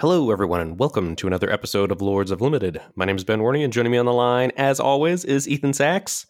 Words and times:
Hello, 0.00 0.30
everyone, 0.30 0.62
and 0.62 0.78
welcome 0.78 1.14
to 1.16 1.26
another 1.26 1.52
episode 1.52 1.92
of 1.92 2.00
Lords 2.00 2.30
of 2.30 2.40
Limited. 2.40 2.80
My 2.96 3.04
name 3.04 3.16
is 3.16 3.24
Ben 3.24 3.40
Warney, 3.40 3.62
and 3.62 3.70
joining 3.70 3.92
me 3.92 3.98
on 3.98 4.06
the 4.06 4.14
line, 4.14 4.50
as 4.56 4.80
always, 4.80 5.26
is 5.26 5.46
Ethan 5.46 5.74
Sachs. 5.74 6.24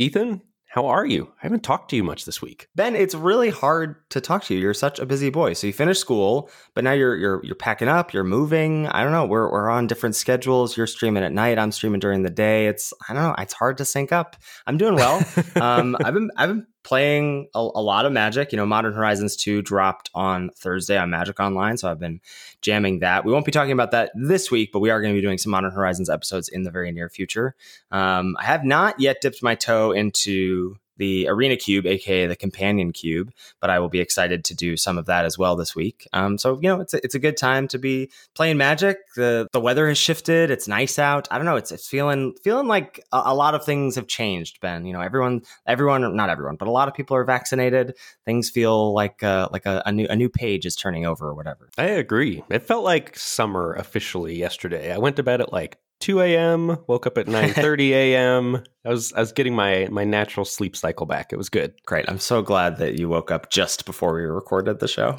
Ethan, 0.00 0.42
how 0.70 0.86
are 0.86 1.06
you? 1.06 1.30
I 1.40 1.46
haven't 1.46 1.62
talked 1.62 1.90
to 1.90 1.96
you 1.96 2.02
much 2.02 2.24
this 2.24 2.42
week. 2.42 2.66
Ben, 2.74 2.96
it's 2.96 3.14
really 3.14 3.50
hard 3.50 4.10
to 4.10 4.20
talk 4.20 4.42
to 4.44 4.54
you. 4.54 4.60
You're 4.60 4.74
such 4.74 4.98
a 4.98 5.06
busy 5.06 5.30
boy. 5.30 5.52
So 5.52 5.68
you 5.68 5.72
finished 5.72 6.00
school, 6.00 6.50
but 6.74 6.82
now 6.82 6.90
you're 6.90 7.14
you're 7.14 7.44
you're 7.44 7.54
packing 7.54 7.86
up, 7.86 8.12
you're 8.12 8.24
moving. 8.24 8.88
I 8.88 9.04
don't 9.04 9.12
know. 9.12 9.26
We're 9.26 9.48
we're 9.52 9.70
on 9.70 9.86
different 9.86 10.16
schedules. 10.16 10.76
You're 10.76 10.88
streaming 10.88 11.22
at 11.22 11.32
night. 11.32 11.60
I'm 11.60 11.70
streaming 11.70 12.00
during 12.00 12.22
the 12.22 12.30
day. 12.30 12.66
It's 12.66 12.92
I 13.08 13.12
don't 13.12 13.22
know. 13.22 13.34
It's 13.38 13.52
hard 13.52 13.78
to 13.78 13.84
sync 13.84 14.10
up. 14.10 14.34
I'm 14.66 14.78
doing 14.78 14.96
well. 14.96 15.22
um, 15.60 15.94
I've 16.02 16.14
been 16.14 16.30
I've 16.36 16.48
been 16.48 16.66
playing 16.84 17.48
a, 17.54 17.58
a, 17.58 17.82
lot 17.82 18.06
of 18.06 18.12
Magic. 18.12 18.52
You 18.52 18.56
know, 18.56 18.66
Modern 18.66 18.92
Horizons 18.92 19.36
2 19.36 19.62
dropped 19.62 20.10
on 20.14 20.50
Thursday 20.50 20.98
on 20.98 21.10
Magic 21.10 21.38
Online, 21.40 21.76
so 21.76 21.90
I've 21.90 21.98
been 21.98 22.20
jamming 22.60 23.00
that. 23.00 23.24
We 23.24 23.32
won't 23.32 23.44
be 23.44 23.52
talking 23.52 23.72
about 23.72 23.90
that 23.92 24.12
this 24.14 24.50
week, 24.50 24.70
but 24.72 24.80
we 24.80 24.90
are 24.90 25.00
going 25.00 25.14
to 25.14 25.18
be 25.18 25.24
doing 25.24 25.38
some 25.38 25.50
Modern 25.50 25.72
Horizons 25.72 26.10
episodes 26.10 26.48
in 26.48 26.62
the 26.62 26.70
very 26.70 26.90
near 26.92 27.08
future. 27.08 27.54
Um, 27.90 28.36
I 28.38 28.44
have 28.44 28.64
not 28.64 28.98
yet 29.00 29.20
dipped 29.20 29.42
my 29.42 29.54
toe 29.54 29.92
into 29.92 30.76
the 31.02 31.26
Arena 31.26 31.56
Cube, 31.56 31.84
aka 31.84 32.28
the 32.28 32.36
Companion 32.36 32.92
Cube, 32.92 33.32
but 33.60 33.70
I 33.70 33.80
will 33.80 33.88
be 33.88 33.98
excited 33.98 34.44
to 34.44 34.54
do 34.54 34.76
some 34.76 34.98
of 34.98 35.06
that 35.06 35.24
as 35.24 35.36
well 35.36 35.56
this 35.56 35.74
week. 35.74 36.06
Um, 36.12 36.38
so 36.38 36.60
you 36.62 36.68
know, 36.68 36.80
it's 36.80 36.94
a, 36.94 37.02
it's 37.02 37.16
a 37.16 37.18
good 37.18 37.36
time 37.36 37.66
to 37.68 37.78
be 37.78 38.08
playing 38.36 38.56
Magic. 38.56 38.98
the 39.16 39.48
The 39.52 39.60
weather 39.60 39.88
has 39.88 39.98
shifted; 39.98 40.52
it's 40.52 40.68
nice 40.68 41.00
out. 41.00 41.26
I 41.32 41.38
don't 41.38 41.44
know; 41.44 41.56
it's, 41.56 41.72
it's 41.72 41.88
feeling 41.88 42.34
feeling 42.44 42.68
like 42.68 43.04
a, 43.10 43.22
a, 43.26 43.34
lot 43.34 43.56
of 43.56 43.64
things 43.64 43.96
have 43.96 44.06
changed. 44.06 44.60
Ben, 44.60 44.86
you 44.86 44.92
know, 44.92 45.00
everyone, 45.00 45.42
everyone, 45.66 46.14
not 46.14 46.30
everyone, 46.30 46.54
but 46.54 46.68
a 46.68 46.70
lot 46.70 46.86
of 46.86 46.94
people 46.94 47.16
are 47.16 47.24
vaccinated. 47.24 47.96
Things 48.24 48.48
feel 48.48 48.94
like 48.94 49.24
uh, 49.24 49.48
like 49.50 49.66
a, 49.66 49.82
a 49.84 49.90
new 49.90 50.06
a 50.08 50.14
new 50.14 50.28
page 50.28 50.66
is 50.66 50.76
turning 50.76 51.04
over 51.04 51.26
or 51.26 51.34
whatever. 51.34 51.68
I 51.76 51.86
agree. 51.86 52.44
It 52.48 52.62
felt 52.62 52.84
like 52.84 53.18
summer 53.18 53.74
officially 53.74 54.38
yesterday. 54.38 54.92
I 54.92 54.98
went 54.98 55.16
to 55.16 55.24
bed 55.24 55.40
at 55.40 55.52
like 55.52 55.78
2 56.02 56.20
a.m. 56.20 56.78
Woke 56.88 57.06
up 57.06 57.16
at 57.16 57.26
9:30 57.28 57.90
a.m. 57.90 58.62
I 58.84 58.88
was 58.90 59.12
I 59.12 59.20
was 59.20 59.30
getting 59.30 59.54
my 59.54 59.86
my 59.92 60.02
natural 60.02 60.44
sleep 60.44 60.74
cycle 60.74 61.06
back. 61.06 61.32
It 61.32 61.36
was 61.36 61.48
good. 61.48 61.72
Great. 61.86 62.04
I'm 62.08 62.18
so 62.18 62.42
glad 62.42 62.78
that 62.78 62.98
you 62.98 63.08
woke 63.08 63.30
up 63.30 63.48
just 63.48 63.86
before 63.86 64.12
we 64.14 64.22
recorded 64.22 64.80
the 64.80 64.88
show. 64.88 65.16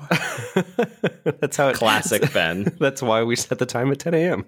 that's 1.40 1.56
how 1.56 1.70
it 1.70 1.76
classic 1.78 2.34
Ben. 2.34 2.76
that's 2.80 3.02
why 3.02 3.24
we 3.24 3.38
set 3.38 3.60
the 3.60 3.66
time 3.66 3.90
at 3.92 4.00
10 4.00 4.14
a.m. 4.14 4.46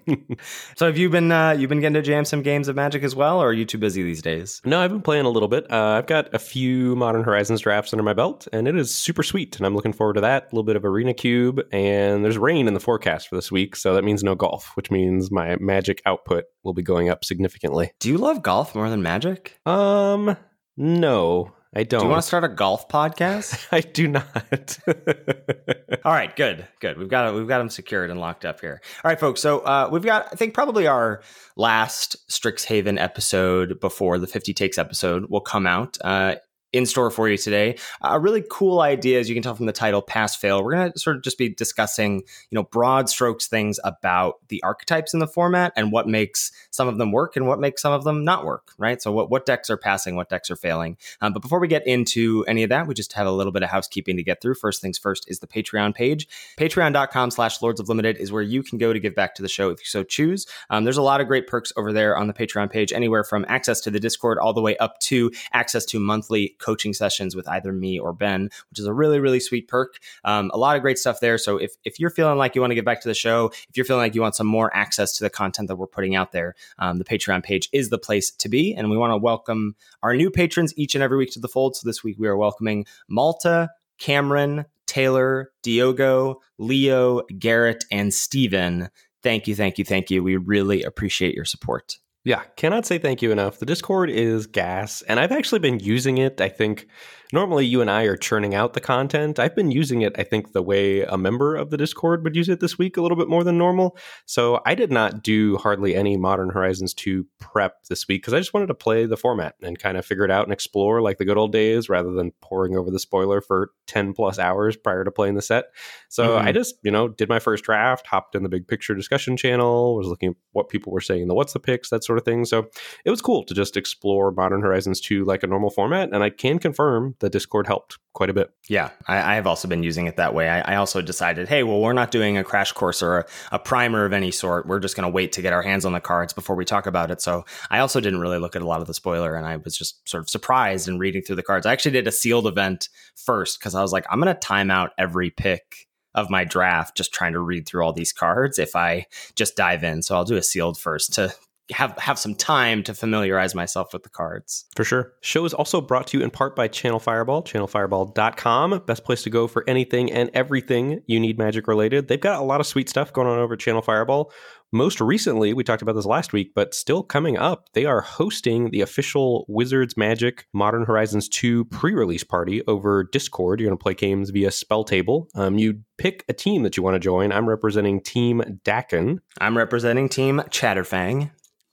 so 0.76 0.84
have 0.84 0.98
you 0.98 1.08
been 1.08 1.32
uh, 1.32 1.52
you've 1.52 1.70
been 1.70 1.80
getting 1.80 1.94
to 1.94 2.02
jam 2.02 2.26
some 2.26 2.42
games 2.42 2.68
of 2.68 2.76
Magic 2.76 3.02
as 3.02 3.16
well, 3.16 3.40
or 3.40 3.48
are 3.48 3.52
you 3.54 3.64
too 3.64 3.78
busy 3.78 4.02
these 4.02 4.20
days? 4.20 4.60
No, 4.66 4.80
I've 4.80 4.90
been 4.90 5.00
playing 5.00 5.24
a 5.24 5.30
little 5.30 5.48
bit. 5.48 5.70
Uh, 5.72 5.92
I've 5.92 6.06
got 6.06 6.32
a 6.34 6.38
few 6.38 6.94
Modern 6.94 7.24
Horizons 7.24 7.62
drafts 7.62 7.94
under 7.94 8.02
my 8.02 8.12
belt, 8.12 8.46
and 8.52 8.68
it 8.68 8.76
is 8.76 8.94
super 8.94 9.22
sweet, 9.22 9.56
and 9.56 9.64
I'm 9.64 9.74
looking 9.74 9.94
forward 9.94 10.14
to 10.14 10.20
that. 10.20 10.42
A 10.44 10.46
little 10.54 10.62
bit 10.62 10.76
of 10.76 10.84
Arena 10.84 11.14
Cube, 11.14 11.62
and 11.72 12.22
there's 12.22 12.36
rain 12.36 12.68
in 12.68 12.74
the 12.74 12.80
forecast 12.80 13.28
for 13.28 13.36
this 13.36 13.50
week, 13.50 13.76
so 13.76 13.94
that 13.94 14.04
means 14.04 14.22
no 14.22 14.34
golf, 14.34 14.72
which 14.76 14.90
means 14.90 15.30
my 15.30 15.56
Magic 15.58 16.02
output 16.26 16.44
will 16.62 16.74
be 16.74 16.82
going 16.82 17.08
up 17.08 17.24
significantly. 17.24 17.92
Do 18.00 18.08
you 18.08 18.18
love 18.18 18.42
golf 18.42 18.74
more 18.74 18.88
than 18.90 19.02
Magic? 19.02 19.58
Um, 19.66 20.36
no, 20.76 21.52
I 21.74 21.84
don't. 21.84 22.00
Do 22.00 22.06
you 22.06 22.10
want 22.10 22.22
to 22.22 22.26
start 22.26 22.44
a 22.44 22.48
golf 22.48 22.88
podcast? 22.88 23.66
I 23.72 23.80
do 23.80 24.08
not. 24.08 24.78
All 26.04 26.12
right, 26.12 26.34
good, 26.34 26.66
good. 26.80 26.98
We've 26.98 27.08
got 27.08 27.34
we've 27.34 27.48
got 27.48 27.58
them 27.58 27.70
secured 27.70 28.10
and 28.10 28.20
locked 28.20 28.44
up 28.44 28.60
here. 28.60 28.80
All 29.04 29.08
right, 29.10 29.18
folks. 29.18 29.40
So 29.40 29.60
uh, 29.60 29.88
we've 29.90 30.04
got 30.04 30.28
I 30.32 30.36
think 30.36 30.54
probably 30.54 30.86
our 30.86 31.22
last 31.56 32.16
Strixhaven 32.28 33.00
episode 33.00 33.80
before 33.80 34.18
the 34.18 34.26
50 34.26 34.52
takes 34.54 34.78
episode 34.78 35.26
will 35.30 35.40
come 35.40 35.66
out. 35.66 35.96
Uh, 36.02 36.36
in 36.76 36.86
store 36.86 37.10
for 37.10 37.28
you 37.28 37.38
today. 37.38 37.76
A 38.02 38.20
really 38.20 38.44
cool 38.50 38.80
idea, 38.80 39.18
as 39.18 39.28
you 39.28 39.34
can 39.34 39.42
tell 39.42 39.54
from 39.54 39.66
the 39.66 39.72
title, 39.72 40.02
Pass 40.02 40.36
Fail. 40.36 40.62
We're 40.62 40.72
going 40.72 40.92
to 40.92 40.98
sort 40.98 41.16
of 41.16 41.22
just 41.22 41.38
be 41.38 41.48
discussing, 41.48 42.16
you 42.50 42.56
know, 42.56 42.64
broad 42.64 43.08
strokes 43.08 43.46
things 43.46 43.80
about 43.84 44.46
the 44.48 44.62
archetypes 44.62 45.14
in 45.14 45.20
the 45.20 45.26
format 45.26 45.72
and 45.76 45.90
what 45.90 46.06
makes 46.06 46.52
some 46.70 46.88
of 46.88 46.98
them 46.98 47.12
work 47.12 47.36
and 47.36 47.46
what 47.46 47.58
makes 47.58 47.82
some 47.82 47.92
of 47.92 48.04
them 48.04 48.24
not 48.24 48.44
work, 48.44 48.72
right? 48.78 49.00
So 49.00 49.10
what, 49.10 49.30
what 49.30 49.46
decks 49.46 49.70
are 49.70 49.76
passing, 49.76 50.16
what 50.16 50.28
decks 50.28 50.50
are 50.50 50.56
failing. 50.56 50.96
Um, 51.20 51.32
but 51.32 51.40
before 51.40 51.60
we 51.60 51.68
get 51.68 51.86
into 51.86 52.44
any 52.46 52.62
of 52.62 52.68
that, 52.68 52.86
we 52.86 52.94
just 52.94 53.12
have 53.14 53.26
a 53.26 53.32
little 53.32 53.52
bit 53.52 53.62
of 53.62 53.70
housekeeping 53.70 54.16
to 54.16 54.22
get 54.22 54.42
through. 54.42 54.54
First 54.54 54.82
things 54.82 54.98
first 54.98 55.30
is 55.30 55.38
the 55.38 55.46
Patreon 55.46 55.94
page. 55.94 56.28
Patreon.com 56.58 57.30
slash 57.30 57.62
Lords 57.62 57.80
of 57.80 57.88
Limited 57.88 58.18
is 58.18 58.30
where 58.30 58.42
you 58.42 58.62
can 58.62 58.78
go 58.78 58.92
to 58.92 59.00
give 59.00 59.14
back 59.14 59.34
to 59.36 59.42
the 59.42 59.48
show 59.48 59.70
if 59.70 59.80
you 59.80 59.86
so 59.86 60.02
choose. 60.02 60.46
Um, 60.70 60.84
there's 60.84 60.96
a 60.98 61.02
lot 61.02 61.20
of 61.20 61.26
great 61.26 61.46
perks 61.46 61.72
over 61.76 61.92
there 61.92 62.16
on 62.16 62.26
the 62.26 62.34
Patreon 62.34 62.70
page, 62.70 62.92
anywhere 62.92 63.24
from 63.24 63.46
access 63.48 63.80
to 63.82 63.90
the 63.90 64.00
Discord 64.00 64.38
all 64.38 64.52
the 64.52 64.60
way 64.60 64.76
up 64.76 64.98
to 65.00 65.30
access 65.52 65.84
to 65.86 65.98
monthly 65.98 66.56
coaching 66.66 66.92
sessions 66.92 67.36
with 67.36 67.48
either 67.48 67.72
me 67.72 67.96
or 67.96 68.12
Ben, 68.12 68.50
which 68.70 68.80
is 68.80 68.86
a 68.86 68.92
really, 68.92 69.20
really 69.20 69.38
sweet 69.38 69.68
perk. 69.68 69.98
Um, 70.24 70.50
a 70.52 70.58
lot 70.58 70.74
of 70.74 70.82
great 70.82 70.98
stuff 70.98 71.20
there. 71.20 71.38
So 71.38 71.58
if, 71.58 71.76
if 71.84 72.00
you're 72.00 72.10
feeling 72.10 72.38
like 72.38 72.56
you 72.56 72.60
want 72.60 72.72
to 72.72 72.74
get 72.74 72.84
back 72.84 73.00
to 73.02 73.08
the 73.08 73.14
show, 73.14 73.52
if 73.68 73.76
you're 73.76 73.86
feeling 73.86 74.02
like 74.02 74.16
you 74.16 74.20
want 74.20 74.34
some 74.34 74.48
more 74.48 74.76
access 74.76 75.12
to 75.18 75.24
the 75.24 75.30
content 75.30 75.68
that 75.68 75.76
we're 75.76 75.86
putting 75.86 76.16
out 76.16 76.32
there, 76.32 76.56
um, 76.80 76.98
the 76.98 77.04
Patreon 77.04 77.44
page 77.44 77.68
is 77.72 77.88
the 77.88 77.98
place 77.98 78.32
to 78.32 78.48
be. 78.48 78.74
And 78.74 78.90
we 78.90 78.96
want 78.96 79.12
to 79.12 79.16
welcome 79.16 79.76
our 80.02 80.16
new 80.16 80.30
patrons 80.30 80.74
each 80.76 80.96
and 80.96 81.04
every 81.04 81.16
week 81.16 81.30
to 81.32 81.40
the 81.40 81.48
fold. 81.48 81.76
So 81.76 81.88
this 81.88 82.02
week 82.02 82.16
we 82.18 82.26
are 82.26 82.36
welcoming 82.36 82.84
Malta, 83.08 83.70
Cameron, 83.98 84.66
Taylor, 84.86 85.52
Diogo, 85.62 86.40
Leo, 86.58 87.22
Garrett, 87.38 87.84
and 87.92 88.12
Steven. 88.12 88.88
Thank 89.22 89.46
you, 89.46 89.54
thank 89.54 89.78
you, 89.78 89.84
thank 89.84 90.10
you. 90.10 90.22
We 90.22 90.36
really 90.36 90.82
appreciate 90.82 91.34
your 91.34 91.44
support. 91.44 91.98
Yeah, 92.26 92.42
cannot 92.56 92.84
say 92.84 92.98
thank 92.98 93.22
you 93.22 93.30
enough. 93.30 93.60
The 93.60 93.66
Discord 93.66 94.10
is 94.10 94.48
gas, 94.48 95.00
and 95.02 95.20
I've 95.20 95.30
actually 95.30 95.60
been 95.60 95.78
using 95.78 96.18
it. 96.18 96.40
I 96.40 96.48
think 96.48 96.88
normally 97.32 97.66
you 97.66 97.80
and 97.80 97.90
I 97.90 98.02
are 98.04 98.16
churning 98.16 98.54
out 98.54 98.72
the 98.72 98.80
content. 98.80 99.38
I've 99.38 99.54
been 99.54 99.70
using 99.70 100.02
it, 100.02 100.18
I 100.18 100.22
think, 100.22 100.52
the 100.52 100.62
way 100.62 101.02
a 101.02 101.16
member 101.16 101.56
of 101.56 101.70
the 101.70 101.76
Discord 101.76 102.24
would 102.24 102.36
use 102.36 102.48
it 102.48 102.60
this 102.60 102.78
week 102.78 102.96
a 102.96 103.02
little 103.02 103.16
bit 103.16 103.28
more 103.28 103.44
than 103.44 103.58
normal. 103.58 103.96
So 104.26 104.60
I 104.66 104.74
did 104.74 104.90
not 104.90 105.22
do 105.22 105.56
hardly 105.56 105.94
any 105.94 106.16
Modern 106.16 106.50
Horizons 106.50 106.94
2 106.94 107.26
prep 107.38 107.84
this 107.84 108.06
week 108.08 108.22
because 108.22 108.34
I 108.34 108.38
just 108.38 108.54
wanted 108.54 108.68
to 108.68 108.74
play 108.74 109.06
the 109.06 109.16
format 109.16 109.54
and 109.62 109.78
kind 109.78 109.96
of 109.96 110.04
figure 110.04 110.24
it 110.24 110.30
out 110.30 110.44
and 110.44 110.52
explore 110.52 111.02
like 111.02 111.18
the 111.18 111.24
good 111.24 111.38
old 111.38 111.52
days 111.52 111.88
rather 111.88 112.12
than 112.12 112.32
pouring 112.40 112.76
over 112.76 112.90
the 112.90 112.98
spoiler 112.98 113.40
for 113.40 113.70
10 113.86 114.12
plus 114.12 114.38
hours 114.38 114.76
prior 114.76 115.04
to 115.04 115.10
playing 115.10 115.34
the 115.34 115.42
set. 115.42 115.66
So 116.08 116.30
mm-hmm. 116.30 116.48
I 116.48 116.52
just, 116.52 116.76
you 116.82 116.90
know, 116.90 117.08
did 117.08 117.28
my 117.28 117.38
first 117.38 117.64
draft, 117.64 118.06
hopped 118.06 118.34
in 118.34 118.42
the 118.42 118.48
big 118.48 118.68
picture 118.68 118.94
discussion 118.94 119.36
channel, 119.36 119.96
was 119.96 120.08
looking 120.08 120.30
at 120.30 120.36
what 120.52 120.68
people 120.68 120.92
were 120.92 121.00
saying, 121.00 121.22
in 121.22 121.28
the 121.28 121.34
what's 121.34 121.52
the 121.52 121.60
picks, 121.60 121.90
that 121.90 122.04
sort 122.04 122.15
of 122.16 122.24
thing. 122.24 122.44
So 122.44 122.68
it 123.04 123.10
was 123.10 123.22
cool 123.22 123.44
to 123.44 123.54
just 123.54 123.76
explore 123.76 124.32
Modern 124.32 124.62
Horizons 124.62 125.00
2 125.00 125.24
like 125.24 125.42
a 125.42 125.46
normal 125.46 125.70
format. 125.70 126.10
And 126.12 126.22
I 126.22 126.30
can 126.30 126.58
confirm 126.58 127.14
the 127.20 127.30
Discord 127.30 127.66
helped 127.66 127.98
quite 128.16 128.30
a 128.30 128.34
bit. 128.34 128.50
Yeah, 128.68 128.90
I, 129.06 129.32
I 129.32 129.34
have 129.34 129.46
also 129.46 129.68
been 129.68 129.82
using 129.82 130.06
it 130.06 130.16
that 130.16 130.32
way. 130.32 130.48
I, 130.48 130.72
I, 130.72 130.76
also 130.76 131.02
decided, 131.02 131.48
hey, 131.48 131.62
well, 131.62 131.80
we're 131.80 131.92
not 131.92 132.10
doing 132.10 132.38
a 132.38 132.44
crash 132.44 132.72
course 132.72 133.02
or 133.02 133.18
a, 133.18 133.26
a 133.52 133.58
primer 133.58 134.06
of 134.06 134.14
any 134.14 134.30
sort. 134.30 134.66
We're 134.66 134.80
just 134.80 134.96
going 134.96 135.06
to 135.06 135.12
wait 135.12 135.32
to 135.32 135.42
get 135.42 135.52
our 135.52 135.60
hands 135.60 135.84
on 135.84 135.92
the 135.92 136.00
cards 136.00 136.32
before 136.32 136.56
we 136.56 136.64
talk 136.64 136.86
about 136.86 137.10
it. 137.10 137.20
So 137.20 137.44
I 137.70 137.80
also 137.80 138.00
didn't 138.00 138.20
really 138.20 138.38
look 138.38 138.56
at 138.56 138.62
a 138.62 138.66
lot 138.66 138.80
of 138.80 138.86
the 138.86 138.94
spoiler, 138.94 139.34
and 139.34 139.46
I 139.46 139.58
was 139.58 139.76
just 139.76 140.08
sort 140.08 140.22
of 140.22 140.30
surprised 140.30 140.88
in 140.88 140.98
reading 140.98 141.20
through 141.20 141.36
the 141.36 141.42
cards. 141.42 141.66
I 141.66 141.72
actually 141.72 141.90
did 141.92 142.08
a 142.08 142.12
sealed 142.12 142.46
event 142.46 142.88
first 143.14 143.60
because 143.60 143.74
I 143.74 143.82
was 143.82 143.92
like, 143.92 144.06
I'm 144.10 144.18
going 144.18 144.34
to 144.34 144.40
time 144.40 144.70
out 144.70 144.92
every 144.96 145.28
pick 145.28 145.86
of 146.14 146.30
my 146.30 146.44
draft 146.44 146.96
just 146.96 147.12
trying 147.12 147.34
to 147.34 147.40
read 147.40 147.66
through 147.66 147.84
all 147.84 147.92
these 147.92 148.14
cards 148.14 148.58
if 148.58 148.74
I 148.74 149.04
just 149.34 149.56
dive 149.56 149.84
in. 149.84 150.00
So 150.00 150.16
I'll 150.16 150.24
do 150.24 150.36
a 150.36 150.42
sealed 150.42 150.78
first 150.78 151.12
to 151.14 151.34
have 151.72 151.96
have 151.98 152.18
some 152.18 152.34
time 152.34 152.82
to 152.84 152.94
familiarize 152.94 153.54
myself 153.54 153.92
with 153.92 154.02
the 154.02 154.08
cards. 154.08 154.66
For 154.74 154.84
sure. 154.84 155.14
Show 155.20 155.44
is 155.44 155.54
also 155.54 155.80
brought 155.80 156.06
to 156.08 156.18
you 156.18 156.24
in 156.24 156.30
part 156.30 156.54
by 156.54 156.68
Channel 156.68 157.00
Fireball, 157.00 157.42
channelfireball.com. 157.42 158.82
Best 158.86 159.04
place 159.04 159.22
to 159.24 159.30
go 159.30 159.46
for 159.46 159.64
anything 159.68 160.12
and 160.12 160.30
everything 160.34 161.02
you 161.06 161.18
need 161.18 161.38
magic 161.38 161.66
related. 161.66 162.08
They've 162.08 162.20
got 162.20 162.40
a 162.40 162.44
lot 162.44 162.60
of 162.60 162.66
sweet 162.66 162.88
stuff 162.88 163.12
going 163.12 163.28
on 163.28 163.38
over 163.38 163.54
at 163.54 163.60
Channel 163.60 163.82
Fireball. 163.82 164.32
Most 164.72 165.00
recently, 165.00 165.52
we 165.54 165.62
talked 165.62 165.82
about 165.82 165.94
this 165.94 166.06
last 166.06 166.32
week, 166.32 166.52
but 166.54 166.74
still 166.74 167.02
coming 167.02 167.38
up, 167.38 167.68
they 167.72 167.84
are 167.84 168.00
hosting 168.00 168.70
the 168.70 168.80
official 168.80 169.44
Wizards 169.48 169.96
Magic 169.96 170.46
Modern 170.52 170.84
Horizons 170.84 171.28
2 171.28 171.66
pre 171.66 171.94
release 171.94 172.24
party 172.24 172.62
over 172.66 173.04
Discord. 173.04 173.60
You're 173.60 173.68
going 173.68 173.78
to 173.78 173.82
play 173.82 173.94
games 173.94 174.30
via 174.30 174.50
Spell 174.50 174.82
Table. 174.82 175.28
Um, 175.36 175.56
you 175.56 175.82
pick 175.98 176.24
a 176.28 176.32
team 176.32 176.64
that 176.64 176.76
you 176.76 176.82
want 176.82 176.94
to 176.94 177.00
join. 177.00 177.32
I'm 177.32 177.48
representing 177.48 178.00
Team 178.00 178.42
Dakkon. 178.64 179.20
I'm 179.40 179.56
representing 179.56 180.08
Team 180.08 180.42
Chatterfang. 180.50 181.30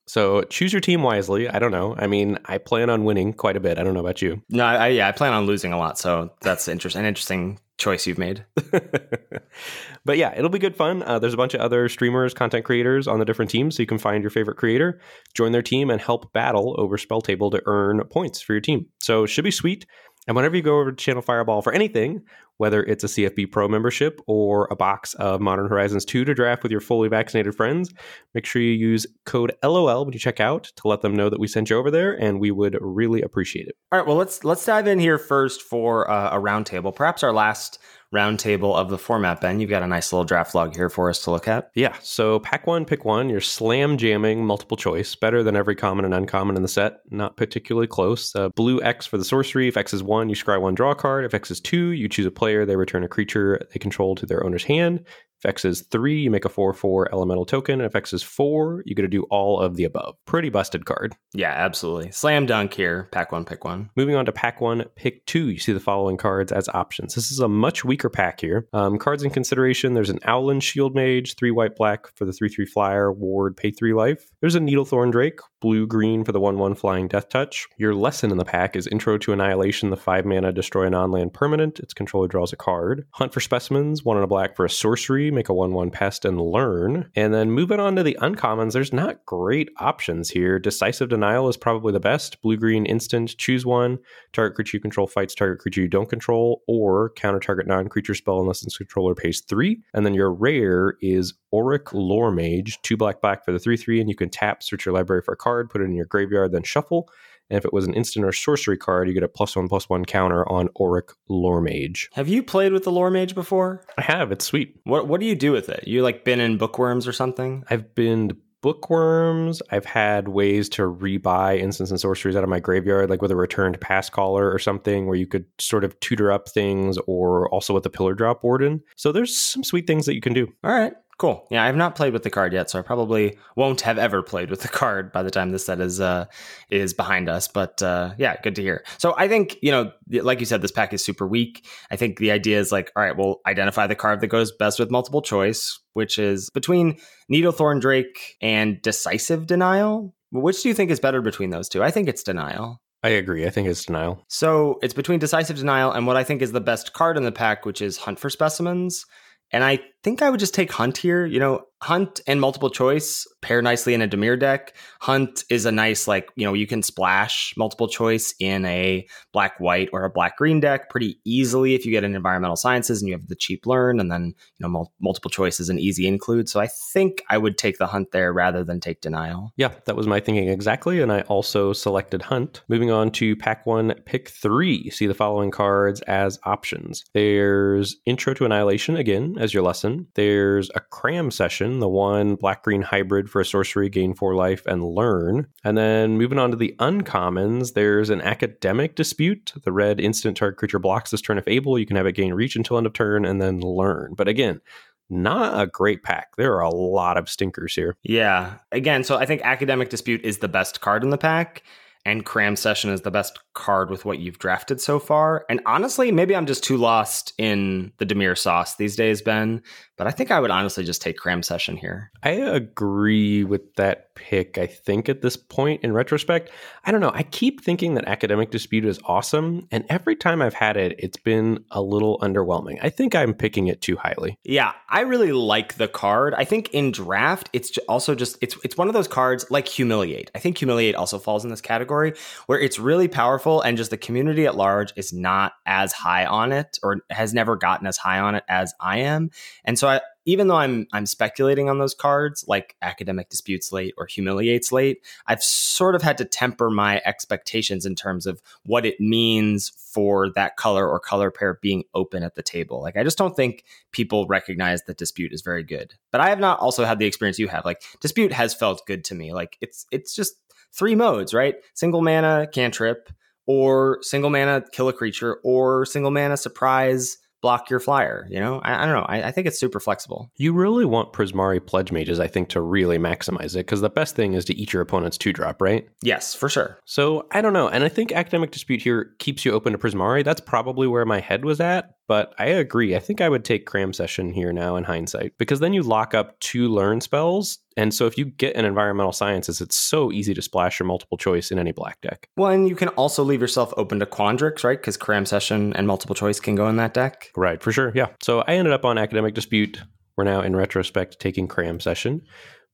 So 0.07 0.41
choose 0.43 0.73
your 0.73 0.81
team 0.81 1.01
wisely. 1.01 1.47
I 1.47 1.59
don't 1.59 1.71
know. 1.71 1.95
I 1.97 2.07
mean, 2.07 2.37
I 2.45 2.57
plan 2.57 2.89
on 2.89 3.05
winning 3.05 3.33
quite 3.33 3.55
a 3.55 3.59
bit. 3.59 3.77
I 3.77 3.83
don't 3.83 3.93
know 3.93 3.99
about 4.01 4.21
you. 4.21 4.41
No, 4.49 4.65
I, 4.65 4.89
yeah, 4.89 5.07
I 5.07 5.11
plan 5.11 5.33
on 5.33 5.45
losing 5.45 5.71
a 5.71 5.77
lot. 5.77 5.97
So 5.97 6.31
that's 6.41 6.67
interest, 6.67 6.95
an 6.95 7.05
interesting 7.05 7.59
choice 7.77 8.05
you've 8.05 8.17
made. 8.17 8.45
but 10.05 10.17
yeah, 10.17 10.33
it'll 10.35 10.49
be 10.49 10.59
good 10.59 10.75
fun. 10.75 11.03
Uh, 11.03 11.19
there's 11.19 11.33
a 11.33 11.37
bunch 11.37 11.53
of 11.53 11.61
other 11.61 11.87
streamers, 11.89 12.33
content 12.33 12.65
creators 12.65 13.07
on 13.07 13.19
the 13.19 13.25
different 13.25 13.49
teams, 13.49 13.75
so 13.75 13.83
you 13.83 13.87
can 13.87 13.97
find 13.97 14.23
your 14.23 14.29
favorite 14.29 14.57
creator, 14.57 14.99
join 15.33 15.51
their 15.51 15.61
team, 15.61 15.89
and 15.89 16.01
help 16.01 16.31
battle 16.33 16.75
over 16.77 16.97
Spell 16.97 17.21
Table 17.21 17.49
to 17.51 17.61
earn 17.65 18.01
points 18.09 18.41
for 18.41 18.53
your 18.53 18.61
team. 18.61 18.87
So 19.01 19.25
should 19.25 19.43
be 19.43 19.51
sweet. 19.51 19.85
And 20.27 20.35
whenever 20.35 20.55
you 20.55 20.61
go 20.61 20.79
over 20.79 20.91
to 20.91 20.95
Channel 20.95 21.21
Fireball 21.21 21.61
for 21.61 21.73
anything, 21.73 22.21
whether 22.57 22.83
it's 22.83 23.03
a 23.03 23.07
CFB 23.07 23.51
Pro 23.51 23.67
membership 23.67 24.21
or 24.25 24.67
a 24.71 24.75
box 24.75 25.13
of 25.15 25.41
Modern 25.41 25.67
Horizons 25.67 26.05
2 26.05 26.23
to 26.25 26.33
draft 26.33 26.63
with 26.63 26.71
your 26.71 26.81
fully 26.81 27.09
vaccinated 27.09 27.55
friends, 27.55 27.91
make 28.33 28.45
sure 28.45 28.61
you 28.61 28.71
use 28.71 29.05
code 29.25 29.53
LOL 29.63 30.05
when 30.05 30.13
you 30.13 30.19
check 30.19 30.39
out 30.39 30.71
to 30.77 30.87
let 30.87 31.01
them 31.01 31.15
know 31.15 31.29
that 31.29 31.39
we 31.39 31.47
sent 31.47 31.69
you 31.69 31.77
over 31.77 31.91
there, 31.91 32.13
and 32.13 32.39
we 32.39 32.51
would 32.51 32.77
really 32.79 33.21
appreciate 33.21 33.67
it. 33.67 33.75
All 33.91 33.99
right, 33.99 34.07
well 34.07 34.17
let's 34.17 34.43
let's 34.43 34.65
dive 34.65 34.87
in 34.87 34.99
here 34.99 35.17
first 35.17 35.61
for 35.61 36.09
uh, 36.09 36.37
a 36.37 36.39
roundtable, 36.39 36.95
perhaps 36.95 37.23
our 37.23 37.33
last 37.33 37.79
roundtable 38.13 38.75
of 38.75 38.89
the 38.89 38.97
format, 38.97 39.41
Ben. 39.41 39.59
You've 39.59 39.69
got 39.69 39.83
a 39.83 39.87
nice 39.87 40.13
little 40.13 40.23
draft 40.23 40.53
log 40.53 40.75
here 40.75 40.89
for 40.89 41.09
us 41.09 41.23
to 41.23 41.31
look 41.31 41.47
at. 41.47 41.71
Yeah. 41.75 41.95
So 42.01 42.39
pack 42.39 42.67
one, 42.67 42.85
pick 42.85 43.03
one. 43.05 43.29
You're 43.29 43.41
slam 43.41 43.97
jamming 43.97 44.45
multiple 44.45 44.77
choice, 44.77 45.15
better 45.15 45.43
than 45.43 45.55
every 45.55 45.75
common 45.75 46.05
and 46.05 46.13
uncommon 46.13 46.55
in 46.55 46.61
the 46.61 46.67
set. 46.67 46.99
Not 47.09 47.37
particularly 47.37 47.87
close. 47.87 48.35
Uh, 48.35 48.49
blue 48.49 48.81
X 48.81 49.05
for 49.05 49.17
the 49.17 49.25
sorcery. 49.25 49.67
If 49.67 49.77
X 49.77 49.93
is 49.93 50.03
one, 50.03 50.29
you 50.29 50.35
scry 50.35 50.61
one, 50.61 50.75
draw 50.75 50.91
a 50.91 50.95
card. 50.95 51.25
If 51.25 51.33
X 51.33 51.51
is 51.51 51.59
two, 51.59 51.89
you 51.89 52.07
choose 52.07 52.25
a 52.25 52.31
player. 52.31 52.65
They 52.65 52.75
return 52.75 53.03
a 53.03 53.07
creature 53.07 53.59
they 53.73 53.79
control 53.79 54.15
to 54.15 54.25
their 54.25 54.45
owner's 54.45 54.63
hand. 54.63 55.05
If 55.43 55.49
X 55.49 55.65
is 55.65 55.81
three, 55.81 56.21
you 56.21 56.31
make 56.31 56.45
a 56.45 56.49
4 56.49 56.73
4 56.73 57.11
elemental 57.11 57.45
token. 57.45 57.81
And 57.81 57.85
if 57.85 57.95
X 57.95 58.13
is 58.13 58.23
four, 58.23 58.81
you 58.85 58.95
get 58.95 59.01
to 59.01 59.07
do 59.09 59.23
all 59.23 59.59
of 59.59 59.75
the 59.75 59.83
above. 59.83 60.15
Pretty 60.25 60.49
busted 60.49 60.85
card. 60.85 61.15
Yeah, 61.33 61.51
absolutely. 61.51 62.11
Slam 62.11 62.45
dunk 62.45 62.73
here. 62.73 63.09
Pack 63.11 63.31
one, 63.33 63.43
pick 63.43 63.65
one. 63.65 63.89
Moving 63.97 64.15
on 64.15 64.25
to 64.25 64.31
pack 64.31 64.61
one, 64.61 64.85
pick 64.95 65.25
two. 65.25 65.49
You 65.49 65.59
see 65.59 65.73
the 65.73 65.81
following 65.81 66.15
cards 66.15 66.51
as 66.51 66.69
options. 66.69 67.15
This 67.15 67.29
is 67.29 67.39
a 67.39 67.49
much 67.49 67.83
weaker 67.83 68.09
pack 68.09 68.39
here. 68.39 68.67
Um, 68.71 68.97
cards 68.97 69.23
in 69.23 69.31
consideration 69.31 69.93
there's 69.93 70.09
an 70.09 70.19
Owlin 70.25 70.61
Shield 70.61 70.95
Mage, 70.95 71.35
three 71.35 71.51
white 71.51 71.75
black 71.75 72.07
for 72.15 72.23
the 72.23 72.31
3 72.31 72.47
3 72.47 72.65
flyer, 72.65 73.11
ward, 73.11 73.57
pay 73.57 73.71
three 73.71 73.93
life. 73.93 74.29
There's 74.39 74.55
a 74.55 74.59
Needlethorn 74.59 75.11
Drake, 75.11 75.39
blue 75.59 75.85
green 75.87 76.23
for 76.23 76.31
the 76.31 76.39
1 76.39 76.57
1 76.57 76.75
flying 76.75 77.07
death 77.07 77.29
touch. 77.29 77.67
Your 77.77 77.95
lesson 77.95 78.31
in 78.31 78.37
the 78.37 78.45
pack 78.45 78.75
is 78.75 78.87
Intro 78.87 79.17
to 79.17 79.33
Annihilation, 79.33 79.89
the 79.89 79.97
5 79.97 80.25
mana 80.25 80.53
destroy 80.53 80.85
a 80.85 80.89
non 80.89 81.11
land 81.11 81.33
permanent. 81.33 81.79
Its 81.79 81.93
controller 81.93 82.27
draws 82.27 82.53
a 82.53 82.57
card. 82.57 83.05
Hunt 83.11 83.33
for 83.33 83.39
specimens, 83.39 84.03
1 84.03 84.17
and 84.17 84.23
a 84.23 84.27
black 84.27 84.55
for 84.55 84.65
a 84.65 84.69
sorcery, 84.69 85.31
make 85.33 85.49
a 85.49 85.53
1 85.53 85.73
1 85.73 85.91
pest 85.91 86.25
and 86.25 86.39
learn. 86.39 87.09
And 87.15 87.33
then 87.33 87.51
moving 87.51 87.79
on 87.79 87.95
to 87.95 88.03
the 88.03 88.17
uncommons, 88.21 88.73
there's 88.73 88.93
not 88.93 89.25
great 89.25 89.69
options 89.77 90.29
here. 90.29 90.59
Decisive 90.59 91.09
Denial 91.09 91.49
is 91.49 91.57
probably 91.57 91.91
the 91.91 91.99
best. 91.99 92.41
Blue 92.41 92.57
green 92.57 92.85
instant, 92.85 93.37
choose 93.37 93.65
one. 93.65 93.99
Target 94.31 94.55
creature 94.55 94.77
you 94.77 94.81
control 94.81 95.07
fights 95.07 95.35
target 95.35 95.59
creature 95.59 95.81
you 95.81 95.87
don't 95.87 96.09
control, 96.09 96.63
or 96.67 97.11
counter 97.11 97.39
target 97.39 97.67
non 97.67 97.89
creature 97.89 98.15
spell 98.15 98.39
unless 98.39 98.63
its 98.63 98.77
controller 98.77 99.15
pays 99.15 99.41
three. 99.41 99.81
And 99.93 100.05
then 100.05 100.13
your 100.13 100.31
rare 100.31 100.95
is 101.01 101.33
Auric 101.53 101.93
Lore 101.93 102.31
Mage, 102.31 102.81
two 102.81 102.97
black 102.97 103.21
black 103.21 103.45
for 103.45 103.51
the 103.51 103.59
3 103.59 103.77
3, 103.77 104.01
and 104.01 104.09
you 104.09 104.15
can 104.15 104.29
tap, 104.29 104.63
search 104.63 104.85
your 104.85 104.93
library 104.93 105.21
for 105.21 105.33
a 105.33 105.37
card, 105.37 105.69
put 105.69 105.81
it 105.81 105.85
in 105.85 105.93
your 105.93 106.05
graveyard, 106.05 106.51
then 106.51 106.63
shuffle. 106.63 107.09
And 107.49 107.57
if 107.57 107.65
it 107.65 107.73
was 107.73 107.85
an 107.85 107.93
instant 107.93 108.25
or 108.25 108.31
sorcery 108.31 108.77
card, 108.77 109.07
you 109.07 109.13
get 109.13 109.23
a 109.23 109.27
plus 109.27 109.55
one 109.55 109.67
plus 109.67 109.89
one 109.89 110.05
counter 110.05 110.49
on 110.49 110.69
Auric 110.79 111.09
Lore 111.29 111.61
Mage. 111.61 112.09
Have 112.13 112.27
you 112.27 112.41
played 112.41 112.73
with 112.73 112.83
the 112.83 112.91
Lore 112.91 113.11
Mage 113.11 113.35
before? 113.35 113.83
I 113.97 114.01
have. 114.01 114.31
It's 114.31 114.45
sweet. 114.45 114.75
What 114.85 115.07
What 115.07 115.19
do 115.19 115.25
you 115.25 115.35
do 115.35 115.51
with 115.51 115.69
it? 115.69 115.87
You 115.87 116.03
like 116.03 116.23
been 116.23 116.39
in 116.39 116.57
bookworms 116.57 117.07
or 117.07 117.13
something? 117.13 117.63
I've 117.69 117.93
been 117.95 118.31
bookworms. 118.61 119.61
I've 119.71 119.85
had 119.85 120.29
ways 120.29 120.69
to 120.69 120.83
rebuy 120.83 121.59
instants 121.59 121.91
and 121.91 121.99
sorceries 121.99 122.35
out 122.35 122.43
of 122.43 122.49
my 122.49 122.61
graveyard, 122.61 123.09
like 123.09 123.21
with 123.21 123.29
a 123.29 123.35
returned 123.35 123.79
Pastcaller 123.81 124.51
or 124.51 124.57
something, 124.57 125.05
where 125.05 125.17
you 125.17 125.27
could 125.27 125.45
sort 125.59 125.83
of 125.83 125.99
tutor 125.99 126.31
up 126.31 126.47
things, 126.49 126.97
or 127.05 127.49
also 127.49 127.73
with 127.73 127.83
the 127.83 127.89
Pillardrop 127.89 128.41
Warden. 128.41 128.81
So 128.95 129.11
there's 129.11 129.37
some 129.37 129.63
sweet 129.65 129.85
things 129.85 130.05
that 130.05 130.15
you 130.15 130.21
can 130.21 130.33
do. 130.33 130.47
All 130.63 130.71
right. 130.71 130.93
Cool. 131.19 131.45
Yeah, 131.51 131.63
I 131.63 131.67
have 131.67 131.75
not 131.75 131.95
played 131.95 132.11
with 132.11 132.23
the 132.23 132.29
card 132.29 132.53
yet, 132.53 132.69
so 132.69 132.79
I 132.79 132.81
probably 132.81 133.37
won't 133.55 133.81
have 133.81 133.97
ever 133.97 134.23
played 134.23 134.49
with 134.49 134.61
the 134.61 134.67
card 134.67 135.11
by 135.11 135.21
the 135.23 135.31
time 135.31 135.51
this 135.51 135.65
set 135.65 135.79
is 135.79 136.01
uh 136.01 136.25
is 136.69 136.93
behind 136.93 137.29
us. 137.29 137.47
But 137.47 137.81
uh, 137.83 138.13
yeah, 138.17 138.35
good 138.41 138.55
to 138.55 138.61
hear. 138.61 138.83
So 138.97 139.13
I 139.17 139.27
think 139.27 139.57
you 139.61 139.71
know, 139.71 139.91
like 140.09 140.39
you 140.39 140.45
said, 140.45 140.61
this 140.61 140.71
pack 140.71 140.93
is 140.93 141.03
super 141.03 141.27
weak. 141.27 141.65
I 141.91 141.95
think 141.95 142.17
the 142.17 142.31
idea 142.31 142.59
is 142.59 142.71
like, 142.71 142.91
all 142.95 143.03
right, 143.03 143.15
we'll 143.15 143.41
identify 143.45 143.87
the 143.87 143.95
card 143.95 144.21
that 144.21 144.27
goes 144.27 144.51
best 144.51 144.79
with 144.79 144.89
multiple 144.89 145.21
choice, 145.21 145.79
which 145.93 146.17
is 146.17 146.49
between 146.49 146.97
Needlethorn 147.31 147.79
Drake 147.79 148.35
and 148.41 148.81
Decisive 148.81 149.45
Denial. 149.45 150.13
Which 150.31 150.63
do 150.63 150.69
you 150.69 150.73
think 150.73 150.89
is 150.89 150.99
better 150.99 151.21
between 151.21 151.51
those 151.51 151.69
two? 151.69 151.83
I 151.83 151.91
think 151.91 152.09
it's 152.09 152.23
Denial. 152.23 152.81
I 153.03 153.09
agree. 153.09 153.45
I 153.45 153.49
think 153.49 153.67
it's 153.67 153.83
denial. 153.83 154.23
So 154.29 154.79
it's 154.81 154.93
between 154.93 155.19
decisive 155.19 155.57
denial 155.57 155.91
and 155.91 156.07
what 156.07 156.15
I 156.15 156.23
think 156.23 156.41
is 156.41 156.53
the 156.53 156.61
best 156.61 156.93
card 156.93 157.17
in 157.17 157.23
the 157.23 157.33
pack, 157.33 157.65
which 157.65 157.81
is 157.81 157.97
hunt 157.97 158.17
for 158.17 158.29
specimens. 158.29 159.05
And 159.53 159.63
I 159.63 159.79
think 160.03 160.21
I 160.21 160.29
would 160.29 160.39
just 160.39 160.53
take 160.53 160.71
Hunt 160.71 160.97
here. 160.97 161.25
You 161.25 161.39
know, 161.39 161.65
Hunt 161.83 162.21
and 162.27 162.39
multiple 162.39 162.69
choice 162.69 163.27
pair 163.41 163.61
nicely 163.61 163.93
in 163.93 164.01
a 164.01 164.07
Dimir 164.07 164.39
deck. 164.39 164.73
Hunt 165.01 165.43
is 165.49 165.65
a 165.65 165.71
nice, 165.71 166.07
like, 166.07 166.29
you 166.37 166.45
know, 166.45 166.53
you 166.53 166.65
can 166.65 166.81
splash 166.81 167.53
multiple 167.57 167.89
choice 167.89 168.33
in 168.39 168.63
a 168.63 169.05
black 169.33 169.59
white 169.59 169.89
or 169.91 170.05
a 170.05 170.09
black 170.09 170.37
green 170.37 170.61
deck 170.61 170.89
pretty 170.89 171.19
easily 171.25 171.75
if 171.75 171.85
you 171.85 171.91
get 171.91 172.05
an 172.05 172.15
environmental 172.15 172.55
sciences 172.55 173.01
and 173.01 173.09
you 173.09 173.15
have 173.15 173.27
the 173.27 173.35
cheap 173.35 173.65
learn. 173.65 173.99
And 173.99 174.09
then, 174.09 174.27
you 174.27 174.61
know, 174.61 174.69
mul- 174.69 174.93
multiple 175.01 175.29
choice 175.29 175.59
is 175.59 175.67
an 175.67 175.77
easy 175.77 176.07
include. 176.07 176.47
So 176.47 176.61
I 176.61 176.67
think 176.67 177.21
I 177.29 177.37
would 177.37 177.57
take 177.57 177.77
the 177.79 177.87
Hunt 177.87 178.11
there 178.11 178.31
rather 178.31 178.63
than 178.63 178.79
take 178.79 179.01
Denial. 179.01 179.51
Yeah, 179.57 179.73
that 179.83 179.97
was 179.97 180.07
my 180.07 180.21
thinking 180.21 180.47
exactly. 180.47 181.01
And 181.01 181.11
I 181.11 181.21
also 181.21 181.73
selected 181.73 182.21
Hunt. 182.21 182.61
Moving 182.69 182.91
on 182.91 183.11
to 183.11 183.35
pack 183.35 183.65
one, 183.65 183.93
pick 184.05 184.29
three. 184.29 184.89
See 184.89 185.05
the 185.05 185.13
following 185.13 185.51
cards 185.51 185.99
as 186.03 186.39
options. 186.45 187.03
There's 187.13 187.97
Intro 188.05 188.33
to 188.35 188.45
Annihilation 188.45 188.95
again 188.95 189.35
as 189.37 189.53
your 189.53 189.63
lesson. 189.63 190.07
There's 190.15 190.69
a 190.75 190.79
Cram 190.79 191.29
session, 191.29 191.72
the 191.79 191.89
one 191.89 192.35
black 192.35 192.63
green 192.63 192.81
hybrid 192.81 193.29
for 193.29 193.41
a 193.41 193.45
sorcery, 193.45 193.89
gain 193.89 194.13
four 194.13 194.35
life, 194.35 194.65
and 194.65 194.83
learn. 194.83 195.47
And 195.63 195.77
then 195.77 196.17
moving 196.17 196.39
on 196.39 196.51
to 196.51 196.57
the 196.57 196.75
uncommons, 196.79 197.73
there's 197.73 198.09
an 198.09 198.21
academic 198.21 198.95
dispute. 198.95 199.53
The 199.63 199.71
red 199.71 199.99
instant 199.99 200.37
target 200.37 200.57
creature 200.57 200.79
blocks 200.79 201.11
this 201.11 201.21
turn 201.21 201.37
if 201.37 201.47
able. 201.47 201.77
You 201.77 201.85
can 201.85 201.95
have 201.95 202.07
it 202.07 202.13
gain 202.13 202.33
reach 202.33 202.55
until 202.55 202.77
end 202.77 202.87
of 202.87 202.93
turn 202.93 203.25
and 203.25 203.41
then 203.41 203.59
learn. 203.59 204.13
But 204.15 204.27
again, 204.27 204.61
not 205.09 205.61
a 205.61 205.67
great 205.67 206.03
pack. 206.03 206.35
There 206.37 206.55
are 206.55 206.61
a 206.61 206.73
lot 206.73 207.17
of 207.17 207.29
stinkers 207.29 207.75
here. 207.75 207.97
Yeah. 208.03 208.55
Again, 208.71 209.03
so 209.03 209.17
I 209.17 209.25
think 209.25 209.41
Academic 209.43 209.89
Dispute 209.89 210.21
is 210.23 210.39
the 210.39 210.47
best 210.47 210.81
card 210.81 211.03
in 211.03 211.09
the 211.09 211.17
pack 211.17 211.63
and 212.05 212.25
Cram 212.25 212.55
Session 212.55 212.91
is 212.91 213.01
the 213.01 213.11
best 213.11 213.39
card 213.53 213.89
with 213.89 214.05
what 214.05 214.19
you've 214.19 214.39
drafted 214.39 214.81
so 214.81 214.99
far. 214.99 215.45
And 215.49 215.61
honestly, 215.65 216.11
maybe 216.11 216.35
I'm 216.35 216.45
just 216.45 216.63
too 216.63 216.77
lost 216.77 217.33
in 217.37 217.91
the 217.97 218.05
Dimir 218.05 218.37
sauce 218.37 218.75
these 218.75 218.95
days, 218.95 219.21
Ben. 219.21 219.61
But 219.95 220.07
I 220.07 220.11
think 220.11 220.31
I 220.31 220.39
would 220.39 220.49
honestly 220.49 220.83
just 220.83 221.03
take 221.03 221.17
Cram 221.17 221.43
Session 221.43 221.77
here. 221.77 222.11
I 222.23 222.31
agree 222.31 223.43
with 223.43 223.75
that 223.75 224.15
pick, 224.15 224.57
I 224.57 224.65
think, 224.65 225.07
at 225.07 225.21
this 225.21 225.37
point 225.37 225.83
in 225.83 225.93
retrospect. 225.93 226.49
I 226.83 226.91
don't 226.91 226.99
know. 226.99 227.11
I 227.13 227.21
keep 227.23 227.63
thinking 227.63 227.93
that 227.93 228.05
Academic 228.05 228.49
Dispute 228.49 228.85
is 228.85 228.99
awesome. 229.05 229.67
And 229.71 229.85
every 229.89 230.15
time 230.15 230.41
I've 230.41 230.55
had 230.55 230.77
it, 230.77 230.95
it's 230.97 231.17
been 231.17 231.63
a 231.69 231.81
little 231.81 232.17
underwhelming. 232.19 232.79
I 232.81 232.89
think 232.89 233.13
I'm 233.13 233.35
picking 233.35 233.67
it 233.67 233.81
too 233.81 233.95
highly. 233.95 234.35
Yeah, 234.43 234.73
I 234.89 235.01
really 235.01 235.31
like 235.31 235.75
the 235.75 235.87
card. 235.87 236.33
I 236.33 236.43
think 236.43 236.69
in 236.69 236.91
draft, 236.91 237.49
it's 237.53 237.77
also 237.87 238.15
just, 238.15 238.37
it's, 238.41 238.57
it's 238.63 238.77
one 238.77 238.87
of 238.87 238.95
those 238.95 239.07
cards 239.07 239.45
like 239.51 239.67
Humiliate. 239.67 240.31
I 240.33 240.39
think 240.39 240.57
Humiliate 240.57 240.95
also 240.95 241.19
falls 241.19 241.43
in 241.43 241.51
this 241.51 241.61
category 241.61 242.13
where 242.47 242.59
it's 242.59 242.79
really 242.79 243.07
powerful 243.07 243.42
and 243.61 243.77
just 243.77 243.91
the 243.91 243.97
community 243.97 244.45
at 244.45 244.55
large 244.55 244.93
is 244.95 245.13
not 245.13 245.53
as 245.65 245.93
high 245.93 246.25
on 246.25 246.51
it 246.51 246.79
or 246.83 247.01
has 247.09 247.33
never 247.33 247.55
gotten 247.55 247.87
as 247.87 247.97
high 247.97 248.19
on 248.19 248.35
it 248.35 248.43
as 248.47 248.73
I 248.79 248.99
am. 248.99 249.31
And 249.65 249.77
so 249.77 249.87
I, 249.87 250.01
even 250.25 250.47
though 250.47 250.55
I'm 250.55 250.87
I'm 250.93 251.05
speculating 251.05 251.69
on 251.69 251.79
those 251.79 251.93
cards 251.93 252.45
like 252.47 252.75
academic 252.81 253.29
disputes 253.29 253.71
late 253.71 253.93
or 253.97 254.05
humiliates 254.05 254.71
late, 254.71 255.03
I've 255.27 255.43
sort 255.43 255.95
of 255.95 256.01
had 256.01 256.17
to 256.19 256.25
temper 256.25 256.69
my 256.69 257.01
expectations 257.05 257.85
in 257.85 257.95
terms 257.95 258.25
of 258.25 258.41
what 258.65 258.85
it 258.85 258.99
means 258.99 259.69
for 259.69 260.29
that 260.31 260.55
color 260.55 260.87
or 260.87 260.99
color 260.99 261.29
pair 261.29 261.59
being 261.61 261.83
open 261.93 262.23
at 262.23 262.35
the 262.35 262.43
table. 262.43 262.81
Like 262.81 262.95
I 262.95 263.03
just 263.03 263.17
don't 263.17 263.35
think 263.35 263.63
people 263.91 264.25
recognize 264.27 264.83
that 264.83 264.97
dispute 264.97 265.33
is 265.33 265.41
very 265.41 265.63
good. 265.63 265.93
But 266.11 266.21
I 266.21 266.29
have 266.29 266.39
not 266.39 266.59
also 266.59 266.85
had 266.85 266.99
the 266.99 267.05
experience 267.05 267.39
you 267.39 267.49
have. 267.49 267.65
Like 267.65 267.81
dispute 267.99 268.31
has 268.31 268.53
felt 268.53 268.85
good 268.87 269.03
to 269.05 269.15
me. 269.15 269.33
Like 269.33 269.57
it's 269.61 269.85
it's 269.91 270.15
just 270.15 270.35
three 270.71 270.95
modes, 270.95 271.33
right? 271.33 271.55
Single 271.73 272.01
mana 272.01 272.47
cantrip 272.51 273.09
or 273.45 273.99
single 274.01 274.29
mana 274.29 274.63
kill 274.71 274.87
a 274.89 274.93
creature 274.93 275.39
or 275.43 275.85
single 275.85 276.11
mana 276.11 276.37
surprise 276.37 277.17
block 277.43 277.69
your 277.69 277.81
flyer. 277.81 278.25
You 278.29 278.39
know, 278.39 278.61
I, 278.63 278.81
I 278.81 278.85
don't 278.85 278.95
know. 278.95 279.05
I, 279.07 279.23
I, 279.23 279.31
think 279.31 279.45
it's 279.45 279.59
super 279.59 279.81
flexible. 279.81 280.31
You 280.37 280.53
really 280.53 280.85
want 280.85 281.11
Prismari 281.11 281.63
Pledge 281.63 281.91
Mages, 281.91 282.17
I 282.17 282.25
think, 282.25 282.47
to 282.49 282.61
really 282.61 282.97
maximize 282.97 283.53
it 283.53 283.65
because 283.65 283.81
the 283.81 283.89
best 283.89 284.15
thing 284.15 284.33
is 284.33 284.45
to 284.45 284.55
eat 284.55 284.71
your 284.71 284.81
opponent's 284.81 285.17
two 285.17 285.33
drop, 285.33 285.61
right? 285.61 285.85
Yes, 286.01 286.33
for 286.33 286.47
sure. 286.47 286.79
So 286.85 287.27
I 287.31 287.41
don't 287.41 287.51
know. 287.51 287.67
And 287.67 287.83
I 287.83 287.89
think 287.89 288.13
Academic 288.13 288.51
Dispute 288.51 288.81
here 288.81 289.11
keeps 289.19 289.43
you 289.43 289.51
open 289.51 289.73
to 289.73 289.77
Prismari. 289.77 290.23
That's 290.23 290.39
probably 290.39 290.87
where 290.87 291.05
my 291.05 291.19
head 291.19 291.43
was 291.43 291.59
at. 291.59 291.91
But 292.07 292.33
I 292.37 292.47
agree. 292.47 292.95
I 292.95 292.99
think 292.99 293.21
I 293.21 293.29
would 293.29 293.45
take 293.45 293.65
Cram 293.65 293.93
Session 293.93 294.33
here 294.33 294.51
now 294.51 294.75
in 294.75 294.83
hindsight 294.83 295.33
because 295.37 295.59
then 295.59 295.73
you 295.73 295.83
lock 295.83 296.13
up 296.13 296.39
two 296.39 296.67
learn 296.67 297.01
spells. 297.01 297.59
And 297.77 297.93
so 297.93 298.05
if 298.05 298.17
you 298.17 298.25
get 298.25 298.55
an 298.55 298.65
environmental 298.65 299.13
sciences, 299.13 299.61
it's 299.61 299.75
so 299.75 300.11
easy 300.11 300.33
to 300.33 300.41
splash 300.41 300.79
your 300.79 300.87
multiple 300.87 301.17
choice 301.17 301.49
in 301.49 301.59
any 301.59 301.71
black 301.71 302.01
deck. 302.01 302.27
Well, 302.35 302.51
and 302.51 302.67
you 302.67 302.75
can 302.75 302.89
also 302.89 303.23
leave 303.23 303.41
yourself 303.41 303.73
open 303.77 303.99
to 303.99 304.05
Quandrix, 304.05 304.63
right? 304.63 304.79
Because 304.79 304.97
Cram 304.97 305.25
Session 305.25 305.73
and 305.73 305.87
multiple 305.87 306.15
choice 306.15 306.39
can 306.39 306.55
go 306.55 306.67
in 306.67 306.75
that 306.75 306.93
deck. 306.93 307.31
Right, 307.37 307.61
for 307.61 307.71
sure. 307.71 307.91
Yeah. 307.95 308.07
So 308.21 308.41
I 308.41 308.55
ended 308.55 308.73
up 308.73 308.85
on 308.85 308.97
Academic 308.97 309.33
Dispute. 309.33 309.81
We're 310.17 310.25
now 310.25 310.41
in 310.41 310.55
retrospect 310.55 311.19
taking 311.19 311.47
Cram 311.47 311.79
Session. 311.79 312.21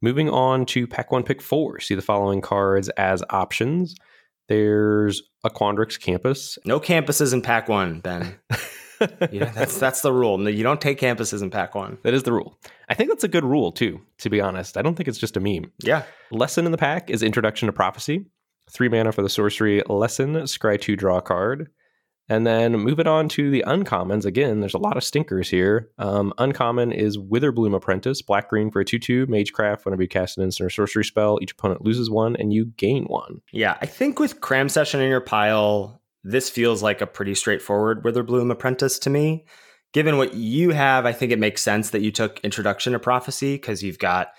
Moving 0.01 0.29
on 0.29 0.65
to 0.67 0.87
Pack 0.87 1.11
1, 1.11 1.23
Pick 1.23 1.41
4. 1.41 1.81
See 1.81 1.95
the 1.95 2.01
following 2.01 2.41
cards 2.41 2.89
as 2.89 3.23
options. 3.29 3.95
There's 4.47 5.21
a 5.43 5.49
Quandrix 5.49 5.99
campus. 5.99 6.57
No 6.65 6.79
campuses 6.79 7.33
in 7.33 7.41
Pack 7.41 7.69
1, 7.69 7.99
Ben. 7.99 8.39
yeah, 9.31 9.51
that's 9.51 9.77
that's 9.77 10.01
the 10.01 10.13
rule. 10.13 10.49
You 10.49 10.63
don't 10.63 10.81
take 10.81 10.99
campuses 10.99 11.41
in 11.41 11.49
Pack 11.49 11.75
One. 11.75 11.97
That 12.03 12.13
is 12.13 12.23
the 12.23 12.33
rule. 12.33 12.57
I 12.87 12.93
think 12.93 13.09
that's 13.09 13.23
a 13.23 13.29
good 13.29 13.45
rule 13.45 13.71
too. 13.71 14.01
To 14.19 14.29
be 14.29 14.41
honest, 14.41 14.77
I 14.77 14.81
don't 14.81 14.95
think 14.95 15.07
it's 15.07 15.17
just 15.17 15.37
a 15.37 15.39
meme. 15.39 15.71
Yeah. 15.79 16.03
Lesson 16.31 16.65
in 16.65 16.71
the 16.71 16.77
pack 16.77 17.09
is 17.09 17.23
Introduction 17.23 17.67
to 17.67 17.73
Prophecy. 17.73 18.25
Three 18.71 18.89
mana 18.89 19.11
for 19.11 19.21
the 19.21 19.29
sorcery 19.29 19.81
lesson. 19.87 20.33
Scry 20.33 20.79
two, 20.79 20.95
draw 20.95 21.17
a 21.17 21.21
card. 21.21 21.69
And 22.31 22.45
then 22.45 22.73
moving 22.73 23.07
on 23.07 23.27
to 23.29 23.49
the 23.49 23.63
uncommons. 23.65 24.23
Again, 24.23 24.59
there's 24.59 24.75
a 24.75 24.79
lot 24.79 24.97
of 24.97 25.03
stinkers 25.03 25.49
here. 25.49 25.89
Um, 25.97 26.31
uncommon 26.37 26.91
is 26.91 27.17
Witherbloom 27.17 27.75
Apprentice, 27.75 28.21
black 28.21 28.49
green 28.49 28.69
for 28.69 28.81
a 28.81 28.85
2 28.85 28.99
2, 28.99 29.25
Magecraft. 29.25 29.83
Whenever 29.83 30.03
you 30.03 30.07
cast 30.07 30.37
an 30.37 30.43
instant 30.43 30.67
or 30.67 30.69
sorcery 30.69 31.03
spell, 31.03 31.39
each 31.41 31.53
opponent 31.53 31.83
loses 31.83 32.07
one 32.07 32.35
and 32.35 32.53
you 32.53 32.65
gain 32.77 33.05
one. 33.05 33.41
Yeah, 33.51 33.77
I 33.81 33.87
think 33.87 34.19
with 34.19 34.41
Cram 34.41 34.69
Session 34.69 35.01
in 35.01 35.09
your 35.09 35.21
pile, 35.21 35.98
this 36.23 36.49
feels 36.49 36.83
like 36.83 37.01
a 37.01 37.07
pretty 37.07 37.35
straightforward 37.35 38.03
Witherbloom 38.03 38.51
Apprentice 38.51 38.99
to 38.99 39.09
me. 39.09 39.45
Given 39.93 40.17
what 40.17 40.35
you 40.35 40.71
have, 40.71 41.05
I 41.05 41.13
think 41.13 41.31
it 41.31 41.39
makes 41.39 41.61
sense 41.61 41.89
that 41.91 42.01
you 42.01 42.11
took 42.11 42.39
Introduction 42.41 42.93
to 42.93 42.99
Prophecy 42.99 43.55
because 43.55 43.81
you've 43.81 43.97
got 43.97 44.29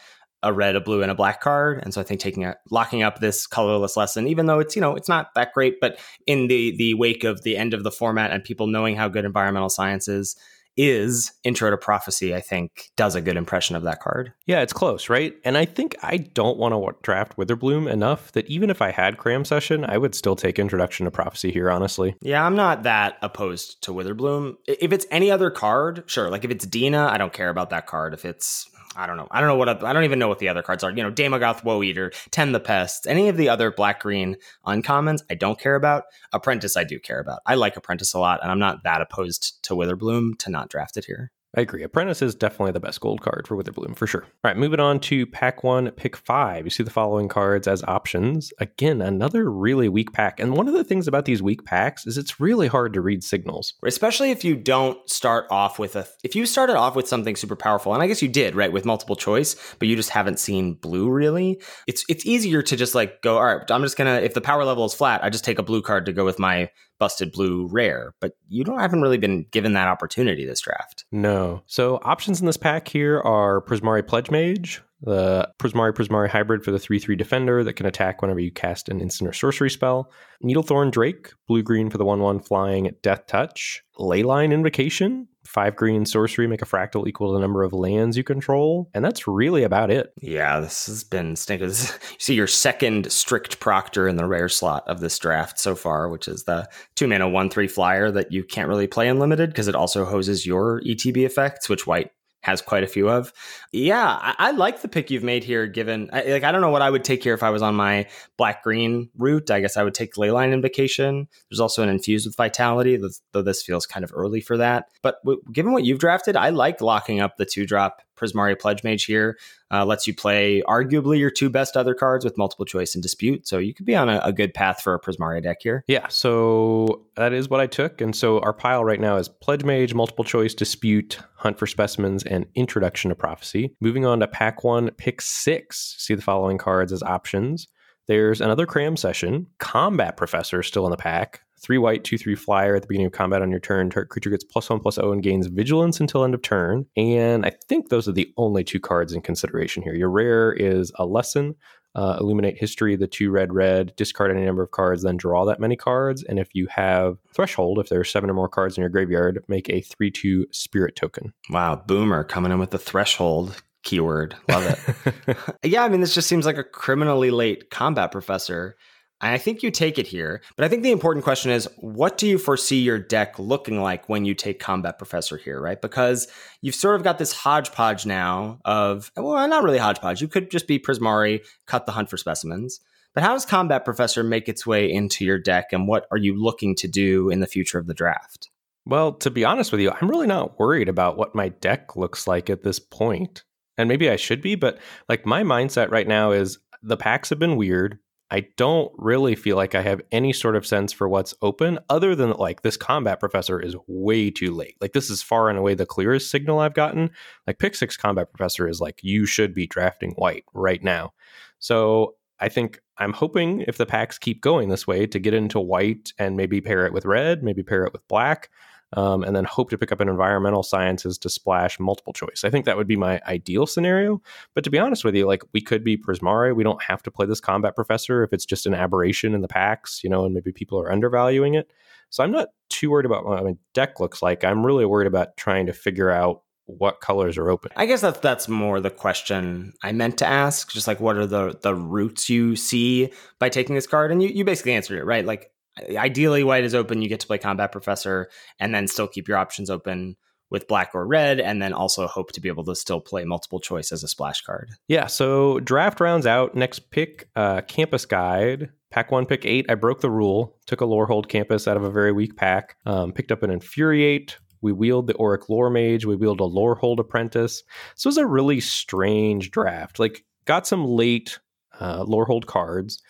a 0.42 0.52
red, 0.52 0.76
a 0.76 0.80
blue, 0.80 1.02
and 1.02 1.10
a 1.10 1.14
black 1.14 1.40
card. 1.40 1.80
And 1.82 1.92
so 1.92 2.00
I 2.00 2.04
think 2.04 2.20
taking 2.20 2.44
a 2.44 2.56
locking 2.70 3.02
up 3.02 3.18
this 3.18 3.46
colorless 3.46 3.96
lesson, 3.96 4.26
even 4.26 4.46
though 4.46 4.58
it's 4.58 4.74
you 4.74 4.80
know 4.80 4.94
it's 4.94 5.08
not 5.08 5.34
that 5.34 5.52
great, 5.52 5.80
but 5.80 5.98
in 6.26 6.46
the 6.46 6.76
the 6.76 6.94
wake 6.94 7.24
of 7.24 7.42
the 7.42 7.56
end 7.56 7.74
of 7.74 7.82
the 7.82 7.90
format 7.90 8.30
and 8.30 8.44
people 8.44 8.66
knowing 8.66 8.96
how 8.96 9.08
good 9.08 9.24
environmental 9.24 9.68
science 9.68 10.08
is, 10.08 10.36
is 10.80 11.32
Intro 11.44 11.70
to 11.70 11.76
Prophecy, 11.76 12.34
I 12.34 12.40
think, 12.40 12.90
does 12.96 13.14
a 13.14 13.20
good 13.20 13.36
impression 13.36 13.76
of 13.76 13.82
that 13.82 14.00
card. 14.00 14.32
Yeah, 14.46 14.62
it's 14.62 14.72
close, 14.72 15.10
right? 15.10 15.34
And 15.44 15.58
I 15.58 15.66
think 15.66 15.94
I 16.02 16.16
don't 16.16 16.56
want 16.56 16.72
to 16.74 17.02
draft 17.02 17.36
Witherbloom 17.36 17.90
enough 17.90 18.32
that 18.32 18.46
even 18.46 18.70
if 18.70 18.80
I 18.80 18.90
had 18.90 19.18
Cram 19.18 19.44
Session, 19.44 19.84
I 19.84 19.98
would 19.98 20.14
still 20.14 20.36
take 20.36 20.58
Introduction 20.58 21.04
to 21.04 21.10
Prophecy 21.10 21.50
here, 21.50 21.70
honestly. 21.70 22.16
Yeah, 22.22 22.44
I'm 22.44 22.56
not 22.56 22.84
that 22.84 23.18
opposed 23.20 23.82
to 23.82 23.92
Witherbloom. 23.92 24.56
If 24.66 24.92
it's 24.92 25.06
any 25.10 25.30
other 25.30 25.50
card, 25.50 26.04
sure. 26.06 26.30
Like 26.30 26.44
if 26.44 26.50
it's 26.50 26.66
Dina, 26.66 27.08
I 27.12 27.18
don't 27.18 27.32
care 27.32 27.50
about 27.50 27.70
that 27.70 27.86
card. 27.86 28.14
If 28.14 28.24
it's 28.24 28.70
I 28.96 29.06
don't 29.06 29.16
know. 29.16 29.28
I 29.30 29.40
don't 29.40 29.48
know 29.48 29.56
what 29.56 29.84
I 29.84 29.92
don't 29.92 30.04
even 30.04 30.18
know 30.18 30.28
what 30.28 30.40
the 30.40 30.48
other 30.48 30.62
cards 30.62 30.82
are. 30.82 30.90
You 30.90 31.02
know, 31.02 31.12
Daemogoth, 31.12 31.62
Woe 31.62 31.82
Eater, 31.82 32.12
Tend 32.30 32.54
the 32.54 32.60
Pest, 32.60 33.06
any 33.06 33.28
of 33.28 33.36
the 33.36 33.48
other 33.48 33.70
black 33.70 34.00
green 34.00 34.36
uncommons, 34.66 35.22
I 35.30 35.34
don't 35.34 35.60
care 35.60 35.76
about. 35.76 36.04
Apprentice, 36.32 36.76
I 36.76 36.84
do 36.84 36.98
care 36.98 37.20
about. 37.20 37.40
I 37.46 37.54
like 37.54 37.76
Apprentice 37.76 38.14
a 38.14 38.18
lot, 38.18 38.40
and 38.42 38.50
I'm 38.50 38.58
not 38.58 38.82
that 38.82 39.00
opposed 39.00 39.62
to 39.64 39.74
Witherbloom 39.74 40.38
to 40.38 40.50
not 40.50 40.68
draft 40.68 40.96
it 40.96 41.04
here. 41.04 41.30
I 41.56 41.62
agree. 41.62 41.82
Apprentice 41.82 42.22
is 42.22 42.36
definitely 42.36 42.70
the 42.70 42.80
best 42.80 43.00
gold 43.00 43.22
card 43.22 43.48
for 43.48 43.56
Witherbloom 43.56 43.96
for 43.96 44.06
sure. 44.06 44.22
All 44.22 44.30
right, 44.44 44.56
moving 44.56 44.78
on 44.78 45.00
to 45.00 45.26
pack 45.26 45.64
one, 45.64 45.90
pick 45.90 46.16
five. 46.16 46.64
You 46.64 46.70
see 46.70 46.84
the 46.84 46.90
following 46.90 47.26
cards 47.26 47.66
as 47.66 47.82
options. 47.84 48.52
Again, 48.60 49.02
another 49.02 49.50
really 49.50 49.88
weak 49.88 50.12
pack. 50.12 50.38
And 50.38 50.56
one 50.56 50.68
of 50.68 50.74
the 50.74 50.84
things 50.84 51.08
about 51.08 51.24
these 51.24 51.42
weak 51.42 51.64
packs 51.64 52.06
is 52.06 52.16
it's 52.16 52.38
really 52.38 52.68
hard 52.68 52.92
to 52.92 53.00
read 53.00 53.24
signals. 53.24 53.74
Especially 53.84 54.30
if 54.30 54.44
you 54.44 54.54
don't 54.54 54.96
start 55.10 55.46
off 55.50 55.80
with 55.80 55.96
a, 55.96 56.06
if 56.22 56.36
you 56.36 56.46
started 56.46 56.76
off 56.76 56.94
with 56.94 57.08
something 57.08 57.34
super 57.34 57.56
powerful, 57.56 57.94
and 57.94 58.02
I 58.02 58.06
guess 58.06 58.22
you 58.22 58.28
did, 58.28 58.54
right, 58.54 58.72
with 58.72 58.84
multiple 58.84 59.16
choice, 59.16 59.56
but 59.80 59.88
you 59.88 59.96
just 59.96 60.10
haven't 60.10 60.38
seen 60.38 60.74
blue 60.74 61.10
really. 61.10 61.60
It's, 61.88 62.04
it's 62.08 62.24
easier 62.24 62.62
to 62.62 62.76
just 62.76 62.94
like 62.94 63.22
go, 63.22 63.38
all 63.38 63.56
right, 63.56 63.70
I'm 63.72 63.82
just 63.82 63.96
to, 63.96 64.22
if 64.22 64.34
the 64.34 64.40
power 64.40 64.64
level 64.64 64.84
is 64.84 64.94
flat, 64.94 65.24
I 65.24 65.30
just 65.30 65.44
take 65.44 65.58
a 65.58 65.64
blue 65.64 65.82
card 65.82 66.06
to 66.06 66.12
go 66.12 66.24
with 66.24 66.38
my 66.38 66.70
busted 67.00 67.32
blue 67.32 67.66
rare, 67.66 68.14
but 68.20 68.36
you 68.48 68.62
don't 68.62 68.78
haven't 68.78 69.02
really 69.02 69.18
been 69.18 69.46
given 69.50 69.72
that 69.72 69.88
opportunity 69.88 70.46
this 70.46 70.60
draft. 70.60 71.04
No. 71.10 71.62
So 71.66 71.98
options 72.04 72.38
in 72.38 72.46
this 72.46 72.56
pack 72.56 72.86
here 72.86 73.20
are 73.22 73.60
Prismari 73.62 74.06
Pledge 74.06 74.30
Mage, 74.30 74.82
the 75.02 75.50
Prismari 75.58 75.92
Prismari 75.92 76.28
hybrid 76.28 76.62
for 76.62 76.70
the 76.70 76.78
3 76.78 76.98
3 76.98 77.16
defender 77.16 77.64
that 77.64 77.72
can 77.72 77.86
attack 77.86 78.20
whenever 78.20 78.38
you 78.38 78.52
cast 78.52 78.88
an 78.88 79.00
instant 79.00 79.28
or 79.28 79.32
sorcery 79.32 79.70
spell. 79.70 80.12
Needlethorn 80.44 80.92
Drake, 80.92 81.32
blue 81.48 81.62
green 81.62 81.90
for 81.90 81.98
the 81.98 82.04
1 82.04 82.20
1 82.20 82.40
flying 82.40 82.94
Death 83.02 83.26
Touch. 83.26 83.82
Leyline 83.98 84.52
Invocation, 84.52 85.26
five 85.50 85.74
green 85.74 86.06
sorcery, 86.06 86.46
make 86.46 86.62
a 86.62 86.66
fractal 86.66 87.08
equal 87.08 87.28
to 87.28 87.34
the 87.34 87.40
number 87.40 87.64
of 87.64 87.72
lands 87.72 88.16
you 88.16 88.22
control. 88.22 88.88
And 88.94 89.04
that's 89.04 89.26
really 89.26 89.64
about 89.64 89.90
it. 89.90 90.12
Yeah, 90.20 90.60
this 90.60 90.86
has 90.86 91.02
been 91.02 91.34
stinking. 91.34 91.68
you 91.68 91.74
see 92.18 92.34
your 92.34 92.46
second 92.46 93.10
strict 93.10 93.58
proctor 93.58 94.06
in 94.06 94.16
the 94.16 94.26
rare 94.26 94.48
slot 94.48 94.84
of 94.86 95.00
this 95.00 95.18
draft 95.18 95.58
so 95.58 95.74
far, 95.74 96.08
which 96.08 96.28
is 96.28 96.44
the 96.44 96.68
two 96.94 97.08
mana, 97.08 97.28
one, 97.28 97.50
three 97.50 97.66
flyer 97.66 98.12
that 98.12 98.30
you 98.30 98.44
can't 98.44 98.68
really 98.68 98.86
play 98.86 99.08
unlimited 99.08 99.50
because 99.50 99.66
it 99.66 99.74
also 99.74 100.04
hoses 100.04 100.46
your 100.46 100.80
ETB 100.82 101.26
effects, 101.26 101.68
which 101.68 101.86
white 101.86 102.12
has 102.42 102.62
quite 102.62 102.82
a 102.82 102.86
few 102.86 103.08
of. 103.08 103.32
Yeah, 103.72 104.18
I, 104.20 104.34
I, 104.38 104.50
like 104.52 104.82
the 104.82 104.88
pick 104.88 105.10
you've 105.10 105.22
made 105.22 105.44
here. 105.44 105.66
Given 105.66 106.08
I, 106.12 106.22
like, 106.22 106.44
I 106.44 106.52
don't 106.52 106.60
know 106.60 106.70
what 106.70 106.82
I 106.82 106.90
would 106.90 107.04
take 107.04 107.22
here 107.22 107.34
if 107.34 107.42
I 107.42 107.50
was 107.50 107.62
on 107.62 107.74
my 107.74 108.06
black 108.36 108.62
green 108.62 109.10
route. 109.16 109.50
I 109.50 109.60
guess 109.60 109.76
I 109.76 109.82
would 109.82 109.94
take 109.94 110.14
Leyline 110.14 110.52
Invocation. 110.52 111.28
There's 111.50 111.60
also 111.60 111.82
an 111.82 111.88
infused 111.88 112.26
with 112.26 112.36
Vitality, 112.36 112.98
though 113.32 113.42
this 113.42 113.62
feels 113.62 113.86
kind 113.86 114.04
of 114.04 114.12
early 114.14 114.40
for 114.40 114.56
that. 114.56 114.86
But 115.02 115.16
w- 115.24 115.42
given 115.52 115.72
what 115.72 115.84
you've 115.84 115.98
drafted, 115.98 116.36
I 116.36 116.50
like 116.50 116.80
locking 116.80 117.20
up 117.20 117.36
the 117.36 117.46
two 117.46 117.66
drop 117.66 118.02
Prismari 118.20 118.58
Pledge 118.58 118.84
Mage 118.84 119.04
here. 119.04 119.38
Uh, 119.72 119.84
lets 119.84 120.06
you 120.06 120.14
play 120.14 120.62
arguably 120.66 121.18
your 121.18 121.30
two 121.30 121.48
best 121.48 121.76
other 121.76 121.94
cards 121.94 122.24
with 122.24 122.36
multiple 122.36 122.64
choice 122.64 122.94
and 122.94 123.02
dispute. 123.02 123.46
So 123.46 123.58
you 123.58 123.72
could 123.72 123.86
be 123.86 123.94
on 123.94 124.08
a, 124.08 124.20
a, 124.24 124.32
good 124.32 124.52
path 124.52 124.82
for 124.82 124.94
a 124.94 125.00
Prismari 125.00 125.40
deck 125.40 125.58
here. 125.62 125.84
Yeah, 125.86 126.08
so 126.08 127.06
that 127.14 127.32
is 127.32 127.48
what 127.48 127.60
I 127.60 127.68
took. 127.68 128.00
And 128.00 128.14
so 128.16 128.40
our 128.40 128.52
pile 128.52 128.84
right 128.84 129.00
now 129.00 129.16
is 129.16 129.28
Pledge 129.28 129.62
Mage, 129.62 129.94
multiple 129.94 130.24
choice, 130.24 130.54
dispute, 130.54 131.20
hunt 131.36 131.56
for 131.56 131.68
specimens, 131.68 132.24
and 132.24 132.46
introduction 132.56 133.10
to 133.10 133.14
prophecy. 133.14 133.76
Moving 133.80 134.04
on 134.04 134.18
to 134.20 134.26
pack 134.26 134.64
one, 134.64 134.90
pick 134.96 135.20
six. 135.20 135.94
See 135.98 136.14
the 136.14 136.22
following 136.22 136.58
cards 136.58 136.92
as 136.92 137.04
options. 137.04 137.68
There's 138.08 138.40
another 138.40 138.66
cram 138.66 138.96
session, 138.96 139.46
combat 139.58 140.16
professor 140.16 140.64
still 140.64 140.84
in 140.84 140.90
the 140.90 140.96
pack, 140.96 141.42
Three 141.62 141.78
white, 141.78 142.04
two 142.04 142.18
three 142.18 142.34
flyer 142.34 142.74
at 142.74 142.82
the 142.82 142.88
beginning 142.88 143.06
of 143.06 143.12
combat 143.12 143.42
on 143.42 143.50
your 143.50 143.60
turn. 143.60 143.90
creature 143.90 144.30
gets 144.30 144.44
plus 144.44 144.70
one 144.70 144.80
plus 144.80 144.98
O 144.98 145.12
and 145.12 145.22
gains 145.22 145.46
vigilance 145.46 146.00
until 146.00 146.24
end 146.24 146.34
of 146.34 146.42
turn. 146.42 146.86
And 146.96 147.44
I 147.44 147.52
think 147.68 147.88
those 147.88 148.08
are 148.08 148.12
the 148.12 148.32
only 148.36 148.64
two 148.64 148.80
cards 148.80 149.12
in 149.12 149.20
consideration 149.20 149.82
here. 149.82 149.94
Your 149.94 150.10
rare 150.10 150.52
is 150.52 150.90
a 150.96 151.04
lesson. 151.04 151.54
Uh, 151.96 152.16
illuminate 152.20 152.56
history, 152.56 152.94
the 152.94 153.08
two 153.08 153.32
red 153.32 153.52
red, 153.52 153.92
discard 153.96 154.30
any 154.30 154.46
number 154.46 154.62
of 154.62 154.70
cards, 154.70 155.02
then 155.02 155.16
draw 155.16 155.44
that 155.44 155.58
many 155.58 155.74
cards. 155.74 156.22
And 156.22 156.38
if 156.38 156.54
you 156.54 156.68
have 156.68 157.18
threshold, 157.34 157.80
if 157.80 157.88
there 157.88 157.98
are 157.98 158.04
seven 158.04 158.30
or 158.30 158.34
more 158.34 158.48
cards 158.48 158.78
in 158.78 158.82
your 158.82 158.90
graveyard, 158.90 159.42
make 159.48 159.68
a 159.68 159.80
three 159.80 160.10
two 160.10 160.46
spirit 160.52 160.94
token. 160.94 161.34
Wow, 161.50 161.82
boomer 161.84 162.22
coming 162.22 162.52
in 162.52 162.60
with 162.60 162.70
the 162.70 162.78
threshold 162.78 163.60
keyword. 163.82 164.36
Love 164.48 164.78
it. 165.26 165.36
yeah, 165.64 165.82
I 165.82 165.88
mean, 165.88 166.00
this 166.00 166.14
just 166.14 166.28
seems 166.28 166.46
like 166.46 166.58
a 166.58 166.64
criminally 166.64 167.30
late 167.30 167.70
combat 167.70 168.12
professor. 168.12 168.76
I 169.22 169.38
think 169.38 169.62
you 169.62 169.70
take 169.70 169.98
it 169.98 170.06
here, 170.06 170.40
but 170.56 170.64
I 170.64 170.68
think 170.68 170.82
the 170.82 170.92
important 170.92 171.24
question 171.24 171.50
is 171.50 171.68
what 171.76 172.16
do 172.16 172.26
you 172.26 172.38
foresee 172.38 172.80
your 172.80 172.98
deck 172.98 173.38
looking 173.38 173.82
like 173.82 174.08
when 174.08 174.24
you 174.24 174.34
take 174.34 174.60
Combat 174.60 174.96
Professor 174.96 175.36
here, 175.36 175.60
right? 175.60 175.80
Because 175.80 176.26
you've 176.62 176.74
sort 176.74 176.96
of 176.96 177.02
got 177.02 177.18
this 177.18 177.32
hodgepodge 177.32 178.06
now 178.06 178.60
of, 178.64 179.12
well, 179.16 179.46
not 179.46 179.62
really 179.62 179.78
hodgepodge. 179.78 180.22
You 180.22 180.28
could 180.28 180.50
just 180.50 180.66
be 180.66 180.78
Prismari, 180.78 181.44
cut 181.66 181.84
the 181.84 181.92
hunt 181.92 182.08
for 182.08 182.16
specimens. 182.16 182.80
But 183.12 183.24
how 183.24 183.32
does 183.32 183.44
Combat 183.44 183.84
Professor 183.84 184.22
make 184.22 184.48
its 184.48 184.66
way 184.66 184.90
into 184.90 185.24
your 185.24 185.38
deck, 185.38 185.72
and 185.72 185.88
what 185.88 186.06
are 186.12 186.16
you 186.16 186.40
looking 186.40 186.76
to 186.76 186.88
do 186.88 187.28
in 187.28 187.40
the 187.40 187.46
future 187.46 187.78
of 187.78 187.88
the 187.88 187.94
draft? 187.94 188.50
Well, 188.86 189.12
to 189.14 189.30
be 189.30 189.44
honest 189.44 189.72
with 189.72 189.80
you, 189.80 189.90
I'm 189.90 190.08
really 190.08 190.28
not 190.28 190.58
worried 190.58 190.88
about 190.88 191.16
what 191.16 191.34
my 191.34 191.48
deck 191.48 191.96
looks 191.96 192.26
like 192.26 192.48
at 192.48 192.62
this 192.62 192.78
point. 192.78 193.44
And 193.76 193.88
maybe 193.88 194.08
I 194.08 194.16
should 194.16 194.40
be, 194.40 194.54
but 194.54 194.78
like 195.08 195.26
my 195.26 195.42
mindset 195.42 195.90
right 195.90 196.06
now 196.06 196.32
is 196.32 196.58
the 196.82 196.96
packs 196.96 197.30
have 197.30 197.38
been 197.38 197.56
weird. 197.56 197.98
I 198.30 198.46
don't 198.56 198.92
really 198.96 199.34
feel 199.34 199.56
like 199.56 199.74
I 199.74 199.82
have 199.82 200.00
any 200.12 200.32
sort 200.32 200.54
of 200.54 200.66
sense 200.66 200.92
for 200.92 201.08
what's 201.08 201.34
open 201.42 201.80
other 201.88 202.14
than 202.14 202.30
like 202.32 202.62
this 202.62 202.76
combat 202.76 203.18
professor 203.18 203.60
is 203.60 203.74
way 203.88 204.30
too 204.30 204.54
late. 204.54 204.76
Like 204.80 204.92
this 204.92 205.10
is 205.10 205.22
far 205.22 205.48
and 205.48 205.58
away 205.58 205.74
the 205.74 205.86
clearest 205.86 206.30
signal 206.30 206.60
I've 206.60 206.74
gotten. 206.74 207.10
Like 207.46 207.58
pick 207.58 207.74
six 207.74 207.96
combat 207.96 208.32
professor 208.32 208.68
is 208.68 208.80
like 208.80 209.00
you 209.02 209.26
should 209.26 209.52
be 209.52 209.66
drafting 209.66 210.12
white 210.12 210.44
right 210.54 210.82
now. 210.82 211.12
So 211.58 212.14
I 212.38 212.48
think 212.48 212.80
I'm 212.98 213.12
hoping 213.12 213.64
if 213.66 213.76
the 213.76 213.86
packs 213.86 214.16
keep 214.16 214.40
going 214.40 214.68
this 214.68 214.86
way 214.86 215.06
to 215.06 215.18
get 215.18 215.34
into 215.34 215.58
white 215.58 216.12
and 216.18 216.36
maybe 216.36 216.60
pair 216.60 216.86
it 216.86 216.92
with 216.92 217.04
red, 217.04 217.42
maybe 217.42 217.62
pair 217.62 217.84
it 217.84 217.92
with 217.92 218.06
black. 218.06 218.48
Um, 218.94 219.22
and 219.22 219.34
then 219.36 219.44
hope 219.44 219.70
to 219.70 219.78
pick 219.78 219.92
up 219.92 220.00
an 220.00 220.08
environmental 220.08 220.62
sciences 220.62 221.16
to 221.18 221.28
splash 221.28 221.78
multiple 221.78 222.12
choice. 222.12 222.42
I 222.44 222.50
think 222.50 222.64
that 222.64 222.76
would 222.76 222.88
be 222.88 222.96
my 222.96 223.20
ideal 223.26 223.66
scenario. 223.66 224.20
But 224.54 224.64
to 224.64 224.70
be 224.70 224.78
honest 224.78 225.04
with 225.04 225.14
you, 225.14 225.26
like 225.26 225.42
we 225.52 225.60
could 225.60 225.84
be 225.84 225.96
Prismari. 225.96 226.54
We 226.54 226.64
don't 226.64 226.82
have 226.82 227.02
to 227.04 227.10
play 227.10 227.26
this 227.26 227.40
combat 227.40 227.74
professor 227.74 228.22
if 228.22 228.32
it's 228.32 228.46
just 228.46 228.66
an 228.66 228.74
aberration 228.74 229.34
in 229.34 229.42
the 229.42 229.48
packs, 229.48 230.02
you 230.02 230.10
know, 230.10 230.24
and 230.24 230.34
maybe 230.34 230.52
people 230.52 230.80
are 230.80 230.90
undervaluing 230.90 231.54
it. 231.54 231.70
So 232.10 232.24
I'm 232.24 232.32
not 232.32 232.48
too 232.68 232.90
worried 232.90 233.06
about 233.06 233.24
what 233.24 233.44
my 233.44 233.56
deck 233.72 234.00
looks 234.00 234.20
like. 234.22 234.42
I'm 234.42 234.66
really 234.66 234.84
worried 234.84 235.06
about 235.06 235.36
trying 235.36 235.66
to 235.66 235.72
figure 235.72 236.10
out 236.10 236.42
what 236.66 237.00
colors 237.00 237.36
are 237.36 237.50
open. 237.50 237.72
I 237.76 237.86
guess 237.86 238.00
that's 238.00 238.20
that's 238.20 238.48
more 238.48 238.80
the 238.80 238.90
question 238.90 239.72
I 239.82 239.92
meant 239.92 240.18
to 240.18 240.26
ask. 240.26 240.70
Just 240.72 240.86
like 240.86 241.00
what 241.00 241.16
are 241.16 241.26
the 241.26 241.58
the 241.62 241.74
routes 241.74 242.28
you 242.28 242.56
see 242.56 243.12
by 243.38 243.48
taking 243.48 243.74
this 243.74 243.86
card? 243.86 244.12
And 244.12 244.22
you, 244.22 244.28
you 244.28 244.44
basically 244.44 244.74
answered 244.74 244.98
it, 244.98 245.04
right? 245.04 245.24
Like 245.24 245.52
ideally 245.96 246.44
white 246.44 246.64
is 246.64 246.74
open, 246.74 247.02
you 247.02 247.08
get 247.08 247.20
to 247.20 247.26
play 247.26 247.38
combat 247.38 247.72
professor 247.72 248.28
and 248.58 248.74
then 248.74 248.86
still 248.86 249.08
keep 249.08 249.28
your 249.28 249.36
options 249.36 249.70
open 249.70 250.16
with 250.50 250.66
black 250.66 250.90
or 250.94 251.06
red, 251.06 251.38
and 251.38 251.62
then 251.62 251.72
also 251.72 252.08
hope 252.08 252.32
to 252.32 252.40
be 252.40 252.48
able 252.48 252.64
to 252.64 252.74
still 252.74 253.00
play 253.00 253.24
multiple 253.24 253.60
choice 253.60 253.92
as 253.92 254.02
a 254.02 254.08
splash 254.08 254.42
card. 254.42 254.70
Yeah, 254.88 255.06
so 255.06 255.60
draft 255.60 256.00
rounds 256.00 256.26
out. 256.26 256.56
Next 256.56 256.90
pick, 256.90 257.28
uh, 257.36 257.60
campus 257.60 258.04
guide. 258.04 258.70
Pack 258.90 259.12
one, 259.12 259.26
pick 259.26 259.46
eight. 259.46 259.66
I 259.68 259.76
broke 259.76 260.00
the 260.00 260.10
rule. 260.10 260.58
Took 260.66 260.80
a 260.80 260.86
Lorehold 260.86 261.28
campus 261.28 261.68
out 261.68 261.76
of 261.76 261.84
a 261.84 261.90
very 261.90 262.10
weak 262.10 262.36
pack. 262.36 262.76
Um, 262.84 263.12
picked 263.12 263.30
up 263.30 263.44
an 263.44 263.52
Infuriate, 263.52 264.38
we 264.62 264.72
wheeled 264.72 265.06
the 265.06 265.14
Auric 265.14 265.48
Lore 265.48 265.70
Mage. 265.70 266.04
We 266.04 266.16
wheeled 266.16 266.40
a 266.40 266.44
Lorehold 266.44 266.98
Apprentice. 266.98 267.62
So 267.94 268.08
it 268.08 268.10
was 268.10 268.18
a 268.18 268.26
really 268.26 268.60
strange 268.60 269.50
draft. 269.50 269.98
Like, 269.98 270.24
got 270.44 270.66
some 270.66 270.84
late 270.84 271.38
uh, 271.78 272.04
Lorehold 272.04 272.46
cards. 272.46 273.02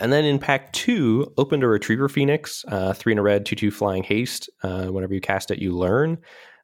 And 0.00 0.12
then 0.12 0.24
in 0.24 0.38
pack 0.38 0.72
two, 0.72 1.32
opened 1.36 1.64
a 1.64 1.68
Retriever 1.68 2.08
Phoenix, 2.08 2.64
uh, 2.68 2.92
three 2.92 3.12
in 3.12 3.18
a 3.18 3.22
red, 3.22 3.44
two 3.44 3.56
two 3.56 3.70
flying 3.70 4.02
haste. 4.02 4.48
Uh, 4.62 4.86
whenever 4.86 5.14
you 5.14 5.20
cast 5.20 5.50
it, 5.50 5.58
you 5.58 5.76
learn. 5.76 6.18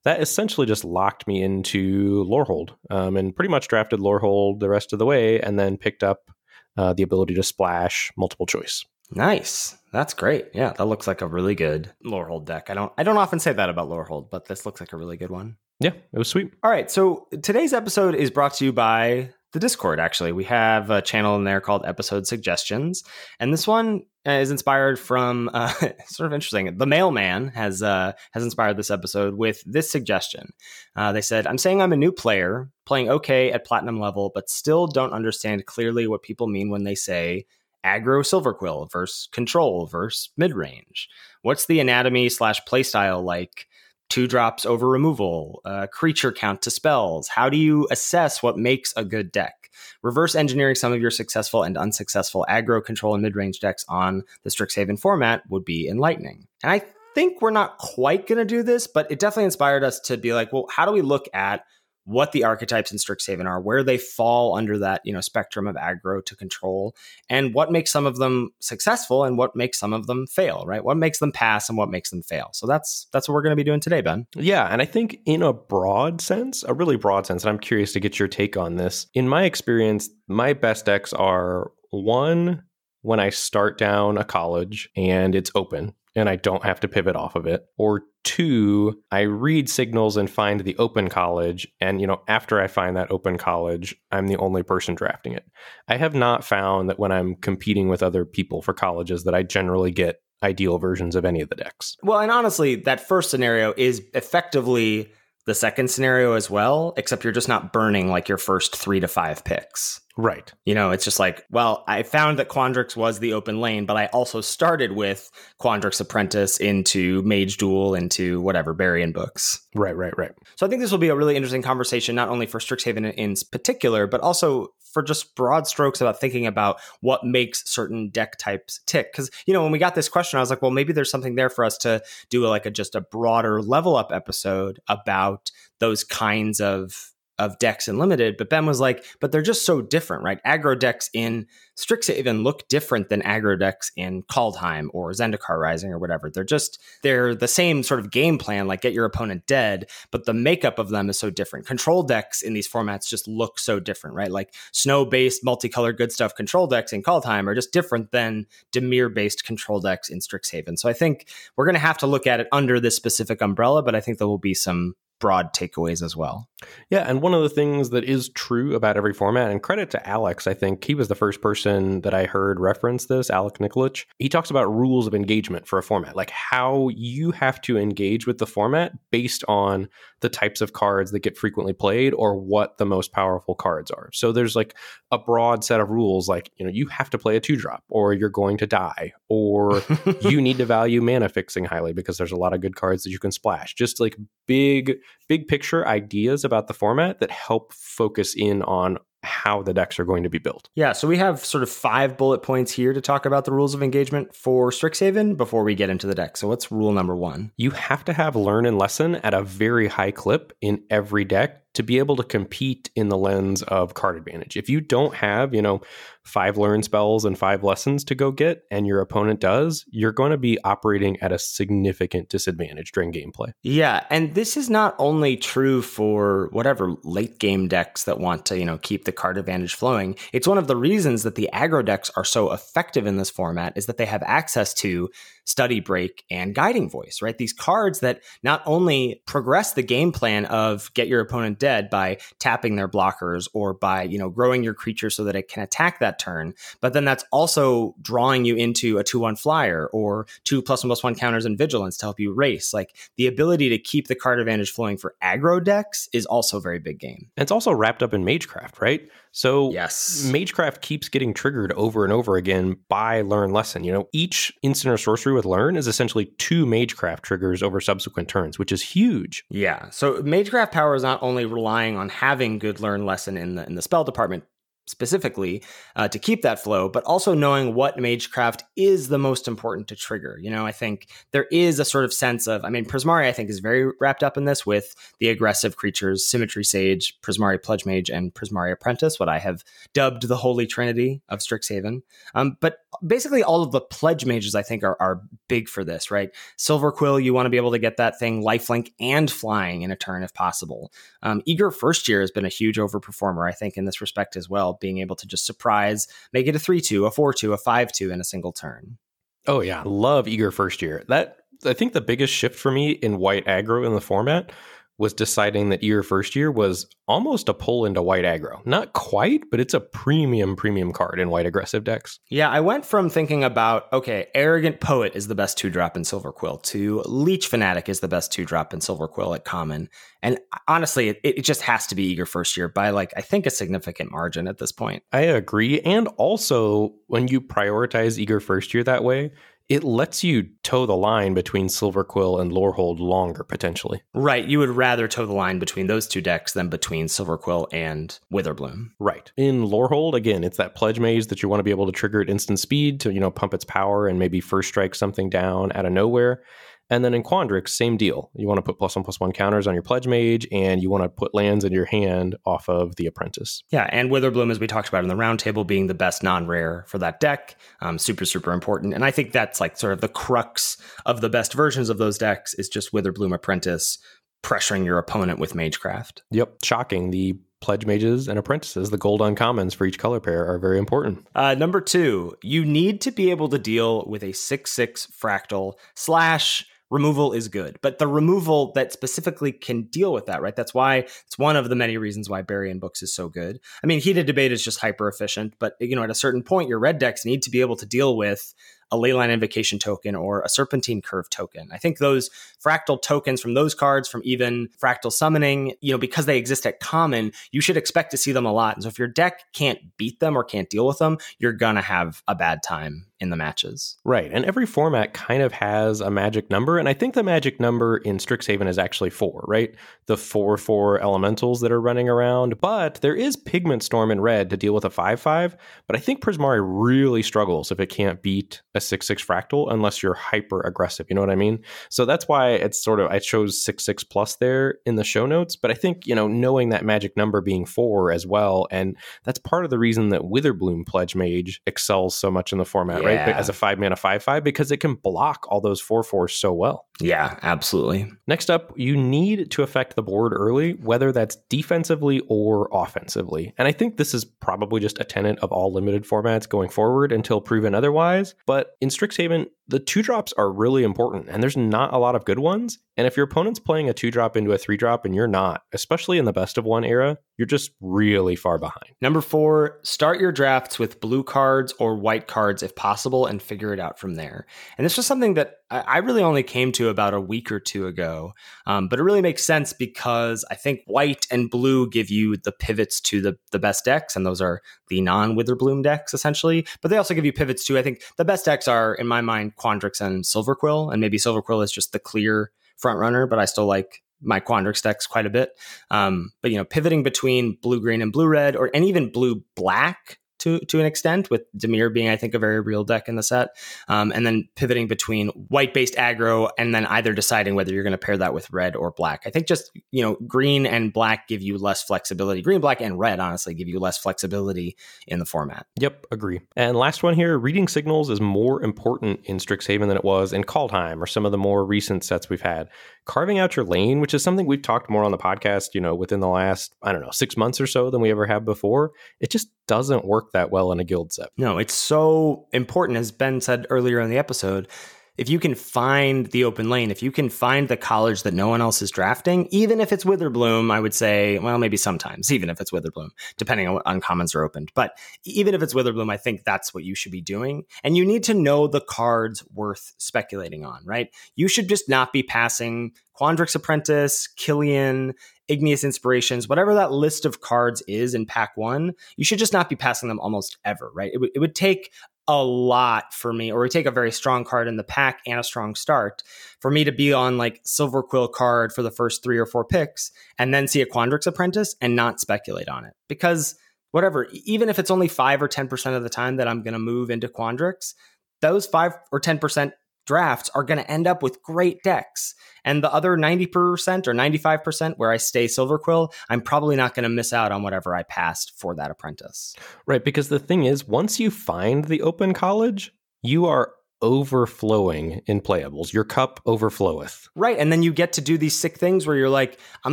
That 0.04 0.20
essentially 0.20 0.66
just 0.66 0.84
locked 0.84 1.26
me 1.26 1.42
into 1.42 2.24
Lorehold, 2.24 2.74
um, 2.90 3.16
and 3.16 3.34
pretty 3.34 3.48
much 3.48 3.68
drafted 3.68 4.00
Lorehold 4.00 4.60
the 4.60 4.68
rest 4.68 4.92
of 4.92 4.98
the 4.98 5.06
way, 5.06 5.40
and 5.40 5.58
then 5.58 5.78
picked 5.78 6.04
up 6.04 6.30
uh, 6.76 6.92
the 6.92 7.02
ability 7.02 7.34
to 7.34 7.42
splash 7.42 8.12
multiple 8.16 8.46
choice. 8.46 8.84
Nice. 9.10 9.76
That's 9.92 10.14
great. 10.14 10.48
Yeah, 10.54 10.72
that 10.72 10.86
looks 10.86 11.06
like 11.06 11.20
a 11.20 11.26
really 11.26 11.54
good 11.54 11.92
Lorehold 12.04 12.46
deck. 12.46 12.68
I 12.68 12.74
don't 12.74 12.92
I 12.98 13.02
don't 13.02 13.16
often 13.16 13.38
say 13.38 13.52
that 13.52 13.70
about 13.70 13.88
Lorehold, 13.88 14.30
but 14.30 14.46
this 14.46 14.66
looks 14.66 14.80
like 14.80 14.92
a 14.92 14.96
really 14.96 15.16
good 15.16 15.30
one. 15.30 15.56
Yeah, 15.80 15.92
it 16.12 16.18
was 16.18 16.28
sweet. 16.28 16.52
All 16.62 16.70
right, 16.70 16.90
so 16.90 17.26
today's 17.42 17.72
episode 17.72 18.14
is 18.14 18.30
brought 18.30 18.54
to 18.54 18.64
you 18.64 18.72
by 18.72 19.30
the 19.54 19.60
Discord, 19.60 20.00
actually. 20.00 20.32
We 20.32 20.44
have 20.44 20.90
a 20.90 21.00
channel 21.00 21.36
in 21.36 21.44
there 21.44 21.60
called 21.60 21.86
Episode 21.86 22.26
Suggestions. 22.26 23.04
And 23.38 23.52
this 23.52 23.66
one 23.66 24.02
uh, 24.26 24.32
is 24.32 24.50
inspired 24.50 24.98
from 24.98 25.48
uh, 25.54 25.68
sort 26.06 26.26
of 26.26 26.34
interesting. 26.34 26.76
The 26.76 26.86
mailman 26.86 27.48
has 27.48 27.82
uh, 27.82 28.12
has 28.32 28.42
inspired 28.42 28.76
this 28.76 28.90
episode 28.90 29.34
with 29.34 29.62
this 29.64 29.90
suggestion. 29.90 30.52
Uh, 30.96 31.12
they 31.12 31.20
said, 31.20 31.46
"I'm 31.46 31.56
saying 31.56 31.80
I'm 31.80 31.92
a 31.92 31.96
new 31.96 32.10
player, 32.10 32.68
playing 32.84 33.08
okay 33.08 33.52
at 33.52 33.64
platinum 33.64 34.00
level, 34.00 34.32
but 34.34 34.50
still 34.50 34.88
don't 34.88 35.12
understand 35.12 35.66
clearly 35.66 36.08
what 36.08 36.22
people 36.22 36.48
mean 36.48 36.68
when 36.68 36.82
they 36.82 36.96
say 36.96 37.46
aggro 37.84 38.24
Silverquill 38.24 38.90
versus 38.90 39.28
control 39.30 39.86
versus 39.86 40.30
mid 40.36 40.52
range. 40.52 41.08
What's 41.42 41.66
the 41.66 41.78
anatomy 41.78 42.28
slash 42.28 42.60
playstyle 42.64 43.22
like? 43.22 43.68
Two 44.14 44.28
drops 44.28 44.64
over 44.64 44.88
removal, 44.88 45.60
uh, 45.64 45.88
creature 45.88 46.30
count 46.30 46.62
to 46.62 46.70
spells. 46.70 47.26
How 47.26 47.48
do 47.48 47.56
you 47.56 47.88
assess 47.90 48.44
what 48.44 48.56
makes 48.56 48.94
a 48.96 49.04
good 49.04 49.32
deck? 49.32 49.72
Reverse 50.02 50.36
engineering 50.36 50.76
some 50.76 50.92
of 50.92 51.00
your 51.00 51.10
successful 51.10 51.64
and 51.64 51.76
unsuccessful 51.76 52.46
aggro 52.48 52.84
control 52.84 53.14
and 53.14 53.24
mid 53.24 53.34
range 53.34 53.58
decks 53.58 53.84
on 53.88 54.22
the 54.44 54.50
Strixhaven 54.50 55.00
format 55.00 55.42
would 55.50 55.64
be 55.64 55.88
enlightening. 55.88 56.46
And 56.62 56.70
I 56.70 56.84
think 57.16 57.42
we're 57.42 57.50
not 57.50 57.78
quite 57.78 58.28
going 58.28 58.38
to 58.38 58.44
do 58.44 58.62
this, 58.62 58.86
but 58.86 59.10
it 59.10 59.18
definitely 59.18 59.46
inspired 59.46 59.82
us 59.82 59.98
to 60.02 60.16
be 60.16 60.32
like, 60.32 60.52
well, 60.52 60.68
how 60.70 60.86
do 60.86 60.92
we 60.92 61.02
look 61.02 61.28
at 61.34 61.64
what 62.04 62.32
the 62.32 62.44
archetypes 62.44 62.92
in 62.92 62.98
Strixhaven 62.98 63.46
are, 63.46 63.60
where 63.60 63.82
they 63.82 63.98
fall 63.98 64.56
under 64.56 64.78
that 64.78 65.00
you 65.04 65.12
know 65.12 65.20
spectrum 65.20 65.66
of 65.66 65.76
aggro 65.76 66.24
to 66.24 66.36
control, 66.36 66.94
and 67.28 67.54
what 67.54 67.72
makes 67.72 67.90
some 67.90 68.06
of 68.06 68.16
them 68.16 68.50
successful 68.60 69.24
and 69.24 69.38
what 69.38 69.56
makes 69.56 69.78
some 69.78 69.92
of 69.92 70.06
them 70.06 70.26
fail. 70.26 70.64
Right? 70.66 70.84
What 70.84 70.96
makes 70.96 71.18
them 71.18 71.32
pass 71.32 71.68
and 71.68 71.78
what 71.78 71.90
makes 71.90 72.10
them 72.10 72.22
fail. 72.22 72.50
So 72.52 72.66
that's 72.66 73.06
that's 73.12 73.28
what 73.28 73.34
we're 73.34 73.42
going 73.42 73.52
to 73.52 73.56
be 73.56 73.64
doing 73.64 73.80
today, 73.80 74.00
Ben. 74.00 74.26
Yeah, 74.34 74.66
and 74.70 74.82
I 74.82 74.84
think 74.84 75.18
in 75.26 75.42
a 75.42 75.52
broad 75.52 76.20
sense, 76.20 76.62
a 76.64 76.74
really 76.74 76.96
broad 76.96 77.26
sense, 77.26 77.44
and 77.44 77.50
I'm 77.50 77.58
curious 77.58 77.92
to 77.94 78.00
get 78.00 78.18
your 78.18 78.28
take 78.28 78.56
on 78.56 78.76
this. 78.76 79.06
In 79.14 79.28
my 79.28 79.44
experience, 79.44 80.08
my 80.28 80.52
best 80.52 80.84
decks 80.84 81.12
are 81.12 81.70
one 81.90 82.62
when 83.02 83.20
I 83.20 83.30
start 83.30 83.76
down 83.78 84.16
a 84.16 84.24
college 84.24 84.88
and 84.96 85.34
it's 85.34 85.50
open 85.54 85.94
and 86.14 86.28
I 86.28 86.36
don't 86.36 86.64
have 86.64 86.80
to 86.80 86.88
pivot 86.88 87.16
off 87.16 87.34
of 87.34 87.46
it. 87.46 87.64
Or 87.76 88.02
two, 88.22 89.00
I 89.10 89.22
read 89.22 89.68
signals 89.68 90.16
and 90.16 90.30
find 90.30 90.60
the 90.60 90.76
open 90.76 91.08
college. 91.08 91.66
And, 91.80 92.00
you 92.00 92.06
know, 92.06 92.22
after 92.28 92.60
I 92.60 92.66
find 92.66 92.96
that 92.96 93.10
open 93.10 93.36
college, 93.36 93.94
I'm 94.10 94.28
the 94.28 94.36
only 94.36 94.62
person 94.62 94.94
drafting 94.94 95.32
it. 95.32 95.44
I 95.88 95.96
have 95.96 96.14
not 96.14 96.44
found 96.44 96.88
that 96.88 96.98
when 96.98 97.12
I'm 97.12 97.34
competing 97.36 97.88
with 97.88 98.02
other 98.02 98.24
people 98.24 98.62
for 98.62 98.72
colleges 98.72 99.24
that 99.24 99.34
I 99.34 99.42
generally 99.42 99.90
get 99.90 100.20
ideal 100.42 100.78
versions 100.78 101.16
of 101.16 101.24
any 101.24 101.40
of 101.40 101.48
the 101.48 101.56
decks. 101.56 101.96
Well, 102.02 102.20
and 102.20 102.30
honestly, 102.30 102.76
that 102.76 103.06
first 103.06 103.30
scenario 103.30 103.72
is 103.76 104.02
effectively 104.14 105.10
the 105.46 105.54
second 105.54 105.90
scenario 105.90 106.34
as 106.34 106.48
well, 106.48 106.94
except 106.96 107.24
you're 107.24 107.32
just 107.32 107.48
not 107.48 107.72
burning 107.72 108.08
like 108.08 108.28
your 108.28 108.38
first 108.38 108.76
three 108.76 109.00
to 109.00 109.08
five 109.08 109.44
picks. 109.44 110.00
Right. 110.16 110.52
You 110.64 110.74
know, 110.74 110.92
it's 110.92 111.04
just 111.04 111.18
like, 111.18 111.44
well, 111.50 111.82
I 111.88 112.04
found 112.04 112.38
that 112.38 112.48
Quandrix 112.48 112.96
was 112.96 113.18
the 113.18 113.32
open 113.32 113.60
lane, 113.60 113.84
but 113.84 113.96
I 113.96 114.06
also 114.06 114.40
started 114.40 114.92
with 114.92 115.28
Quandrix 115.60 116.00
Apprentice 116.00 116.58
into 116.58 117.22
Mage 117.22 117.56
Duel 117.56 117.94
into 117.94 118.40
whatever 118.40 118.74
Bury 118.74 119.04
books. 119.10 119.66
Right, 119.74 119.96
right, 119.96 120.16
right. 120.16 120.30
So 120.56 120.66
I 120.66 120.68
think 120.68 120.80
this 120.80 120.92
will 120.92 120.98
be 120.98 121.08
a 121.08 121.16
really 121.16 121.34
interesting 121.34 121.62
conversation, 121.62 122.14
not 122.14 122.28
only 122.28 122.46
for 122.46 122.60
Strixhaven 122.60 123.12
in 123.14 123.34
particular, 123.50 124.06
but 124.06 124.20
also 124.20 124.68
for 124.92 125.02
just 125.02 125.34
broad 125.34 125.66
strokes 125.66 126.00
about 126.00 126.20
thinking 126.20 126.46
about 126.46 126.80
what 127.00 127.24
makes 127.24 127.68
certain 127.68 128.08
deck 128.08 128.38
types 128.38 128.80
tick. 128.86 129.12
Because 129.12 129.30
you 129.46 129.52
know, 129.52 129.62
when 129.62 129.72
we 129.72 129.78
got 129.78 129.96
this 129.96 130.08
question, 130.08 130.38
I 130.38 130.40
was 130.40 130.48
like, 130.48 130.62
well, 130.62 130.70
maybe 130.70 130.92
there's 130.92 131.10
something 131.10 131.34
there 131.34 131.50
for 131.50 131.64
us 131.64 131.76
to 131.78 132.02
do 132.30 132.46
like 132.46 132.66
a 132.66 132.70
just 132.70 132.94
a 132.94 133.00
broader 133.00 133.60
level 133.60 133.96
up 133.96 134.12
episode 134.12 134.78
about 134.88 135.50
those 135.80 136.04
kinds 136.04 136.60
of 136.60 137.13
of 137.38 137.58
decks 137.58 137.88
in 137.88 137.98
limited, 137.98 138.36
but 138.36 138.48
Ben 138.48 138.66
was 138.66 138.80
like, 138.80 139.04
but 139.20 139.32
they're 139.32 139.42
just 139.42 139.66
so 139.66 139.82
different, 139.82 140.22
right? 140.22 140.42
Aggro 140.44 140.78
decks 140.78 141.10
in 141.12 141.46
Strixhaven 141.76 142.44
look 142.44 142.68
different 142.68 143.08
than 143.08 143.20
aggro 143.22 143.58
decks 143.58 143.90
in 143.96 144.22
Kaldheim 144.24 144.88
or 144.92 145.10
Zendikar 145.10 145.58
Rising 145.58 145.92
or 145.92 145.98
whatever. 145.98 146.30
They're 146.30 146.44
just 146.44 146.80
they're 147.02 147.34
the 147.34 147.48
same 147.48 147.82
sort 147.82 148.00
of 148.00 148.10
game 148.10 148.38
plan, 148.38 148.68
like 148.68 148.82
get 148.82 148.92
your 148.92 149.04
opponent 149.04 149.46
dead, 149.46 149.90
but 150.12 150.24
the 150.24 150.34
makeup 150.34 150.78
of 150.78 150.90
them 150.90 151.10
is 151.10 151.18
so 151.18 151.30
different. 151.30 151.66
Control 151.66 152.02
decks 152.04 152.42
in 152.42 152.54
these 152.54 152.68
formats 152.68 153.08
just 153.08 153.26
look 153.26 153.58
so 153.58 153.80
different, 153.80 154.14
right? 154.14 154.30
Like 154.30 154.54
snow-based 154.72 155.44
multicolored 155.44 155.96
good 155.96 156.12
stuff 156.12 156.34
control 156.34 156.66
decks 156.68 156.92
in 156.92 157.02
Kaldheim 157.02 157.48
are 157.48 157.54
just 157.54 157.72
different 157.72 158.12
than 158.12 158.46
Dimir-based 158.72 159.44
control 159.44 159.80
decks 159.80 160.08
in 160.08 160.20
Strixhaven. 160.20 160.78
So 160.78 160.88
I 160.88 160.92
think 160.92 161.26
we're 161.56 161.66
going 161.66 161.74
to 161.74 161.80
have 161.80 161.98
to 161.98 162.06
look 162.06 162.26
at 162.26 162.40
it 162.40 162.48
under 162.52 162.78
this 162.78 162.94
specific 162.94 163.42
umbrella, 163.42 163.82
but 163.82 163.96
I 163.96 164.00
think 164.00 164.18
there 164.18 164.28
will 164.28 164.38
be 164.38 164.54
some 164.54 164.94
broad 165.20 165.52
takeaways 165.54 166.02
as 166.02 166.16
well. 166.16 166.48
Yeah, 166.90 167.08
and 167.08 167.20
one 167.20 167.34
of 167.34 167.42
the 167.42 167.48
things 167.48 167.90
that 167.90 168.04
is 168.04 168.30
true 168.30 168.74
about 168.74 168.96
every 168.96 169.12
format, 169.12 169.50
and 169.50 169.62
credit 169.62 169.90
to 169.90 170.08
Alex, 170.08 170.46
I 170.46 170.54
think 170.54 170.84
he 170.84 170.94
was 170.94 171.08
the 171.08 171.14
first 171.14 171.40
person 171.40 172.00
that 172.02 172.14
I 172.14 172.24
heard 172.24 172.60
reference 172.60 173.06
this, 173.06 173.30
Alec 173.30 173.58
Nikolic. 173.58 174.04
He 174.18 174.28
talks 174.28 174.50
about 174.50 174.72
rules 174.72 175.06
of 175.06 175.14
engagement 175.14 175.66
for 175.66 175.78
a 175.78 175.82
format, 175.82 176.16
like 176.16 176.30
how 176.30 176.88
you 176.94 177.32
have 177.32 177.60
to 177.62 177.76
engage 177.76 178.26
with 178.26 178.38
the 178.38 178.46
format 178.46 178.92
based 179.10 179.44
on 179.46 179.88
the 180.20 180.28
types 180.28 180.60
of 180.60 180.72
cards 180.72 181.10
that 181.10 181.20
get 181.20 181.36
frequently 181.36 181.74
played 181.74 182.14
or 182.14 182.34
what 182.34 182.78
the 182.78 182.86
most 182.86 183.12
powerful 183.12 183.54
cards 183.54 183.90
are. 183.90 184.08
So 184.14 184.32
there's 184.32 184.56
like 184.56 184.74
a 185.10 185.18
broad 185.18 185.64
set 185.64 185.80
of 185.80 185.90
rules, 185.90 186.28
like, 186.28 186.50
you 186.56 186.64
know, 186.64 186.72
you 186.72 186.86
have 186.86 187.10
to 187.10 187.18
play 187.18 187.36
a 187.36 187.40
two 187.40 187.56
drop 187.56 187.84
or 187.90 188.14
you're 188.14 188.30
going 188.30 188.56
to 188.58 188.66
die, 188.66 189.12
or 189.28 189.82
you 190.22 190.40
need 190.40 190.58
to 190.58 190.64
value 190.64 191.02
mana 191.02 191.28
fixing 191.28 191.64
highly 191.66 191.92
because 191.92 192.16
there's 192.16 192.32
a 192.32 192.36
lot 192.36 192.54
of 192.54 192.60
good 192.60 192.76
cards 192.76 193.02
that 193.02 193.10
you 193.10 193.18
can 193.18 193.32
splash. 193.32 193.74
Just 193.74 194.00
like 194.00 194.16
big 194.46 194.96
big 195.28 195.48
picture 195.48 195.86
ideas 195.86 196.44
about 196.44 196.68
the 196.68 196.74
format 196.74 197.20
that 197.20 197.30
help 197.30 197.72
focus 197.72 198.34
in 198.34 198.62
on 198.62 198.98
how 199.24 199.62
the 199.62 199.74
decks 199.74 199.98
are 199.98 200.04
going 200.04 200.22
to 200.22 200.28
be 200.28 200.38
built. 200.38 200.68
Yeah, 200.74 200.92
so 200.92 201.08
we 201.08 201.16
have 201.16 201.44
sort 201.44 201.62
of 201.62 201.70
five 201.70 202.16
bullet 202.16 202.42
points 202.42 202.72
here 202.72 202.92
to 202.92 203.00
talk 203.00 203.26
about 203.26 203.44
the 203.44 203.52
rules 203.52 203.74
of 203.74 203.82
engagement 203.82 204.34
for 204.34 204.70
Strixhaven 204.70 205.36
before 205.36 205.64
we 205.64 205.74
get 205.74 205.90
into 205.90 206.06
the 206.06 206.14
deck. 206.14 206.36
So 206.36 206.48
what's 206.48 206.70
rule 206.70 206.92
number 206.92 207.16
one? 207.16 207.50
You 207.56 207.70
have 207.70 208.04
to 208.04 208.12
have 208.12 208.36
learn 208.36 208.66
and 208.66 208.78
lesson 208.78 209.16
at 209.16 209.34
a 209.34 209.42
very 209.42 209.88
high 209.88 210.10
clip 210.10 210.52
in 210.60 210.82
every 210.90 211.24
deck 211.24 211.62
to 211.74 211.82
be 211.82 211.98
able 211.98 212.16
to 212.16 212.22
compete 212.22 212.90
in 212.94 213.08
the 213.08 213.18
lens 213.18 213.62
of 213.62 213.94
card 213.94 214.16
advantage. 214.16 214.56
If 214.56 214.68
you 214.68 214.80
don't 214.80 215.14
have, 215.14 215.54
you 215.54 215.62
know, 215.62 215.80
five 216.24 216.56
learn 216.56 216.82
spells 216.82 217.24
and 217.24 217.38
five 217.38 217.62
lessons 217.62 218.04
to 218.04 218.14
go 218.14 218.30
get, 218.30 218.64
and 218.70 218.86
your 218.86 219.00
opponent 219.00 219.40
does, 219.40 219.84
you're 219.90 220.12
going 220.12 220.30
to 220.30 220.38
be 220.38 220.58
operating 220.64 221.20
at 221.20 221.32
a 221.32 221.38
significant 221.38 222.28
disadvantage 222.28 222.92
during 222.92 223.12
gameplay. 223.12 223.52
Yeah, 223.62 224.04
and 224.10 224.34
this 224.34 224.56
is 224.56 224.70
not 224.70 224.94
only 224.98 225.36
true 225.36 225.82
for 225.82 226.48
whatever 226.52 226.94
late 227.04 227.38
game 227.38 227.68
decks 227.68 228.04
that 228.04 228.18
want 228.18 228.46
to, 228.46 228.58
you 228.58 228.64
know, 228.64 228.78
keep 228.78 229.04
the 229.04 229.12
card 229.12 229.36
advantage 229.38 229.74
flowing. 229.74 230.16
It's 230.32 230.48
one 230.48 230.58
of 230.58 230.66
the 230.66 230.76
reasons 230.76 231.22
that 231.24 231.34
the 231.34 231.50
aggro 231.52 231.84
decks 231.84 232.10
are 232.16 232.24
so 232.24 232.52
effective 232.52 233.06
in 233.06 233.16
this 233.16 233.30
format 233.30 233.76
is 233.76 233.86
that 233.86 233.98
they 233.98 234.06
have 234.06 234.22
access 234.22 234.74
to 234.74 235.10
study 235.46 235.80
break 235.80 236.24
and 236.30 236.54
guiding 236.54 236.88
voice, 236.88 237.20
right? 237.20 237.36
These 237.36 237.52
cards 237.52 238.00
that 238.00 238.22
not 238.42 238.62
only 238.66 239.22
progress 239.26 239.74
the 239.74 239.82
game 239.82 240.10
plan 240.10 240.46
of 240.46 240.92
get 240.94 241.06
your 241.06 241.20
opponent 241.20 241.58
dead 241.58 241.90
by 241.90 242.18
tapping 242.38 242.76
their 242.76 242.88
blockers 242.88 243.46
or 243.52 243.74
by, 243.74 244.04
you 244.04 244.18
know, 244.18 244.30
growing 244.30 244.64
your 244.64 244.74
creature 244.74 245.10
so 245.10 245.24
that 245.24 245.36
it 245.36 245.48
can 245.48 245.62
attack 245.62 246.00
that 246.00 246.13
turn, 246.18 246.54
but 246.80 246.92
then 246.92 247.04
that's 247.04 247.24
also 247.32 247.94
drawing 248.02 248.44
you 248.44 248.56
into 248.56 248.98
a 248.98 249.04
2 249.04 249.18
1 249.18 249.36
flyer 249.36 249.88
or 249.92 250.26
two 250.44 250.62
plus 250.62 250.82
one 250.84 250.88
plus 250.88 251.02
one 251.02 251.14
counters 251.14 251.44
and 251.44 251.58
vigilance 251.58 251.96
to 251.96 252.06
help 252.06 252.20
you 252.20 252.32
race. 252.32 252.72
Like 252.72 252.96
the 253.16 253.26
ability 253.26 253.68
to 253.70 253.78
keep 253.78 254.08
the 254.08 254.14
card 254.14 254.38
advantage 254.38 254.70
flowing 254.70 254.96
for 254.96 255.14
aggro 255.22 255.62
decks 255.62 256.08
is 256.12 256.26
also 256.26 256.58
a 256.58 256.60
very 256.60 256.78
big 256.78 256.98
game. 256.98 257.30
And 257.36 257.42
it's 257.42 257.52
also 257.52 257.72
wrapped 257.72 258.02
up 258.02 258.14
in 258.14 258.24
Magecraft, 258.24 258.80
right? 258.80 259.08
So 259.32 259.72
yes. 259.72 260.30
Magecraft 260.30 260.80
keeps 260.80 261.08
getting 261.08 261.34
triggered 261.34 261.72
over 261.72 262.04
and 262.04 262.12
over 262.12 262.36
again 262.36 262.76
by 262.88 263.22
Learn 263.22 263.52
Lesson. 263.52 263.82
You 263.82 263.92
know, 263.92 264.08
each 264.12 264.52
instant 264.62 264.94
or 264.94 264.96
sorcery 264.96 265.32
with 265.32 265.44
Learn 265.44 265.76
is 265.76 265.88
essentially 265.88 266.26
two 266.38 266.64
Magecraft 266.64 267.22
triggers 267.22 267.60
over 267.60 267.80
subsequent 267.80 268.28
turns, 268.28 268.60
which 268.60 268.70
is 268.70 268.80
huge. 268.80 269.44
Yeah. 269.50 269.90
So 269.90 270.22
Magecraft 270.22 270.70
power 270.70 270.94
is 270.94 271.02
not 271.02 271.20
only 271.20 271.46
relying 271.46 271.96
on 271.96 272.08
having 272.08 272.60
good 272.60 272.78
Learn 272.78 273.04
Lesson 273.04 273.36
in 273.36 273.56
the 273.56 273.66
in 273.66 273.74
the 273.74 273.82
spell 273.82 274.04
department, 274.04 274.44
specifically 274.86 275.62
uh, 275.96 276.08
to 276.08 276.18
keep 276.18 276.42
that 276.42 276.62
flow, 276.62 276.88
but 276.88 277.04
also 277.04 277.34
knowing 277.34 277.74
what 277.74 277.96
Magecraft 277.96 278.62
is 278.76 279.08
the 279.08 279.18
most 279.18 279.48
important 279.48 279.88
to 279.88 279.96
trigger. 279.96 280.38
You 280.40 280.50
know, 280.50 280.66
I 280.66 280.72
think 280.72 281.08
there 281.32 281.46
is 281.50 281.78
a 281.78 281.84
sort 281.84 282.04
of 282.04 282.12
sense 282.12 282.46
of, 282.46 282.64
I 282.64 282.70
mean, 282.70 282.84
Prismari, 282.84 283.26
I 283.26 283.32
think, 283.32 283.48
is 283.48 283.60
very 283.60 283.90
wrapped 284.00 284.22
up 284.22 284.36
in 284.36 284.44
this 284.44 284.66
with 284.66 284.94
the 285.20 285.28
aggressive 285.28 285.76
creatures, 285.76 286.26
Symmetry 286.26 286.64
Sage, 286.64 287.18
Prismari 287.22 287.62
Pledge 287.62 287.86
Mage, 287.86 288.10
and 288.10 288.34
Prismari 288.34 288.72
Apprentice, 288.72 289.18
what 289.18 289.28
I 289.28 289.38
have 289.38 289.64
dubbed 289.94 290.28
the 290.28 290.36
Holy 290.36 290.66
Trinity 290.66 291.22
of 291.28 291.38
Strixhaven. 291.38 292.02
Um, 292.34 292.56
but 292.60 292.78
basically, 293.04 293.42
all 293.42 293.62
of 293.62 293.72
the 293.72 293.80
Pledge 293.80 294.26
Mages, 294.26 294.54
I 294.54 294.62
think, 294.62 294.84
are, 294.84 294.96
are 295.00 295.22
big 295.48 295.68
for 295.68 295.84
this, 295.84 296.10
right? 296.10 296.30
Silver 296.56 296.92
Quill, 296.92 297.18
you 297.18 297.32
want 297.32 297.46
to 297.46 297.50
be 297.50 297.56
able 297.56 297.72
to 297.72 297.78
get 297.78 297.96
that 297.96 298.18
thing 298.18 298.42
lifelink 298.42 298.92
and 299.00 299.30
flying 299.30 299.82
in 299.82 299.90
a 299.90 299.96
turn 299.96 300.22
if 300.22 300.34
possible. 300.34 300.92
Um, 301.22 301.40
Eager 301.46 301.70
First 301.70 302.06
Year 302.06 302.20
has 302.20 302.30
been 302.30 302.44
a 302.44 302.48
huge 302.48 302.76
overperformer, 302.76 303.48
I 303.48 303.52
think, 303.52 303.76
in 303.76 303.86
this 303.86 304.00
respect 304.00 304.36
as 304.36 304.48
well 304.48 304.73
being 304.80 304.98
able 304.98 305.16
to 305.16 305.26
just 305.26 305.46
surprise, 305.46 306.06
make 306.32 306.46
it 306.46 306.56
a 306.56 306.58
3 306.58 306.80
2, 306.80 307.06
a 307.06 307.10
4 307.10 307.32
2, 307.32 307.52
a 307.52 307.58
5 307.58 307.92
2 307.92 308.10
in 308.10 308.20
a 308.20 308.24
single 308.24 308.52
turn. 308.52 308.98
Oh, 309.46 309.60
yeah. 309.60 309.82
Love 309.84 310.26
Eager 310.26 310.50
First 310.50 310.80
Year. 310.82 311.04
That 311.08 311.38
I 311.64 311.72
think 311.72 311.92
the 311.92 312.00
biggest 312.00 312.32
shift 312.32 312.58
for 312.58 312.70
me 312.70 312.90
in 312.90 313.18
white 313.18 313.46
aggro 313.46 313.86
in 313.86 313.94
the 313.94 314.00
format 314.00 314.52
was 314.98 315.12
deciding 315.12 315.70
that 315.70 315.82
Eager 315.82 316.02
First 316.02 316.36
Year 316.36 316.50
was 316.50 316.86
almost 317.06 317.48
a 317.48 317.54
pull 317.54 317.84
into 317.84 318.00
white 318.00 318.24
aggro. 318.24 318.64
Not 318.64 318.92
quite, 318.92 319.50
but 319.50 319.60
it's 319.60 319.74
a 319.74 319.80
premium, 319.80 320.56
premium 320.56 320.92
card 320.92 321.18
in 321.18 321.30
white 321.30 321.46
aggressive 321.46 321.84
decks. 321.84 322.20
Yeah, 322.30 322.48
I 322.48 322.60
went 322.60 322.86
from 322.86 323.10
thinking 323.10 323.44
about, 323.44 323.92
okay, 323.92 324.28
Arrogant 324.34 324.80
Poet 324.80 325.12
is 325.14 325.26
the 325.26 325.34
best 325.34 325.58
two 325.58 325.68
drop 325.68 325.96
in 325.96 326.04
Silver 326.04 326.32
Quill 326.32 326.58
to 326.58 327.02
Leech 327.06 327.48
Fanatic 327.48 327.88
is 327.88 328.00
the 328.00 328.08
best 328.08 328.32
two 328.32 328.44
drop 328.44 328.72
in 328.72 328.80
Silver 328.80 329.08
Quill 329.08 329.34
at 329.34 329.44
common. 329.44 329.88
And 330.22 330.38
honestly, 330.68 331.08
it, 331.08 331.20
it 331.22 331.42
just 331.42 331.62
has 331.62 331.86
to 331.88 331.94
be 331.94 332.04
Eager 332.04 332.26
First 332.26 332.56
Year 332.56 332.68
by 332.68 332.90
like, 332.90 333.12
I 333.16 333.20
think 333.20 333.46
a 333.46 333.50
significant 333.50 334.12
margin 334.12 334.48
at 334.48 334.58
this 334.58 334.72
point. 334.72 335.02
I 335.12 335.22
agree. 335.22 335.80
And 335.80 336.08
also, 336.16 336.94
when 337.08 337.28
you 337.28 337.40
prioritize 337.40 338.18
Eager 338.18 338.40
First 338.40 338.72
Year 338.72 338.84
that 338.84 339.04
way, 339.04 339.32
it 339.68 339.82
lets 339.82 340.22
you 340.22 340.48
toe 340.62 340.84
the 340.84 340.96
line 340.96 341.32
between 341.32 341.68
Silver 341.68 342.04
Quill 342.04 342.38
and 342.38 342.52
Lorehold 342.52 343.00
longer 343.00 343.44
potentially. 343.44 344.02
Right. 344.12 344.44
You 344.44 344.58
would 344.58 344.70
rather 344.70 345.08
toe 345.08 345.26
the 345.26 345.32
line 345.32 345.58
between 345.58 345.86
those 345.86 346.06
two 346.06 346.20
decks 346.20 346.52
than 346.52 346.68
between 346.68 347.08
Silver 347.08 347.38
Quill 347.38 347.68
and 347.72 348.18
Witherbloom. 348.32 348.90
Right. 348.98 349.32
In 349.36 349.64
Lorehold, 349.64 350.14
again, 350.14 350.44
it's 350.44 350.58
that 350.58 350.74
pledge 350.74 351.00
mage 351.00 351.28
that 351.28 351.42
you 351.42 351.48
want 351.48 351.60
to 351.60 351.64
be 351.64 351.70
able 351.70 351.86
to 351.86 351.92
trigger 351.92 352.20
at 352.20 352.28
instant 352.28 352.58
speed 352.58 353.00
to, 353.00 353.12
you 353.12 353.20
know, 353.20 353.30
pump 353.30 353.54
its 353.54 353.64
power 353.64 354.06
and 354.06 354.18
maybe 354.18 354.40
first 354.40 354.68
strike 354.68 354.94
something 354.94 355.30
down 355.30 355.72
out 355.74 355.86
of 355.86 355.92
nowhere. 355.92 356.42
And 356.90 357.04
then 357.04 357.14
in 357.14 357.22
Quandrix, 357.22 357.70
same 357.70 357.96
deal. 357.96 358.30
You 358.34 358.46
want 358.46 358.58
to 358.58 358.62
put 358.62 358.78
plus 358.78 358.94
one 358.94 359.04
plus 359.04 359.18
one 359.18 359.32
counters 359.32 359.66
on 359.66 359.74
your 359.74 359.82
pledge 359.82 360.06
mage, 360.06 360.46
and 360.52 360.82
you 360.82 360.90
want 360.90 361.02
to 361.02 361.08
put 361.08 361.34
lands 361.34 361.64
in 361.64 361.72
your 361.72 361.86
hand 361.86 362.36
off 362.44 362.68
of 362.68 362.96
the 362.96 363.06
apprentice. 363.06 363.62
Yeah, 363.70 363.88
and 363.90 364.10
Witherbloom, 364.10 364.50
as 364.50 364.60
we 364.60 364.66
talked 364.66 364.88
about 364.88 365.02
in 365.02 365.08
the 365.08 365.14
roundtable, 365.14 365.66
being 365.66 365.86
the 365.86 365.94
best 365.94 366.22
non-rare 366.22 366.84
for 366.86 366.98
that 366.98 367.20
deck, 367.20 367.56
um, 367.80 367.98
super 367.98 368.24
super 368.24 368.52
important. 368.52 368.94
And 368.94 369.04
I 369.04 369.10
think 369.10 369.32
that's 369.32 369.60
like 369.60 369.76
sort 369.76 369.92
of 369.92 370.00
the 370.00 370.08
crux 370.08 370.76
of 371.06 371.20
the 371.20 371.30
best 371.30 371.54
versions 371.54 371.88
of 371.88 371.98
those 371.98 372.18
decks 372.18 372.54
is 372.54 372.68
just 372.68 372.92
Witherbloom 372.92 373.34
Apprentice 373.34 373.98
pressuring 374.42 374.84
your 374.84 374.98
opponent 374.98 375.38
with 375.38 375.54
Magecraft. 375.54 376.20
Yep, 376.30 376.56
shocking. 376.62 377.10
The 377.10 377.38
pledge 377.62 377.86
mages 377.86 378.28
and 378.28 378.38
apprentices, 378.38 378.90
the 378.90 378.98
gold 378.98 379.22
uncommons 379.22 379.74
for 379.74 379.86
each 379.86 379.98
color 379.98 380.20
pair 380.20 380.46
are 380.46 380.58
very 380.58 380.78
important. 380.78 381.26
Uh, 381.34 381.54
number 381.54 381.80
two, 381.80 382.36
you 382.42 382.62
need 382.62 383.00
to 383.00 383.10
be 383.10 383.30
able 383.30 383.48
to 383.48 383.58
deal 383.58 384.04
with 384.06 384.22
a 384.22 384.32
six 384.32 384.70
six 384.70 385.06
fractal 385.06 385.72
slash 385.96 386.66
removal 386.90 387.32
is 387.32 387.48
good. 387.48 387.78
But 387.82 387.98
the 387.98 388.06
removal 388.06 388.72
that 388.72 388.92
specifically 388.92 389.52
can 389.52 389.82
deal 389.82 390.12
with 390.12 390.26
that, 390.26 390.42
right? 390.42 390.54
That's 390.54 390.74
why 390.74 390.96
it's 390.96 391.38
one 391.38 391.56
of 391.56 391.68
the 391.68 391.76
many 391.76 391.96
reasons 391.96 392.28
why 392.28 392.42
Bury 392.42 392.72
Books 392.74 393.02
is 393.02 393.14
so 393.14 393.28
good. 393.28 393.60
I 393.82 393.86
mean, 393.86 394.00
Heated 394.00 394.26
Debate 394.26 394.52
is 394.52 394.62
just 394.62 394.80
hyper 394.80 395.08
efficient, 395.08 395.54
but 395.58 395.76
you 395.80 395.96
know, 395.96 396.02
at 396.02 396.10
a 396.10 396.14
certain 396.14 396.42
point, 396.42 396.68
your 396.68 396.78
red 396.78 396.98
decks 396.98 397.24
need 397.24 397.42
to 397.42 397.50
be 397.50 397.60
able 397.60 397.76
to 397.76 397.86
deal 397.86 398.16
with 398.16 398.54
a 398.90 398.96
Leyline 398.96 399.32
Invocation 399.32 399.78
token 399.78 400.14
or 400.14 400.42
a 400.42 400.48
Serpentine 400.48 401.02
Curve 401.02 401.28
token. 401.30 401.68
I 401.72 401.78
think 401.78 401.98
those 401.98 402.30
fractal 402.64 403.00
tokens 403.00 403.40
from 403.40 403.54
those 403.54 403.74
cards, 403.74 404.08
from 404.08 404.20
even 404.24 404.68
fractal 404.80 405.10
summoning, 405.10 405.74
you 405.80 405.92
know, 405.92 405.98
because 405.98 406.26
they 406.26 406.38
exist 406.38 406.66
at 406.66 406.80
common, 406.80 407.32
you 407.50 407.60
should 407.60 407.76
expect 407.76 408.10
to 408.12 408.16
see 408.16 408.32
them 408.32 408.46
a 408.46 408.52
lot. 408.52 408.76
And 408.76 408.84
so 408.84 408.88
if 408.88 408.98
your 408.98 409.08
deck 409.08 409.42
can't 409.52 409.78
beat 409.96 410.20
them 410.20 410.36
or 410.36 410.44
can't 410.44 410.70
deal 410.70 410.86
with 410.86 410.98
them, 410.98 411.18
you're 411.38 411.52
to 411.74 411.80
have 411.80 412.22
a 412.28 412.34
bad 412.34 412.62
time 412.62 413.06
in 413.20 413.30
the 413.30 413.36
matches. 413.36 413.96
Right. 414.04 414.30
And 414.32 414.44
every 414.44 414.66
format 414.66 415.14
kind 415.14 415.42
of 415.42 415.52
has 415.52 416.00
a 416.00 416.10
magic 416.10 416.50
number. 416.50 416.78
And 416.78 416.88
I 416.88 416.94
think 416.94 417.14
the 417.14 417.22
magic 417.22 417.60
number 417.60 417.96
in 417.98 418.18
Strixhaven 418.18 418.68
is 418.68 418.78
actually 418.78 419.10
four, 419.10 419.44
right? 419.46 419.74
The 420.06 420.16
four 420.16 420.56
four 420.56 421.00
elementals 421.00 421.60
that 421.60 421.72
are 421.72 421.80
running 421.80 422.08
around. 422.08 422.60
But 422.60 422.96
there 423.02 423.14
is 423.14 423.36
Pigment 423.36 423.82
Storm 423.82 424.10
in 424.10 424.20
red 424.20 424.50
to 424.50 424.56
deal 424.56 424.74
with 424.74 424.84
a 424.84 424.90
5 424.90 425.20
5. 425.20 425.56
But 425.86 425.96
I 425.96 426.00
think 426.00 426.20
Prismari 426.20 426.60
really 426.62 427.22
struggles 427.22 427.70
if 427.70 427.80
it 427.80 427.86
can't 427.86 428.22
beat 428.22 428.62
a 428.74 428.80
6 428.80 429.06
6 429.06 429.24
fractal 429.24 429.72
unless 429.72 430.02
you're 430.02 430.14
hyper 430.14 430.60
aggressive. 430.62 431.06
You 431.08 431.14
know 431.14 431.20
what 431.20 431.30
I 431.30 431.36
mean? 431.36 431.60
So 431.90 432.04
that's 432.04 432.26
why 432.28 432.50
it's 432.50 432.82
sort 432.82 433.00
of, 433.00 433.10
I 433.10 433.20
chose 433.20 433.62
6 433.62 433.84
6 433.84 434.04
plus 434.04 434.36
there 434.36 434.78
in 434.86 434.96
the 434.96 435.04
show 435.04 435.26
notes. 435.26 435.56
But 435.56 435.70
I 435.70 435.74
think, 435.74 436.06
you 436.06 436.14
know, 436.14 436.26
knowing 436.26 436.70
that 436.70 436.84
magic 436.84 437.16
number 437.16 437.40
being 437.40 437.64
four 437.64 438.10
as 438.10 438.26
well. 438.26 438.66
And 438.70 438.96
that's 439.22 439.38
part 439.38 439.64
of 439.64 439.70
the 439.70 439.78
reason 439.78 440.08
that 440.08 440.22
Witherbloom 440.22 440.86
Pledge 440.86 441.14
Mage 441.14 441.60
excels 441.66 442.14
so 442.14 442.30
much 442.30 442.52
in 442.52 442.58
the 442.58 442.64
format, 442.64 443.03
yeah. 443.04 443.26
right? 443.26 443.36
As 443.36 443.48
a 443.48 443.52
five 443.52 443.78
mana, 443.78 443.96
five 443.96 444.22
five, 444.22 444.44
because 444.44 444.70
it 444.70 444.78
can 444.78 444.94
block 444.94 445.46
all 445.48 445.60
those 445.60 445.80
four 445.80 446.02
fours 446.02 446.34
so 446.34 446.52
well. 446.52 446.86
Yeah, 447.00 447.38
absolutely. 447.42 448.10
Next 448.26 448.50
up, 448.50 448.72
you 448.76 448.96
need 448.96 449.50
to 449.50 449.62
affect 449.62 449.96
the 449.96 450.02
board 450.02 450.32
early, 450.32 450.74
whether 450.74 451.10
that's 451.10 451.36
defensively 451.48 452.22
or 452.28 452.68
offensively. 452.72 453.52
And 453.58 453.66
I 453.66 453.72
think 453.72 453.96
this 453.96 454.14
is 454.14 454.24
probably 454.24 454.80
just 454.80 455.00
a 455.00 455.04
tenet 455.04 455.38
of 455.40 455.50
all 455.50 455.72
limited 455.72 456.04
formats 456.04 456.48
going 456.48 456.68
forward 456.68 457.10
until 457.10 457.40
proven 457.40 457.74
otherwise. 457.74 458.34
But 458.46 458.76
in 458.80 458.90
Strixhaven, 458.90 459.46
the 459.66 459.80
two 459.80 460.02
drops 460.02 460.32
are 460.34 460.52
really 460.52 460.84
important, 460.84 461.28
and 461.28 461.42
there's 461.42 461.56
not 461.56 461.94
a 461.94 461.98
lot 461.98 462.14
of 462.14 462.24
good 462.24 462.38
ones. 462.38 462.78
And 462.96 463.06
if 463.06 463.16
your 463.16 463.24
opponent's 463.24 463.58
playing 463.58 463.88
a 463.88 463.94
two 463.94 464.10
drop 464.10 464.36
into 464.36 464.52
a 464.52 464.58
three 464.58 464.76
drop 464.76 465.04
and 465.04 465.14
you're 465.14 465.26
not, 465.26 465.62
especially 465.72 466.18
in 466.18 466.26
the 466.26 466.32
best 466.32 466.58
of 466.58 466.64
one 466.64 466.84
era, 466.84 467.18
you're 467.38 467.46
just 467.46 467.72
really 467.80 468.36
far 468.36 468.58
behind. 468.58 468.94
Number 469.00 469.20
four, 469.20 469.80
start 469.82 470.20
your 470.20 470.30
drafts 470.30 470.78
with 470.78 471.00
blue 471.00 471.24
cards 471.24 471.72
or 471.80 471.96
white 471.96 472.28
cards 472.28 472.62
if 472.62 472.76
possible 472.76 473.26
and 473.26 473.42
figure 473.42 473.72
it 473.72 473.80
out 473.80 473.98
from 473.98 474.14
there. 474.14 474.46
And 474.78 474.84
this 474.84 474.96
was 474.96 475.06
something 475.06 475.34
that 475.34 475.56
I 475.70 475.98
really 475.98 476.22
only 476.22 476.44
came 476.44 476.70
to 476.72 476.83
about 476.88 477.14
a 477.14 477.20
week 477.20 477.50
or 477.50 477.60
two 477.60 477.86
ago, 477.86 478.34
um, 478.66 478.88
but 478.88 478.98
it 478.98 479.02
really 479.02 479.20
makes 479.20 479.44
sense 479.44 479.72
because 479.72 480.44
I 480.50 480.54
think 480.54 480.80
white 480.86 481.26
and 481.30 481.50
blue 481.50 481.88
give 481.88 482.10
you 482.10 482.36
the 482.36 482.52
pivots 482.52 483.00
to 483.02 483.20
the, 483.20 483.38
the 483.52 483.58
best 483.58 483.84
decks, 483.84 484.16
and 484.16 484.24
those 484.26 484.40
are 484.40 484.62
the 484.88 485.00
non 485.00 485.36
Witherbloom 485.36 485.82
decks 485.82 486.14
essentially. 486.14 486.66
But 486.80 486.90
they 486.90 486.96
also 486.96 487.14
give 487.14 487.24
you 487.24 487.32
pivots 487.32 487.64
to, 487.66 487.78
I 487.78 487.82
think 487.82 488.02
the 488.16 488.24
best 488.24 488.44
decks 488.44 488.68
are, 488.68 488.94
in 488.94 489.06
my 489.06 489.20
mind, 489.20 489.56
Quandrix 489.56 490.00
and 490.00 490.24
Silverquill, 490.24 490.92
and 490.92 491.00
maybe 491.00 491.18
Silverquill 491.18 491.62
is 491.62 491.72
just 491.72 491.92
the 491.92 491.98
clear 491.98 492.50
front 492.76 492.98
runner, 492.98 493.26
but 493.26 493.38
I 493.38 493.44
still 493.44 493.66
like 493.66 494.02
my 494.20 494.40
Quandrix 494.40 494.82
decks 494.82 495.06
quite 495.06 495.26
a 495.26 495.30
bit. 495.30 495.50
Um, 495.90 496.32
but 496.42 496.50
you 496.50 496.56
know, 496.56 496.64
pivoting 496.64 497.02
between 497.02 497.58
blue 497.60 497.80
green 497.80 498.02
and 498.02 498.12
blue 498.12 498.26
red, 498.26 498.56
or 498.56 498.70
and 498.74 498.84
even 498.84 499.12
blue 499.12 499.44
black 499.54 500.18
to 500.44 500.60
to 500.60 500.80
an 500.80 500.86
extent, 500.86 501.30
with 501.30 501.42
Dimir 501.56 501.92
being 501.92 502.08
I 502.08 502.16
think 502.16 502.34
a 502.34 502.38
very 502.38 502.60
real 502.60 502.84
deck 502.84 503.08
in 503.08 503.16
the 503.16 503.22
set, 503.22 503.56
um, 503.88 504.12
and 504.14 504.26
then 504.26 504.48
pivoting 504.54 504.86
between 504.86 505.28
white 505.48 505.74
based 505.74 505.94
aggro 505.94 506.50
and 506.58 506.74
then 506.74 506.86
either 506.86 507.12
deciding 507.12 507.54
whether 507.54 507.72
you're 507.72 507.82
going 507.82 507.92
to 507.92 507.98
pair 507.98 508.16
that 508.16 508.34
with 508.34 508.50
red 508.52 508.76
or 508.76 508.92
black. 508.92 509.22
I 509.26 509.30
think 509.30 509.46
just 509.46 509.70
you 509.90 510.02
know 510.02 510.16
green 510.26 510.66
and 510.66 510.92
black 510.92 511.28
give 511.28 511.42
you 511.42 511.58
less 511.58 511.82
flexibility. 511.82 512.42
Green, 512.42 512.60
black, 512.60 512.80
and 512.80 512.98
red 512.98 513.20
honestly 513.20 513.54
give 513.54 513.68
you 513.68 513.80
less 513.80 513.98
flexibility 513.98 514.76
in 515.06 515.18
the 515.18 515.26
format. 515.26 515.66
Yep, 515.80 516.06
agree. 516.10 516.40
And 516.56 516.76
last 516.76 517.02
one 517.02 517.14
here, 517.14 517.38
reading 517.38 517.68
signals 517.68 518.10
is 518.10 518.20
more 518.20 518.62
important 518.62 519.20
in 519.24 519.38
Strixhaven 519.38 519.88
than 519.88 519.96
it 519.96 520.04
was 520.04 520.32
in 520.32 520.44
Kaldheim 520.44 521.00
or 521.00 521.06
some 521.06 521.24
of 521.24 521.32
the 521.32 521.38
more 521.38 521.64
recent 521.64 522.04
sets 522.04 522.28
we've 522.28 522.42
had. 522.42 522.68
Carving 523.06 523.38
out 523.38 523.56
your 523.56 523.64
lane, 523.64 524.00
which 524.00 524.14
is 524.14 524.22
something 524.22 524.46
we've 524.46 524.62
talked 524.62 524.88
more 524.88 525.04
on 525.04 525.10
the 525.10 525.18
podcast, 525.18 525.74
you 525.74 525.80
know, 525.80 525.94
within 525.94 526.20
the 526.20 526.28
last, 526.28 526.74
I 526.82 526.92
don't 526.92 527.02
know, 527.02 527.10
six 527.10 527.36
months 527.36 527.60
or 527.60 527.66
so 527.66 527.90
than 527.90 528.00
we 528.00 528.10
ever 528.10 528.26
have 528.26 528.44
before, 528.44 528.92
it 529.20 529.30
just 529.30 529.48
doesn't 529.66 530.04
work 530.04 530.32
that 530.32 530.50
well 530.50 530.72
in 530.72 530.80
a 530.80 530.84
guild 530.84 531.12
set. 531.12 531.28
No, 531.36 531.58
it's 531.58 531.74
so 531.74 532.46
important, 532.52 532.98
as 532.98 533.12
Ben 533.12 533.40
said 533.40 533.66
earlier 533.70 534.00
in 534.00 534.10
the 534.10 534.18
episode 534.18 534.68
if 535.16 535.28
you 535.28 535.38
can 535.38 535.54
find 535.54 536.26
the 536.26 536.44
open 536.44 536.68
lane, 536.68 536.90
if 536.90 537.02
you 537.02 537.12
can 537.12 537.28
find 537.28 537.68
the 537.68 537.76
college 537.76 538.24
that 538.24 538.34
no 538.34 538.48
one 538.48 538.60
else 538.60 538.82
is 538.82 538.90
drafting, 538.90 539.46
even 539.50 539.80
if 539.80 539.92
it's 539.92 540.04
Witherbloom, 540.04 540.72
I 540.72 540.80
would 540.80 540.94
say, 540.94 541.38
well, 541.38 541.58
maybe 541.58 541.76
sometimes, 541.76 542.32
even 542.32 542.50
if 542.50 542.60
it's 542.60 542.72
Witherbloom, 542.72 543.10
depending 543.36 543.68
on 543.68 543.74
what 543.74 543.84
uncommons 543.84 544.34
are 544.34 544.42
opened. 544.42 544.72
But 544.74 544.96
even 545.24 545.54
if 545.54 545.62
it's 545.62 545.74
Witherbloom, 545.74 546.10
I 546.10 546.16
think 546.16 546.42
that's 546.44 546.74
what 546.74 546.84
you 546.84 546.94
should 546.94 547.12
be 547.12 547.20
doing. 547.20 547.64
And 547.84 547.96
you 547.96 548.04
need 548.04 548.24
to 548.24 548.34
know 548.34 548.66
the 548.66 548.80
cards 548.80 549.44
worth 549.52 549.92
speculating 549.98 550.64
on, 550.64 550.84
right? 550.84 551.08
You 551.36 551.46
should 551.46 551.68
just 551.68 551.88
not 551.88 552.12
be 552.12 552.22
passing 552.22 552.92
Quandrix 553.18 553.54
Apprentice, 553.54 554.26
Killian, 554.26 555.14
Igneous 555.46 555.84
Inspirations, 555.84 556.48
whatever 556.48 556.74
that 556.74 556.90
list 556.90 557.26
of 557.26 557.40
cards 557.40 557.82
is 557.86 558.14
in 558.14 558.26
pack 558.26 558.56
one, 558.56 558.92
you 559.16 559.24
should 559.24 559.38
just 559.38 559.52
not 559.52 559.68
be 559.68 559.76
passing 559.76 560.08
them 560.08 560.18
almost 560.18 560.56
ever, 560.64 560.90
right? 560.94 561.10
It, 561.10 561.16
w- 561.16 561.32
it 561.34 561.38
would 561.38 561.54
take 561.54 561.92
a 562.26 562.42
lot 562.42 563.12
for 563.12 563.32
me, 563.32 563.52
or 563.52 563.60
we 563.60 563.68
take 563.68 563.86
a 563.86 563.90
very 563.90 564.10
strong 564.10 564.44
card 564.44 564.66
in 564.66 564.76
the 564.76 564.84
pack 564.84 565.20
and 565.26 565.38
a 565.38 565.44
strong 565.44 565.74
start 565.74 566.22
for 566.60 566.70
me 566.70 566.84
to 566.84 566.92
be 566.92 567.12
on 567.12 567.36
like 567.36 567.60
Silver 567.64 568.02
Quill 568.02 568.28
card 568.28 568.72
for 568.72 568.82
the 568.82 568.90
first 568.90 569.22
three 569.22 569.38
or 569.38 569.46
four 569.46 569.64
picks 569.64 570.10
and 570.38 570.54
then 570.54 570.66
see 570.66 570.80
a 570.80 570.86
Quandrix 570.86 571.26
Apprentice 571.26 571.76
and 571.80 571.94
not 571.94 572.20
speculate 572.20 572.68
on 572.68 572.84
it. 572.84 572.94
Because 573.08 573.56
whatever, 573.90 574.26
even 574.44 574.68
if 574.68 574.78
it's 574.78 574.90
only 574.90 575.08
five 575.08 575.42
or 575.42 575.48
10% 575.48 575.96
of 575.96 576.02
the 576.02 576.08
time 576.08 576.36
that 576.36 576.48
I'm 576.48 576.62
going 576.62 576.72
to 576.72 576.78
move 576.78 577.10
into 577.10 577.28
Quandrix, 577.28 577.94
those 578.40 578.66
five 578.66 578.94
or 579.12 579.20
10% 579.20 579.72
drafts 580.06 580.50
are 580.54 580.64
going 580.64 580.78
to 580.78 580.90
end 580.90 581.06
up 581.06 581.22
with 581.22 581.42
great 581.42 581.82
decks. 581.82 582.34
And 582.64 582.82
the 582.82 582.92
other 582.92 583.16
90% 583.16 584.06
or 584.06 584.14
95% 584.14 584.94
where 584.96 585.10
I 585.10 585.16
stay 585.18 585.46
Silver 585.48 585.78
Quill, 585.78 586.12
I'm 586.28 586.40
probably 586.40 586.76
not 586.76 586.94
going 586.94 587.04
to 587.04 587.08
miss 587.08 587.32
out 587.32 587.52
on 587.52 587.62
whatever 587.62 587.94
I 587.94 588.02
passed 588.04 588.52
for 588.56 588.74
that 588.76 588.90
apprentice. 588.90 589.54
Right. 589.86 590.04
Because 590.04 590.28
the 590.28 590.38
thing 590.38 590.64
is, 590.64 590.86
once 590.86 591.20
you 591.20 591.30
find 591.30 591.84
the 591.84 592.02
open 592.02 592.32
college, 592.32 592.92
you 593.22 593.46
are 593.46 593.72
overflowing 594.04 595.22
in 595.26 595.40
playables. 595.40 595.94
Your 595.94 596.04
cup 596.04 596.38
overfloweth. 596.46 597.26
Right. 597.34 597.58
And 597.58 597.72
then 597.72 597.82
you 597.82 597.90
get 597.90 598.12
to 598.12 598.20
do 598.20 598.36
these 598.36 598.54
sick 598.54 598.76
things 598.76 599.06
where 599.06 599.16
you're 599.16 599.30
like, 599.30 599.58
I'm 599.82 599.92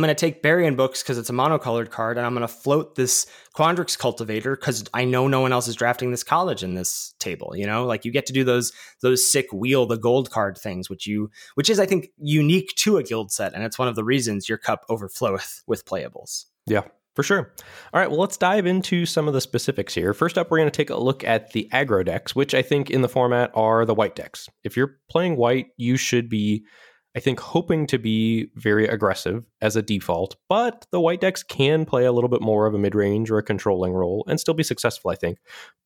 going 0.00 0.14
to 0.14 0.14
take 0.14 0.42
Bury-in 0.42 0.76
Books 0.76 1.02
because 1.02 1.16
it's 1.16 1.30
a 1.30 1.32
monocolored 1.32 1.90
card, 1.90 2.18
and 2.18 2.26
I'm 2.26 2.34
going 2.34 2.46
to 2.46 2.52
float 2.52 2.94
this 2.94 3.26
Quandrix 3.56 3.98
Cultivator 3.98 4.54
because 4.54 4.84
I 4.92 5.06
know 5.06 5.28
no 5.28 5.40
one 5.40 5.52
else 5.52 5.66
is 5.66 5.76
drafting 5.76 6.10
this 6.10 6.22
college 6.22 6.62
in 6.62 6.74
this 6.74 7.14
table. 7.18 7.56
You 7.56 7.66
know, 7.66 7.86
like 7.86 8.04
you 8.04 8.12
get 8.12 8.26
to 8.26 8.34
do 8.34 8.44
those 8.44 8.72
those 9.00 9.26
sick 9.26 9.46
wheel 9.50 9.86
the 9.86 9.96
gold 9.96 10.30
card 10.30 10.58
things, 10.58 10.90
which 10.90 11.06
you 11.06 11.30
which 11.54 11.70
is 11.70 11.80
I 11.80 11.86
think 11.86 12.10
unique 12.18 12.74
to 12.76 12.98
a 12.98 13.02
guild 13.02 13.32
set, 13.32 13.54
and 13.54 13.64
it's 13.64 13.78
one 13.78 13.88
of 13.88 13.96
the 13.96 14.04
reasons 14.04 14.46
your 14.46 14.58
cup 14.58 14.84
overfloweth 14.90 15.62
with 15.66 15.86
playables. 15.86 16.44
Yeah. 16.66 16.82
For 17.14 17.22
sure. 17.22 17.52
All 17.92 18.00
right, 18.00 18.10
well, 18.10 18.20
let's 18.20 18.38
dive 18.38 18.64
into 18.64 19.04
some 19.04 19.28
of 19.28 19.34
the 19.34 19.40
specifics 19.40 19.94
here. 19.94 20.14
First 20.14 20.38
up, 20.38 20.50
we're 20.50 20.58
going 20.58 20.70
to 20.70 20.76
take 20.76 20.90
a 20.90 20.96
look 20.96 21.22
at 21.24 21.52
the 21.52 21.68
aggro 21.72 22.04
decks, 22.04 22.34
which 22.34 22.54
I 22.54 22.62
think 22.62 22.90
in 22.90 23.02
the 23.02 23.08
format 23.08 23.50
are 23.54 23.84
the 23.84 23.94
white 23.94 24.16
decks. 24.16 24.48
If 24.64 24.76
you're 24.76 24.96
playing 25.10 25.36
white, 25.36 25.66
you 25.76 25.98
should 25.98 26.30
be, 26.30 26.64
I 27.14 27.20
think, 27.20 27.38
hoping 27.38 27.86
to 27.88 27.98
be 27.98 28.48
very 28.54 28.88
aggressive 28.88 29.44
as 29.60 29.76
a 29.76 29.82
default, 29.82 30.36
but 30.48 30.86
the 30.90 31.00
white 31.00 31.20
decks 31.20 31.42
can 31.42 31.84
play 31.84 32.06
a 32.06 32.12
little 32.12 32.30
bit 32.30 32.40
more 32.40 32.66
of 32.66 32.72
a 32.72 32.78
mid 32.78 32.94
range 32.94 33.30
or 33.30 33.36
a 33.36 33.42
controlling 33.42 33.92
role 33.92 34.24
and 34.26 34.40
still 34.40 34.54
be 34.54 34.62
successful, 34.62 35.10
I 35.10 35.16
think. 35.16 35.36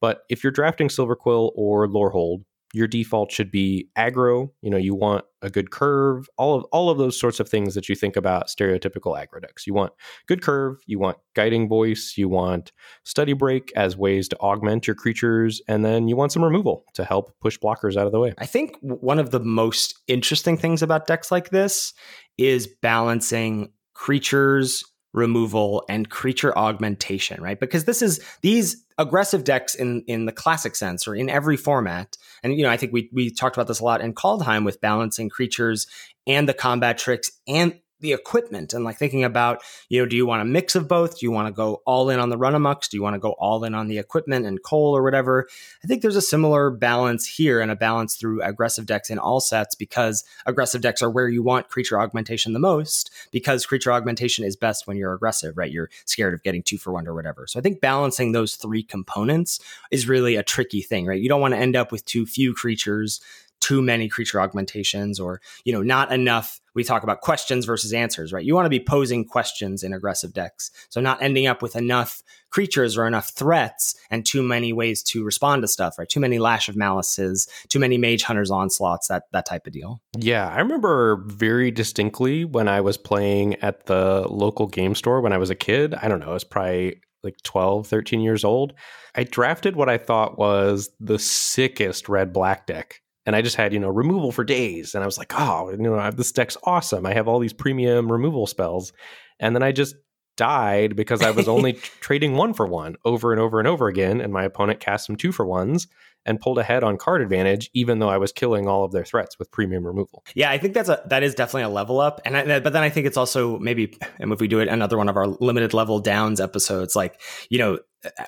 But 0.00 0.20
if 0.30 0.44
you're 0.44 0.52
drafting 0.52 0.88
Silver 0.88 1.16
Quill 1.16 1.50
or 1.56 1.88
Lorehold, 1.88 2.44
your 2.76 2.86
default 2.86 3.32
should 3.32 3.50
be 3.50 3.88
aggro. 3.96 4.50
You 4.60 4.68
know, 4.68 4.76
you 4.76 4.94
want 4.94 5.24
a 5.40 5.48
good 5.48 5.70
curve, 5.70 6.28
all 6.36 6.54
of 6.54 6.64
all 6.72 6.90
of 6.90 6.98
those 6.98 7.18
sorts 7.18 7.40
of 7.40 7.48
things 7.48 7.74
that 7.74 7.88
you 7.88 7.94
think 7.94 8.16
about 8.16 8.48
stereotypical 8.48 9.16
aggro 9.16 9.40
decks. 9.40 9.66
You 9.66 9.72
want 9.72 9.94
good 10.28 10.42
curve, 10.42 10.76
you 10.86 10.98
want 10.98 11.16
guiding 11.34 11.70
voice, 11.70 12.14
you 12.18 12.28
want 12.28 12.72
study 13.02 13.32
break 13.32 13.72
as 13.76 13.96
ways 13.96 14.28
to 14.28 14.38
augment 14.40 14.86
your 14.86 14.94
creatures, 14.94 15.62
and 15.66 15.86
then 15.86 16.06
you 16.06 16.16
want 16.16 16.32
some 16.32 16.44
removal 16.44 16.84
to 16.94 17.04
help 17.04 17.32
push 17.40 17.58
blockers 17.58 17.96
out 17.96 18.04
of 18.04 18.12
the 18.12 18.20
way. 18.20 18.34
I 18.36 18.44
think 18.44 18.76
one 18.82 19.18
of 19.18 19.30
the 19.30 19.40
most 19.40 19.98
interesting 20.06 20.58
things 20.58 20.82
about 20.82 21.06
decks 21.06 21.32
like 21.32 21.48
this 21.48 21.94
is 22.36 22.68
balancing 22.82 23.72
creatures 23.94 24.84
removal 25.16 25.82
and 25.88 26.08
creature 26.08 26.56
augmentation, 26.56 27.42
right? 27.42 27.58
Because 27.58 27.84
this 27.86 28.02
is 28.02 28.20
these 28.42 28.84
aggressive 28.98 29.42
decks 29.42 29.74
in 29.74 30.04
in 30.06 30.26
the 30.26 30.32
classic 30.32 30.76
sense 30.76 31.08
or 31.08 31.16
in 31.16 31.28
every 31.28 31.56
format. 31.56 32.16
And 32.44 32.54
you 32.54 32.62
know, 32.62 32.70
I 32.70 32.76
think 32.76 32.92
we 32.92 33.10
we 33.12 33.30
talked 33.30 33.56
about 33.56 33.66
this 33.66 33.80
a 33.80 33.84
lot 33.84 34.00
in 34.00 34.14
Kaldheim 34.14 34.64
with 34.64 34.80
balancing 34.80 35.28
creatures 35.28 35.88
and 36.26 36.48
the 36.48 36.54
combat 36.54 36.98
tricks 36.98 37.30
and 37.48 37.80
the 38.00 38.12
equipment 38.12 38.74
and 38.74 38.84
like 38.84 38.98
thinking 38.98 39.24
about, 39.24 39.62
you 39.88 40.00
know, 40.00 40.06
do 40.06 40.16
you 40.16 40.26
want 40.26 40.42
a 40.42 40.44
mix 40.44 40.74
of 40.74 40.86
both? 40.86 41.18
Do 41.18 41.26
you 41.26 41.30
want 41.30 41.48
to 41.48 41.52
go 41.52 41.82
all 41.86 42.10
in 42.10 42.20
on 42.20 42.28
the 42.28 42.36
run 42.36 42.52
amucks? 42.52 42.88
Do 42.88 42.96
you 42.96 43.02
want 43.02 43.14
to 43.14 43.20
go 43.20 43.32
all 43.32 43.64
in 43.64 43.74
on 43.74 43.88
the 43.88 43.98
equipment 43.98 44.46
and 44.46 44.62
Koll 44.62 44.96
or 44.96 45.02
whatever? 45.02 45.48
I 45.82 45.86
think 45.86 46.02
there's 46.02 46.16
a 46.16 46.22
similar 46.22 46.70
balance 46.70 47.26
here 47.26 47.60
and 47.60 47.70
a 47.70 47.76
balance 47.76 48.16
through 48.16 48.42
aggressive 48.42 48.86
decks 48.86 49.08
in 49.08 49.18
all 49.18 49.40
sets 49.40 49.74
because 49.74 50.24
aggressive 50.44 50.82
decks 50.82 51.02
are 51.02 51.10
where 51.10 51.28
you 51.28 51.42
want 51.42 51.68
creature 51.68 52.00
augmentation 52.00 52.52
the 52.52 52.58
most 52.58 53.10
because 53.30 53.64
creature 53.64 53.92
augmentation 53.92 54.44
is 54.44 54.56
best 54.56 54.86
when 54.86 54.96
you're 54.96 55.14
aggressive, 55.14 55.56
right? 55.56 55.72
You're 55.72 55.90
scared 56.04 56.34
of 56.34 56.42
getting 56.42 56.62
two 56.62 56.78
for 56.78 56.92
one 56.92 57.06
or 57.08 57.14
whatever. 57.14 57.46
So 57.46 57.58
I 57.58 57.62
think 57.62 57.80
balancing 57.80 58.32
those 58.32 58.56
three 58.56 58.82
components 58.82 59.58
is 59.90 60.08
really 60.08 60.36
a 60.36 60.42
tricky 60.42 60.82
thing, 60.82 61.06
right? 61.06 61.20
You 61.20 61.28
don't 61.28 61.40
want 61.40 61.54
to 61.54 61.60
end 61.60 61.76
up 61.76 61.92
with 61.92 62.04
too 62.04 62.26
few 62.26 62.54
creatures 62.54 63.20
too 63.60 63.80
many 63.80 64.08
creature 64.08 64.40
augmentations 64.40 65.18
or 65.18 65.40
you 65.64 65.72
know 65.72 65.82
not 65.82 66.12
enough 66.12 66.60
we 66.76 66.84
talk 66.84 67.02
about 67.02 67.22
questions 67.22 67.64
versus 67.64 67.92
answers 67.92 68.32
right? 68.32 68.44
You 68.44 68.54
want 68.54 68.66
to 68.66 68.70
be 68.70 68.78
posing 68.78 69.24
questions 69.24 69.82
in 69.82 69.92
aggressive 69.92 70.32
decks. 70.32 70.70
So 70.90 71.00
not 71.00 71.22
ending 71.22 71.46
up 71.46 71.62
with 71.62 71.74
enough 71.74 72.22
creatures 72.50 72.96
or 72.96 73.06
enough 73.06 73.30
threats 73.30 73.96
and 74.10 74.24
too 74.24 74.42
many 74.42 74.72
ways 74.72 75.02
to 75.02 75.24
respond 75.24 75.62
to 75.62 75.68
stuff 75.68 75.98
right? 75.98 76.08
Too 76.08 76.20
many 76.20 76.38
lash 76.38 76.68
of 76.68 76.76
malices 76.76 77.48
too 77.68 77.78
many 77.78 77.98
mage 77.98 78.22
hunters 78.22 78.50
onslaughts 78.50 79.08
that 79.08 79.24
that 79.32 79.46
type 79.46 79.66
of 79.66 79.72
deal. 79.72 80.00
Yeah 80.18 80.48
i 80.48 80.58
remember 80.58 81.24
very 81.26 81.70
distinctly 81.70 82.44
when 82.44 82.68
i 82.68 82.80
was 82.80 82.96
playing 82.96 83.54
at 83.56 83.86
the 83.86 84.26
local 84.28 84.66
game 84.66 84.94
store 84.94 85.20
when 85.20 85.32
i 85.32 85.38
was 85.38 85.50
a 85.50 85.54
kid. 85.54 85.94
I 85.94 86.08
don't 86.08 86.20
know 86.20 86.30
it 86.30 86.34
was 86.34 86.44
probably 86.44 87.00
like 87.22 87.36
12 87.42 87.86
13 87.86 88.20
years 88.20 88.44
old. 88.44 88.74
I 89.14 89.24
drafted 89.24 89.76
what 89.76 89.88
i 89.88 89.96
thought 89.96 90.38
was 90.38 90.90
the 91.00 91.18
sickest 91.18 92.08
red 92.08 92.32
black 92.32 92.66
deck 92.66 93.00
and 93.26 93.36
I 93.36 93.42
just 93.42 93.56
had 93.56 93.72
you 93.72 93.78
know 93.78 93.90
removal 93.90 94.32
for 94.32 94.44
days, 94.44 94.94
and 94.94 95.02
I 95.02 95.06
was 95.06 95.18
like, 95.18 95.32
oh, 95.38 95.70
you 95.70 95.76
know, 95.76 96.10
this 96.10 96.32
deck's 96.32 96.56
awesome. 96.64 97.04
I 97.04 97.12
have 97.12 97.28
all 97.28 97.38
these 97.38 97.52
premium 97.52 98.10
removal 98.10 98.46
spells, 98.46 98.92
and 99.38 99.54
then 99.54 99.62
I 99.62 99.72
just 99.72 99.96
died 100.36 100.96
because 100.96 101.22
I 101.22 101.30
was 101.32 101.48
only 101.48 101.72
trading 102.00 102.34
one 102.34 102.54
for 102.54 102.66
one 102.66 102.96
over 103.04 103.32
and 103.32 103.40
over 103.40 103.58
and 103.58 103.68
over 103.68 103.88
again, 103.88 104.20
and 104.20 104.32
my 104.32 104.44
opponent 104.44 104.80
cast 104.80 105.06
some 105.06 105.16
two 105.16 105.32
for 105.32 105.44
ones 105.44 105.88
and 106.26 106.40
pulled 106.40 106.58
ahead 106.58 106.84
on 106.84 106.98
card 106.98 107.22
advantage, 107.22 107.70
even 107.72 108.00
though 108.00 108.08
I 108.08 108.18
was 108.18 108.32
killing 108.32 108.68
all 108.68 108.84
of 108.84 108.92
their 108.92 109.04
threats 109.04 109.38
with 109.38 109.50
premium 109.50 109.86
removal. 109.86 110.24
Yeah, 110.34 110.50
I 110.50 110.58
think 110.58 110.74
that's 110.74 110.88
a 110.88 111.02
that 111.06 111.22
is 111.22 111.34
definitely 111.34 111.62
a 111.62 111.68
level 111.68 112.00
up, 112.00 112.20
and 112.24 112.36
I, 112.36 112.60
but 112.60 112.72
then 112.72 112.82
I 112.82 112.90
think 112.90 113.06
it's 113.06 113.16
also 113.16 113.58
maybe, 113.58 113.96
and 114.18 114.32
if 114.32 114.40
we 114.40 114.48
do 114.48 114.58
it 114.58 114.68
another 114.68 114.98
one 114.98 115.08
of 115.08 115.16
our 115.16 115.26
limited 115.26 115.72
level 115.72 116.00
downs 116.00 116.40
episodes, 116.40 116.94
like 116.96 117.20
you 117.48 117.58
know 117.58 117.78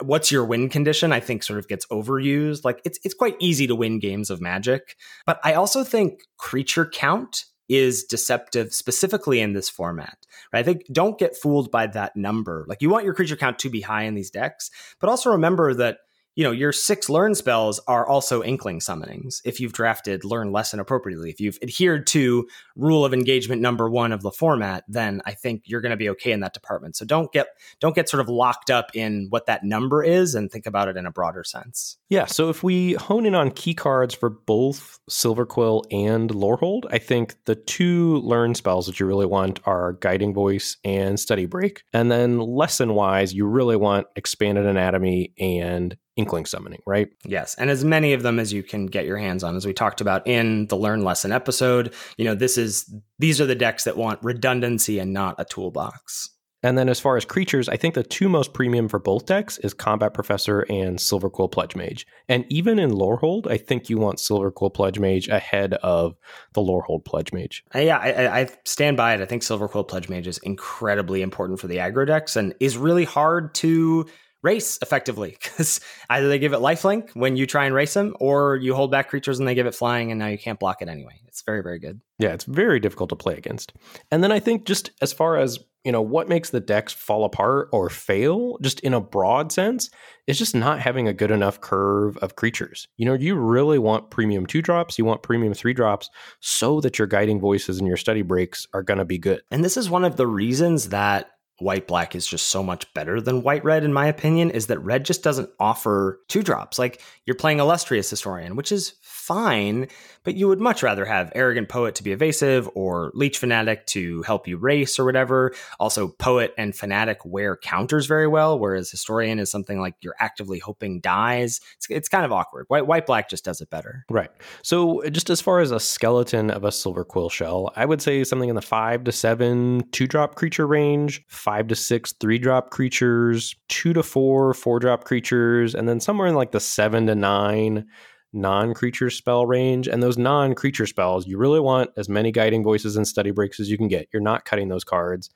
what's 0.00 0.32
your 0.32 0.44
win 0.44 0.68
condition 0.68 1.12
i 1.12 1.20
think 1.20 1.42
sort 1.42 1.58
of 1.58 1.68
gets 1.68 1.87
overused. 1.87 2.64
Like 2.64 2.80
it's 2.84 2.98
it's 3.04 3.14
quite 3.14 3.37
easy 3.38 3.66
to 3.66 3.74
win 3.74 3.98
games 3.98 4.30
of 4.30 4.40
magic. 4.40 4.96
But 5.26 5.40
i 5.44 5.54
also 5.54 5.84
think 5.84 6.20
creature 6.37 6.87
count 6.87 7.44
is 7.68 8.04
deceptive 8.04 8.72
specifically 8.72 9.40
in 9.40 9.52
this 9.52 9.68
format 9.68 10.16
right? 10.52 10.61
I 10.61 10.62
think 10.62 10.84
don't 10.90 11.18
get 11.18 11.37
fooled 11.37 11.70
by 11.70 11.87
that 11.88 12.16
number. 12.16 12.64
Like 12.66 12.80
you 12.80 12.88
want 12.88 13.04
your 13.04 13.12
creature 13.12 13.37
count 13.37 13.58
to 13.58 13.68
be 13.70 13.82
high 13.82 14.04
in 14.04 14.14
these 14.14 14.30
decks 14.30 14.70
but 15.00 15.11
also 15.11 15.30
remember 15.30 15.74
that 15.74 15.98
you 16.38 16.44
know, 16.44 16.53
your 16.53 16.70
six 16.70 17.11
learn 17.11 17.35
spells 17.35 17.81
are 17.88 18.07
also 18.07 18.44
inkling 18.44 18.79
summonings 18.79 19.40
if 19.44 19.59
you've 19.59 19.72
drafted 19.72 20.24
learn 20.24 20.53
lesson 20.53 20.79
appropriately. 20.79 21.31
If 21.31 21.40
you've 21.40 21.59
adhered 21.62 22.07
to 22.09 22.46
rule 22.77 23.05
of 23.05 23.12
engagement 23.12 23.61
number 23.61 23.90
one 23.90 24.12
of 24.12 24.22
the 24.22 24.31
format, 24.31 24.85
then 24.87 25.20
I 25.27 25.33
think 25.33 25.62
you're 25.64 25.81
going 25.81 25.90
to 25.90 25.96
be 25.96 26.09
okay 26.11 26.31
in 26.31 26.38
that 26.38 26.55
department. 26.55 26.94
So 26.94 27.05
don't 27.05 27.33
get 27.33 27.48
don't 27.81 27.92
get 27.92 28.09
sort 28.09 28.20
of 28.20 28.29
locked 28.29 28.70
up 28.70 28.92
in 28.94 29.27
what 29.31 29.46
that 29.46 29.64
number 29.64 30.05
is 30.05 30.37
and 30.37 30.48
think 30.48 30.66
about 30.66 30.87
it 30.87 30.96
in 30.96 31.07
a 31.07 31.11
broader 31.11 31.42
sense. 31.42 31.96
Yeah. 32.09 32.27
So 32.27 32.51
if 32.51 32.62
we 32.62 32.92
hone 32.92 33.27
in 33.27 33.35
on 33.35 33.51
key 33.51 33.74
cards 33.74 34.14
for 34.14 34.31
both 34.31 35.01
Silver 35.09 35.44
Quill 35.44 35.83
and 35.90 36.31
Lorehold, 36.31 36.87
I 36.92 36.98
think 36.98 37.35
the 37.46 37.57
two 37.57 38.18
learn 38.18 38.55
spells 38.55 38.87
that 38.87 39.01
you 39.01 39.07
really 39.07 39.27
want 39.27 39.59
are 39.64 39.94
Guiding 39.94 40.35
Voice 40.35 40.77
and 40.85 41.18
Study 41.18 41.46
Break. 41.46 41.83
And 41.92 42.12
then 42.12 42.38
lesson 42.38 42.94
wise, 42.94 43.35
you 43.35 43.44
really 43.44 43.77
want 43.77 44.07
Expanded 44.14 44.66
Anatomy 44.66 45.33
and 45.37 45.96
inkling 46.18 46.44
summoning, 46.44 46.83
right? 46.87 47.09
Yes, 47.24 47.54
and 47.54 47.70
as 47.70 47.85
many 47.85 48.12
of 48.12 48.22
them 48.22 48.38
as 48.38 48.52
you 48.52 48.62
can 48.62 48.87
get 48.87 49.07
your 49.07 49.16
hands 49.16 49.42
on, 49.42 49.57
as 49.57 49.64
we 49.64 49.72
talked 49.72 50.02
about 50.02 50.26
in 50.26 50.66
the 50.66 50.76
learn 50.76 51.02
lesson 51.02 51.33
episode. 51.33 51.94
You 52.18 52.26
know, 52.26 52.35
this 52.35 52.59
is 52.59 52.92
these 53.18 53.40
are 53.40 53.46
the 53.46 53.54
decks 53.54 53.85
that 53.85 53.96
want 53.96 54.22
redundancy 54.22 54.98
and 54.98 55.12
not 55.12 55.37
a 55.38 55.44
toolbox. 55.46 56.31
And 56.64 56.76
then 56.76 56.88
as 56.88 56.98
far 56.98 57.16
as 57.16 57.24
creatures, 57.24 57.68
I 57.68 57.76
think 57.76 57.94
the 57.94 58.02
two 58.02 58.28
most 58.28 58.52
premium 58.52 58.88
for 58.88 58.98
both 58.98 59.26
decks 59.26 59.59
is 59.59 59.72
Combat 59.72 60.12
Professor 60.12 60.62
and 60.68 60.98
Silverquill 60.98 61.52
Pledge 61.52 61.76
Mage. 61.76 62.04
And 62.28 62.44
even 62.48 62.81
in 62.81 62.90
Lorehold, 62.90 63.48
I 63.48 63.59
think 63.59 63.88
you 63.88 63.96
want 63.96 64.18
Silverquill 64.18 64.74
Pledge 64.74 64.98
Mage 64.98 65.28
ahead 65.28 65.74
of 65.74 66.16
the 66.54 66.61
Lorehold 66.61 67.04
Pledge 67.04 67.33
Mage. 67.33 67.62
Uh, 67.72 67.78
yeah, 67.78 67.98
I, 67.98 68.40
I, 68.40 68.48
stand 68.64 68.96
by 68.96 69.14
it. 69.14 69.20
I 69.20 69.24
think 69.24 69.42
Silverquill 69.42 69.87
Pledge 69.87 70.09
Mage 70.09 70.26
is 70.26 70.38
incredibly 70.38 71.22
important 71.22 71.61
for 71.61 71.68
the 71.68 71.76
aggro 71.76 72.04
decks 72.04 72.35
and 72.35 72.52
is 72.59 72.76
really 72.76 73.04
hard 73.04 73.54
to 73.57 74.07
race 74.42 74.79
effectively 74.83 75.37
because 75.42 75.81
either 76.11 76.29
they 76.29 76.38
give 76.38 76.53
it 76.53 76.61
lifelink 76.61 77.11
when 77.14 77.37
you 77.37 77.46
try 77.46 77.64
and 77.64 77.74
race 77.74 77.94
them 77.94 78.14
or 78.20 78.57
you 78.57 78.74
hold 78.74 78.90
back 78.90 79.09
creatures 79.09 79.38
and 79.38 79.48
they 79.48 79.55
give 79.55 79.66
it 79.66 79.74
flying 79.74 80.11
and 80.11 80.18
now 80.18 80.27
you 80.27 80.38
can't 80.38 80.61
block 80.61 80.83
it 80.83 80.88
anyway. 80.88 81.20
It's 81.27 81.42
very, 81.42 81.62
very 81.62 81.79
good. 81.79 82.01
Yeah, 82.18 82.31
it's 82.31 82.44
very 82.44 82.81
difficult 82.81 83.11
to 83.11 83.16
play 83.16 83.35
against. 83.35 83.72
And 84.11 84.22
then 84.24 84.33
I 84.33 84.40
think 84.40 84.66
just 84.66 84.90
as 85.01 85.12
far 85.12 85.37
as 85.37 85.59
you 85.85 85.92
know 85.92 86.03
what 86.03 86.29
makes 86.29 86.51
the 86.51 86.61
decks 86.61 86.92
fall 86.92 87.24
apart 87.24 87.68
or 87.72 87.88
fail 87.88 88.59
just 88.61 88.81
in 88.81 88.92
a 88.92 89.01
broad 89.01 89.53
sense 89.53 89.88
is 90.27 90.37
just 90.37 90.55
not 90.55 90.81
having 90.81 91.07
a 91.09 91.12
good 91.12 91.31
enough 91.31 91.61
curve 91.61 92.16
of 92.18 92.37
creatures 92.37 92.88
you 92.96 93.07
know 93.07 93.14
you 93.14 93.35
really 93.37 93.79
want 93.79 94.11
premium 94.11 94.44
two 94.44 94.61
drops 94.61 94.98
you 94.98 95.05
want 95.05 95.22
premium 95.22 95.55
three 95.55 95.72
drops 95.72 96.11
so 96.40 96.81
that 96.81 96.98
your 96.98 97.07
guiding 97.07 97.40
voices 97.40 97.79
and 97.79 97.87
your 97.87 97.96
study 97.96 98.22
breaks 98.22 98.66
are 98.74 98.83
going 98.83 98.98
to 98.98 99.05
be 99.05 99.18
good 99.18 99.40
and 99.51 99.64
this 99.64 99.77
is 99.77 99.88
one 99.88 100.05
of 100.05 100.16
the 100.16 100.27
reasons 100.27 100.88
that 100.88 101.31
white 101.59 101.87
black 101.87 102.14
is 102.14 102.27
just 102.27 102.49
so 102.49 102.62
much 102.62 102.92
better 102.94 103.21
than 103.21 103.42
white 103.42 103.64
red 103.64 103.85
in 103.85 103.92
my 103.92 104.07
opinion 104.07 104.51
is 104.51 104.66
that 104.68 104.79
red 104.79 105.05
just 105.05 105.23
doesn't 105.23 105.51
offer 105.59 106.21
two 106.29 106.42
drops. 106.42 106.79
Like 106.79 107.03
you're 107.27 107.35
playing 107.35 107.61
illustrious 107.61 108.09
historian 108.09 108.57
which 108.57 108.73
is 108.73 108.94
fine 109.28 109.86
but 110.24 110.34
you 110.34 110.46
would 110.46 110.60
much 110.60 110.82
rather 110.82 111.06
have 111.06 111.32
arrogant 111.34 111.70
poet 111.70 111.94
to 111.94 112.02
be 112.02 112.12
evasive 112.12 112.68
or 112.74 113.10
leech 113.14 113.38
fanatic 113.38 113.86
to 113.86 114.20
help 114.22 114.46
you 114.46 114.58
race 114.58 114.98
or 114.98 115.06
whatever. 115.06 115.54
Also 115.80 116.08
poet 116.08 116.52
and 116.58 116.76
fanatic 116.76 117.18
wear 117.24 117.56
counters 117.56 118.04
very 118.04 118.26
well 118.26 118.58
whereas 118.58 118.90
historian 118.90 119.38
is 119.38 119.50
something 119.50 119.80
like 119.80 119.94
you're 120.00 120.16
actively 120.20 120.58
hoping 120.58 121.00
dies. 121.00 121.60
It's, 121.76 121.86
it's 121.88 122.08
kind 122.10 122.26
of 122.26 122.32
awkward. 122.32 122.66
White 122.68 122.86
white 122.86 123.06
black 123.06 123.30
just 123.30 123.44
does 123.44 123.62
it 123.62 123.70
better. 123.70 124.04
Right. 124.10 124.30
So 124.62 125.02
just 125.08 125.30
as 125.30 125.40
far 125.40 125.60
as 125.60 125.70
a 125.70 125.80
skeleton 125.80 126.50
of 126.50 126.64
a 126.64 126.72
Silver 126.72 127.04
Quill 127.04 127.28
shell 127.28 127.72
i 127.76 127.84
would 127.84 128.00
say 128.02 128.24
something 128.24 128.48
in 128.48 128.54
the 128.54 128.62
five 128.62 129.04
to 129.04 129.12
seven 129.12 129.82
two 129.92 130.06
drop 130.06 130.34
creature 130.34 130.66
range 130.66 131.24
five 131.28 131.68
to 131.68 131.74
six 131.74 132.12
three 132.12 132.38
drop 132.38 132.70
creatures, 132.70 133.56
two 133.68 133.92
to 133.92 134.02
four 134.02 134.54
four 134.54 134.78
drop 134.78 135.04
creatures, 135.04 135.74
and 135.74 135.88
then 135.88 136.00
somewhere 136.00 136.28
in 136.28 136.34
like 136.34 136.52
the 136.52 136.60
seven 136.60 137.06
to 137.06 137.14
nine 137.14 137.86
non 138.32 138.74
creature 138.74 139.10
spell 139.10 139.46
range. 139.46 139.88
And 139.88 140.02
those 140.02 140.18
non 140.18 140.54
creature 140.54 140.86
spells, 140.86 141.26
you 141.26 141.38
really 141.38 141.60
want 141.60 141.90
as 141.96 142.08
many 142.08 142.32
guiding 142.32 142.62
voices 142.62 142.96
and 142.96 143.06
study 143.06 143.30
breaks 143.30 143.60
as 143.60 143.70
you 143.70 143.78
can 143.78 143.88
get. 143.88 144.08
You're 144.12 144.22
not 144.22 144.44
cutting 144.44 144.68
those 144.68 144.84
cards. 144.84 145.30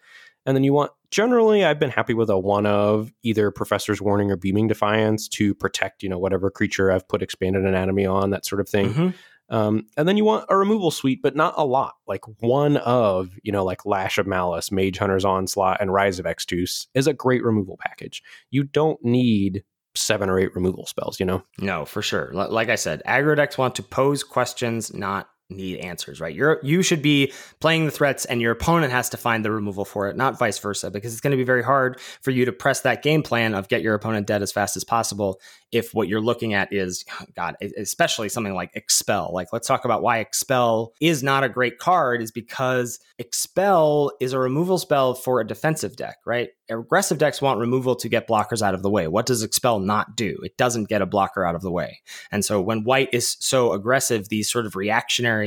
And 0.45 0.57
then 0.57 0.65
you 0.65 0.73
want, 0.73 0.91
generally, 1.11 1.65
I've 1.65 1.79
been 1.79 1.91
happy 1.91 2.15
with 2.15 2.29
a 2.29 2.39
one 2.39 2.67
of 2.67 3.13
either 3.23 3.51
Professor's 3.53 4.03
Warning 4.03 4.31
or 4.31 4.37
Beaming 4.37 4.67
Defiance 4.67 5.29
to 5.29 5.55
protect, 5.55 6.03
you 6.03 6.09
know, 6.09 6.19
whatever 6.19 6.51
creature 6.51 6.91
I've 6.91 7.07
put 7.07 7.23
expanded 7.23 7.65
anatomy 7.65 8.07
on, 8.07 8.31
that 8.31 8.45
sort 8.45 8.61
of 8.61 8.69
thing. 8.69 8.91
Mm-hmm. 8.91 9.09
Um, 9.55 9.87
and 9.97 10.09
then 10.09 10.17
you 10.17 10.25
want 10.25 10.47
a 10.49 10.57
removal 10.57 10.91
suite, 10.91 11.21
but 11.23 11.37
not 11.37 11.55
a 11.57 11.65
lot. 11.65 11.95
Like 12.07 12.25
one 12.41 12.79
of, 12.79 13.39
you 13.43 13.53
know, 13.53 13.65
like 13.65 13.85
Lash 13.85 14.17
of 14.17 14.27
Malice, 14.27 14.73
Mage 14.73 14.99
Hunter's 14.99 15.27
Onslaught, 15.27 15.81
and 15.81 15.93
Rise 15.93 16.19
of 16.19 16.25
Extus 16.25 16.87
is 16.95 17.07
a 17.07 17.13
great 17.13 17.45
removal 17.45 17.77
package. 17.79 18.23
You 18.51 18.65
don't 18.65 19.03
need 19.05 19.63
seven 19.95 20.31
or 20.31 20.39
eight 20.39 20.55
removal 20.55 20.87
spells, 20.87 21.21
you 21.21 21.27
know? 21.27 21.43
No, 21.59 21.85
for 21.85 22.03
sure. 22.03 22.33
L- 22.35 22.51
like 22.51 22.69
I 22.69 22.77
said, 22.77 23.03
aggro 23.07 23.37
decks 23.37 23.59
want 23.59 23.75
to 23.77 23.83
pose 23.83 24.23
questions, 24.25 24.93
not 24.95 25.29
need 25.57 25.79
answers, 25.81 26.21
right? 26.21 26.35
You're 26.35 26.61
you 26.63 26.83
should 26.83 27.03
be 27.03 27.33
playing 27.61 27.85
the 27.85 27.91
threats 27.91 28.25
and 28.25 28.41
your 28.41 28.53
opponent 28.53 28.93
has 28.93 29.09
to 29.11 29.17
find 29.17 29.45
the 29.45 29.51
removal 29.51 29.85
for 29.85 30.09
it, 30.09 30.17
not 30.17 30.39
vice 30.39 30.59
versa, 30.59 30.91
because 30.91 31.13
it's 31.13 31.21
going 31.21 31.33
to 31.33 31.37
be 31.37 31.45
very 31.45 31.63
hard 31.63 32.01
for 32.21 32.31
you 32.31 32.45
to 32.45 32.53
press 32.53 32.81
that 32.81 33.03
game 33.03 33.23
plan 33.23 33.55
of 33.55 33.69
get 33.69 33.83
your 33.83 33.95
opponent 33.95 34.27
dead 34.27 34.43
as 34.43 34.53
fast 34.53 34.77
as 34.77 34.85
possible 34.85 35.41
if 35.73 35.95
what 35.95 36.07
you're 36.07 36.21
looking 36.21 36.55
at 36.55 36.73
is 36.73 37.05
god, 37.35 37.57
especially 37.79 38.29
something 38.29 38.55
like 38.55 38.71
expel. 38.75 39.31
Like 39.33 39.49
let's 39.53 39.67
talk 39.67 39.85
about 39.85 40.03
why 40.03 40.19
expel 40.19 40.93
is 41.01 41.23
not 41.23 41.45
a 41.45 41.49
great 41.49 41.79
card 41.79 42.23
is 42.23 42.31
because 42.31 43.01
expel 43.19 44.13
is 44.21 44.33
a 44.33 44.39
removal 44.39 44.79
spell 44.79 45.15
for 45.15 45.41
a 45.41 45.47
defensive 45.47 45.97
deck, 45.97 46.19
right? 46.27 46.51
Aggressive 46.69 47.19
decks 47.19 47.43
want 47.43 47.61
removal 47.61 47.95
to 47.97 48.09
get 48.09 48.29
blockers 48.29 48.63
out 48.63 48.75
of 48.75 48.83
the 48.83 48.91
way. 48.91 49.09
What 49.09 49.27
does 49.27 49.43
expel 49.43 49.79
not 49.79 50.17
do? 50.17 50.39
It 50.43 50.57
doesn't 50.57 50.89
get 50.89 51.03
a 51.03 51.07
blocker 51.07 51.45
out 51.45 51.55
of 51.55 51.63
the 51.63 51.71
way. 51.71 52.01
And 52.31 52.45
so 52.45 52.61
when 52.61 52.85
white 52.85 53.11
is 53.13 53.37
so 53.41 53.73
aggressive, 53.73 54.29
these 54.29 54.51
sort 54.51 54.67
of 54.67 54.77
reactionary 54.77 55.42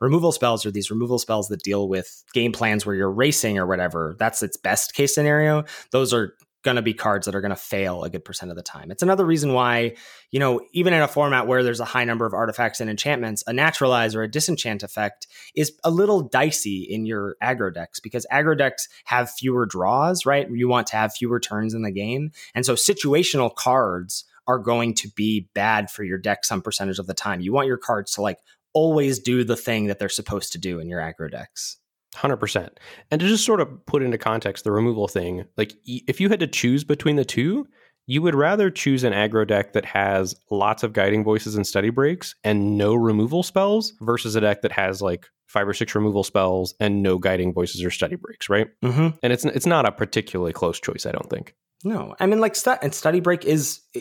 removal 0.00 0.32
spells 0.32 0.64
or 0.66 0.70
these 0.70 0.90
removal 0.90 1.18
spells 1.18 1.48
that 1.48 1.62
deal 1.62 1.88
with 1.88 2.24
game 2.32 2.52
plans 2.52 2.84
where 2.84 2.94
you're 2.94 3.10
racing 3.10 3.58
or 3.58 3.66
whatever, 3.66 4.16
that's 4.18 4.42
its 4.42 4.56
best 4.56 4.94
case 4.94 5.14
scenario. 5.14 5.64
Those 5.90 6.12
are 6.12 6.34
going 6.62 6.76
to 6.76 6.82
be 6.82 6.94
cards 6.94 7.26
that 7.26 7.34
are 7.34 7.40
going 7.40 7.50
to 7.50 7.56
fail 7.56 8.04
a 8.04 8.10
good 8.10 8.24
percent 8.24 8.50
of 8.50 8.56
the 8.56 8.62
time. 8.62 8.90
It's 8.90 9.02
another 9.02 9.24
reason 9.24 9.52
why, 9.52 9.96
you 10.30 10.38
know, 10.38 10.60
even 10.72 10.94
in 10.94 11.02
a 11.02 11.08
format 11.08 11.46
where 11.46 11.62
there's 11.62 11.80
a 11.80 11.84
high 11.84 12.04
number 12.04 12.24
of 12.24 12.34
artifacts 12.34 12.80
and 12.80 12.88
enchantments, 12.88 13.42
a 13.46 13.52
naturalize 13.52 14.14
or 14.14 14.22
a 14.22 14.30
disenchant 14.30 14.82
effect 14.82 15.26
is 15.54 15.72
a 15.84 15.90
little 15.90 16.22
dicey 16.22 16.86
in 16.88 17.04
your 17.04 17.36
aggro 17.42 17.72
decks 17.72 17.98
because 17.98 18.26
aggro 18.32 18.56
decks 18.56 18.88
have 19.04 19.30
fewer 19.30 19.66
draws, 19.66 20.24
right? 20.24 20.48
You 20.50 20.68
want 20.68 20.86
to 20.88 20.96
have 20.96 21.12
fewer 21.12 21.40
turns 21.40 21.74
in 21.74 21.82
the 21.82 21.90
game. 21.90 22.30
And 22.54 22.64
so 22.64 22.74
situational 22.74 23.54
cards 23.54 24.24
are 24.46 24.58
going 24.58 24.94
to 24.94 25.08
be 25.08 25.48
bad 25.54 25.90
for 25.90 26.04
your 26.04 26.18
deck 26.18 26.44
some 26.44 26.62
percentage 26.62 26.98
of 26.98 27.06
the 27.06 27.14
time. 27.14 27.40
You 27.40 27.52
want 27.52 27.68
your 27.68 27.76
cards 27.76 28.12
to 28.12 28.22
like 28.22 28.38
always 28.74 29.18
do 29.18 29.44
the 29.44 29.56
thing 29.56 29.86
that 29.86 29.98
they're 29.98 30.08
supposed 30.08 30.52
to 30.52 30.58
do 30.58 30.78
in 30.78 30.88
your 30.88 31.00
aggro 31.00 31.30
decks. 31.30 31.78
100%. 32.16 32.68
And 33.10 33.20
to 33.20 33.26
just 33.26 33.44
sort 33.44 33.60
of 33.60 33.86
put 33.86 34.02
into 34.02 34.18
context 34.18 34.64
the 34.64 34.72
removal 34.72 35.08
thing, 35.08 35.44
like 35.56 35.72
if 35.84 36.20
you 36.20 36.28
had 36.28 36.40
to 36.40 36.46
choose 36.46 36.84
between 36.84 37.16
the 37.16 37.24
two, 37.24 37.66
you 38.06 38.20
would 38.20 38.34
rather 38.34 38.70
choose 38.70 39.04
an 39.04 39.12
aggro 39.12 39.46
deck 39.46 39.72
that 39.72 39.84
has 39.84 40.34
lots 40.50 40.82
of 40.82 40.92
guiding 40.92 41.24
voices 41.24 41.54
and 41.54 41.66
study 41.66 41.90
breaks 41.90 42.34
and 42.44 42.76
no 42.76 42.94
removal 42.94 43.42
spells 43.42 43.94
versus 44.00 44.34
a 44.34 44.40
deck 44.40 44.62
that 44.62 44.72
has 44.72 45.00
like 45.00 45.26
five 45.46 45.68
or 45.68 45.74
six 45.74 45.94
removal 45.94 46.24
spells 46.24 46.74
and 46.80 47.02
no 47.02 47.18
guiding 47.18 47.52
voices 47.52 47.84
or 47.84 47.90
study 47.90 48.16
breaks, 48.16 48.48
right? 48.48 48.68
Mm-hmm. 48.82 49.16
And 49.22 49.32
it's 49.32 49.44
it's 49.44 49.66
not 49.66 49.86
a 49.86 49.92
particularly 49.92 50.52
close 50.52 50.80
choice, 50.80 51.06
I 51.06 51.12
don't 51.12 51.30
think. 51.30 51.54
No, 51.84 52.14
I 52.20 52.26
mean 52.26 52.40
like 52.40 52.54
stu- 52.54 52.76
and 52.80 52.94
study 52.94 53.20
break 53.20 53.44
is. 53.44 53.80
I 53.96 53.98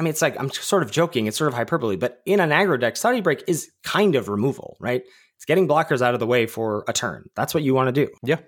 mean, 0.00 0.06
it's 0.06 0.22
like 0.22 0.38
I'm 0.40 0.50
sort 0.50 0.82
of 0.82 0.90
joking. 0.90 1.26
It's 1.26 1.36
sort 1.36 1.48
of 1.48 1.54
hyperbole, 1.54 1.96
but 1.96 2.20
in 2.24 2.40
an 2.40 2.50
aggro 2.50 2.80
deck, 2.80 2.96
study 2.96 3.20
break 3.20 3.44
is 3.46 3.70
kind 3.84 4.14
of 4.14 4.28
removal, 4.28 4.76
right? 4.80 5.02
It's 5.38 5.44
getting 5.44 5.68
blockers 5.68 6.02
out 6.02 6.14
of 6.14 6.20
the 6.20 6.26
way 6.26 6.46
for 6.46 6.82
a 6.88 6.92
turn. 6.92 7.30
That's 7.36 7.54
what 7.54 7.62
you 7.62 7.72
want 7.72 7.94
to 7.94 8.06
do. 8.06 8.12
Yeah. 8.24 8.38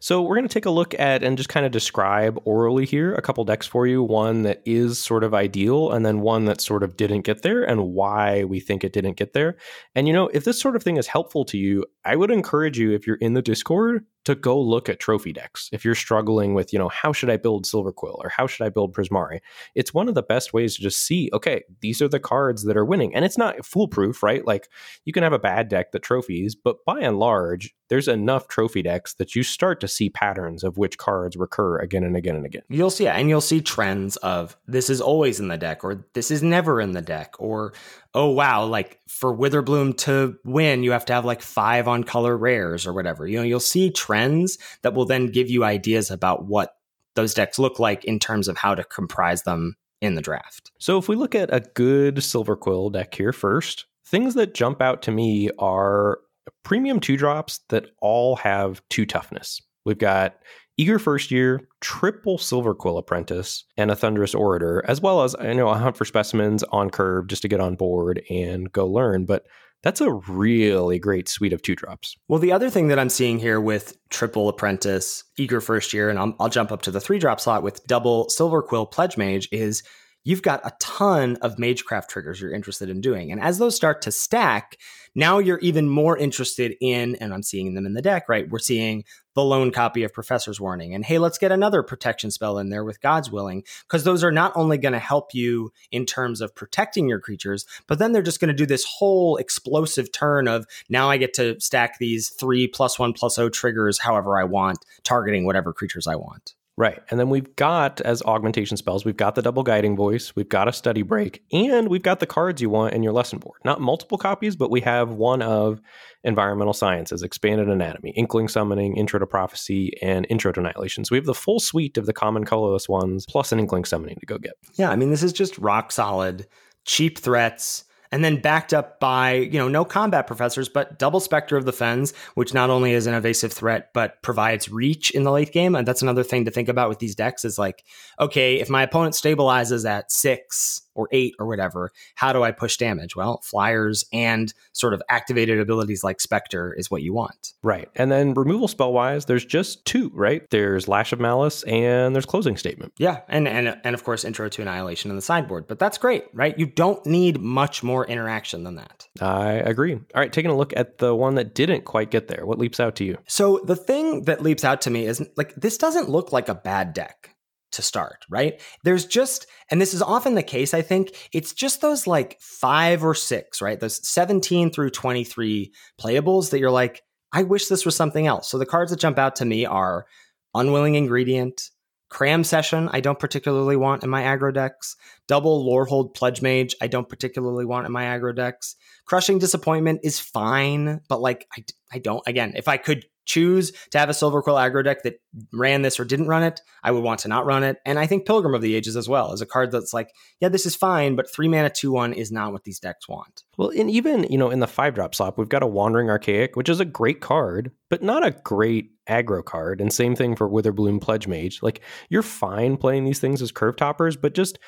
So 0.00 0.22
we're 0.22 0.36
going 0.36 0.48
to 0.48 0.52
take 0.52 0.64
a 0.64 0.70
look 0.70 0.98
at 0.98 1.22
and 1.22 1.36
just 1.36 1.50
kind 1.50 1.66
of 1.66 1.72
describe 1.72 2.40
orally 2.46 2.86
here 2.86 3.14
a 3.14 3.20
couple 3.20 3.44
decks 3.44 3.66
for 3.66 3.86
you. 3.86 4.02
One 4.02 4.44
that 4.44 4.62
is 4.64 4.98
sort 4.98 5.24
of 5.24 5.34
ideal, 5.34 5.92
and 5.92 6.06
then 6.06 6.22
one 6.22 6.46
that 6.46 6.62
sort 6.62 6.82
of 6.82 6.96
didn't 6.96 7.26
get 7.26 7.42
there, 7.42 7.64
and 7.64 7.92
why 7.92 8.44
we 8.44 8.60
think 8.60 8.82
it 8.82 8.94
didn't 8.94 9.18
get 9.18 9.34
there. 9.34 9.58
And 9.94 10.06
you 10.06 10.14
know, 10.14 10.28
if 10.28 10.44
this 10.44 10.58
sort 10.58 10.74
of 10.74 10.82
thing 10.82 10.96
is 10.96 11.06
helpful 11.06 11.44
to 11.44 11.58
you, 11.58 11.84
I 12.02 12.16
would 12.16 12.30
encourage 12.30 12.78
you 12.78 12.92
if 12.94 13.06
you're 13.06 13.16
in 13.16 13.34
the 13.34 13.42
Discord 13.42 14.06
to 14.28 14.34
go 14.34 14.60
look 14.60 14.90
at 14.90 15.00
trophy 15.00 15.32
decks. 15.32 15.70
If 15.72 15.86
you're 15.86 15.94
struggling 15.94 16.52
with, 16.52 16.70
you 16.70 16.78
know, 16.78 16.90
how 16.90 17.14
should 17.14 17.30
I 17.30 17.38
build 17.38 17.64
Silverquill 17.64 18.18
or 18.18 18.28
how 18.28 18.46
should 18.46 18.66
I 18.66 18.68
build 18.68 18.94
Prismari? 18.94 19.40
It's 19.74 19.94
one 19.94 20.06
of 20.06 20.14
the 20.14 20.22
best 20.22 20.52
ways 20.52 20.76
to 20.76 20.82
just 20.82 21.02
see, 21.02 21.30
okay, 21.32 21.62
these 21.80 22.02
are 22.02 22.08
the 22.08 22.20
cards 22.20 22.64
that 22.64 22.76
are 22.76 22.84
winning. 22.84 23.14
And 23.14 23.24
it's 23.24 23.38
not 23.38 23.64
foolproof, 23.64 24.22
right? 24.22 24.44
Like 24.44 24.68
you 25.06 25.14
can 25.14 25.22
have 25.22 25.32
a 25.32 25.38
bad 25.38 25.68
deck 25.68 25.92
that 25.92 26.02
trophies, 26.38 26.54
but 26.54 26.84
by 26.84 27.00
and 27.00 27.18
large, 27.18 27.74
there's 27.88 28.08
enough 28.08 28.48
trophy 28.48 28.82
decks 28.82 29.14
that 29.14 29.34
you 29.34 29.42
start 29.42 29.80
to 29.80 29.88
see 29.88 30.10
patterns 30.10 30.62
of 30.62 30.76
which 30.76 30.98
cards 30.98 31.36
recur 31.36 31.78
again 31.78 32.04
and 32.04 32.16
again 32.16 32.36
and 32.36 32.46
again. 32.46 32.62
You'll 32.68 32.90
see, 32.90 33.06
and 33.06 33.28
you'll 33.28 33.40
see 33.40 33.60
trends 33.60 34.16
of 34.18 34.56
this 34.66 34.90
is 34.90 35.00
always 35.00 35.40
in 35.40 35.48
the 35.48 35.56
deck, 35.56 35.84
or 35.84 36.04
this 36.14 36.30
is 36.30 36.42
never 36.42 36.80
in 36.80 36.92
the 36.92 37.02
deck, 37.02 37.34
or 37.38 37.72
oh 38.14 38.30
wow, 38.30 38.64
like 38.64 39.00
for 39.08 39.34
Witherbloom 39.34 39.96
to 39.98 40.38
win, 40.44 40.82
you 40.82 40.92
have 40.92 41.06
to 41.06 41.12
have 41.12 41.24
like 41.24 41.42
five 41.42 41.88
on 41.88 42.04
color 42.04 42.36
rares 42.36 42.86
or 42.86 42.92
whatever. 42.92 43.26
You 43.26 43.38
know, 43.38 43.44
you'll 43.44 43.60
see 43.60 43.90
trends 43.90 44.58
that 44.82 44.94
will 44.94 45.06
then 45.06 45.26
give 45.26 45.48
you 45.50 45.64
ideas 45.64 46.10
about 46.10 46.46
what 46.46 46.76
those 47.14 47.34
decks 47.34 47.58
look 47.58 47.78
like 47.78 48.04
in 48.04 48.18
terms 48.18 48.48
of 48.48 48.56
how 48.56 48.74
to 48.74 48.84
comprise 48.84 49.42
them 49.42 49.76
in 50.00 50.14
the 50.14 50.22
draft. 50.22 50.70
So 50.78 50.98
if 50.98 51.08
we 51.08 51.16
look 51.16 51.34
at 51.34 51.52
a 51.52 51.60
good 51.74 52.16
Silverquill 52.16 52.92
deck 52.92 53.12
here 53.14 53.32
first, 53.32 53.86
things 54.08 54.34
that 54.34 54.54
jump 54.54 54.80
out 54.80 55.02
to 55.02 55.10
me 55.10 55.50
are 55.58 56.20
premium 56.62 57.00
two 57.00 57.16
drops 57.16 57.60
that 57.68 57.86
all 58.00 58.36
have 58.36 58.82
two 58.88 59.06
toughness. 59.06 59.60
We've 59.84 59.98
got 59.98 60.36
Eager 60.76 60.98
First 60.98 61.30
Year, 61.30 61.68
triple 61.80 62.38
Silverquill 62.38 62.98
Apprentice, 62.98 63.64
and 63.76 63.90
a 63.90 63.96
Thunderous 63.96 64.34
Orator, 64.34 64.84
as 64.86 65.00
well 65.00 65.22
as 65.22 65.34
I 65.38 65.52
know 65.52 65.68
a 65.68 65.74
hunt 65.74 65.96
for 65.96 66.04
specimens 66.04 66.62
on 66.64 66.90
curve 66.90 67.26
just 67.26 67.42
to 67.42 67.48
get 67.48 67.60
on 67.60 67.74
board 67.74 68.22
and 68.30 68.70
go 68.70 68.86
learn. 68.86 69.24
But 69.24 69.46
that's 69.82 70.00
a 70.00 70.12
really 70.12 70.98
great 70.98 71.28
suite 71.28 71.52
of 71.52 71.62
two 71.62 71.74
drops. 71.74 72.16
Well, 72.28 72.38
the 72.38 72.52
other 72.52 72.70
thing 72.70 72.88
that 72.88 72.98
I'm 72.98 73.08
seeing 73.08 73.38
here 73.38 73.60
with 73.60 73.96
triple 74.08 74.48
apprentice, 74.48 75.24
eager 75.36 75.60
first 75.60 75.92
year, 75.92 76.10
and 76.10 76.18
I'll, 76.18 76.34
I'll, 76.40 76.48
jump 76.48 76.72
up 76.72 76.82
to 76.82 76.90
the 76.90 77.00
three 77.00 77.18
drop 77.18 77.40
slot 77.40 77.62
with 77.62 77.86
double 77.86 78.26
Silverquill 78.26 78.90
pledge 78.90 79.16
mage 79.16 79.48
is 79.52 79.82
you've 80.24 80.42
got 80.42 80.60
a 80.64 80.72
ton 80.80 81.36
of 81.42 81.56
Magecraft 81.56 82.08
triggers 82.08 82.40
you're 82.40 82.52
interested 82.52 82.90
in 82.90 83.00
doing. 83.00 83.30
And 83.30 83.40
as 83.40 83.58
those 83.58 83.76
start 83.76 84.02
to 84.02 84.12
stack, 84.12 84.76
now 85.18 85.38
you're 85.38 85.58
even 85.58 85.88
more 85.88 86.16
interested 86.16 86.76
in, 86.80 87.16
and 87.16 87.34
I'm 87.34 87.42
seeing 87.42 87.74
them 87.74 87.86
in 87.86 87.94
the 87.94 88.00
deck, 88.00 88.28
right? 88.28 88.48
We're 88.48 88.60
seeing 88.60 89.02
the 89.34 89.42
lone 89.42 89.72
copy 89.72 90.04
of 90.04 90.12
Professor's 90.12 90.60
Warning. 90.60 90.94
And 90.94 91.04
hey, 91.04 91.18
let's 91.18 91.38
get 91.38 91.50
another 91.50 91.82
protection 91.82 92.30
spell 92.30 92.56
in 92.56 92.68
there 92.68 92.84
with 92.84 93.00
God's 93.00 93.28
Willing, 93.28 93.64
because 93.82 94.04
those 94.04 94.22
are 94.22 94.30
not 94.30 94.52
only 94.54 94.78
going 94.78 94.92
to 94.92 95.00
help 95.00 95.34
you 95.34 95.72
in 95.90 96.06
terms 96.06 96.40
of 96.40 96.54
protecting 96.54 97.08
your 97.08 97.18
creatures, 97.18 97.66
but 97.88 97.98
then 97.98 98.12
they're 98.12 98.22
just 98.22 98.38
going 98.38 98.46
to 98.48 98.54
do 98.54 98.64
this 98.64 98.84
whole 98.84 99.36
explosive 99.38 100.12
turn 100.12 100.46
of 100.46 100.66
now 100.88 101.10
I 101.10 101.16
get 101.16 101.34
to 101.34 101.58
stack 101.58 101.98
these 101.98 102.30
three 102.30 102.68
plus 102.68 102.96
one 102.96 103.12
plus 103.12 103.40
O 103.40 103.48
triggers 103.48 103.98
however 103.98 104.38
I 104.38 104.44
want, 104.44 104.78
targeting 105.02 105.44
whatever 105.44 105.72
creatures 105.72 106.06
I 106.06 106.14
want. 106.14 106.54
Right. 106.78 107.02
And 107.10 107.18
then 107.18 107.28
we've 107.28 107.56
got, 107.56 108.00
as 108.02 108.22
augmentation 108.22 108.76
spells, 108.76 109.04
we've 109.04 109.16
got 109.16 109.34
the 109.34 109.42
double 109.42 109.64
guiding 109.64 109.96
voice, 109.96 110.36
we've 110.36 110.48
got 110.48 110.68
a 110.68 110.72
study 110.72 111.02
break, 111.02 111.42
and 111.52 111.88
we've 111.88 112.04
got 112.04 112.20
the 112.20 112.26
cards 112.26 112.62
you 112.62 112.70
want 112.70 112.94
in 112.94 113.02
your 113.02 113.12
lesson 113.12 113.40
board. 113.40 113.58
Not 113.64 113.80
multiple 113.80 114.16
copies, 114.16 114.54
but 114.54 114.70
we 114.70 114.80
have 114.82 115.10
one 115.10 115.42
of 115.42 115.80
environmental 116.22 116.72
sciences, 116.72 117.24
expanded 117.24 117.68
anatomy, 117.68 118.12
inkling 118.12 118.46
summoning, 118.46 118.96
intro 118.96 119.18
to 119.18 119.26
prophecy, 119.26 119.90
and 120.00 120.24
intro 120.30 120.52
to 120.52 120.60
annihilation. 120.60 121.04
So 121.04 121.14
we 121.14 121.18
have 121.18 121.26
the 121.26 121.34
full 121.34 121.58
suite 121.58 121.98
of 121.98 122.06
the 122.06 122.12
common 122.12 122.44
colorless 122.44 122.88
ones, 122.88 123.26
plus 123.28 123.50
an 123.50 123.58
inkling 123.58 123.84
summoning 123.84 124.18
to 124.20 124.26
go 124.26 124.38
get. 124.38 124.52
Yeah. 124.76 124.90
I 124.90 124.94
mean, 124.94 125.10
this 125.10 125.24
is 125.24 125.32
just 125.32 125.58
rock 125.58 125.90
solid, 125.90 126.46
cheap 126.84 127.18
threats 127.18 127.82
and 128.10 128.24
then 128.24 128.40
backed 128.40 128.72
up 128.72 129.00
by, 129.00 129.34
you 129.34 129.58
know, 129.58 129.68
no 129.68 129.84
combat 129.84 130.26
professors, 130.26 130.68
but 130.68 130.98
double 130.98 131.20
Spectre 131.20 131.56
of 131.56 131.64
the 131.64 131.72
Fens, 131.72 132.12
which 132.34 132.54
not 132.54 132.70
only 132.70 132.92
is 132.92 133.06
an 133.06 133.14
evasive 133.14 133.52
threat, 133.52 133.90
but 133.92 134.22
provides 134.22 134.70
reach 134.70 135.10
in 135.10 135.24
the 135.24 135.32
late 135.32 135.52
game. 135.52 135.74
And 135.74 135.86
that's 135.86 136.02
another 136.02 136.24
thing 136.24 136.44
to 136.44 136.50
think 136.50 136.68
about 136.68 136.88
with 136.88 136.98
these 136.98 137.14
decks 137.14 137.44
is 137.44 137.58
like, 137.58 137.84
okay, 138.18 138.60
if 138.60 138.68
my 138.68 138.82
opponent 138.82 139.14
stabilizes 139.14 139.88
at 139.88 140.10
six 140.10 140.82
or 140.98 141.08
eight 141.12 141.34
or 141.38 141.46
whatever, 141.46 141.92
how 142.16 142.32
do 142.32 142.42
I 142.42 142.50
push 142.50 142.76
damage? 142.76 143.16
Well, 143.16 143.40
flyers 143.44 144.04
and 144.12 144.52
sort 144.72 144.92
of 144.92 145.02
activated 145.08 145.60
abilities 145.60 146.02
like 146.02 146.20
Spectre 146.20 146.74
is 146.76 146.90
what 146.90 147.02
you 147.02 147.14
want. 147.14 147.54
Right. 147.62 147.88
And 147.94 148.10
then 148.10 148.34
removal 148.34 148.68
spell 148.68 148.92
wise, 148.92 149.26
there's 149.26 149.44
just 149.44 149.84
two, 149.84 150.10
right? 150.12 150.42
There's 150.50 150.88
Lash 150.88 151.12
of 151.12 151.20
Malice 151.20 151.62
and 151.62 152.14
there's 152.14 152.26
Closing 152.26 152.56
Statement. 152.56 152.92
Yeah. 152.98 153.20
And, 153.28 153.46
and, 153.46 153.78
and 153.84 153.94
of 153.94 154.04
course, 154.04 154.24
Intro 154.24 154.48
to 154.48 154.62
Annihilation 154.62 155.10
in 155.10 155.16
the 155.16 155.22
sideboard. 155.22 155.68
But 155.68 155.78
that's 155.78 155.98
great, 155.98 156.24
right? 156.32 156.58
You 156.58 156.66
don't 156.66 157.04
need 157.06 157.40
much 157.40 157.82
more 157.82 158.04
interaction 158.06 158.64
than 158.64 158.74
that. 158.74 159.06
I 159.20 159.52
agree. 159.52 159.94
All 159.94 160.02
right. 160.16 160.32
Taking 160.32 160.50
a 160.50 160.56
look 160.56 160.72
at 160.76 160.98
the 160.98 161.14
one 161.14 161.36
that 161.36 161.54
didn't 161.54 161.84
quite 161.84 162.10
get 162.10 162.26
there. 162.26 162.44
What 162.44 162.58
leaps 162.58 162.80
out 162.80 162.96
to 162.96 163.04
you? 163.04 163.18
So 163.28 163.60
the 163.64 163.76
thing 163.76 164.24
that 164.24 164.42
leaps 164.42 164.64
out 164.64 164.80
to 164.82 164.90
me 164.90 165.06
is 165.06 165.24
like, 165.36 165.54
this 165.54 165.78
doesn't 165.78 166.08
look 166.08 166.32
like 166.32 166.48
a 166.48 166.54
bad 166.54 166.92
deck 166.92 167.36
to 167.72 167.82
start, 167.82 168.24
right? 168.30 168.60
There's 168.84 169.06
just, 169.06 169.46
and 169.70 169.80
this 169.80 169.94
is 169.94 170.02
often 170.02 170.34
the 170.34 170.42
case, 170.42 170.74
I 170.74 170.82
think, 170.82 171.14
it's 171.32 171.52
just 171.52 171.80
those 171.80 172.06
like 172.06 172.38
five 172.40 173.04
or 173.04 173.14
six, 173.14 173.60
right? 173.60 173.78
Those 173.78 174.06
17 174.08 174.70
through 174.70 174.90
23 174.90 175.72
playables 176.00 176.50
that 176.50 176.58
you're 176.58 176.70
like, 176.70 177.02
I 177.32 177.42
wish 177.42 177.66
this 177.68 177.84
was 177.84 177.94
something 177.94 178.26
else. 178.26 178.50
So 178.50 178.58
the 178.58 178.66
cards 178.66 178.90
that 178.90 179.00
jump 179.00 179.18
out 179.18 179.36
to 179.36 179.44
me 179.44 179.66
are 179.66 180.06
Unwilling 180.54 180.94
Ingredient, 180.94 181.70
Cram 182.10 182.42
Session, 182.42 182.88
I 182.90 183.00
don't 183.00 183.18
particularly 183.18 183.76
want 183.76 184.02
in 184.02 184.08
my 184.08 184.22
aggro 184.22 184.52
decks. 184.52 184.96
Double 185.26 185.62
Lorehold 185.66 186.14
Pledge 186.14 186.40
Mage, 186.40 186.74
I 186.80 186.86
don't 186.86 187.08
particularly 187.08 187.66
want 187.66 187.84
in 187.84 187.92
my 187.92 188.04
aggro 188.04 188.34
decks. 188.34 188.76
Crushing 189.04 189.38
Disappointment 189.38 190.00
is 190.02 190.18
fine, 190.18 191.00
but 191.08 191.20
like, 191.20 191.46
I, 191.56 191.64
I 191.92 191.98
don't, 191.98 192.26
again, 192.26 192.54
if 192.56 192.66
I 192.66 192.78
could 192.78 193.04
choose 193.28 193.72
to 193.90 193.98
have 193.98 194.08
a 194.08 194.12
Silverquill 194.12 194.58
aggro 194.58 194.82
deck 194.82 195.02
that 195.02 195.20
ran 195.52 195.82
this 195.82 196.00
or 196.00 196.04
didn't 196.04 196.26
run 196.26 196.42
it, 196.42 196.60
I 196.82 196.90
would 196.90 197.04
want 197.04 197.20
to 197.20 197.28
not 197.28 197.46
run 197.46 197.62
it. 197.62 197.76
And 197.84 197.98
I 197.98 198.06
think 198.06 198.26
Pilgrim 198.26 198.54
of 198.54 198.62
the 198.62 198.74
Ages 198.74 198.96
as 198.96 199.08
well 199.08 199.32
is 199.32 199.42
a 199.42 199.46
card 199.46 199.70
that's 199.70 199.92
like, 199.92 200.10
yeah, 200.40 200.48
this 200.48 200.66
is 200.66 200.74
fine, 200.74 201.14
but 201.14 201.30
three 201.30 201.46
mana, 201.46 201.70
two 201.70 201.92
one 201.92 202.12
is 202.12 202.32
not 202.32 202.52
what 202.52 202.64
these 202.64 202.80
decks 202.80 203.08
want. 203.08 203.44
Well, 203.56 203.70
and 203.70 203.90
even, 203.90 204.24
you 204.24 204.38
know, 204.38 204.50
in 204.50 204.60
the 204.60 204.66
five 204.66 204.94
drop 204.94 205.14
slot, 205.14 205.38
we've 205.38 205.48
got 205.48 205.62
a 205.62 205.66
Wandering 205.66 206.08
Archaic, 206.08 206.56
which 206.56 206.68
is 206.68 206.80
a 206.80 206.84
great 206.84 207.20
card, 207.20 207.70
but 207.90 208.02
not 208.02 208.26
a 208.26 208.36
great 208.44 208.90
aggro 209.08 209.44
card. 209.44 209.80
And 209.80 209.92
same 209.92 210.16
thing 210.16 210.34
for 210.34 210.48
Witherbloom 210.48 211.00
Pledge 211.00 211.28
Mage. 211.28 211.62
Like, 211.62 211.82
you're 212.08 212.22
fine 212.22 212.78
playing 212.78 213.04
these 213.04 213.20
things 213.20 213.42
as 213.42 213.52
curve 213.52 213.76
toppers, 213.76 214.16
but 214.16 214.34
just 214.34 214.58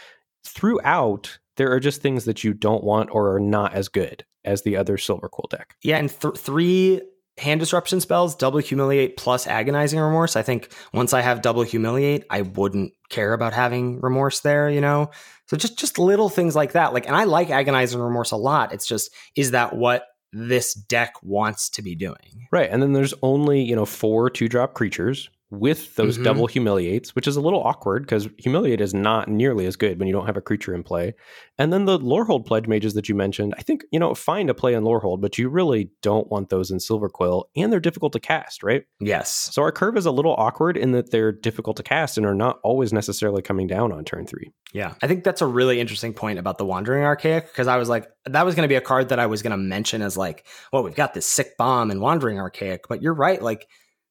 throughout, 0.47 1.39
there 1.57 1.73
are 1.73 1.81
just 1.81 2.03
things 2.03 2.27
that 2.27 2.45
you 2.45 2.53
don't 2.53 2.85
want 2.85 3.11
or 3.13 3.35
are 3.35 3.41
not 3.41 3.75
as 3.75 3.89
good 3.89 4.25
as 4.45 4.63
the 4.63 4.77
other 4.77 4.97
Silverquill 4.97 5.49
deck. 5.51 5.77
Yeah, 5.83 5.99
and 5.99 6.11
th- 6.11 6.37
three 6.37 7.03
hand 7.41 7.59
disruption 7.59 8.01
spells, 8.01 8.37
double 8.37 8.59
humiliate 8.59 9.17
plus 9.17 9.47
agonizing 9.47 9.99
remorse. 9.99 10.37
I 10.37 10.43
think 10.43 10.73
once 10.93 11.13
I 11.13 11.23
have 11.23 11.43
double 11.43 11.63
humiliate, 11.63 12.25
I 12.31 12.43
wouldn't 12.43 12.93
care 13.09 13.33
about 13.33 13.53
having 13.53 14.01
remorse 14.01 14.41
there, 14.41 14.69
you 14.69 14.81
know? 14.81 15.11
So 15.47 15.57
just 15.57 15.79
just 15.79 15.99
little 15.99 16.29
things 16.29 16.55
like 16.55 16.73
that. 16.73 16.93
Like 16.93 17.07
and 17.07 17.17
I 17.17 17.25
like 17.25 17.51
agonizing 17.51 18.01
remorse 18.01 18.31
a 18.31 18.37
lot. 18.37 18.73
It's 18.73 18.87
just 18.87 19.11
is 19.35 19.53
that 19.53 19.75
what 19.75 20.05
this 20.33 20.75
deck 20.75 21.15
wants 21.23 21.71
to 21.71 21.83
be 21.83 21.95
doing? 21.95 22.47
Right. 22.53 22.71
And 22.71 22.83
then 22.83 22.93
there's 22.93 23.15
only, 23.23 23.63
you 23.63 23.75
know, 23.75 23.87
four 23.87 24.31
two 24.31 24.49
drop 24.49 24.75
creatures 24.75 25.29
with 25.51 25.97
those 25.97 26.15
mm-hmm. 26.15 26.25
double 26.25 26.47
humiliates, 26.47 27.15
which 27.17 27.27
is 27.27 27.37
a 27.37 27.41
little 27.41 27.63
awkward 27.63 28.03
because 28.03 28.29
humiliate 28.39 28.81
is 28.81 28.95
not 28.95 29.29
nearly 29.29 29.67
as 29.67 29.77
good 29.77 29.99
when 29.99 30.07
you 30.07 30.15
don't 30.15 30.27
have 30.27 30.37
a 30.37 30.41
creature 30.41 30.75
in 30.75 30.83
play. 30.83 31.15
And 31.59 31.73
then 31.73 31.85
the 31.85 31.99
Lorehold 31.99 32.47
pledge 32.47 32.69
mages 32.69 32.95
that 32.95 33.09
you 33.09 33.15
mentioned, 33.15 33.55
I 33.59 33.63
think, 33.63 33.83
you 33.91 33.99
know, 33.99 34.15
fine 34.15 34.47
to 34.47 34.55
play 34.55 34.75
in 34.75 34.85
Lorehold, 34.85 35.21
but 35.21 35.39
you 35.39 35.49
really 35.49 35.91
don't 36.03 36.31
want 36.31 36.51
those 36.51 36.71
in 36.71 36.79
Silverquill, 36.79 37.45
and 37.57 37.73
they're 37.73 37.81
difficult 37.81 38.13
to 38.13 38.21
cast, 38.21 38.63
right? 38.63 38.85
Yes. 39.01 39.51
So 39.53 39.63
our 39.63 39.73
curve 39.73 39.97
is 39.97 40.07
a 40.07 40.11
little 40.11 40.35
awkward 40.39 40.77
in 40.77 40.93
that 40.93 41.11
they're 41.11 41.33
difficult 41.33 41.77
to 41.79 41.83
cast 41.83 42.17
and 42.17 42.25
are 42.25 42.35
not 42.35 42.61
always 42.63 42.93
necessarily 42.93 43.43
coming 43.43 43.67
down 43.67 43.93
on 43.93 44.05
turn 44.05 44.27
three. 44.27 44.53
Yeah. 44.73 44.95
I 45.03 45.09
think 45.09 45.25
that's 45.25 45.43
a 45.43 45.47
really 45.47 45.81
interesting 45.81 46.15
point 46.15 46.39
about 46.39 46.59
the 46.59 46.65
Wandering 46.65 47.05
Archaic 47.05 47.49
because 47.49 47.67
I 47.67 47.77
was 47.77 47.89
like, 47.89 48.09
that 48.27 48.47
was 48.47 48.55
going 48.55 48.65
to 48.65 48.69
be 48.69 48.77
a 48.77 48.81
card 48.81 49.09
that 49.09 49.19
I 49.19 49.27
was 49.27 49.43
going 49.43 49.51
to 49.51 49.57
mention 49.57 50.01
as 50.01 50.17
like, 50.17 50.47
well, 50.73 50.85
we've 50.85 50.95
got 50.95 51.13
this 51.13 51.27
sick 51.27 51.57
bomb 51.57 51.91
and 51.91 52.01
Wandering 52.01 52.39
Archaic, 52.39 52.87
but 52.89 53.03
you're 53.03 53.15
right. 53.15 53.43
Like, 53.43 53.67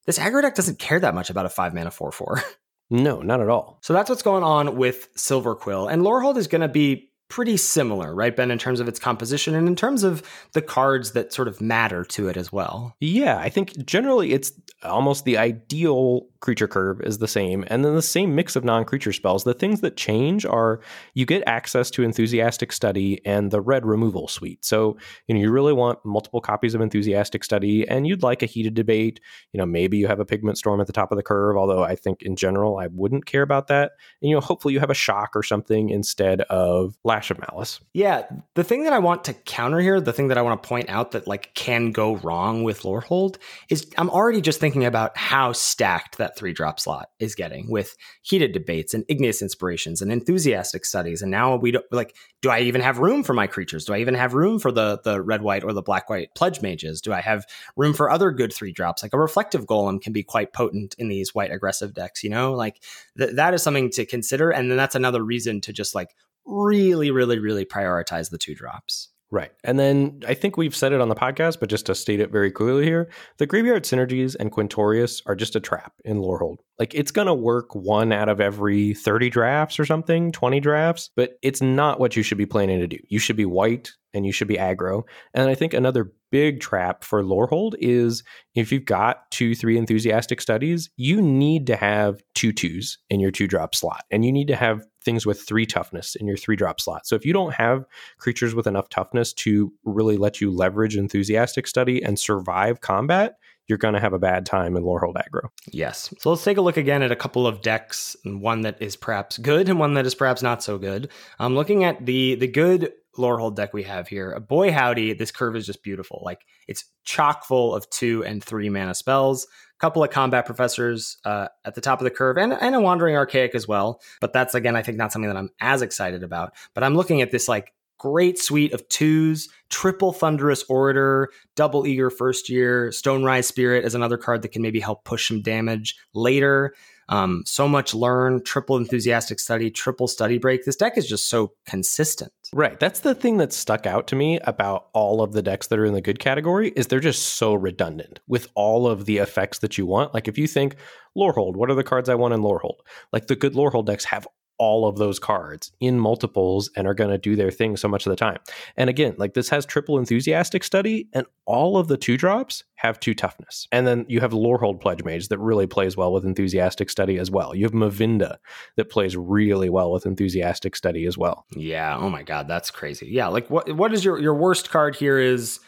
this 0.09 0.17
aggro 0.17 0.41
deck 0.41 0.55
doesn't 0.55 0.79
care 0.79 0.99
that 0.99 1.13
much 1.13 1.29
about 1.29 1.45
a 1.45 1.49
five 1.49 1.71
mana 1.71 1.91
four 1.91 2.11
four. 2.11 2.41
No, 2.91 3.21
not 3.21 3.39
at 3.39 3.49
all. 3.49 3.77
So 3.83 3.93
that's 3.93 4.09
what's 4.09 4.23
going 4.23 4.41
on 4.41 4.75
with 4.75 5.13
Silverquill, 5.13 5.91
and 5.91 6.01
Lorehold 6.01 6.37
is 6.37 6.47
going 6.47 6.61
to 6.61 6.67
be 6.67 7.11
pretty 7.27 7.55
similar, 7.55 8.15
right, 8.15 8.35
Ben, 8.35 8.49
in 8.49 8.57
terms 8.57 8.79
of 8.79 8.87
its 8.87 8.97
composition 8.97 9.53
and 9.53 9.67
in 9.67 9.75
terms 9.75 10.01
of 10.01 10.23
the 10.53 10.61
cards 10.63 11.11
that 11.11 11.31
sort 11.31 11.47
of 11.47 11.61
matter 11.61 12.03
to 12.03 12.27
it 12.27 12.35
as 12.35 12.51
well. 12.51 12.95
Yeah, 12.99 13.37
I 13.37 13.49
think 13.49 13.85
generally 13.85 14.33
it's 14.33 14.51
almost 14.83 15.25
the 15.25 15.37
ideal 15.37 16.25
creature 16.41 16.67
curve 16.67 17.01
is 17.01 17.17
the 17.17 17.27
same, 17.27 17.63
and 17.67 17.83
then 17.83 17.95
the 17.95 18.01
same 18.01 18.35
mix 18.35 18.55
of 18.55 18.63
non 18.63 18.85
creature 18.85 19.13
spells. 19.13 19.43
The 19.43 19.53
things 19.53 19.81
that 19.81 19.97
change 19.97 20.45
are 20.45 20.79
you 21.13 21.25
get 21.25 21.43
access 21.45 21.89
to 21.91 22.03
Enthusiastic 22.03 22.71
Study 22.71 23.21
and 23.25 23.51
the 23.51 23.61
Red 23.61 23.85
Removal 23.85 24.27
Suite. 24.27 24.63
So, 24.63 24.97
you 25.27 25.35
know, 25.35 25.41
you 25.41 25.51
really 25.51 25.73
want 25.73 26.03
multiple 26.05 26.41
copies 26.41 26.75
of 26.75 26.81
Enthusiastic 26.81 27.43
Study, 27.43 27.87
and 27.87 28.07
you'd 28.07 28.23
like 28.23 28.41
a 28.41 28.45
heated 28.45 28.73
debate. 28.73 29.19
You 29.53 29.57
know, 29.57 29.65
maybe 29.65 29.97
you 29.97 30.07
have 30.07 30.19
a 30.19 30.25
Pigment 30.25 30.57
Storm 30.57 30.79
at 30.81 30.87
the 30.87 30.93
top 30.93 31.11
of 31.11 31.17
the 31.17 31.23
curve, 31.23 31.57
although 31.57 31.83
I 31.83 31.95
think 31.95 32.21
in 32.21 32.35
general 32.35 32.77
I 32.77 32.87
wouldn't 32.87 33.25
care 33.25 33.41
about 33.41 33.67
that. 33.67 33.91
And, 34.21 34.29
you 34.29 34.35
know, 34.35 34.41
hopefully 34.41 34.73
you 34.73 34.79
have 34.79 34.89
a 34.89 34.95
shock 34.95 35.35
or 35.35 35.43
something 35.43 35.89
instead 35.89 36.41
of 36.41 36.97
Lash 37.03 37.31
of 37.31 37.39
Malice. 37.39 37.79
Yeah, 37.93 38.23
the 38.55 38.63
thing 38.63 38.83
that 38.83 38.93
I 38.93 38.99
want 38.99 39.23
to 39.25 39.33
counter 39.33 39.79
here, 39.79 39.99
the 39.99 40.13
thing 40.13 40.29
that 40.29 40.37
I 40.37 40.41
want 40.41 40.61
to 40.61 40.67
point 40.67 40.89
out 40.89 41.11
that 41.11 41.27
like 41.27 41.53
can 41.53 41.91
go 41.91 42.15
wrong 42.17 42.63
with 42.63 42.81
Lorehold 42.81 43.37
is 43.69 43.89
I'm 43.97 44.09
already 44.09 44.41
just 44.41 44.59
thinking 44.59 44.85
about 44.85 45.17
how 45.17 45.53
stacked 45.53 46.17
that 46.17 46.28
three 46.35 46.53
drop 46.53 46.79
slot 46.79 47.09
is 47.19 47.35
getting 47.35 47.69
with 47.69 47.95
heated 48.21 48.51
debates 48.51 48.93
and 48.93 49.05
igneous 49.07 49.41
inspirations 49.41 50.01
and 50.01 50.11
enthusiastic 50.11 50.85
studies. 50.85 51.21
And 51.21 51.31
now 51.31 51.55
we 51.55 51.71
don't 51.71 51.85
like, 51.91 52.15
do 52.41 52.49
I 52.49 52.61
even 52.61 52.81
have 52.81 52.99
room 52.99 53.23
for 53.23 53.33
my 53.33 53.47
creatures? 53.47 53.85
Do 53.85 53.93
I 53.93 53.99
even 53.99 54.13
have 54.13 54.33
room 54.33 54.59
for 54.59 54.71
the 54.71 54.99
the 55.03 55.21
red 55.21 55.41
white 55.41 55.63
or 55.63 55.73
the 55.73 55.81
black 55.81 56.09
white 56.09 56.33
pledge 56.35 56.61
mages? 56.61 57.01
Do 57.01 57.13
I 57.13 57.21
have 57.21 57.45
room 57.75 57.93
for 57.93 58.09
other 58.09 58.31
good 58.31 58.53
three 58.53 58.71
drops? 58.71 59.03
Like 59.03 59.13
a 59.13 59.19
reflective 59.19 59.65
golem 59.65 60.01
can 60.01 60.13
be 60.13 60.23
quite 60.23 60.53
potent 60.53 60.95
in 60.97 61.07
these 61.07 61.35
white 61.35 61.51
aggressive 61.51 61.93
decks, 61.93 62.23
you 62.23 62.29
know? 62.29 62.53
Like 62.53 62.81
th- 63.17 63.35
that 63.35 63.53
is 63.53 63.63
something 63.63 63.89
to 63.91 64.05
consider. 64.05 64.51
And 64.51 64.69
then 64.69 64.77
that's 64.77 64.95
another 64.95 65.23
reason 65.23 65.61
to 65.61 65.73
just 65.73 65.95
like 65.95 66.15
really, 66.45 67.11
really, 67.11 67.39
really 67.39 67.65
prioritize 67.65 68.29
the 68.29 68.37
two 68.37 68.55
drops. 68.55 69.09
Right. 69.31 69.51
And 69.63 69.77
then 69.77 70.21
I 70.27 70.33
think 70.33 70.57
we've 70.57 70.75
said 70.75 70.91
it 70.91 71.01
on 71.01 71.09
the 71.09 71.15
podcast, 71.15 71.59
but 71.59 71.69
just 71.69 71.85
to 71.85 71.93
state 71.93 72.19
it 72.19 72.31
very 72.31 72.49
clearly 72.49 72.83
here, 72.83 73.11
the 73.37 73.45
Graveyard 73.45 73.83
Synergies 73.83 74.35
and 74.39 74.51
Quintorius 74.51 75.21
are 75.27 75.35
just 75.35 75.55
a 75.55 75.59
trap 75.59 75.93
in 76.03 76.17
Lorehold. 76.17 76.57
Like 76.79 76.95
it's 76.95 77.11
going 77.11 77.27
to 77.27 77.33
work 77.33 77.75
one 77.75 78.11
out 78.11 78.27
of 78.27 78.41
every 78.41 78.95
30 78.95 79.29
drafts 79.29 79.79
or 79.79 79.85
something, 79.85 80.31
20 80.31 80.59
drafts, 80.59 81.11
but 81.15 81.33
it's 81.43 81.61
not 81.61 81.99
what 81.99 82.15
you 82.15 82.23
should 82.23 82.39
be 82.39 82.47
planning 82.47 82.79
to 82.79 82.87
do. 82.87 82.97
You 83.07 83.19
should 83.19 83.35
be 83.35 83.45
white 83.45 83.91
and 84.15 84.25
you 84.25 84.31
should 84.31 84.47
be 84.47 84.55
aggro. 84.55 85.03
And 85.35 85.47
I 85.47 85.53
think 85.53 85.75
another 85.75 86.11
big 86.31 86.59
trap 86.59 87.03
for 87.03 87.23
Lorehold 87.23 87.75
is 87.79 88.23
if 88.55 88.71
you've 88.71 88.85
got 88.85 89.29
two, 89.31 89.55
three 89.55 89.77
enthusiastic 89.77 90.41
studies, 90.41 90.89
you 90.95 91.21
need 91.21 91.67
to 91.67 91.75
have 91.75 92.21
two 92.33 92.51
twos 92.51 92.97
in 93.09 93.19
your 93.19 93.31
two 93.31 93.47
drop 93.47 93.75
slot, 93.75 94.05
and 94.11 94.25
you 94.25 94.31
need 94.31 94.47
to 94.47 94.55
have 94.55 94.85
things 95.01 95.25
with 95.25 95.41
three 95.41 95.65
toughness 95.65 96.15
in 96.15 96.27
your 96.27 96.37
three 96.37 96.55
drop 96.55 96.79
slot. 96.79 97.07
So 97.07 97.15
if 97.15 97.25
you 97.25 97.33
don't 97.33 97.53
have 97.53 97.85
creatures 98.17 98.53
with 98.53 98.67
enough 98.67 98.89
toughness 98.89 99.33
to 99.33 99.71
really 99.83 100.17
let 100.17 100.41
you 100.41 100.51
leverage 100.51 100.95
enthusiastic 100.95 101.67
study 101.67 102.03
and 102.03 102.19
survive 102.19 102.81
combat, 102.81 103.37
you're 103.67 103.77
going 103.77 103.93
to 103.93 103.99
have 103.99 104.13
a 104.13 104.19
bad 104.19 104.45
time 104.45 104.75
in 104.75 104.83
Lorehold 104.83 105.15
aggro. 105.15 105.49
Yes. 105.71 106.13
So 106.17 106.31
let's 106.31 106.43
take 106.43 106.57
a 106.57 106.61
look 106.61 106.75
again 106.75 107.03
at 107.03 107.11
a 107.11 107.15
couple 107.15 107.45
of 107.45 107.61
decks, 107.61 108.17
one 108.25 108.61
that 108.61 108.81
is 108.81 108.95
perhaps 108.95 109.37
good 109.37 109.69
and 109.69 109.79
one 109.79 109.93
that 109.93 110.07
is 110.07 110.15
perhaps 110.15 110.41
not 110.41 110.63
so 110.63 110.77
good. 110.77 111.09
I'm 111.37 111.55
looking 111.55 111.83
at 111.83 112.05
the 112.05 112.35
the 112.35 112.47
good 112.47 112.91
Lorehold 113.19 113.55
deck 113.55 113.73
we 113.73 113.83
have 113.83 114.07
here. 114.07 114.31
A 114.31 114.39
boy 114.39 114.71
howdy, 114.71 115.13
this 115.13 115.31
curve 115.31 115.55
is 115.55 115.65
just 115.65 115.83
beautiful. 115.83 116.21
Like 116.23 116.45
it's 116.67 116.85
chock 117.03 117.45
full 117.45 117.75
of 117.75 117.89
two 117.89 118.23
and 118.23 118.43
three 118.43 118.69
mana 118.69 118.95
spells. 118.95 119.45
A 119.45 119.79
couple 119.79 120.03
of 120.03 120.09
combat 120.09 120.45
professors 120.45 121.17
uh, 121.25 121.47
at 121.65 121.75
the 121.75 121.81
top 121.81 121.99
of 121.99 122.03
the 122.03 122.11
curve, 122.11 122.37
and, 122.37 122.53
and 122.53 122.75
a 122.75 122.81
wandering 122.81 123.15
archaic 123.15 123.55
as 123.55 123.67
well. 123.67 124.01
But 124.21 124.33
that's 124.33 124.55
again, 124.55 124.75
I 124.75 124.81
think, 124.81 124.97
not 124.97 125.11
something 125.11 125.29
that 125.29 125.37
I'm 125.37 125.51
as 125.61 125.81
excited 125.81 126.23
about. 126.23 126.53
But 126.73 126.83
I'm 126.83 126.95
looking 126.95 127.21
at 127.21 127.31
this 127.31 127.47
like 127.47 127.73
great 127.97 128.39
suite 128.39 128.73
of 128.73 128.87
twos, 128.89 129.49
triple 129.69 130.13
Thunderous 130.13 130.63
Orator, 130.69 131.29
double 131.55 131.85
Eager 131.85 132.09
First 132.09 132.49
Year, 132.49 132.89
Stonerise 132.89 133.45
Spirit 133.45 133.85
is 133.85 133.93
another 133.93 134.17
card 134.17 134.41
that 134.41 134.53
can 134.53 134.61
maybe 134.61 134.79
help 134.79 135.03
push 135.03 135.27
some 135.27 135.41
damage 135.41 135.95
later. 136.13 136.73
Um, 137.09 137.43
so 137.45 137.67
much 137.67 137.93
learn, 137.93 138.43
triple 138.43 138.77
enthusiastic 138.77 139.39
study, 139.39 139.69
triple 139.71 140.07
study 140.07 140.37
break. 140.37 140.63
This 140.63 140.75
deck 140.75 140.97
is 140.97 141.07
just 141.07 141.27
so 141.27 141.53
consistent. 141.65 142.31
Right. 142.53 142.79
That's 142.79 143.01
the 143.01 143.15
thing 143.15 143.37
that 143.37 143.51
stuck 143.51 143.85
out 143.85 144.07
to 144.07 144.15
me 144.15 144.39
about 144.43 144.87
all 144.93 145.21
of 145.21 145.33
the 145.33 145.41
decks 145.41 145.67
that 145.67 145.79
are 145.79 145.85
in 145.85 145.93
the 145.93 146.01
good 146.01 146.19
category 146.19 146.71
is 146.75 146.87
they're 146.87 146.99
just 146.99 147.35
so 147.35 147.53
redundant 147.53 148.19
with 148.27 148.47
all 148.55 148.87
of 148.87 149.05
the 149.05 149.17
effects 149.17 149.59
that 149.59 149.77
you 149.77 149.85
want. 149.85 150.13
Like 150.13 150.27
if 150.27 150.37
you 150.37 150.47
think 150.47 150.75
Lorehold, 151.17 151.55
what 151.55 151.69
are 151.69 151.75
the 151.75 151.83
cards 151.83 152.09
I 152.09 152.15
want 152.15 152.33
in 152.33 152.41
Lorehold? 152.41 152.79
Like 153.11 153.27
the 153.27 153.35
good 153.35 153.53
Lorehold 153.53 153.87
decks 153.87 154.05
have 154.05 154.27
all 154.59 154.87
of 154.87 154.97
those 154.97 155.17
cards 155.17 155.71
in 155.79 155.99
multiples 155.99 156.69
and 156.75 156.85
are 156.85 156.93
going 156.93 157.09
to 157.09 157.17
do 157.17 157.35
their 157.35 157.49
thing 157.49 157.77
so 157.77 157.87
much 157.87 158.05
of 158.05 158.09
the 158.11 158.15
time. 158.15 158.37
And 158.77 158.89
again, 158.89 159.15
like 159.17 159.33
this 159.33 159.49
has 159.49 159.65
triple 159.65 159.97
enthusiastic 159.97 160.63
study, 160.63 161.07
and 161.13 161.25
all 161.45 161.77
of 161.77 161.87
the 161.87 161.97
two 161.97 162.17
drops 162.17 162.63
have 162.75 162.99
two 162.99 163.15
toughness. 163.15 163.67
And 163.71 163.87
then 163.87 164.05
you 164.07 164.19
have 164.19 164.31
Lorehold 164.31 164.81
Pledge 164.81 165.03
Mage 165.03 165.29
that 165.29 165.39
really 165.39 165.65
plays 165.65 165.97
well 165.97 166.13
with 166.13 166.25
enthusiastic 166.25 166.89
study 166.89 167.17
as 167.17 167.31
well. 167.31 167.55
You 167.55 167.63
have 167.63 167.73
Mavinda 167.73 168.37
that 168.75 168.89
plays 168.89 169.17
really 169.17 169.69
well 169.69 169.91
with 169.91 170.05
enthusiastic 170.05 170.75
study 170.75 171.05
as 171.05 171.17
well. 171.17 171.45
Yeah. 171.55 171.97
Oh 171.97 172.09
my 172.09 172.23
God, 172.23 172.47
that's 172.47 172.69
crazy. 172.69 173.07
Yeah. 173.07 173.27
Like 173.27 173.49
what 173.49 173.71
what 173.73 173.93
is 173.93 174.05
your 174.05 174.19
your 174.19 174.35
worst 174.35 174.69
card 174.69 174.95
here 174.95 175.17
is 175.17 175.59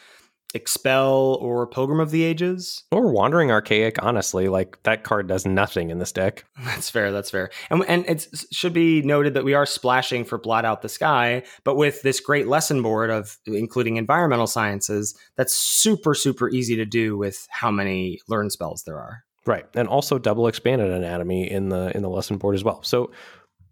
Expel 0.54 1.38
or 1.40 1.66
Pilgrim 1.66 2.00
of 2.00 2.10
the 2.10 2.22
Ages. 2.22 2.84
Or 2.90 3.10
Wandering 3.10 3.50
Archaic, 3.50 4.02
honestly. 4.02 4.48
Like 4.48 4.82
that 4.82 5.04
card 5.04 5.26
does 5.26 5.46
nothing 5.46 5.90
in 5.90 5.98
this 5.98 6.12
deck. 6.12 6.44
That's 6.64 6.90
fair. 6.90 7.12
That's 7.12 7.30
fair. 7.30 7.50
And, 7.70 7.84
and 7.88 8.04
it 8.06 8.26
should 8.52 8.72
be 8.72 9.02
noted 9.02 9.34
that 9.34 9.44
we 9.44 9.54
are 9.54 9.66
splashing 9.66 10.24
for 10.24 10.38
Blot 10.38 10.64
Out 10.64 10.82
the 10.82 10.88
Sky, 10.88 11.42
but 11.64 11.76
with 11.76 12.02
this 12.02 12.20
great 12.20 12.48
lesson 12.48 12.82
board 12.82 13.10
of 13.10 13.38
including 13.46 13.96
environmental 13.96 14.46
sciences, 14.46 15.16
that's 15.36 15.56
super, 15.56 16.14
super 16.14 16.50
easy 16.50 16.76
to 16.76 16.84
do 16.84 17.16
with 17.16 17.46
how 17.50 17.70
many 17.70 18.20
learn 18.28 18.50
spells 18.50 18.82
there 18.84 18.98
are. 18.98 19.24
Right. 19.44 19.66
And 19.74 19.88
also 19.88 20.18
double 20.18 20.46
expanded 20.46 20.90
anatomy 20.90 21.50
in 21.50 21.68
the 21.68 21.90
in 21.96 22.02
the 22.02 22.08
lesson 22.08 22.36
board 22.36 22.54
as 22.54 22.62
well. 22.62 22.82
So 22.84 23.10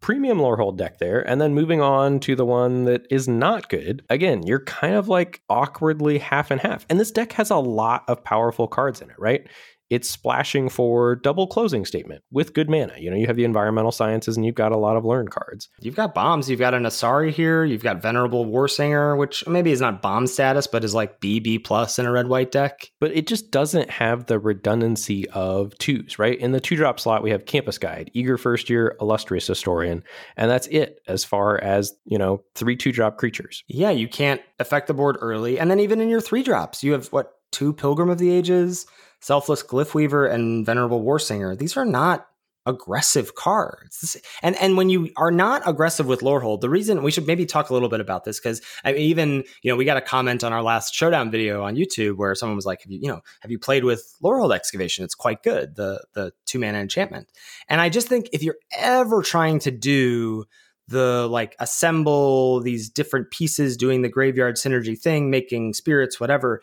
premium 0.01 0.39
Lorehold 0.39 0.77
deck 0.77 0.99
there. 0.99 1.21
And 1.21 1.41
then 1.41 1.55
moving 1.55 1.81
on 1.81 2.21
to 2.21 2.35
the 2.35 2.45
one 2.45 2.85
that 2.85 3.07
is 3.11 3.29
not 3.29 3.69
good. 3.69 4.03
Again, 4.09 4.47
you're 4.47 4.65
kind 4.65 4.95
of 4.95 5.09
like 5.09 5.43
awkwardly 5.49 6.19
half 6.19 6.51
and 6.51 6.61
half. 6.61 6.87
And 6.89 6.99
this 6.99 7.11
deck 7.11 7.33
has 7.33 7.51
a 7.51 7.57
lot 7.57 8.05
of 8.09 8.25
powerful 8.25 8.67
cards 8.67 9.01
in 9.01 9.11
it, 9.11 9.19
right? 9.19 9.47
It's 9.91 10.09
splashing 10.09 10.69
for 10.69 11.17
double 11.17 11.49
closing 11.49 11.85
statement 11.85 12.23
with 12.31 12.55
good 12.55 12.71
mana. 12.71 12.95
You 12.99 13.11
know, 13.11 13.17
you 13.17 13.27
have 13.27 13.37
the 13.37 13.45
environmental 13.45 13.91
sciences 13.91 14.37
and 14.37 14.47
you've 14.47 14.55
got 14.55 14.73
a 14.73 14.79
lot 14.79 14.97
of 14.97 15.05
learn 15.05 15.27
cards. 15.29 15.69
You've 15.81 15.97
got 15.97 16.15
bombs. 16.15 16.49
You've 16.49 16.61
got 16.61 16.75
a 16.75 16.79
Nassari 16.79 17.33
here. 17.33 17.65
You've 17.65 17.83
got 17.83 18.01
Venerable 18.01 18.47
Warsinger, 18.47 19.19
which 19.19 19.47
maybe 19.49 19.73
is 19.73 19.81
not 19.81 20.01
bomb 20.01 20.29
status, 20.29 20.69
but 20.69 20.85
is 20.85 20.95
like 20.95 21.21
BB 21.21 21.65
plus 21.65 21.99
in 21.99 22.07
a 22.07 22.13
red 22.13 22.29
white 22.29 22.53
deck. 22.53 22.93
But 23.01 23.13
it 23.13 23.27
just 23.27 23.51
doesn't 23.51 23.91
have 23.91 24.27
the 24.27 24.39
redundancy 24.39 25.29
of 25.31 25.77
twos, 25.79 26.19
right? 26.19 26.39
In 26.39 26.53
the 26.53 26.61
two 26.61 26.77
drop 26.77 27.01
slot, 27.01 27.23
we 27.23 27.31
have 27.31 27.47
Campus 27.47 27.77
Guide, 27.77 28.11
Eager 28.15 28.39
First 28.39 28.71
Year, 28.71 28.97
Illustrious 29.01 29.47
Historian, 29.47 30.05
and 30.37 30.51
that's 30.51 30.69
it 30.69 31.01
as 31.09 31.25
far 31.25 31.61
as, 31.61 31.93
you 32.05 32.17
know, 32.17 32.45
three 32.55 32.77
two 32.77 32.93
drop 32.93 33.19
creatures. 33.19 33.65
Yeah, 33.67 33.91
you 33.91 34.09
can't 34.09 34.41
affect 34.61 34.87
the 34.87 34.95
board 34.95 35.17
early. 35.21 35.59
And 35.59 35.71
then 35.71 35.81
even 35.81 36.01
in 36.01 36.09
your 36.09 36.21
three 36.21 36.45
drops, 36.45 36.85
you 36.85 36.93
have 36.93 37.09
what, 37.09 37.33
two 37.51 37.73
Pilgrim 37.73 38.09
of 38.09 38.19
the 38.19 38.31
Ages? 38.31 38.87
Selfless 39.21 39.63
Glyphweaver 39.63 40.31
and 40.33 40.65
Venerable 40.65 41.03
Warsinger, 41.03 41.59
these 41.59 41.77
are 41.77 41.85
not 41.85 42.27
aggressive 42.67 43.35
cards. 43.35 44.17
And 44.43 44.57
and 44.57 44.77
when 44.77 44.91
you 44.91 45.11
are 45.17 45.31
not 45.31 45.63
aggressive 45.67 46.07
with 46.07 46.21
Lorehold, 46.21 46.61
the 46.61 46.69
reason 46.69 47.03
we 47.03 47.11
should 47.11 47.27
maybe 47.27 47.47
talk 47.47 47.71
a 47.71 47.73
little 47.73 47.89
bit 47.89 48.01
about 48.01 48.25
this 48.25 48.39
because 48.39 48.61
I 48.85 48.93
mean, 48.93 49.03
even 49.03 49.45
you 49.63 49.71
know 49.71 49.77
we 49.77 49.85
got 49.85 49.97
a 49.97 50.03
comment 50.03 50.45
on 50.45 50.53
our 50.53 50.63
last 50.63 50.95
showdown 50.95 51.31
video 51.31 51.63
on 51.63 51.77
YouTube 51.77 52.17
where 52.17 52.35
someone 52.35 52.57
was 52.57 52.67
like, 52.67 52.83
have 52.83 52.91
you, 52.91 53.01
you 53.03 53.09
know, 53.09 53.21
have 53.41 53.51
you 53.51 53.59
played 53.59 53.85
with 53.85 54.15
Lorehold 54.23 54.55
Excavation? 54.55 55.05
It's 55.05 55.15
quite 55.15 55.43
good, 55.43 55.77
the 55.77 56.05
the 56.15 56.33
two 56.47 56.59
mana 56.59 56.79
enchantment. 56.79 57.29
And 57.69 57.81
I 57.81 57.89
just 57.89 58.09
think 58.09 58.29
if 58.33 58.43
you're 58.43 58.59
ever 58.77 59.23
trying 59.23 59.59
to 59.61 59.71
do 59.71 60.45
the 60.91 61.29
like 61.29 61.55
assemble 61.61 62.61
these 62.61 62.91
different 62.91 63.31
pieces 63.31 63.77
doing 63.77 64.03
the 64.03 64.09
graveyard 64.09 64.57
synergy 64.57 64.99
thing 64.99 65.31
making 65.31 65.73
spirits 65.73 66.19
whatever 66.19 66.61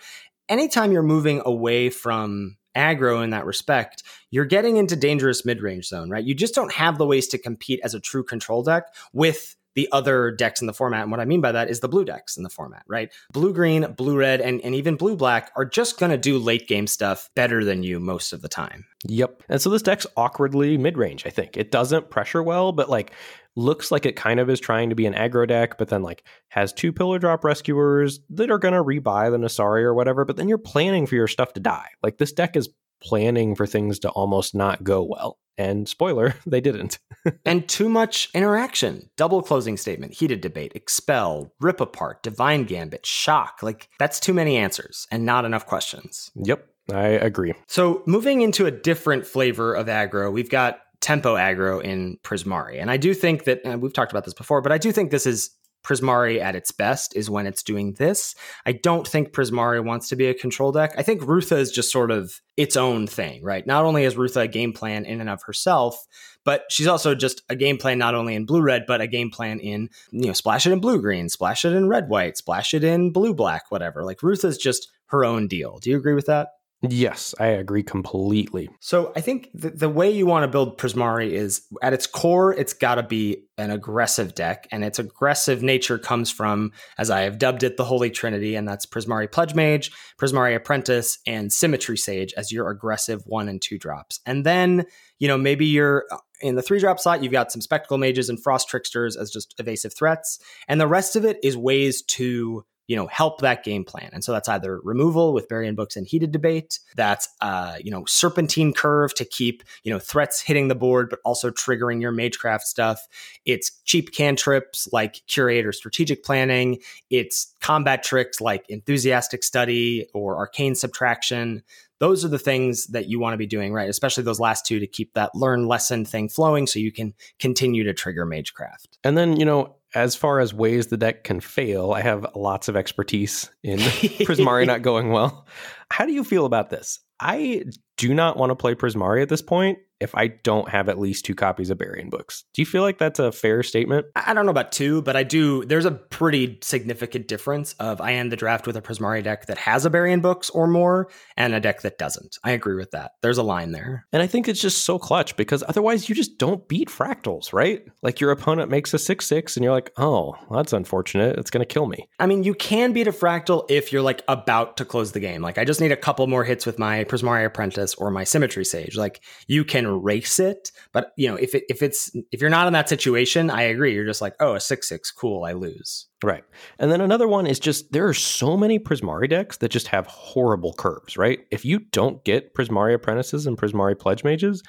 anytime 0.49 0.91
you're 0.91 1.03
moving 1.03 1.41
away 1.45 1.89
from 1.89 2.57
aggro 2.75 3.23
in 3.23 3.31
that 3.31 3.45
respect, 3.45 4.03
you're 4.29 4.45
getting 4.45 4.77
into 4.77 4.95
dangerous 4.95 5.45
mid 5.45 5.61
range 5.61 5.87
zone, 5.87 6.09
right? 6.09 6.23
You 6.23 6.35
just 6.35 6.55
don't 6.55 6.71
have 6.73 6.97
the 6.97 7.05
ways 7.05 7.27
to 7.29 7.37
compete 7.37 7.79
as 7.83 7.93
a 7.93 7.99
true 7.99 8.23
control 8.23 8.63
deck 8.63 8.83
with 9.13 9.55
the 9.77 9.87
other 9.91 10.31
decks 10.31 10.59
in 10.59 10.65
the 10.65 10.73
format. 10.73 11.03
And 11.03 11.11
what 11.11 11.19
I 11.19 11.25
mean 11.25 11.39
by 11.39 11.51
that 11.51 11.69
is 11.69 11.81
the 11.81 11.87
blue 11.87 12.03
decks 12.03 12.35
in 12.35 12.41
the 12.41 12.49
format, 12.49 12.81
right? 12.87 13.13
Blue 13.31 13.53
green, 13.53 13.91
blue 13.91 14.17
red, 14.17 14.41
and, 14.41 14.59
and 14.61 14.73
even 14.73 14.95
blue 14.95 15.15
black 15.15 15.51
are 15.55 15.65
just 15.65 15.99
going 15.99 16.09
to 16.09 16.17
do 16.17 16.39
late 16.39 16.67
game 16.67 16.87
stuff 16.87 17.29
better 17.35 17.63
than 17.63 17.83
you 17.83 17.99
most 17.99 18.33
of 18.33 18.41
the 18.41 18.49
time. 18.49 18.85
Yep. 19.05 19.43
And 19.49 19.61
so 19.61 19.69
this 19.69 19.83
deck's 19.83 20.07
awkwardly 20.17 20.79
mid 20.79 20.97
range, 20.97 21.27
I 21.27 21.29
think. 21.29 21.57
It 21.57 21.69
doesn't 21.69 22.09
pressure 22.09 22.41
well, 22.41 22.71
but 22.71 22.89
like 22.89 23.11
looks 23.57 23.91
like 23.91 24.05
it 24.05 24.15
kind 24.15 24.39
of 24.39 24.49
is 24.49 24.59
trying 24.59 24.89
to 24.89 24.95
be 24.95 25.05
an 25.07 25.15
aggro 25.15 25.47
deck, 25.47 25.77
but 25.77 25.89
then 25.89 26.03
like 26.03 26.23
has 26.49 26.71
two 26.71 26.93
Pillardrop 26.93 27.43
Rescuers 27.43 28.19
that 28.29 28.51
are 28.51 28.59
going 28.59 28.73
to 28.73 28.83
rebuy 28.83 29.31
the 29.31 29.37
Nassari 29.37 29.81
or 29.81 29.93
whatever, 29.93 30.23
but 30.23 30.37
then 30.37 30.47
you're 30.47 30.57
planning 30.57 31.07
for 31.07 31.15
your 31.15 31.27
stuff 31.27 31.53
to 31.53 31.59
die. 31.59 31.89
Like 32.03 32.19
this 32.19 32.31
deck 32.31 32.55
is 32.55 32.69
planning 33.01 33.55
for 33.55 33.65
things 33.65 33.99
to 33.99 34.09
almost 34.09 34.55
not 34.55 34.83
go 34.83 35.03
well. 35.03 35.39
And 35.57 35.89
spoiler, 35.89 36.35
they 36.45 36.61
didn't. 36.61 36.99
and 37.45 37.67
too 37.67 37.89
much 37.89 38.29
interaction. 38.35 39.09
Double 39.17 39.41
closing 39.41 39.75
statement, 39.75 40.13
heated 40.13 40.39
debate, 40.39 40.73
expel, 40.75 41.51
rip 41.59 41.81
apart, 41.81 42.21
divine 42.21 42.63
gambit, 42.65 43.05
shock. 43.05 43.59
Like 43.63 43.89
that's 43.97 44.19
too 44.19 44.33
many 44.33 44.55
answers 44.55 45.07
and 45.11 45.25
not 45.25 45.45
enough 45.45 45.65
questions. 45.65 46.31
Yep. 46.35 46.67
I 46.93 47.07
agree. 47.07 47.53
So, 47.67 48.01
moving 48.05 48.41
into 48.41 48.65
a 48.65 48.71
different 48.71 49.27
flavor 49.27 49.73
of 49.73 49.87
aggro, 49.87 50.31
we've 50.31 50.49
got 50.49 50.79
tempo 51.01 51.35
aggro 51.35 51.81
in 51.81 52.17
Prismari. 52.23 52.81
And 52.81 52.89
I 52.89 52.97
do 52.97 53.13
think 53.13 53.43
that 53.45 53.79
we've 53.79 53.93
talked 53.93 54.11
about 54.11 54.25
this 54.25 54.33
before, 54.33 54.61
but 54.61 54.71
I 54.71 54.77
do 54.77 54.91
think 54.91 55.11
this 55.11 55.25
is 55.25 55.51
Prismari 55.83 56.41
at 56.41 56.55
its 56.55 56.71
best 56.71 57.15
is 57.15 57.29
when 57.29 57.47
it's 57.47 57.63
doing 57.63 57.93
this. 57.93 58.35
I 58.65 58.73
don't 58.73 59.07
think 59.07 59.31
Prismari 59.31 59.81
wants 59.81 60.09
to 60.09 60.17
be 60.17 60.25
a 60.25 60.33
control 60.33 60.73
deck. 60.73 60.93
I 60.97 61.03
think 61.03 61.21
Rootha 61.21 61.57
is 61.57 61.71
just 61.71 61.91
sort 61.91 62.11
of 62.11 62.41
its 62.57 62.75
own 62.75 63.07
thing, 63.07 63.41
right? 63.41 63.65
Not 63.65 63.85
only 63.85 64.03
is 64.03 64.15
Rootha 64.15 64.41
a 64.41 64.47
game 64.49 64.73
plan 64.73 65.05
in 65.05 65.21
and 65.21 65.29
of 65.29 65.43
herself, 65.43 66.05
but 66.43 66.65
she's 66.69 66.87
also 66.87 67.15
just 67.15 67.41
a 67.47 67.55
game 67.55 67.77
plan 67.77 67.97
not 67.97 68.15
only 68.15 68.35
in 68.35 68.45
blue 68.45 68.61
red, 68.61 68.85
but 68.85 68.99
a 68.99 69.07
game 69.07 69.29
plan 69.29 69.59
in, 69.59 69.89
you 70.11 70.27
know, 70.27 70.33
splash 70.33 70.65
it 70.65 70.73
in 70.73 70.79
blue 70.79 70.99
green, 70.99 71.29
splash 71.29 71.63
it 71.63 71.73
in 71.73 71.87
red 71.87 72.09
white, 72.09 72.35
splash 72.35 72.73
it 72.73 72.83
in 72.83 73.11
blue 73.11 73.33
black, 73.33 73.63
whatever. 73.69 74.03
Like 74.03 74.19
Rootha 74.19 74.45
is 74.45 74.57
just 74.57 74.89
her 75.05 75.23
own 75.23 75.47
deal. 75.47 75.77
Do 75.77 75.89
you 75.89 75.97
agree 75.97 76.15
with 76.15 76.25
that? 76.25 76.49
Yes, 76.83 77.33
I 77.39 77.47
agree 77.47 77.81
completely. 77.81 78.69
So 78.81 79.11
I 79.15 79.21
think 79.21 79.49
the, 79.55 79.71
the 79.71 79.89
way 79.89 80.11
you 80.11 80.27
want 80.27 80.43
to 80.43 80.47
build 80.47 80.77
Prismari 80.77 81.31
is 81.31 81.65
at 81.81 81.93
its 81.93 82.05
core, 82.05 82.53
it's 82.53 82.73
got 82.73 82.95
to 82.95 83.03
be 83.03 83.45
an 83.57 83.71
aggressive 83.71 84.35
deck. 84.35 84.67
And 84.71 84.83
its 84.83 84.99
aggressive 84.99 85.63
nature 85.63 85.97
comes 85.97 86.29
from, 86.29 86.71
as 86.99 87.09
I 87.09 87.21
have 87.21 87.39
dubbed 87.39 87.63
it, 87.63 87.77
the 87.77 87.85
Holy 87.85 88.11
Trinity. 88.11 88.53
And 88.55 88.67
that's 88.67 88.85
Prismari 88.85 89.31
Pledge 89.31 89.55
Mage, 89.55 89.91
Prismari 90.21 90.55
Apprentice, 90.55 91.17
and 91.25 91.51
Symmetry 91.51 91.97
Sage 91.97 92.31
as 92.37 92.51
your 92.51 92.69
aggressive 92.69 93.23
one 93.25 93.49
and 93.49 93.59
two 93.59 93.79
drops. 93.79 94.19
And 94.27 94.45
then, 94.45 94.85
you 95.17 95.27
know, 95.27 95.37
maybe 95.37 95.65
you're 95.65 96.05
uh, 96.11 96.17
in 96.41 96.53
the 96.53 96.61
three 96.61 96.79
drop 96.79 96.99
slot, 96.99 97.23
you've 97.23 97.31
got 97.31 97.51
some 97.51 97.61
Spectacle 97.61 97.97
Mages 97.97 98.29
and 98.29 98.41
Frost 98.41 98.69
Tricksters 98.69 99.17
as 99.17 99.31
just 99.31 99.55
evasive 99.59 99.95
threats. 99.95 100.37
And 100.67 100.79
the 100.79 100.87
rest 100.87 101.15
of 101.15 101.25
it 101.25 101.39
is 101.41 101.57
ways 101.57 102.03
to 102.03 102.65
you 102.87 102.95
know 102.95 103.07
help 103.07 103.41
that 103.41 103.63
game 103.63 103.83
plan. 103.83 104.09
And 104.13 104.23
so 104.23 104.31
that's 104.31 104.49
either 104.49 104.79
removal 104.83 105.33
with 105.33 105.47
Bury 105.47 105.67
in 105.67 105.75
Books 105.75 105.95
and 105.95 106.07
heated 106.07 106.31
debate 106.31 106.79
that's 106.95 107.27
uh 107.41 107.77
you 107.83 107.91
know 107.91 108.05
serpentine 108.05 108.73
curve 108.73 109.13
to 109.15 109.25
keep 109.25 109.63
you 109.83 109.91
know 109.91 109.99
threats 109.99 110.41
hitting 110.41 110.69
the 110.69 110.75
board 110.75 111.09
but 111.09 111.19
also 111.25 111.51
triggering 111.51 112.01
your 112.01 112.11
magecraft 112.11 112.61
stuff. 112.61 113.07
It's 113.45 113.71
cheap 113.83 114.13
cantrips 114.13 114.87
like 114.91 115.21
curate 115.27 115.65
or 115.65 115.71
strategic 115.71 116.23
planning. 116.23 116.79
It's 117.09 117.53
combat 117.61 118.03
tricks 118.03 118.41
like 118.41 118.65
enthusiastic 118.69 119.43
study 119.43 120.07
or 120.13 120.37
arcane 120.37 120.75
subtraction. 120.75 121.63
Those 121.99 122.23
are 122.23 122.27
the 122.27 122.39
things 122.39 122.85
that 122.87 123.07
you 123.07 123.19
want 123.19 123.33
to 123.33 123.37
be 123.37 123.47
doing 123.47 123.73
right? 123.73 123.89
Especially 123.89 124.23
those 124.23 124.39
last 124.39 124.65
two 124.65 124.79
to 124.79 124.87
keep 124.87 125.13
that 125.13 125.33
learn 125.33 125.67
lesson 125.67 126.05
thing 126.05 126.29
flowing 126.29 126.67
so 126.67 126.79
you 126.79 126.91
can 126.91 127.13
continue 127.39 127.83
to 127.83 127.93
trigger 127.93 128.25
magecraft. 128.25 128.97
And 129.03 129.17
then 129.17 129.37
you 129.37 129.45
know 129.45 129.76
as 129.95 130.15
far 130.15 130.39
as 130.39 130.53
ways 130.53 130.87
the 130.87 130.97
deck 130.97 131.23
can 131.23 131.39
fail, 131.39 131.91
I 131.93 132.01
have 132.01 132.25
lots 132.35 132.67
of 132.67 132.75
expertise 132.75 133.49
in 133.63 133.79
Prismari 133.79 134.65
not 134.65 134.81
going 134.81 135.11
well. 135.11 135.45
How 135.89 136.05
do 136.05 136.11
you 136.11 136.23
feel 136.23 136.45
about 136.45 136.69
this? 136.69 136.99
I 137.19 137.63
do 137.97 138.13
not 138.13 138.37
want 138.37 138.51
to 138.51 138.55
play 138.55 138.75
Prismari 138.75 139.21
at 139.21 139.29
this 139.29 139.41
point 139.41 139.79
if 139.99 140.13
I 140.15 140.27
don't 140.27 140.69
have 140.69 140.89
at 140.89 140.99
least 140.99 141.25
two 141.25 141.35
copies 141.35 141.69
of 141.69 141.77
Bury 141.77 142.01
in 142.01 142.09
Books. 142.09 142.43
Do 142.53 142.61
you 142.61 142.65
feel 142.65 142.81
like 142.81 142.97
that's 142.97 143.19
a 143.19 143.31
fair 143.31 143.63
statement? 143.63 144.05
I 144.15 144.33
don't 144.33 144.45
know 144.45 144.51
about 144.51 144.71
two, 144.71 145.01
but 145.01 145.15
I 145.15 145.23
do. 145.23 145.65
There's 145.65 145.85
a 145.85 145.91
pretty 145.91 146.59
significant 146.61 147.27
difference 147.27 147.73
of 147.73 148.01
I 148.01 148.13
end 148.13 148.31
the 148.31 148.35
draft 148.35 148.67
with 148.67 148.77
a 148.77 148.81
Prismari 148.81 149.23
deck 149.23 149.47
that 149.47 149.57
has 149.57 149.85
a 149.85 149.89
Bury 149.89 150.11
in 150.11 150.21
Books 150.21 150.49
or 150.49 150.67
more, 150.67 151.09
and 151.35 151.53
a 151.53 151.59
deck 151.59 151.81
that 151.81 151.97
doesn't. 151.97 152.37
I 152.43 152.51
agree 152.51 152.75
with 152.75 152.91
that. 152.91 153.11
There's 153.21 153.37
a 153.37 153.43
line 153.43 153.71
there, 153.71 154.05
and 154.11 154.21
I 154.21 154.27
think 154.27 154.47
it's 154.47 154.61
just 154.61 154.83
so 154.83 154.99
clutch 154.99 155.35
because 155.35 155.63
otherwise 155.67 156.09
you 156.09 156.15
just 156.15 156.37
don't 156.37 156.67
beat 156.67 156.89
fractals, 156.89 157.53
right? 157.53 157.83
Like 158.01 158.19
your 158.19 158.31
opponent 158.31 158.69
makes 158.69 158.93
a 158.93 158.99
six 158.99 159.25
six, 159.25 159.57
and 159.57 159.63
you're 159.63 159.73
like, 159.73 159.91
oh, 159.97 160.35
that's 160.51 160.73
unfortunate. 160.73 161.37
It's 161.37 161.49
going 161.49 161.65
to 161.65 161.73
kill 161.73 161.87
me. 161.87 162.07
I 162.19 162.27
mean, 162.27 162.43
you 162.43 162.53
can 162.53 162.93
beat 162.93 163.07
a 163.07 163.11
fractal 163.11 163.65
if 163.69 163.91
you're 163.91 164.01
like 164.01 164.23
about 164.27 164.77
to 164.77 164.85
close 164.85 165.11
the 165.11 165.19
game. 165.19 165.41
Like 165.41 165.57
I 165.57 165.65
just 165.65 165.81
need 165.81 165.91
a 165.91 165.97
couple 165.97 166.27
more 166.27 166.43
hits 166.43 166.65
with 166.65 166.77
my 166.79 167.03
Prismari 167.05 167.45
Apprentice 167.45 167.95
or 167.95 168.11
my 168.11 168.23
Symmetry 168.23 168.65
Sage. 168.65 168.95
Like 168.95 169.21
you 169.47 169.63
can 169.63 169.86
race 169.95 170.39
it, 170.39 170.71
but 170.91 171.11
you 171.17 171.27
know 171.27 171.35
if 171.35 171.55
it, 171.55 171.63
if 171.69 171.81
it's 171.81 172.11
if 172.31 172.41
you're 172.41 172.49
not 172.49 172.67
in 172.67 172.73
that 172.73 172.89
situation, 172.89 173.49
I 173.49 173.63
agree. 173.63 173.93
You're 173.93 174.05
just 174.05 174.21
like, 174.21 174.35
oh, 174.39 174.55
a 174.55 174.59
six 174.59 174.89
six, 174.89 175.11
cool, 175.11 175.43
I 175.43 175.53
lose. 175.53 176.07
Right. 176.23 176.43
And 176.79 176.91
then 176.91 177.01
another 177.01 177.27
one 177.27 177.45
is 177.45 177.59
just 177.59 177.91
there 177.91 178.07
are 178.07 178.13
so 178.13 178.57
many 178.57 178.79
Prismari 178.79 179.29
decks 179.29 179.57
that 179.57 179.69
just 179.69 179.87
have 179.87 180.07
horrible 180.07 180.73
curves, 180.73 181.17
right? 181.17 181.39
If 181.51 181.63
you 181.63 181.79
don't 181.79 182.23
get 182.23 182.53
Prismari 182.55 182.93
Apprentices 182.93 183.45
and 183.45 183.57
Prismari 183.57 183.97
Pledge 183.97 184.23
Mages, 184.23 184.63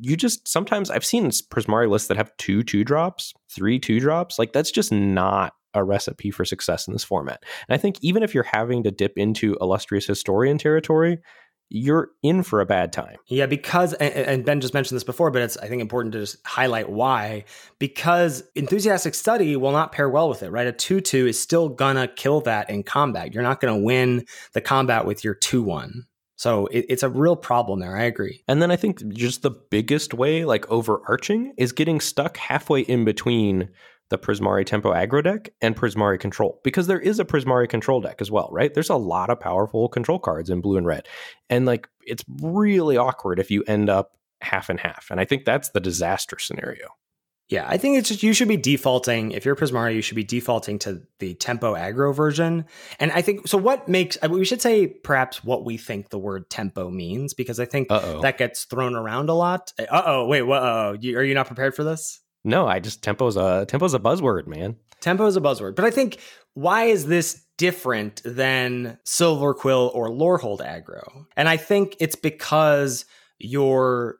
you 0.00 0.16
just 0.16 0.46
sometimes 0.48 0.90
I've 0.90 1.04
seen 1.04 1.30
Prismari 1.30 1.88
lists 1.88 2.08
that 2.08 2.16
have 2.16 2.36
two 2.36 2.62
two 2.62 2.84
drops, 2.84 3.34
three 3.50 3.78
two 3.78 4.00
drops. 4.00 4.38
Like 4.38 4.52
that's 4.52 4.70
just 4.70 4.92
not 4.92 5.54
a 5.74 5.84
recipe 5.84 6.30
for 6.30 6.44
success 6.44 6.86
in 6.86 6.92
this 6.92 7.04
format. 7.04 7.42
And 7.68 7.74
I 7.74 7.78
think 7.78 7.98
even 8.00 8.22
if 8.22 8.34
you're 8.34 8.44
having 8.44 8.82
to 8.84 8.90
dip 8.90 9.12
into 9.16 9.56
illustrious 9.60 10.06
historian 10.06 10.58
territory, 10.58 11.18
you're 11.70 12.10
in 12.22 12.42
for 12.42 12.60
a 12.60 12.66
bad 12.66 12.92
time. 12.92 13.16
Yeah, 13.26 13.46
because 13.46 13.92
and 13.94 14.44
Ben 14.44 14.60
just 14.60 14.74
mentioned 14.74 14.96
this 14.96 15.04
before, 15.04 15.30
but 15.30 15.42
it's 15.42 15.56
I 15.58 15.68
think 15.68 15.82
important 15.82 16.12
to 16.12 16.20
just 16.20 16.36
highlight 16.46 16.88
why. 16.88 17.44
Because 17.78 18.42
enthusiastic 18.54 19.14
study 19.14 19.56
will 19.56 19.72
not 19.72 19.92
pair 19.92 20.08
well 20.08 20.28
with 20.28 20.42
it, 20.42 20.50
right? 20.50 20.66
A 20.66 20.72
two-two 20.72 21.26
is 21.26 21.40
still 21.40 21.68
gonna 21.68 22.08
kill 22.08 22.40
that 22.42 22.70
in 22.70 22.82
combat. 22.82 23.34
You're 23.34 23.42
not 23.42 23.60
gonna 23.60 23.78
win 23.78 24.24
the 24.52 24.60
combat 24.60 25.04
with 25.04 25.24
your 25.24 25.34
two-one. 25.34 26.06
So 26.36 26.66
it, 26.68 26.86
it's 26.88 27.02
a 27.02 27.08
real 27.08 27.34
problem 27.36 27.80
there. 27.80 27.96
I 27.96 28.04
agree. 28.04 28.44
And 28.46 28.62
then 28.62 28.70
I 28.70 28.76
think 28.76 29.06
just 29.08 29.42
the 29.42 29.50
biggest 29.50 30.14
way, 30.14 30.44
like 30.44 30.70
overarching, 30.70 31.52
is 31.58 31.72
getting 31.72 32.00
stuck 32.00 32.36
halfway 32.36 32.82
in 32.82 33.04
between 33.04 33.70
the 34.10 34.18
Prismari 34.18 34.64
Tempo 34.64 34.92
aggro 34.92 35.22
deck 35.22 35.50
and 35.60 35.76
Prismari 35.76 36.18
Control 36.18 36.60
because 36.64 36.86
there 36.86 37.00
is 37.00 37.20
a 37.20 37.24
Prismari 37.24 37.68
Control 37.68 38.00
deck 38.00 38.20
as 38.20 38.30
well, 38.30 38.48
right? 38.52 38.72
There's 38.72 38.90
a 38.90 38.96
lot 38.96 39.30
of 39.30 39.40
powerful 39.40 39.88
control 39.88 40.18
cards 40.18 40.50
in 40.50 40.60
blue 40.60 40.76
and 40.76 40.86
red. 40.86 41.06
And 41.50 41.66
like 41.66 41.88
it's 42.02 42.24
really 42.40 42.96
awkward 42.96 43.38
if 43.38 43.50
you 43.50 43.62
end 43.66 43.90
up 43.90 44.16
half 44.40 44.68
and 44.68 44.80
half. 44.80 45.08
And 45.10 45.20
I 45.20 45.24
think 45.24 45.44
that's 45.44 45.70
the 45.70 45.80
disaster 45.80 46.38
scenario. 46.38 46.88
Yeah, 47.48 47.66
I 47.66 47.78
think 47.78 47.96
it's 47.96 48.08
just 48.08 48.22
you 48.22 48.34
should 48.34 48.48
be 48.48 48.58
defaulting 48.58 49.32
if 49.32 49.46
you're 49.46 49.56
Prismari, 49.56 49.94
you 49.94 50.02
should 50.02 50.16
be 50.16 50.24
defaulting 50.24 50.78
to 50.80 51.02
the 51.18 51.32
tempo 51.32 51.74
aggro 51.74 52.14
version. 52.14 52.66
And 53.00 53.10
I 53.10 53.22
think 53.22 53.48
so. 53.48 53.56
What 53.56 53.88
makes 53.88 54.18
we 54.28 54.44
should 54.44 54.60
say 54.60 54.86
perhaps 54.86 55.42
what 55.42 55.64
we 55.64 55.78
think 55.78 56.10
the 56.10 56.18
word 56.18 56.50
tempo 56.50 56.90
means 56.90 57.32
because 57.32 57.58
I 57.58 57.64
think 57.64 57.90
Uh-oh. 57.90 58.20
that 58.20 58.36
gets 58.36 58.64
thrown 58.64 58.94
around 58.94 59.30
a 59.30 59.34
lot. 59.34 59.72
Uh 59.78 60.02
oh, 60.04 60.26
wait, 60.26 60.42
what? 60.42 60.62
Oh, 60.62 60.90
are 60.92 61.24
you 61.24 61.32
not 61.32 61.46
prepared 61.46 61.74
for 61.74 61.84
this? 61.84 62.20
No, 62.44 62.66
I 62.66 62.80
just 62.80 63.02
tempo's 63.02 63.36
a 63.36 63.66
tempo's 63.66 63.94
a 63.94 63.98
buzzword, 63.98 64.46
man. 64.46 64.76
Tempo 65.00 65.26
is 65.26 65.36
a 65.36 65.40
buzzword, 65.40 65.76
but 65.76 65.84
I 65.84 65.90
think 65.90 66.18
why 66.54 66.84
is 66.84 67.06
this 67.06 67.44
different 67.56 68.20
than 68.24 68.98
Silverquill 69.06 69.94
or 69.94 70.08
Lorehold 70.08 70.60
aggro? 70.60 71.26
And 71.36 71.48
I 71.48 71.56
think 71.56 71.96
it's 72.00 72.16
because 72.16 73.04
your 73.38 74.18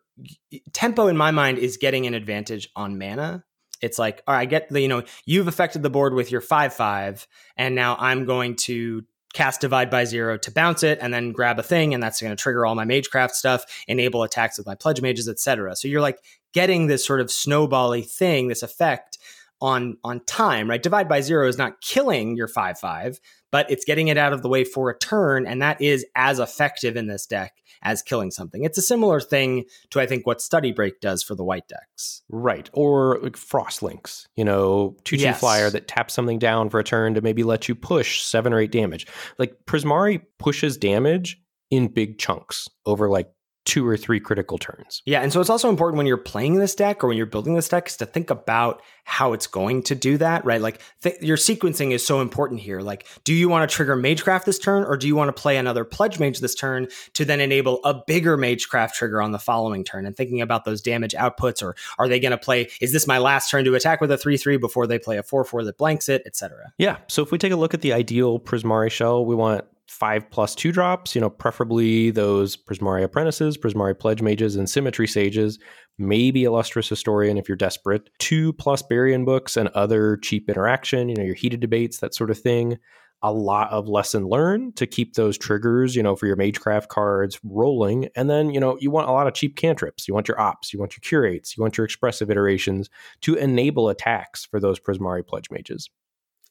tempo, 0.72 1.08
in 1.08 1.16
my 1.16 1.30
mind, 1.30 1.58
is 1.58 1.76
getting 1.76 2.06
an 2.06 2.14
advantage 2.14 2.68
on 2.76 2.98
mana. 2.98 3.44
It's 3.80 3.98
like, 3.98 4.22
all 4.26 4.34
right, 4.34 4.42
I 4.42 4.44
get 4.44 4.68
the 4.68 4.80
you 4.80 4.88
know 4.88 5.02
you've 5.24 5.48
affected 5.48 5.82
the 5.82 5.90
board 5.90 6.14
with 6.14 6.30
your 6.30 6.40
five 6.40 6.74
five, 6.74 7.26
and 7.56 7.74
now 7.74 7.96
I'm 7.98 8.24
going 8.24 8.56
to 8.56 9.04
cast 9.39 9.61
divide 9.61 9.89
by 9.89 10.05
zero 10.05 10.36
to 10.36 10.51
bounce 10.51 10.82
it 10.82 10.99
and 11.01 11.14
then 11.14 11.30
grab 11.32 11.59
a 11.59 11.62
thing 11.62 11.95
and 11.95 12.03
that's 12.03 12.20
going 12.20 12.34
to 12.34 12.43
trigger 12.43 12.66
all 12.66 12.74
my 12.74 12.84
magecraft 12.84 13.30
stuff 13.30 13.64
enable 13.86 14.22
attacks 14.22 14.59
with 14.59 14.66
my 14.66 14.74
pledge 14.74 15.01
mages 15.01 15.28
etc 15.28 15.76
so 15.76 15.86
you're 15.86 16.01
like 16.01 16.18
getting 16.53 16.86
this 16.86 17.05
sort 17.05 17.20
of 17.20 17.28
snowbally 17.28 18.09
thing, 18.09 18.49
this 18.49 18.62
effect 18.62 19.18
on 19.61 19.97
on 20.05 20.20
time, 20.24 20.70
right? 20.70 20.82
Divide 20.82 21.09
by 21.09 21.20
zero 21.20 21.49
is 21.49 21.59
not 21.59 21.80
killing 21.80 22.36
your 22.36 22.49
five 22.49 22.78
five, 22.78 23.20
but 23.51 23.70
it's 23.70 23.84
getting 23.84 24.09
it 24.09 24.16
out 24.18 24.32
of 24.32 24.42
the 24.42 24.49
way 24.49 24.64
for 24.64 24.90
a 24.90 24.99
turn, 24.99 25.46
and 25.46 25.62
that 25.62 25.80
is 25.80 26.05
as 26.14 26.38
effective 26.38 26.96
in 26.96 27.07
this 27.07 27.26
deck 27.26 27.53
as 27.82 28.03
killing 28.03 28.30
something. 28.30 28.64
It's 28.64 28.78
a 28.78 28.82
similar 28.82 29.20
thing 29.20 29.64
to 29.90 30.01
I 30.01 30.07
think 30.07 30.26
what 30.26 30.40
Study 30.40 30.72
Break 30.72 31.01
does 31.01 31.22
for 31.22 31.34
the 31.34 31.44
white 31.44 31.68
decks, 31.68 32.22
right? 32.28 32.68
Or 32.72 33.18
like 33.22 33.36
Frost 33.36 33.82
Links, 33.82 34.26
you 34.36 34.44
know, 34.44 34.96
two 35.05 35.16
two 35.16 35.24
yes. 35.24 35.40
flyer 35.40 35.70
that 35.70 35.88
taps 35.88 36.14
something 36.14 36.38
down 36.38 36.70
for 36.70 36.80
a 36.80 36.84
turn 36.84 37.14
to 37.14 37.20
maybe 37.20 37.42
let 37.42 37.68
you 37.68 37.74
push 37.74 38.22
seven 38.22 38.53
or 38.53 38.61
eight 38.61 38.72
damage. 38.72 39.07
Like 39.38 39.55
Prismari 39.66 40.22
pushes 40.38 40.76
damage 40.76 41.40
in 41.70 41.88
big 41.88 42.18
chunks 42.18 42.68
over 42.86 43.09
like 43.09 43.30
two 43.68 43.86
or 43.86 43.98
three 43.98 44.18
critical 44.18 44.56
turns. 44.56 45.02
Yeah, 45.04 45.20
and 45.20 45.30
so 45.30 45.42
it's 45.42 45.50
also 45.50 45.68
important 45.68 45.98
when 45.98 46.06
you're 46.06 46.16
playing 46.16 46.54
this 46.54 46.74
deck 46.74 47.04
or 47.04 47.08
when 47.08 47.18
you're 47.18 47.26
building 47.26 47.54
this 47.54 47.68
deck 47.68 47.86
is 47.86 47.98
to 47.98 48.06
think 48.06 48.30
about 48.30 48.80
how 49.04 49.34
it's 49.34 49.46
going 49.46 49.82
to 49.82 49.94
do 49.94 50.16
that, 50.16 50.42
right? 50.46 50.60
Like 50.60 50.80
th- 51.02 51.20
your 51.20 51.36
sequencing 51.36 51.92
is 51.92 52.04
so 52.04 52.22
important 52.22 52.60
here. 52.60 52.80
Like, 52.80 53.06
do 53.24 53.34
you 53.34 53.46
want 53.50 53.68
to 53.68 53.74
trigger 53.74 53.94
Magecraft 53.94 54.44
this 54.44 54.58
turn, 54.58 54.84
or 54.84 54.96
do 54.96 55.06
you 55.06 55.14
want 55.14 55.28
to 55.28 55.38
play 55.38 55.58
another 55.58 55.84
Pledge 55.84 56.18
Mage 56.18 56.40
this 56.40 56.54
turn 56.54 56.88
to 57.12 57.26
then 57.26 57.40
enable 57.40 57.84
a 57.84 58.02
bigger 58.06 58.38
Magecraft 58.38 58.94
trigger 58.94 59.20
on 59.20 59.32
the 59.32 59.38
following 59.38 59.84
turn? 59.84 60.06
And 60.06 60.16
thinking 60.16 60.40
about 60.40 60.64
those 60.64 60.80
damage 60.80 61.12
outputs, 61.12 61.62
or 61.62 61.76
are 61.98 62.08
they 62.08 62.20
going 62.20 62.32
to 62.32 62.38
play? 62.38 62.70
Is 62.80 62.94
this 62.94 63.06
my 63.06 63.18
last 63.18 63.50
turn 63.50 63.66
to 63.66 63.74
attack 63.74 64.00
with 64.00 64.10
a 64.10 64.16
three 64.16 64.38
three 64.38 64.56
before 64.56 64.86
they 64.86 64.98
play 64.98 65.18
a 65.18 65.22
four 65.22 65.44
four 65.44 65.62
that 65.64 65.76
blanks 65.76 66.08
it, 66.08 66.22
etc. 66.24 66.72
Yeah. 66.78 66.96
So 67.08 67.22
if 67.22 67.30
we 67.30 67.36
take 67.36 67.52
a 67.52 67.56
look 67.56 67.74
at 67.74 67.82
the 67.82 67.92
ideal 67.92 68.40
Prismari 68.40 68.90
shell, 68.90 69.26
we 69.26 69.34
want 69.34 69.66
five 69.89 70.30
plus 70.30 70.55
two 70.55 70.70
drops, 70.70 71.14
you 71.14 71.20
know, 71.20 71.30
preferably 71.30 72.11
those 72.11 72.57
Prismari 72.57 73.03
Apprentices, 73.03 73.57
Prismari 73.57 73.99
Pledge 73.99 74.22
Mages, 74.22 74.55
and 74.55 74.68
Symmetry 74.68 75.07
Sages, 75.07 75.59
maybe 75.99 76.45
Illustrious 76.45 76.89
Historian 76.89 77.39
if 77.39 77.49
you're 77.49 77.57
desperate, 77.57 78.11
two 78.18 78.53
plus 78.55 78.82
Bury 78.82 79.14
in 79.14 79.24
Books 79.24 79.57
and 79.57 79.68
other 79.70 80.18
cheap 80.18 80.49
interaction, 80.49 81.09
you 81.09 81.16
know, 81.16 81.24
your 81.24 81.34
heated 81.34 81.61
debates, 81.61 81.99
that 81.99 82.14
sort 82.14 82.30
of 82.30 82.39
thing. 82.39 82.78
A 83.22 83.32
lot 83.32 83.68
of 83.72 83.89
lesson 83.89 84.28
learned 84.28 84.76
to 84.76 84.86
keep 84.86 85.14
those 85.14 85.36
triggers, 85.36 85.97
you 85.97 86.05
know, 86.05 86.14
for 86.14 86.26
your 86.26 86.36
Magecraft 86.36 86.86
cards 86.86 87.41
rolling. 87.43 88.09
And 88.14 88.30
then, 88.30 88.51
you 88.55 88.61
know, 88.61 88.78
you 88.80 88.93
want 88.93 89.09
a 89.09 89.12
lot 89.12 89.26
of 89.26 89.34
cheap 89.34 89.57
cantrips. 89.57 90.07
You 90.07 90.14
want 90.14 90.28
your 90.28 90.41
ops, 90.41 90.72
you 90.72 90.78
want 90.78 90.93
your 90.93 91.01
curates, 91.01 91.57
you 91.57 91.62
want 91.62 91.76
your 91.76 91.84
expressive 91.84 92.30
iterations 92.30 92.89
to 93.22 93.34
enable 93.34 93.89
attacks 93.89 94.45
for 94.45 94.61
those 94.61 94.78
Prismari 94.78 95.26
Pledge 95.26 95.51
Mages. 95.51 95.91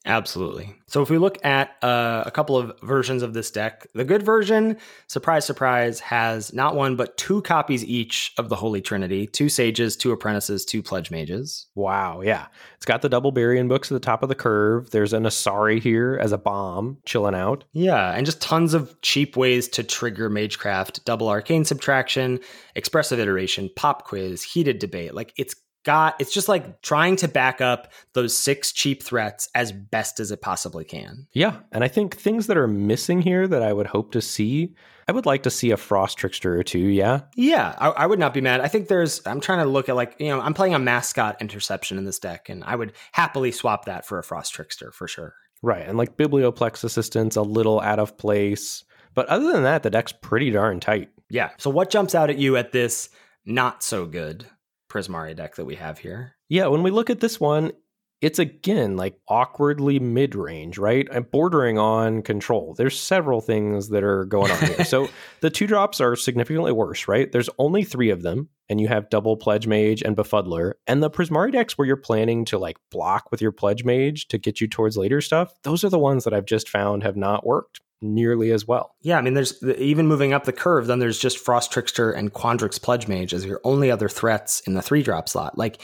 Absolutely. 0.08 0.74
So 0.88 1.02
if 1.02 1.10
we 1.10 1.18
look 1.18 1.44
at 1.46 1.72
uh, 1.84 2.24
a 2.26 2.32
couple 2.32 2.58
of 2.58 2.72
versions 2.82 3.22
of 3.22 3.34
this 3.34 3.52
deck, 3.52 3.86
the 3.94 4.06
good 4.06 4.24
version, 4.24 4.78
surprise, 5.08 5.46
surprise, 5.46 6.00
has 6.00 6.54
not 6.54 6.76
one 6.76 6.96
but 6.96 7.18
two 7.18 7.42
copies 7.42 7.84
each 7.84 8.32
of 8.38 8.48
the 8.48 8.56
Holy 8.56 8.82
Trinity: 8.82 9.28
two 9.28 9.50
sages, 9.50 9.98
two 9.98 10.14
apprentices, 10.14 10.64
two 10.64 10.82
pledge 10.82 11.12
mages. 11.12 11.68
Wow, 11.76 12.22
yeah, 12.22 12.48
it's 12.78 12.86
got 12.86 13.02
the 13.02 13.10
double 13.10 13.34
Bury 13.34 13.60
in 13.60 13.68
Books 13.68 13.92
at 13.92 13.96
the 13.96 14.00
top 14.00 14.24
of 14.24 14.30
the 14.30 14.36
curve. 14.36 14.92
There's 14.92 15.12
a 15.12 15.18
Nassari 15.18 15.82
here 15.82 16.18
as 16.22 16.32
a 16.32 16.38
bomb 16.38 17.00
chilling 17.06 17.36
out. 17.36 17.66
Yeah, 17.74 18.12
and 18.12 18.26
just 18.26 18.42
tons 18.42 18.74
of 18.74 19.00
cheap 19.02 19.36
ways 19.36 19.68
to 19.70 19.84
trigger 19.84 20.30
Magecraft: 20.30 21.04
double 21.04 21.28
Arcane 21.28 21.66
Subtraction, 21.66 22.40
Expressive 22.76 23.20
Iteration, 23.20 23.70
Pop 23.76 24.06
Quiz, 24.06 24.42
Heated 24.42 24.80
Debate. 24.80 25.14
Like 25.14 25.34
it's 25.38 25.54
got 25.88 26.20
it's 26.20 26.34
just 26.34 26.50
like 26.50 26.82
trying 26.82 27.16
to 27.16 27.30
back 27.30 27.62
up 27.62 27.94
those 28.12 28.38
six 28.38 28.74
cheap 28.74 29.02
threats 29.02 29.48
as 29.56 29.72
best 29.72 30.20
as 30.20 30.32
it 30.32 30.42
possibly 30.42 30.84
can. 30.84 31.28
Yeah, 31.32 31.60
and 31.72 31.82
I 31.82 31.88
think 31.88 32.18
things 32.18 32.48
that 32.48 32.58
are 32.58 32.68
missing 32.68 33.22
here 33.22 33.48
that 33.48 33.64
I 33.64 33.72
would 33.72 33.88
hope 33.88 34.12
to 34.12 34.22
see. 34.22 34.76
I 35.08 35.14
would 35.14 35.26
like 35.26 35.44
to 35.44 35.50
see 35.50 35.72
a 35.72 35.78
frost 35.78 36.18
trickster 36.18 36.60
or 36.60 36.64
two. 36.64 36.80
Yeah, 36.80 37.22
yeah, 37.38 37.74
I, 37.80 37.88
I 37.88 38.06
would 38.06 38.20
not 38.20 38.34
be 38.34 38.42
mad. 38.42 38.60
I 38.60 38.68
think 38.68 38.90
there's. 38.90 39.26
I'm 39.26 39.40
trying 39.40 39.60
to 39.60 39.66
look 39.66 39.88
at 39.88 39.96
like 39.96 40.18
you 40.20 40.28
know 40.28 40.42
I'm 40.42 40.54
playing 40.54 40.76
a 40.76 40.80
mascot 40.80 41.42
interception 41.42 41.98
in 41.98 42.04
this 42.04 42.20
deck, 42.20 42.50
and 42.50 42.66
I 42.66 42.76
would 42.76 42.92
happily 43.14 43.54
swap 43.54 43.86
that 43.86 44.06
for 44.06 44.20
a 44.20 44.24
frost 44.24 44.54
trickster 44.54 44.92
for 44.92 45.08
sure. 45.08 45.36
Right, 45.64 45.88
and 45.88 45.98
like 45.98 46.18
biblioplex 46.18 46.84
assistance 46.84 47.38
a 47.38 47.42
little 47.42 47.80
out 47.80 48.00
of 48.00 48.18
place, 48.18 48.84
but 49.14 49.26
other 49.28 49.54
than 49.54 49.64
that, 49.64 49.84
the 49.84 49.90
deck's 49.90 50.12
pretty 50.12 50.52
darn 50.52 50.82
tight. 50.82 51.12
Yeah. 51.30 51.52
So 51.58 51.70
what 51.70 51.90
jumps 51.90 52.14
out 52.14 52.30
at 52.30 52.38
you 52.38 52.58
at 52.58 52.74
this 52.74 53.10
not 53.46 53.82
so 53.82 54.06
good 54.06 54.46
Prismari 54.90 55.36
deck 55.36 55.56
that 55.56 55.66
we 55.66 55.76
have 55.76 56.00
here. 56.00 56.36
Yeah, 56.50 56.68
when 56.68 56.84
we 56.84 56.92
look 56.92 57.10
at 57.10 57.20
this 57.20 57.40
one, 57.40 57.72
it's 58.20 58.40
again 58.40 58.98
like 58.98 59.20
awkwardly 59.28 60.00
mid 60.00 60.34
range, 60.34 60.78
right? 60.78 61.08
I'm 61.12 61.24
bordering 61.24 61.78
on 61.78 62.24
control. 62.24 62.74
There's 62.76 63.00
several 63.00 63.42
things 63.42 63.90
that 63.90 64.04
are 64.04 64.26
going 64.26 64.52
on 64.52 64.66
here. 64.66 64.86
so 64.86 65.08
the 65.42 65.50
two 65.50 65.68
drops 65.68 66.02
are 66.02 66.16
significantly 66.16 66.72
worse, 66.72 67.08
right? 67.08 67.32
There's 67.32 67.50
only 67.60 67.84
three 67.84 68.10
of 68.10 68.24
them, 68.24 68.50
and 68.70 68.82
you 68.82 68.88
have 68.88 69.10
double 69.10 69.38
Pledge 69.38 69.68
Mage 69.68 70.02
and 70.02 70.18
Befuddler. 70.18 70.74
And 70.88 71.04
the 71.04 71.12
Prismari 71.12 71.52
decks 71.52 71.78
where 71.78 71.86
you're 71.86 71.96
planning 71.96 72.46
to 72.46 72.58
like 72.58 72.78
block 72.90 73.30
with 73.30 73.42
your 73.42 73.52
Pledge 73.52 73.84
Mage 73.84 74.28
to 74.30 74.40
get 74.40 74.60
you 74.60 74.68
towards 74.68 74.98
later 74.98 75.22
stuff, 75.22 75.54
those 75.64 75.84
are 75.84 75.90
the 75.90 76.00
ones 76.00 76.24
that 76.24 76.34
I've 76.34 76.46
just 76.46 76.70
found 76.70 77.04
have 77.04 77.18
not 77.18 77.46
worked 77.46 77.82
nearly 78.02 78.52
as 78.52 78.68
well. 78.68 78.96
Yeah, 79.02 79.18
I 79.18 79.22
mean, 79.22 79.34
there's 79.34 79.62
even 79.64 80.08
moving 80.08 80.34
up 80.34 80.46
the 80.46 80.54
curve, 80.54 80.88
then 80.88 81.00
there's 81.00 81.20
just 81.20 81.38
Frost 81.38 81.72
Trickster 81.72 82.12
and 82.12 82.34
Quandrix 82.34 82.82
Pledge 82.82 83.08
Mage 83.08 83.34
as 83.34 83.46
your 83.46 83.60
only 83.64 83.90
other 83.90 84.10
threats 84.10 84.60
in 84.62 84.74
the 84.74 84.82
three 84.82 85.02
drop 85.02 85.30
slot. 85.30 85.58
Like, 85.58 85.82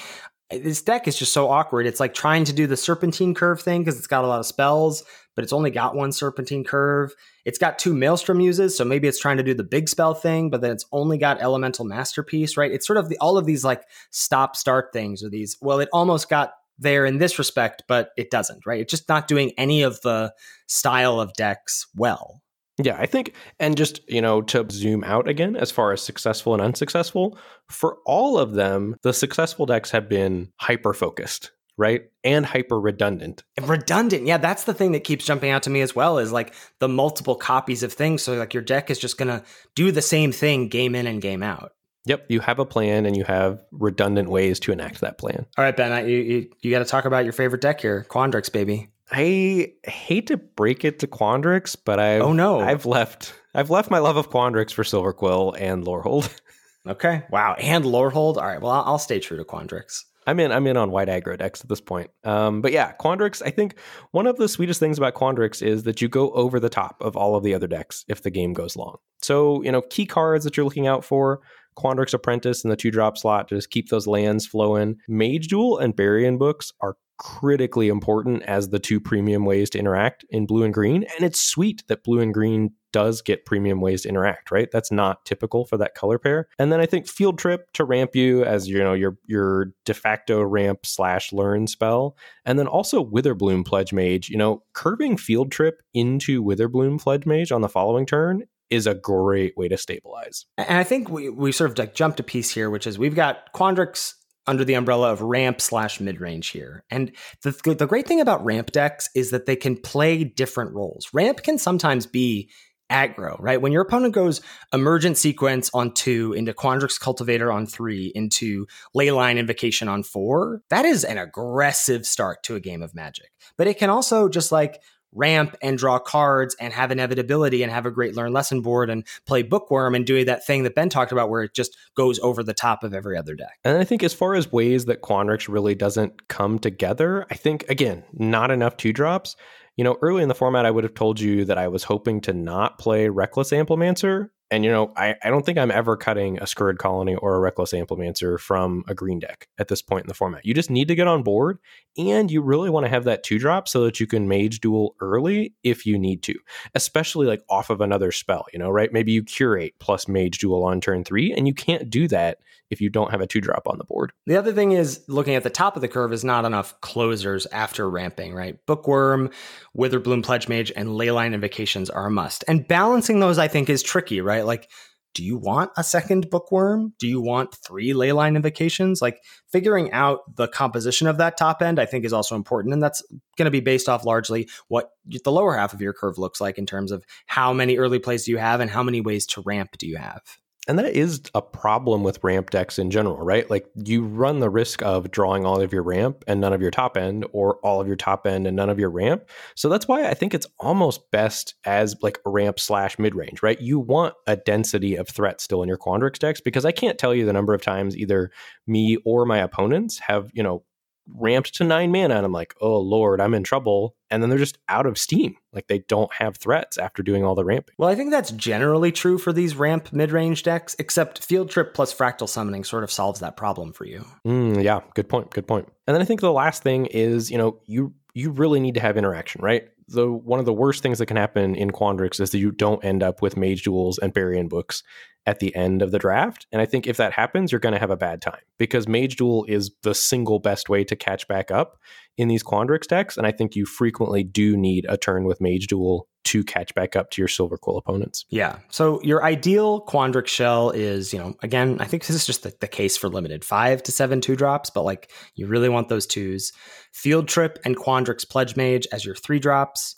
this 0.57 0.81
deck 0.81 1.07
is 1.07 1.17
just 1.17 1.33
so 1.33 1.49
awkward. 1.49 1.85
It's 1.85 1.99
like 1.99 2.13
trying 2.13 2.45
to 2.45 2.53
do 2.53 2.67
the 2.67 2.77
serpentine 2.77 3.33
curve 3.33 3.61
thing 3.61 3.81
because 3.81 3.97
it's 3.97 4.07
got 4.07 4.23
a 4.23 4.27
lot 4.27 4.39
of 4.39 4.45
spells, 4.45 5.03
but 5.35 5.43
it's 5.43 5.53
only 5.53 5.71
got 5.71 5.95
one 5.95 6.11
serpentine 6.11 6.63
curve. 6.63 7.13
It's 7.45 7.57
got 7.57 7.79
two 7.79 7.93
Maelstrom 7.93 8.37
Muses, 8.37 8.77
so 8.77 8.85
maybe 8.85 9.07
it's 9.07 9.19
trying 9.19 9.37
to 9.37 9.43
do 9.43 9.53
the 9.53 9.63
big 9.63 9.89
spell 9.89 10.13
thing, 10.13 10.49
but 10.49 10.61
then 10.61 10.71
it's 10.71 10.85
only 10.91 11.17
got 11.17 11.41
elemental 11.41 11.85
masterpiece, 11.85 12.57
right? 12.57 12.71
It's 12.71 12.87
sort 12.87 12.97
of 12.97 13.09
the, 13.09 13.17
all 13.17 13.37
of 13.37 13.45
these 13.45 13.63
like 13.63 13.83
stop 14.11 14.55
start 14.55 14.93
things 14.93 15.23
or 15.23 15.29
these. 15.29 15.57
Well, 15.61 15.79
it 15.79 15.89
almost 15.91 16.29
got 16.29 16.53
there 16.79 17.05
in 17.05 17.17
this 17.17 17.39
respect, 17.39 17.83
but 17.87 18.11
it 18.17 18.31
doesn't, 18.31 18.65
right? 18.65 18.81
It's 18.81 18.91
just 18.91 19.09
not 19.09 19.27
doing 19.27 19.51
any 19.57 19.83
of 19.83 20.01
the 20.01 20.33
style 20.67 21.19
of 21.19 21.33
decks 21.33 21.87
well. 21.95 22.42
Yeah, 22.81 22.97
I 22.97 23.05
think, 23.05 23.33
and 23.59 23.77
just, 23.77 24.01
you 24.09 24.21
know, 24.21 24.41
to 24.43 24.65
zoom 24.71 25.03
out 25.03 25.27
again 25.27 25.55
as 25.55 25.69
far 25.69 25.91
as 25.91 26.01
successful 26.01 26.53
and 26.53 26.61
unsuccessful, 26.61 27.37
for 27.69 27.99
all 28.05 28.39
of 28.39 28.53
them, 28.53 28.95
the 29.03 29.13
successful 29.13 29.67
decks 29.67 29.91
have 29.91 30.09
been 30.09 30.51
hyper 30.59 30.93
focused, 30.93 31.51
right? 31.77 32.05
And 32.23 32.45
hyper 32.45 32.79
redundant. 32.79 33.43
Redundant. 33.61 34.25
Yeah, 34.25 34.37
that's 34.37 34.63
the 34.63 34.73
thing 34.73 34.93
that 34.93 35.03
keeps 35.03 35.25
jumping 35.25 35.51
out 35.51 35.61
to 35.63 35.69
me 35.69 35.81
as 35.81 35.95
well 35.95 36.17
is 36.17 36.31
like 36.31 36.55
the 36.79 36.89
multiple 36.89 37.35
copies 37.35 37.83
of 37.83 37.93
things. 37.93 38.23
So, 38.23 38.33
like, 38.33 38.55
your 38.55 38.63
deck 38.63 38.89
is 38.89 38.97
just 38.97 39.19
going 39.19 39.27
to 39.27 39.43
do 39.75 39.91
the 39.91 40.01
same 40.01 40.31
thing 40.31 40.67
game 40.67 40.95
in 40.95 41.05
and 41.05 41.21
game 41.21 41.43
out. 41.43 41.73
Yep, 42.05 42.25
you 42.29 42.39
have 42.41 42.59
a 42.59 42.65
plan 42.65 43.05
and 43.05 43.15
you 43.15 43.23
have 43.23 43.63
redundant 43.71 44.29
ways 44.29 44.59
to 44.61 44.71
enact 44.71 44.99
that 45.01 45.17
plan. 45.17 45.45
All 45.57 45.63
right, 45.63 45.75
Ben, 45.75 46.09
you, 46.09 46.17
you, 46.17 46.49
you 46.61 46.71
got 46.71 46.79
to 46.79 46.85
talk 46.85 47.05
about 47.05 47.23
your 47.23 47.33
favorite 47.33 47.61
deck 47.61 47.79
here 47.79 48.05
Quandrix, 48.09 48.51
baby. 48.51 48.89
I 49.15 49.73
hate 49.83 50.27
to 50.27 50.37
break 50.37 50.83
it 50.83 50.97
to 50.99 51.07
Quandrix, 51.07 51.77
but 51.85 51.99
I 51.99 52.17
oh 52.17 52.33
no, 52.33 52.59
I've 52.59 52.87
left 52.87 53.35
I've 53.53 53.69
left 53.69 53.91
my 53.91 53.99
love 53.99 54.17
of 54.17 54.31
Quandrix 54.31 54.73
for 54.73 54.81
Silverquill 54.83 55.55
and 55.59 55.85
Lorehold. 55.85 56.35
okay, 56.87 57.23
wow, 57.29 57.53
and 57.59 57.85
Lorehold. 57.85 58.37
All 58.37 58.47
right, 58.47 58.59
well 58.59 58.71
I'll, 58.71 58.83
I'll 58.85 58.99
stay 58.99 59.19
true 59.19 59.37
to 59.37 59.43
Quandrix. 59.43 60.01
I'm 60.25 60.39
in. 60.39 60.51
I'm 60.51 60.65
in 60.65 60.77
on 60.77 60.89
white 60.89 61.09
aggro 61.09 61.37
decks 61.37 61.61
at 61.61 61.69
this 61.69 61.81
point. 61.81 62.09
Um, 62.23 62.61
but 62.61 62.71
yeah, 62.71 62.93
Quandrix. 62.99 63.41
I 63.45 63.51
think 63.51 63.77
one 64.11 64.25
of 64.25 64.37
the 64.37 64.47
sweetest 64.47 64.79
things 64.79 64.97
about 64.97 65.13
Quandrix 65.13 65.61
is 65.61 65.83
that 65.83 66.01
you 66.01 66.07
go 66.07 66.31
over 66.31 66.59
the 66.59 66.69
top 66.69 66.95
of 66.99 67.15
all 67.15 67.35
of 67.35 67.43
the 67.43 67.53
other 67.53 67.67
decks 67.67 68.05
if 68.07 68.23
the 68.23 68.31
game 68.31 68.53
goes 68.53 68.75
long. 68.75 68.97
So 69.21 69.61
you 69.61 69.71
know, 69.71 69.81
key 69.81 70.07
cards 70.07 70.43
that 70.45 70.57
you're 70.57 70.63
looking 70.63 70.87
out 70.87 71.05
for: 71.05 71.41
Quandrix 71.75 72.13
Apprentice 72.13 72.63
in 72.63 72.69
the 72.69 72.75
two 72.75 72.91
drop 72.91 73.17
slot 73.17 73.47
to 73.47 73.55
just 73.55 73.69
keep 73.69 73.89
those 73.89 74.07
lands 74.07 74.45
flowing. 74.45 74.97
Mage 75.07 75.47
Duel 75.47 75.77
and 75.77 75.95
Bury-in 75.95 76.37
Books 76.37 76.71
are 76.81 76.95
critically 77.17 77.87
important 77.87 78.43
as 78.43 78.69
the 78.69 78.79
two 78.79 78.99
premium 78.99 79.45
ways 79.45 79.69
to 79.69 79.79
interact 79.79 80.25
in 80.29 80.45
blue 80.45 80.63
and 80.63 80.73
green. 80.73 81.03
And 81.15 81.23
it's 81.23 81.39
sweet 81.39 81.83
that 81.87 82.03
blue 82.03 82.19
and 82.19 82.33
green 82.33 82.73
does 82.91 83.21
get 83.21 83.45
premium 83.45 83.81
ways 83.81 84.03
to 84.03 84.09
interact, 84.09 84.51
right? 84.51 84.69
That's 84.71 84.91
not 84.91 85.25
typical 85.25 85.65
for 85.65 85.77
that 85.77 85.95
color 85.95 86.19
pair. 86.19 86.47
And 86.59 86.71
then 86.71 86.79
I 86.79 86.85
think 86.85 87.07
field 87.07 87.39
trip 87.39 87.71
to 87.73 87.83
ramp 87.83 88.15
you 88.15 88.43
as 88.43 88.67
you 88.67 88.77
know 88.77 88.93
your 88.93 89.17
your 89.25 89.73
de 89.85 89.93
facto 89.93 90.41
ramp 90.43 90.85
slash 90.85 91.33
learn 91.33 91.67
spell. 91.67 92.15
And 92.45 92.59
then 92.59 92.67
also 92.67 93.03
Witherbloom 93.03 93.65
Pledge 93.65 93.93
Mage, 93.93 94.29
you 94.29 94.37
know, 94.37 94.63
curving 94.73 95.17
field 95.17 95.51
trip 95.51 95.81
into 95.93 96.43
Witherbloom 96.43 97.01
Pledge 97.01 97.25
Mage 97.25 97.51
on 97.51 97.61
the 97.61 97.69
following 97.69 98.05
turn 98.05 98.43
is 98.73 98.87
a 98.87 98.95
great 98.95 99.55
way 99.55 99.67
to 99.67 99.77
stabilize. 99.77 100.45
And 100.57 100.77
I 100.77 100.83
think 100.83 101.09
we, 101.09 101.29
we 101.29 101.51
sort 101.51 101.71
of 101.71 101.77
like 101.77 101.93
jumped 101.93 102.19
a 102.19 102.23
piece 102.23 102.51
here, 102.51 102.69
which 102.69 102.87
is 102.87 102.97
we've 102.97 103.15
got 103.15 103.53
Quandrix 103.53 104.13
under 104.45 104.65
the 104.65 104.73
umbrella 104.73 105.11
of 105.11 105.21
ramp 105.21 105.61
slash 105.61 105.99
mid 105.99 106.19
range 106.19 106.49
here. 106.49 106.83
And 106.89 107.11
the, 107.43 107.51
the 107.77 107.87
great 107.87 108.07
thing 108.07 108.19
about 108.19 108.43
ramp 108.43 108.71
decks 108.71 109.09
is 109.15 109.31
that 109.31 109.45
they 109.45 109.55
can 109.55 109.77
play 109.77 110.23
different 110.23 110.73
roles. 110.73 111.07
Ramp 111.13 111.43
can 111.43 111.57
sometimes 111.57 112.05
be 112.05 112.49
aggro, 112.91 113.37
right? 113.39 113.61
When 113.61 113.71
your 113.71 113.81
opponent 113.81 114.13
goes 114.13 114.41
emergent 114.73 115.17
sequence 115.17 115.69
on 115.73 115.93
two, 115.93 116.33
into 116.33 116.53
Quandrix 116.53 116.99
Cultivator 116.99 117.51
on 117.51 117.65
three, 117.65 118.11
into 118.13 118.67
Leyline 118.95 119.37
Invocation 119.37 119.87
on 119.87 120.03
four, 120.03 120.61
that 120.69 120.85
is 120.85 121.03
an 121.03 121.17
aggressive 121.17 122.05
start 122.05 122.43
to 122.43 122.55
a 122.55 122.59
game 122.59 122.81
of 122.81 122.93
magic. 122.93 123.31
But 123.57 123.67
it 123.67 123.79
can 123.79 123.89
also 123.89 124.27
just 124.27 124.51
like 124.51 124.81
ramp 125.15 125.55
and 125.61 125.77
draw 125.77 125.99
cards 125.99 126.55
and 126.59 126.73
have 126.73 126.91
inevitability 126.91 127.63
and 127.63 127.71
have 127.71 127.85
a 127.85 127.91
great 127.91 128.15
learn 128.15 128.33
lesson 128.33 128.61
board 128.61 128.89
and 128.89 129.05
play 129.25 129.41
bookworm 129.41 129.95
and 129.95 130.05
doing 130.05 130.25
that 130.25 130.45
thing 130.45 130.63
that 130.63 130.75
Ben 130.75 130.89
talked 130.89 131.11
about 131.11 131.29
where 131.29 131.43
it 131.43 131.53
just 131.53 131.77
goes 131.95 132.19
over 132.19 132.43
the 132.43 132.53
top 132.53 132.83
of 132.83 132.93
every 132.93 133.17
other 133.17 133.35
deck. 133.35 133.59
And 133.63 133.77
I 133.77 133.83
think 133.83 134.03
as 134.03 134.13
far 134.13 134.35
as 134.35 134.51
ways 134.51 134.85
that 134.85 135.01
Quandrix 135.01 135.47
really 135.47 135.75
doesn't 135.75 136.27
come 136.27 136.59
together, 136.59 137.25
I 137.29 137.35
think 137.35 137.65
again, 137.69 138.03
not 138.13 138.51
enough 138.51 138.77
two 138.77 138.93
drops. 138.93 139.35
You 139.75 139.83
know, 139.83 139.97
early 140.01 140.21
in 140.21 140.29
the 140.29 140.35
format, 140.35 140.67
I 140.67 140.71
would 140.71 140.83
have 140.83 140.93
told 140.93 141.19
you 141.19 141.45
that 141.45 141.57
I 141.57 141.67
was 141.67 141.83
hoping 141.83 142.21
to 142.21 142.33
not 142.33 142.77
play 142.77 143.09
Reckless 143.09 143.51
Amplimancer 143.51 144.29
and 144.53 144.63
you 144.63 144.69
know, 144.69 144.93
I, 144.95 145.15
I 145.23 145.31
don't 145.31 145.43
think 145.43 145.57
I'm 145.57 145.71
ever 145.71 145.97
cutting 145.97 146.37
a 146.37 146.43
Scurrid 146.43 146.77
Colony 146.77 147.15
or 147.15 147.33
a 147.33 147.39
Reckless 147.39 147.73
Amplimancer 147.73 148.39
from 148.39 148.83
a 148.87 148.93
green 148.93 149.17
deck 149.17 149.47
at 149.57 149.67
this 149.67 149.81
point 149.81 150.03
in 150.03 150.07
the 150.07 150.13
format. 150.13 150.45
You 150.45 150.53
just 150.53 150.69
need 150.69 150.87
to 150.89 150.95
get 150.95 151.07
on 151.07 151.23
board, 151.23 151.57
and 151.97 152.29
you 152.29 152.39
really 152.43 152.69
want 152.69 152.85
to 152.85 152.89
have 152.89 153.03
that 153.05 153.23
two 153.23 153.39
drop 153.39 153.67
so 153.67 153.83
that 153.85 153.99
you 153.99 154.05
can 154.05 154.27
mage 154.27 154.59
duel 154.59 154.95
early 155.01 155.55
if 155.63 155.87
you 155.87 155.97
need 155.97 156.21
to, 156.23 156.35
especially 156.75 157.25
like 157.25 157.41
off 157.49 157.71
of 157.71 157.81
another 157.81 158.11
spell. 158.11 158.45
You 158.53 158.59
know, 158.59 158.69
right? 158.69 158.93
Maybe 158.93 159.11
you 159.11 159.23
curate 159.23 159.73
plus 159.79 160.07
mage 160.07 160.37
duel 160.37 160.63
on 160.63 160.81
turn 160.81 161.03
three, 161.03 161.33
and 161.33 161.47
you 161.47 161.55
can't 161.55 161.89
do 161.89 162.07
that 162.09 162.37
if 162.73 162.81
you 162.81 162.89
don't 162.89 163.11
have 163.11 163.21
a 163.21 163.27
two 163.27 163.39
drop 163.39 163.63
on 163.67 163.77
the 163.77 163.85
board. 163.85 164.11
The 164.25 164.35
other 164.35 164.51
thing 164.51 164.73
is 164.73 165.03
looking 165.07 165.35
at 165.35 165.43
the 165.43 165.49
top 165.49 165.75
of 165.75 165.81
the 165.81 165.87
curve 165.87 166.11
is 166.11 166.23
not 166.23 166.45
enough 166.45 166.79
closers 166.81 167.45
after 167.47 167.89
ramping, 167.89 168.33
right? 168.33 168.57
Bookworm, 168.65 169.29
Witherbloom 169.77 170.23
Pledge 170.23 170.49
Mage, 170.49 170.71
and 170.75 170.89
Leyline 170.89 171.33
Invocations 171.33 171.89
are 171.89 172.07
a 172.07 172.11
must. 172.11 172.43
And 172.47 172.67
balancing 172.67 173.19
those, 173.19 173.37
I 173.37 173.47
think, 173.47 173.69
is 173.69 173.81
tricky, 173.81 174.19
right? 174.19 174.45
Like, 174.45 174.69
do 175.13 175.23
you 175.23 175.37
want 175.37 175.71
a 175.77 175.83
second 175.83 176.29
bookworm? 176.29 176.93
Do 176.97 177.07
you 177.07 177.21
want 177.21 177.55
three 177.55 177.93
leyline 177.93 178.35
invocations? 178.35 179.01
Like 179.01 179.19
figuring 179.51 179.91
out 179.91 180.35
the 180.35 180.47
composition 180.47 181.07
of 181.07 181.17
that 181.17 181.37
top 181.37 181.61
end, 181.61 181.79
I 181.79 181.85
think, 181.85 182.03
is 182.03 182.13
also 182.13 182.35
important. 182.35 182.73
And 182.73 182.81
that's 182.81 183.03
going 183.37 183.45
to 183.45 183.51
be 183.51 183.59
based 183.59 183.87
off 183.87 184.05
largely 184.05 184.49
what 184.69 184.89
the 185.05 185.31
lower 185.31 185.55
half 185.55 185.73
of 185.73 185.81
your 185.81 185.93
curve 185.93 186.17
looks 186.17 186.41
like 186.41 186.57
in 186.57 186.65
terms 186.65 186.91
of 186.91 187.05
how 187.27 187.53
many 187.53 187.77
early 187.77 187.99
plays 187.99 188.25
do 188.25 188.31
you 188.31 188.37
have 188.37 188.59
and 188.59 188.71
how 188.71 188.81
many 188.81 189.01
ways 189.01 189.25
to 189.27 189.43
ramp 189.45 189.77
do 189.77 189.87
you 189.87 189.97
have 189.97 190.21
and 190.67 190.79
that 190.79 190.85
is 190.95 191.21
a 191.35 191.41
problem 191.41 192.03
with 192.03 192.23
ramp 192.23 192.49
decks 192.49 192.79
in 192.79 192.89
general, 192.89 193.17
right? 193.17 193.49
Like 193.49 193.65
you 193.83 194.05
run 194.05 194.39
the 194.39 194.49
risk 194.49 194.81
of 194.81 195.11
drawing 195.11 195.45
all 195.45 195.59
of 195.59 195.73
your 195.73 195.83
ramp 195.83 196.23
and 196.25 196.39
none 196.39 196.53
of 196.53 196.61
your 196.61 196.71
top 196.71 196.95
end, 196.95 197.25
or 197.33 197.57
all 197.57 197.81
of 197.81 197.87
your 197.87 197.97
top 197.97 198.25
end 198.25 198.47
and 198.47 198.55
none 198.55 198.69
of 198.69 198.79
your 198.79 198.89
ramp. 198.89 199.23
So 199.55 199.67
that's 199.67 199.87
why 199.87 200.07
I 200.07 200.13
think 200.13 200.33
it's 200.33 200.47
almost 200.59 201.11
best 201.11 201.55
as 201.65 201.95
like 202.01 202.17
ramp 202.25 202.59
slash 202.59 202.97
mid 202.97 203.13
range, 203.13 203.43
right? 203.43 203.59
You 203.59 203.77
want 203.77 204.15
a 204.25 204.37
density 204.37 204.95
of 204.95 205.09
threat 205.09 205.41
still 205.41 205.63
in 205.63 205.67
your 205.67 205.77
Quandrix 205.77 206.17
decks 206.17 206.39
because 206.39 206.63
I 206.63 206.71
can't 206.71 206.97
tell 206.97 207.13
you 207.13 207.25
the 207.25 207.33
number 207.33 207.53
of 207.53 207.61
times 207.61 207.97
either 207.97 208.31
me 208.65 208.97
or 209.05 209.25
my 209.25 209.39
opponents 209.39 209.99
have, 209.99 210.31
you 210.33 210.43
know, 210.43 210.63
ramped 211.07 211.55
to 211.55 211.63
nine 211.63 211.91
mana 211.91 212.15
and 212.15 212.25
I'm 212.25 212.31
like, 212.31 212.55
oh 212.61 212.79
Lord, 212.79 213.19
I'm 213.19 213.33
in 213.33 213.43
trouble. 213.43 213.95
And 214.09 214.21
then 214.21 214.29
they're 214.29 214.39
just 214.39 214.59
out 214.69 214.85
of 214.85 214.97
steam. 214.97 215.35
Like 215.51 215.67
they 215.67 215.79
don't 215.79 216.11
have 216.13 216.37
threats 216.37 216.77
after 216.77 217.03
doing 217.03 217.23
all 217.23 217.35
the 217.35 217.45
ramping. 217.45 217.75
Well, 217.77 217.89
I 217.89 217.95
think 217.95 218.11
that's 218.11 218.31
generally 218.31 218.91
true 218.91 219.17
for 219.17 219.33
these 219.33 219.55
ramp 219.55 219.91
mid 219.91 220.11
range 220.11 220.43
decks, 220.43 220.75
except 220.79 221.23
Field 221.23 221.49
Trip 221.49 221.73
plus 221.73 221.93
Fractal 221.93 222.29
Summoning 222.29 222.63
sort 222.63 222.83
of 222.83 222.91
solves 222.91 223.19
that 223.21 223.37
problem 223.37 223.73
for 223.73 223.85
you. 223.85 224.05
Mm, 224.25 224.63
yeah, 224.63 224.81
good 224.93 225.09
point. 225.09 225.31
Good 225.31 225.47
point. 225.47 225.67
And 225.87 225.95
then 225.95 226.01
I 226.01 226.05
think 226.05 226.21
the 226.21 226.31
last 226.31 226.63
thing 226.63 226.85
is, 226.87 227.31
you 227.31 227.37
know, 227.37 227.59
you 227.65 227.93
you 228.13 228.31
really 228.31 228.59
need 228.59 228.75
to 228.75 228.79
have 228.81 228.97
interaction, 228.97 229.41
right? 229.41 229.67
The 229.87 230.11
one 230.11 230.39
of 230.39 230.45
the 230.45 230.53
worst 230.53 230.83
things 230.83 230.99
that 230.99 231.07
can 231.07 231.17
happen 231.17 231.55
in 231.55 231.71
Quandrix 231.71 232.19
is 232.19 232.29
that 232.31 232.37
you 232.37 232.51
don't 232.51 232.83
end 232.85 233.03
up 233.03 233.21
with 233.21 233.35
mage 233.35 233.63
duels 233.63 233.97
and 233.97 234.13
Bury-in 234.13 234.47
Books 234.47 234.83
at 235.25 235.39
the 235.39 235.55
end 235.55 235.81
of 235.81 235.91
the 235.91 235.99
draft. 235.99 236.47
And 236.51 236.61
I 236.61 236.65
think 236.65 236.85
if 236.85 236.97
that 236.97 237.13
happens, 237.13 237.51
you're 237.51 237.59
going 237.59 237.73
to 237.73 237.79
have 237.79 237.91
a 237.91 237.97
bad 237.97 238.21
time 238.21 238.41
because 238.57 238.87
Mage 238.87 239.15
Duel 239.15 239.45
is 239.47 239.71
the 239.83 239.95
single 239.95 240.39
best 240.39 240.69
way 240.69 240.83
to 240.83 240.95
catch 240.95 241.27
back 241.27 241.49
up 241.49 241.77
in 242.17 242.27
these 242.27 242.43
Quandrix 242.43 242.87
decks. 242.87 243.17
And 243.17 243.25
I 243.25 243.31
think 243.31 243.55
you 243.55 243.65
frequently 243.65 244.23
do 244.23 244.57
need 244.57 244.85
a 244.89 244.97
turn 244.97 245.23
with 245.23 245.39
Mage 245.39 245.67
Duel 245.67 246.07
to 246.25 246.43
catch 246.43 246.73
back 246.73 246.95
up 246.95 247.09
to 247.11 247.21
your 247.21 247.27
Silverquill 247.27 247.77
opponents. 247.77 248.25
Yeah. 248.29 248.57
So 248.69 249.01
your 249.01 249.23
ideal 249.23 249.85
Quandrix 249.85 250.27
shell 250.27 250.71
is, 250.71 251.13
you 251.13 251.19
know, 251.19 251.35
again, 251.41 251.77
I 251.79 251.85
think 251.85 252.05
this 252.05 252.15
is 252.15 252.25
just 252.25 252.43
the, 252.43 252.53
the 252.59 252.67
case 252.67 252.95
for 252.95 253.09
limited 253.09 253.43
five 253.43 253.83
to 253.83 253.91
seven 253.91 254.21
two 254.21 254.35
drops, 254.35 254.69
but 254.69 254.83
like 254.83 255.11
you 255.35 255.47
really 255.47 255.69
want 255.69 255.89
those 255.89 256.05
twos. 256.05 256.53
Field 256.93 257.27
Trip 257.27 257.59
and 257.65 257.75
Quandrix 257.75 258.27
Pledge 258.27 258.55
Mage 258.55 258.87
as 258.91 259.05
your 259.05 259.15
three 259.15 259.39
drops 259.39 259.95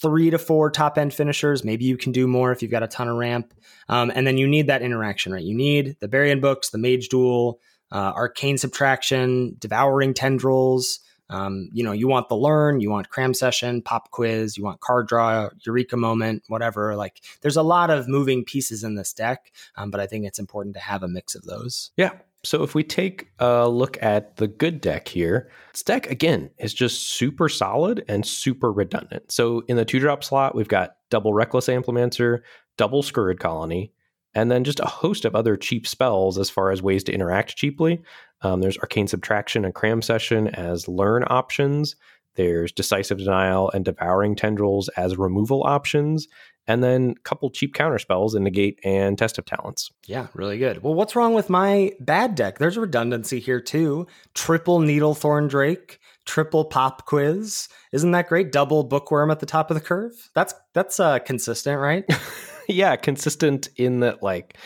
three 0.00 0.30
to 0.30 0.38
four 0.38 0.70
top 0.70 0.96
end 0.96 1.12
finishers. 1.12 1.62
Maybe 1.64 1.84
you 1.84 1.96
can 1.96 2.10
do 2.10 2.26
more 2.26 2.52
if 2.52 2.62
you've 2.62 2.70
got 2.70 2.82
a 2.82 2.88
ton 2.88 3.08
of 3.08 3.16
ramp. 3.16 3.52
Um, 3.88 4.10
and 4.14 4.26
then 4.26 4.38
you 4.38 4.48
need 4.48 4.66
that 4.68 4.82
interaction, 4.82 5.32
right? 5.32 5.44
You 5.44 5.54
need 5.54 5.96
the 6.00 6.08
Bury-in 6.08 6.40
Books, 6.40 6.70
the 6.70 6.78
Mage 6.78 7.08
Duel, 7.08 7.60
uh, 7.92 8.12
Arcane 8.16 8.58
Subtraction, 8.58 9.56
Devouring 9.58 10.14
Tendrils, 10.14 11.00
Um, 11.30 11.70
you 11.72 11.82
know, 11.82 11.92
you 11.92 12.06
want 12.06 12.28
the 12.28 12.36
learn, 12.36 12.80
you 12.80 12.90
want 12.90 13.08
cram 13.08 13.32
session, 13.34 13.82
pop 13.82 14.10
quiz, 14.10 14.58
you 14.58 14.64
want 14.64 14.80
card 14.80 15.08
draw, 15.08 15.48
eureka 15.64 15.96
moment, 15.96 16.44
whatever. 16.48 16.96
Like, 16.96 17.22
there's 17.40 17.56
a 17.56 17.62
lot 17.62 17.90
of 17.90 18.08
moving 18.08 18.44
pieces 18.44 18.84
in 18.84 18.94
this 18.94 19.12
deck, 19.12 19.50
um, 19.76 19.90
but 19.90 20.00
I 20.00 20.06
think 20.06 20.26
it's 20.26 20.38
important 20.38 20.74
to 20.74 20.80
have 20.80 21.02
a 21.02 21.08
mix 21.08 21.34
of 21.34 21.44
those. 21.44 21.92
Yeah. 21.96 22.12
So 22.44 22.62
if 22.62 22.74
we 22.74 22.84
take 22.84 23.28
a 23.38 23.68
look 23.68 24.00
at 24.02 24.36
the 24.36 24.46
good 24.46 24.80
deck 24.80 25.08
here, 25.08 25.50
this 25.72 25.82
deck 25.82 26.10
again 26.10 26.50
is 26.58 26.74
just 26.74 27.08
super 27.08 27.48
solid 27.48 28.04
and 28.08 28.24
super 28.24 28.70
redundant. 28.70 29.32
So 29.32 29.62
in 29.66 29.76
the 29.76 29.84
two 29.84 29.98
drop 29.98 30.22
slot, 30.22 30.54
we've 30.54 30.68
got 30.68 30.96
double 31.10 31.32
Reckless 31.32 31.68
Amplimancer, 31.68 32.40
double 32.76 33.02
Scurrid 33.02 33.38
Colony, 33.38 33.92
and 34.34 34.50
then 34.50 34.64
just 34.64 34.80
a 34.80 34.86
host 34.86 35.24
of 35.24 35.34
other 35.34 35.56
cheap 35.56 35.86
spells 35.86 36.38
as 36.38 36.50
far 36.50 36.70
as 36.70 36.82
ways 36.82 37.04
to 37.04 37.12
interact 37.12 37.56
cheaply. 37.56 38.02
Um, 38.42 38.60
there's 38.60 38.78
Arcane 38.78 39.08
Subtraction 39.08 39.64
and 39.64 39.74
Cram 39.74 40.02
Session 40.02 40.48
as 40.48 40.88
learn 40.88 41.24
options. 41.28 41.96
There's 42.34 42.72
Decisive 42.72 43.18
Denial 43.18 43.70
and 43.70 43.84
Devouring 43.84 44.34
Tendrils 44.34 44.88
as 44.90 45.16
removal 45.16 45.62
options. 45.64 46.26
And 46.66 46.82
then 46.82 47.14
a 47.16 47.20
couple 47.20 47.50
cheap 47.50 47.74
counter 47.74 47.98
spells 47.98 48.34
in 48.34 48.44
Negate 48.44 48.80
and 48.84 49.18
Test 49.18 49.38
of 49.38 49.44
Talents. 49.44 49.90
Yeah, 50.06 50.28
really 50.34 50.58
good. 50.58 50.82
Well, 50.82 50.94
what's 50.94 51.14
wrong 51.14 51.34
with 51.34 51.50
my 51.50 51.92
bad 52.00 52.34
deck? 52.34 52.58
There's 52.58 52.78
redundancy 52.78 53.38
here 53.38 53.60
too. 53.60 54.06
Triple 54.34 54.80
Needlethorn 54.80 55.48
Drake, 55.48 56.00
triple 56.24 56.64
Pop 56.64 57.04
Quiz. 57.04 57.68
Isn't 57.92 58.12
that 58.12 58.28
great? 58.28 58.50
Double 58.50 58.82
Bookworm 58.82 59.30
at 59.30 59.40
the 59.40 59.46
top 59.46 59.70
of 59.70 59.74
the 59.74 59.82
curve. 59.82 60.30
That's 60.34 60.54
that's 60.72 60.98
uh, 60.98 61.18
consistent, 61.18 61.78
right? 61.80 62.04
yeah, 62.68 62.96
consistent 62.96 63.68
in 63.76 64.00
that 64.00 64.22
like 64.22 64.56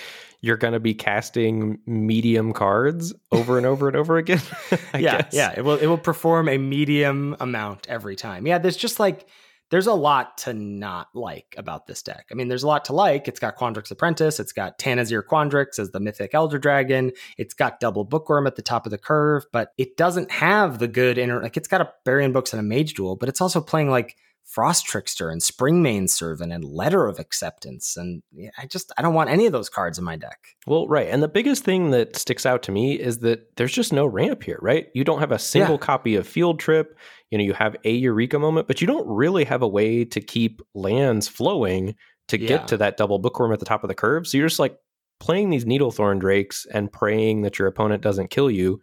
you're 0.40 0.56
going 0.56 0.72
to 0.72 0.80
be 0.80 0.94
casting 0.94 1.80
medium 1.86 2.52
cards 2.52 3.12
over 3.32 3.56
and 3.56 3.66
over 3.66 3.88
and 3.88 3.96
over 3.96 4.18
again. 4.18 4.40
yeah, 4.94 5.22
guess. 5.22 5.34
yeah. 5.34 5.54
It 5.56 5.64
will 5.64 5.76
it 5.76 5.86
will 5.86 5.98
perform 5.98 6.48
a 6.48 6.58
medium 6.58 7.36
amount 7.40 7.88
every 7.88 8.16
time. 8.16 8.46
Yeah, 8.46 8.58
there's 8.58 8.76
just 8.76 9.00
like 9.00 9.26
there's 9.70 9.86
a 9.86 9.92
lot 9.92 10.38
to 10.38 10.54
not 10.54 11.08
like 11.14 11.54
about 11.58 11.86
this 11.86 12.02
deck. 12.02 12.26
I 12.30 12.34
mean, 12.34 12.48
there's 12.48 12.62
a 12.62 12.66
lot 12.66 12.86
to 12.86 12.92
like. 12.92 13.28
It's 13.28 13.40
got 13.40 13.56
Quandrix 13.56 13.90
Apprentice. 13.90 14.40
It's 14.40 14.52
got 14.52 14.78
Tanazir 14.78 15.22
Quandrix 15.22 15.78
as 15.78 15.90
the 15.90 16.00
Mythic 16.00 16.34
Elder 16.34 16.58
Dragon. 16.58 17.12
It's 17.36 17.54
got 17.54 17.80
Double 17.80 18.04
Bookworm 18.04 18.46
at 18.46 18.56
the 18.56 18.62
top 18.62 18.86
of 18.86 18.90
the 18.90 18.98
curve, 18.98 19.44
but 19.52 19.72
it 19.76 19.96
doesn't 19.96 20.30
have 20.30 20.78
the 20.78 20.88
good 20.88 21.18
inner. 21.18 21.42
Like, 21.42 21.56
it's 21.56 21.68
got 21.68 21.80
a 21.80 21.92
Bury 22.04 22.28
Books 22.28 22.52
and 22.52 22.60
a 22.60 22.62
Mage 22.62 22.94
Duel, 22.94 23.16
but 23.16 23.28
it's 23.28 23.40
also 23.40 23.60
playing 23.60 23.90
like 23.90 24.16
Frost 24.48 24.86
Trickster 24.86 25.28
and 25.28 25.42
Springmane 25.42 26.08
Servant 26.08 26.54
and 26.54 26.64
Letter 26.64 27.06
of 27.06 27.18
Acceptance. 27.18 27.98
And 27.98 28.22
I 28.56 28.64
just, 28.64 28.90
I 28.96 29.02
don't 29.02 29.12
want 29.12 29.28
any 29.28 29.44
of 29.44 29.52
those 29.52 29.68
cards 29.68 29.98
in 29.98 30.04
my 30.04 30.16
deck. 30.16 30.38
Well, 30.66 30.88
right. 30.88 31.08
And 31.08 31.22
the 31.22 31.28
biggest 31.28 31.64
thing 31.64 31.90
that 31.90 32.16
sticks 32.16 32.46
out 32.46 32.62
to 32.62 32.72
me 32.72 32.98
is 32.98 33.18
that 33.18 33.54
there's 33.56 33.72
just 33.72 33.92
no 33.92 34.06
ramp 34.06 34.42
here, 34.42 34.58
right? 34.62 34.88
You 34.94 35.04
don't 35.04 35.20
have 35.20 35.32
a 35.32 35.38
single 35.38 35.74
yeah. 35.74 35.80
copy 35.80 36.16
of 36.16 36.26
Field 36.26 36.58
Trip. 36.58 36.98
You 37.30 37.36
know, 37.36 37.44
you 37.44 37.52
have 37.52 37.76
a 37.84 37.92
Eureka 37.92 38.38
moment, 38.38 38.68
but 38.68 38.80
you 38.80 38.86
don't 38.86 39.06
really 39.06 39.44
have 39.44 39.60
a 39.60 39.68
way 39.68 40.06
to 40.06 40.20
keep 40.20 40.62
lands 40.74 41.28
flowing 41.28 41.94
to 42.28 42.40
yeah. 42.40 42.48
get 42.48 42.68
to 42.68 42.78
that 42.78 42.96
double 42.96 43.18
bookworm 43.18 43.52
at 43.52 43.58
the 43.58 43.66
top 43.66 43.84
of 43.84 43.88
the 43.88 43.94
curve. 43.94 44.26
So 44.26 44.38
you're 44.38 44.48
just 44.48 44.58
like 44.58 44.78
playing 45.20 45.50
these 45.50 45.66
Needlethorn 45.66 46.20
Drakes 46.20 46.66
and 46.72 46.90
praying 46.90 47.42
that 47.42 47.58
your 47.58 47.68
opponent 47.68 48.02
doesn't 48.02 48.30
kill 48.30 48.50
you 48.50 48.80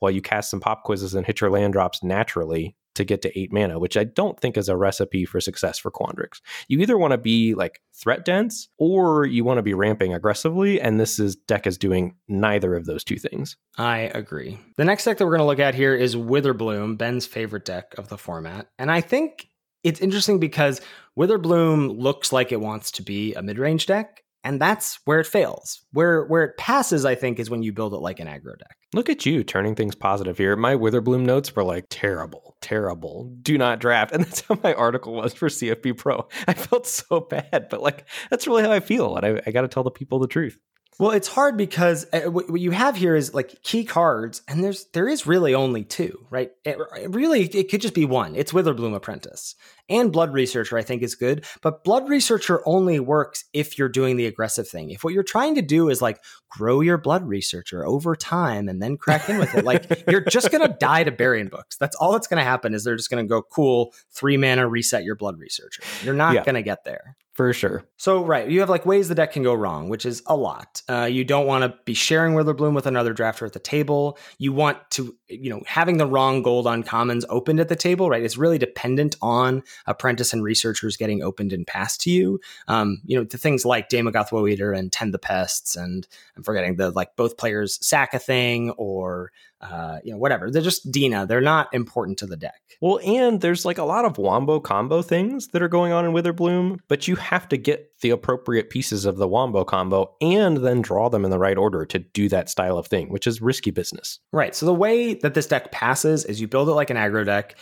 while 0.00 0.10
you 0.10 0.20
cast 0.20 0.50
some 0.50 0.60
pop 0.60 0.82
quizzes 0.82 1.14
and 1.14 1.24
hit 1.24 1.40
your 1.40 1.50
land 1.50 1.72
drops 1.72 2.02
naturally 2.02 2.76
to 2.96 3.04
get 3.04 3.22
to 3.22 3.38
eight 3.38 3.52
mana, 3.52 3.78
which 3.78 3.96
I 3.96 4.04
don't 4.04 4.38
think 4.38 4.56
is 4.56 4.68
a 4.68 4.76
recipe 4.76 5.24
for 5.24 5.40
success 5.40 5.78
for 5.78 5.90
Quandrix. 5.90 6.40
You 6.68 6.80
either 6.80 6.98
want 6.98 7.12
to 7.12 7.18
be 7.18 7.54
like 7.54 7.80
threat 7.94 8.24
dense 8.24 8.68
or 8.78 9.24
you 9.24 9.44
want 9.44 9.58
to 9.58 9.62
be 9.62 9.74
ramping 9.74 10.12
aggressively, 10.12 10.80
and 10.80 10.98
this 10.98 11.18
is 11.18 11.36
deck 11.36 11.66
is 11.66 11.78
doing 11.78 12.16
neither 12.28 12.74
of 12.74 12.86
those 12.86 13.04
two 13.04 13.16
things. 13.16 13.56
I 13.78 14.10
agree. 14.14 14.58
The 14.76 14.84
next 14.84 15.04
deck 15.04 15.18
that 15.18 15.24
we're 15.24 15.36
going 15.36 15.40
to 15.40 15.46
look 15.46 15.58
at 15.58 15.74
here 15.74 15.94
is 15.94 16.16
Witherbloom, 16.16 16.98
Ben's 16.98 17.26
favorite 17.26 17.64
deck 17.64 17.94
of 17.96 18.08
the 18.08 18.18
format. 18.18 18.68
And 18.78 18.90
I 18.90 19.00
think 19.00 19.48
it's 19.84 20.00
interesting 20.00 20.40
because 20.40 20.80
Witherbloom 21.16 21.98
looks 21.98 22.32
like 22.32 22.50
it 22.50 22.60
wants 22.60 22.90
to 22.92 23.02
be 23.02 23.34
a 23.34 23.42
mid-range 23.42 23.86
deck, 23.86 24.24
and 24.46 24.60
that's 24.60 25.00
where 25.04 25.18
it 25.18 25.26
fails. 25.26 25.82
Where 25.92 26.24
where 26.26 26.44
it 26.44 26.56
passes, 26.56 27.04
I 27.04 27.16
think, 27.16 27.40
is 27.40 27.50
when 27.50 27.64
you 27.64 27.72
build 27.72 27.92
it 27.94 27.98
like 27.98 28.20
an 28.20 28.28
aggro 28.28 28.56
deck. 28.56 28.76
Look 28.94 29.10
at 29.10 29.26
you 29.26 29.42
turning 29.42 29.74
things 29.74 29.96
positive 29.96 30.38
here. 30.38 30.54
My 30.54 30.76
Witherbloom 30.76 31.22
notes 31.22 31.54
were 31.54 31.64
like 31.64 31.86
terrible, 31.90 32.56
terrible. 32.60 33.34
Do 33.42 33.58
not 33.58 33.80
draft, 33.80 34.12
and 34.12 34.24
that's 34.24 34.42
how 34.42 34.58
my 34.62 34.72
article 34.74 35.14
was 35.14 35.34
for 35.34 35.48
CFB 35.48 35.98
Pro. 35.98 36.28
I 36.46 36.54
felt 36.54 36.86
so 36.86 37.20
bad, 37.20 37.66
but 37.68 37.82
like 37.82 38.06
that's 38.30 38.46
really 38.46 38.62
how 38.62 38.70
I 38.70 38.80
feel, 38.80 39.16
and 39.16 39.26
I, 39.26 39.42
I 39.46 39.50
got 39.50 39.62
to 39.62 39.68
tell 39.68 39.82
the 39.82 39.90
people 39.90 40.20
the 40.20 40.28
truth. 40.28 40.58
Well, 40.98 41.10
it's 41.10 41.28
hard 41.28 41.58
because 41.58 42.06
uh, 42.12 42.30
what 42.30 42.58
you 42.58 42.70
have 42.70 42.96
here 42.96 43.14
is 43.14 43.34
like 43.34 43.62
key 43.62 43.84
cards, 43.84 44.40
and 44.48 44.64
there's 44.64 44.86
there 44.94 45.06
is 45.06 45.26
really 45.26 45.54
only 45.54 45.84
two, 45.84 46.26
right? 46.30 46.50
It, 46.64 46.78
it 46.96 47.14
really, 47.14 47.42
it 47.42 47.70
could 47.70 47.82
just 47.82 47.92
be 47.92 48.06
one. 48.06 48.34
It's 48.34 48.52
Witherbloom 48.52 48.94
Apprentice 48.94 49.56
and 49.90 50.10
Blood 50.10 50.32
Researcher. 50.32 50.78
I 50.78 50.82
think 50.82 51.02
is 51.02 51.14
good, 51.14 51.44
but 51.60 51.84
Blood 51.84 52.08
Researcher 52.08 52.62
only 52.66 52.98
works 52.98 53.44
if 53.52 53.76
you're 53.76 53.90
doing 53.90 54.16
the 54.16 54.24
aggressive 54.24 54.68
thing. 54.68 54.88
If 54.90 55.04
what 55.04 55.12
you're 55.12 55.22
trying 55.22 55.54
to 55.56 55.62
do 55.62 55.90
is 55.90 56.00
like 56.00 56.24
grow 56.48 56.80
your 56.80 56.96
Blood 56.96 57.28
Researcher 57.28 57.84
over 57.84 58.16
time 58.16 58.66
and 58.66 58.80
then 58.80 58.96
crack 58.96 59.28
in 59.28 59.36
with 59.36 59.54
it, 59.54 59.66
like 59.66 60.04
you're 60.08 60.24
just 60.24 60.50
gonna 60.50 60.74
die 60.80 61.04
to 61.04 61.12
Bury 61.12 61.42
in 61.42 61.48
Books. 61.48 61.76
That's 61.76 61.96
all 61.96 62.12
that's 62.12 62.26
gonna 62.26 62.42
happen. 62.42 62.72
Is 62.72 62.84
they're 62.84 62.96
just 62.96 63.10
gonna 63.10 63.24
go 63.24 63.42
cool 63.42 63.92
three 64.12 64.38
mana 64.38 64.66
reset 64.66 65.04
your 65.04 65.16
Blood 65.16 65.38
Researcher. 65.38 65.82
You're 66.02 66.14
not 66.14 66.34
yeah. 66.34 66.44
gonna 66.44 66.62
get 66.62 66.84
there 66.84 67.16
for 67.36 67.52
sure. 67.52 67.84
So, 67.98 68.24
right, 68.24 68.48
you 68.48 68.60
have 68.60 68.70
like 68.70 68.86
ways 68.86 69.08
the 69.08 69.14
deck 69.14 69.32
can 69.32 69.42
go 69.42 69.52
wrong, 69.52 69.90
which 69.90 70.06
is 70.06 70.22
a 70.24 70.34
lot. 70.34 70.80
Uh, 70.88 71.04
you 71.04 71.22
don't 71.22 71.46
want 71.46 71.64
to 71.64 71.78
be 71.84 71.92
sharing 71.92 72.32
Witherbloom 72.32 72.74
with 72.74 72.86
another 72.86 73.12
drafter 73.12 73.46
at 73.46 73.52
the 73.52 73.58
table. 73.58 74.16
You 74.38 74.54
want 74.54 74.78
to, 74.92 75.14
you 75.28 75.50
know, 75.50 75.60
having 75.66 75.98
the 75.98 76.06
wrong 76.06 76.40
gold 76.40 76.66
on 76.66 76.82
commons 76.82 77.26
opened 77.28 77.60
at 77.60 77.68
the 77.68 77.76
table, 77.76 78.08
right? 78.08 78.22
It's 78.22 78.38
really 78.38 78.56
dependent 78.56 79.16
on 79.20 79.62
apprentice 79.86 80.32
and 80.32 80.42
researchers 80.42 80.96
getting 80.96 81.22
opened 81.22 81.52
and 81.52 81.66
passed 81.66 82.00
to 82.02 82.10
you. 82.10 82.40
Um, 82.68 83.02
you 83.04 83.18
know, 83.18 83.24
the 83.24 83.36
things 83.36 83.66
like 83.66 83.90
Daemogoth 83.90 84.32
Woe 84.32 84.46
Eater 84.46 84.72
and 84.72 84.90
Tend 84.90 85.12
the 85.12 85.18
Pests, 85.18 85.76
and 85.76 86.08
I'm 86.38 86.42
forgetting 86.42 86.76
the 86.76 86.90
like 86.90 87.16
both 87.16 87.36
players 87.36 87.78
sack 87.86 88.14
a 88.14 88.18
thing 88.18 88.70
or 88.78 89.30
uh, 89.60 89.98
you 90.04 90.12
know, 90.12 90.18
whatever. 90.18 90.50
They're 90.50 90.62
just 90.62 90.90
Dina. 90.90 91.26
They're 91.26 91.40
not 91.40 91.72
important 91.72 92.18
to 92.18 92.26
the 92.26 92.36
deck. 92.36 92.60
Well, 92.80 93.00
and 93.04 93.40
there's 93.40 93.64
like 93.64 93.78
a 93.78 93.84
lot 93.84 94.04
of 94.04 94.18
wombo 94.18 94.60
combo 94.60 95.02
things 95.02 95.48
that 95.48 95.62
are 95.62 95.68
going 95.68 95.92
on 95.92 96.04
in 96.04 96.12
Witherbloom, 96.12 96.80
but 96.88 97.08
you 97.08 97.16
have 97.16 97.48
to 97.48 97.56
get 97.56 97.90
the 98.02 98.10
appropriate 98.10 98.68
pieces 98.68 99.06
of 99.06 99.16
the 99.16 99.28
wombo 99.28 99.64
combo 99.64 100.14
and 100.20 100.58
then 100.58 100.82
draw 100.82 101.08
them 101.08 101.24
in 101.24 101.30
the 101.30 101.38
right 101.38 101.56
order 101.56 101.86
to 101.86 101.98
do 101.98 102.28
that 102.28 102.50
style 102.50 102.76
of 102.76 102.86
thing, 102.86 103.08
which 103.08 103.26
is 103.26 103.40
risky 103.40 103.70
business. 103.70 104.20
Right. 104.32 104.54
So 104.54 104.66
the 104.66 104.74
way 104.74 105.14
that 105.14 105.34
this 105.34 105.46
deck 105.46 105.72
passes 105.72 106.24
is 106.24 106.40
you 106.40 106.48
build 106.48 106.68
it 106.68 106.72
like 106.72 106.90
an 106.90 106.96
aggro 106.96 107.24
deck 107.24 107.56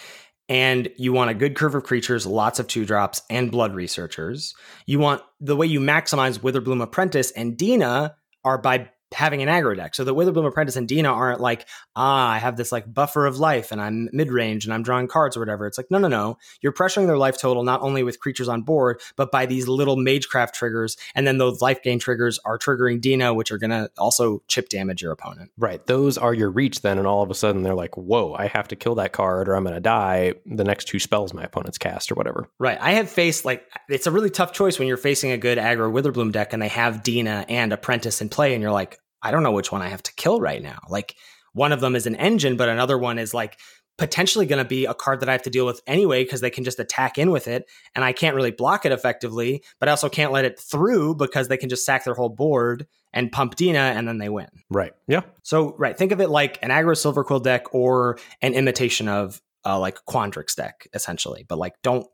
and 0.48 0.90
you 0.96 1.12
want 1.12 1.30
a 1.30 1.34
good 1.34 1.54
curve 1.54 1.74
of 1.74 1.84
creatures, 1.84 2.26
lots 2.26 2.58
of 2.58 2.66
two 2.66 2.84
drops, 2.84 3.22
and 3.30 3.50
blood 3.50 3.74
researchers. 3.74 4.54
You 4.86 4.98
want 4.98 5.22
the 5.40 5.56
way 5.56 5.66
you 5.66 5.80
maximize 5.80 6.40
Witherbloom 6.40 6.82
Apprentice 6.82 7.30
and 7.30 7.56
Dina 7.56 8.16
are 8.44 8.58
by 8.58 8.90
having 9.12 9.42
an 9.42 9.48
aggro 9.48 9.76
deck. 9.76 9.94
So 9.94 10.04
the 10.04 10.14
Witherbloom 10.14 10.46
Apprentice 10.46 10.76
and 10.76 10.88
Dina 10.88 11.08
aren't 11.08 11.40
like, 11.40 11.66
ah, 11.96 12.30
I 12.30 12.38
have 12.38 12.56
this 12.56 12.72
like 12.72 12.92
buffer 12.92 13.26
of 13.26 13.38
life 13.38 13.72
and 13.72 13.80
I'm 13.80 14.08
mid 14.12 14.30
range 14.30 14.64
and 14.64 14.74
I'm 14.74 14.82
drawing 14.82 15.08
cards 15.08 15.36
or 15.36 15.40
whatever. 15.40 15.66
It's 15.66 15.78
like, 15.78 15.90
no, 15.90 15.98
no, 15.98 16.08
no. 16.08 16.38
You're 16.60 16.72
pressuring 16.72 17.06
their 17.06 17.18
life 17.18 17.38
total 17.38 17.62
not 17.62 17.82
only 17.82 18.02
with 18.02 18.20
creatures 18.20 18.48
on 18.48 18.62
board, 18.62 19.00
but 19.16 19.30
by 19.30 19.46
these 19.46 19.68
little 19.68 19.96
Magecraft 19.96 20.52
triggers. 20.52 20.96
And 21.14 21.26
then 21.26 21.38
those 21.38 21.60
life 21.60 21.82
gain 21.82 21.98
triggers 21.98 22.38
are 22.44 22.58
triggering 22.58 23.00
Dina, 23.00 23.32
which 23.34 23.50
are 23.52 23.58
going 23.58 23.70
to 23.70 23.90
also 23.98 24.42
chip 24.48 24.68
damage 24.68 25.02
your 25.02 25.12
opponent. 25.12 25.50
Right. 25.56 25.84
Those 25.86 26.18
are 26.18 26.34
your 26.34 26.50
reach 26.50 26.82
then. 26.82 26.98
And 26.98 27.06
all 27.06 27.22
of 27.22 27.30
a 27.30 27.34
sudden 27.34 27.62
they're 27.62 27.74
like, 27.74 27.96
whoa, 27.96 28.34
I 28.34 28.48
have 28.48 28.68
to 28.68 28.76
kill 28.76 28.96
that 28.96 29.12
card 29.12 29.48
or 29.48 29.54
I'm 29.54 29.64
going 29.64 29.74
to 29.74 29.80
die 29.80 30.34
the 30.46 30.64
next 30.64 30.86
two 30.86 30.98
spells 30.98 31.32
my 31.32 31.44
opponent's 31.44 31.78
cast 31.78 32.10
or 32.10 32.14
whatever. 32.14 32.48
Right. 32.58 32.78
I 32.80 32.92
have 32.92 33.08
faced 33.08 33.44
like, 33.44 33.64
it's 33.88 34.06
a 34.06 34.10
really 34.10 34.30
tough 34.30 34.52
choice 34.52 34.78
when 34.78 34.88
you're 34.88 34.96
facing 34.96 35.30
a 35.30 35.38
good 35.38 35.58
aggro 35.58 35.92
Witherbloom 35.92 36.32
deck 36.32 36.52
and 36.52 36.60
they 36.60 36.68
have 36.68 37.02
Dina 37.02 37.44
and 37.48 37.72
Apprentice 37.72 38.20
in 38.20 38.28
play 38.28 38.54
and 38.54 38.62
you're 38.62 38.72
like, 38.72 38.98
I 39.24 39.30
don't 39.30 39.42
know 39.42 39.52
which 39.52 39.72
one 39.72 39.82
I 39.82 39.88
have 39.88 40.02
to 40.04 40.14
kill 40.14 40.40
right 40.40 40.62
now. 40.62 40.78
Like 40.88 41.16
one 41.54 41.72
of 41.72 41.80
them 41.80 41.96
is 41.96 42.06
an 42.06 42.14
engine, 42.16 42.56
but 42.56 42.68
another 42.68 42.98
one 42.98 43.18
is 43.18 43.34
like 43.34 43.58
potentially 43.96 44.44
going 44.44 44.62
to 44.62 44.68
be 44.68 44.86
a 44.86 44.94
card 44.94 45.20
that 45.20 45.28
I 45.28 45.32
have 45.32 45.42
to 45.42 45.50
deal 45.50 45.66
with 45.66 45.80
anyway 45.86 46.24
because 46.24 46.40
they 46.40 46.50
can 46.50 46.64
just 46.64 46.80
attack 46.80 47.16
in 47.16 47.30
with 47.30 47.46
it 47.46 47.68
and 47.94 48.04
I 48.04 48.12
can't 48.12 48.34
really 48.34 48.50
block 48.50 48.84
it 48.84 48.92
effectively, 48.92 49.62
but 49.78 49.88
I 49.88 49.92
also 49.92 50.08
can't 50.08 50.32
let 50.32 50.44
it 50.44 50.58
through 50.58 51.14
because 51.14 51.48
they 51.48 51.56
can 51.56 51.68
just 51.68 51.84
sack 51.86 52.04
their 52.04 52.14
whole 52.14 52.28
board 52.28 52.86
and 53.12 53.30
pump 53.30 53.54
Dina 53.54 53.78
and 53.78 54.08
then 54.08 54.18
they 54.18 54.28
win. 54.28 54.48
Right. 54.68 54.92
Yeah. 55.06 55.22
So, 55.42 55.76
right, 55.78 55.96
think 55.96 56.10
of 56.10 56.20
it 56.20 56.28
like 56.28 56.58
an 56.60 56.70
aggro 56.70 56.96
Silverquill 56.96 57.42
deck 57.42 57.72
or 57.72 58.18
an 58.42 58.54
imitation 58.54 59.08
of 59.08 59.40
uh, 59.64 59.78
like 59.78 59.98
Quandrix 60.08 60.56
deck 60.56 60.88
essentially, 60.92 61.46
but 61.48 61.58
like 61.58 61.74
don't 61.82 62.06